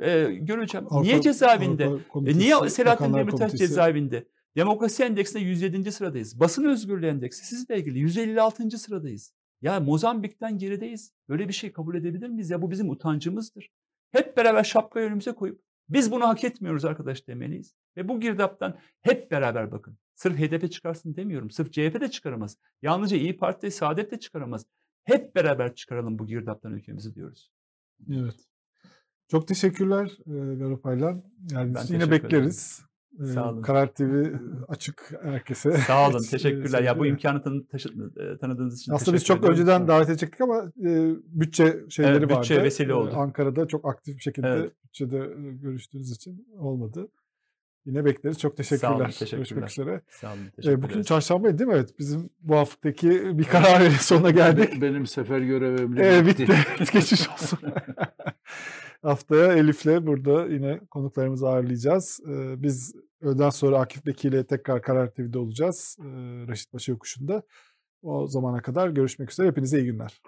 e, 0.00 0.24
göreceğim. 0.40 0.86
Avrupa, 0.86 1.02
niye 1.02 1.20
cezaevinde? 1.20 1.86
Avrupa 1.86 2.20
e, 2.30 2.38
niye 2.38 2.70
Selahattin 2.70 3.14
Demirtaş 3.14 3.52
cezaevinde? 3.52 4.28
Demokrasi 4.56 5.02
endeksinde 5.02 5.42
107. 5.42 5.92
sıradayız. 5.92 6.40
Basın 6.40 6.64
özgürlüğü 6.64 7.06
endeksi 7.06 7.46
sizle 7.46 7.78
ilgili 7.78 7.98
156. 7.98 8.70
sıradayız. 8.70 9.32
Ya 9.62 9.80
Mozambik'ten 9.80 10.58
gerideyiz. 10.58 11.12
Böyle 11.28 11.48
bir 11.48 11.52
şey 11.52 11.72
kabul 11.72 11.94
edebilir 11.94 12.28
miyiz? 12.28 12.50
Ya 12.50 12.62
bu 12.62 12.70
bizim 12.70 12.90
utancımızdır. 12.90 13.70
Hep 14.12 14.36
beraber 14.36 14.64
şapkayı 14.64 15.06
önümüze 15.06 15.32
koyup 15.32 15.60
biz 15.88 16.12
bunu 16.12 16.28
hak 16.28 16.44
etmiyoruz 16.44 16.84
arkadaş 16.84 17.26
demeliyiz. 17.26 17.74
Ve 17.96 18.08
bu 18.08 18.20
girdaptan 18.20 18.78
hep 19.02 19.30
beraber 19.30 19.72
bakın. 19.72 19.98
Sırf 20.14 20.38
HDP 20.38 20.72
çıkarsın 20.72 21.16
demiyorum. 21.16 21.50
Sırf 21.50 21.72
CHP 21.72 22.00
de 22.00 22.10
çıkaramaz. 22.10 22.58
Yalnızca 22.82 23.16
İyi 23.16 23.36
Parti, 23.36 23.70
Saadet 23.70 24.10
de 24.10 24.18
çıkaramaz. 24.18 24.66
Hep 25.04 25.34
beraber 25.34 25.74
çıkaralım 25.74 26.18
bu 26.18 26.26
girdaptan 26.26 26.72
ülkemizi 26.72 27.14
diyoruz. 27.14 27.50
Evet. 28.10 28.36
Çok 29.30 29.48
teşekkürler 29.48 30.18
e, 30.26 30.54
Garopaylan. 30.54 31.22
Yani 31.50 31.74
ben 31.74 31.84
yine 31.88 32.10
bekleriz. 32.10 32.80
Ederim. 33.16 33.34
Sağ 33.34 33.50
olun. 33.50 33.62
Karar 33.62 33.86
TV 33.86 34.34
açık 34.68 35.12
herkese. 35.22 35.72
Sağ 35.72 36.10
olun. 36.10 36.22
Teşekkürler. 36.30 36.82
ya 36.82 36.98
bu 36.98 37.06
imkanı 37.06 37.42
tanı, 37.42 37.66
tanıdığınız 38.40 38.80
için 38.80 38.92
Aslında 38.92 39.16
biz 39.16 39.24
çok 39.24 39.44
önceden 39.44 39.88
davet 39.88 40.08
edecektik 40.08 40.40
ama 40.40 40.72
e, 40.84 41.14
bütçe 41.24 41.76
şeyleri 41.88 42.16
evet, 42.16 42.30
bütçe 42.30 42.54
vardı. 42.54 42.64
vesile 42.64 42.94
oldu. 42.94 43.10
E, 43.10 43.16
Ankara'da 43.16 43.68
çok 43.68 43.88
aktif 43.88 44.16
bir 44.16 44.22
şekilde 44.22 44.48
evet. 44.48 44.72
bütçede 44.84 45.28
görüştüğünüz 45.62 46.10
için 46.10 46.48
olmadı. 46.58 47.08
Yine 47.86 48.04
bekleriz. 48.04 48.38
Çok 48.38 48.56
teşekkürler. 48.56 48.88
Sağ 48.88 48.96
olun, 48.96 49.04
teşekkürler. 49.04 49.38
Görüşmek 49.38 49.70
üzere. 49.70 50.00
Sağ 50.08 50.28
olun, 50.32 50.38
teşekkürler. 50.56 50.82
Bugün 50.82 51.02
çarşamba 51.02 51.58
değil 51.58 51.68
mi? 51.68 51.74
Evet. 51.74 51.98
Bizim 51.98 52.30
bu 52.40 52.56
haftaki 52.56 53.38
bir 53.38 53.44
karar 53.44 53.90
sonuna 54.00 54.30
geldik. 54.30 54.82
Benim 54.82 55.06
sefer 55.06 55.38
görevim 55.38 55.96
evet, 55.98 56.26
bitti. 56.26 56.42
bitti. 56.42 56.92
Geçiş 56.92 57.28
olsun. 57.30 57.58
Haftaya 59.06 59.52
Elif'le 59.52 60.06
burada 60.06 60.46
yine 60.46 60.80
konuklarımızı 60.90 61.48
ağırlayacağız. 61.48 62.20
Ee, 62.28 62.62
biz 62.62 62.94
öğleden 63.20 63.50
sonra 63.50 63.78
Akif 63.78 64.06
Beki 64.06 64.28
ile 64.28 64.46
tekrar 64.46 64.82
Karar 64.82 65.10
TV'de 65.10 65.38
olacağız. 65.38 65.96
Ee, 66.00 66.04
Reşit 66.48 66.72
Paşa 66.72 66.92
Yokuşu'nda. 66.92 67.42
O 68.02 68.26
zamana 68.26 68.62
kadar 68.62 68.88
görüşmek 68.88 69.32
üzere. 69.32 69.48
Hepinize 69.48 69.80
iyi 69.80 69.86
günler. 69.86 70.20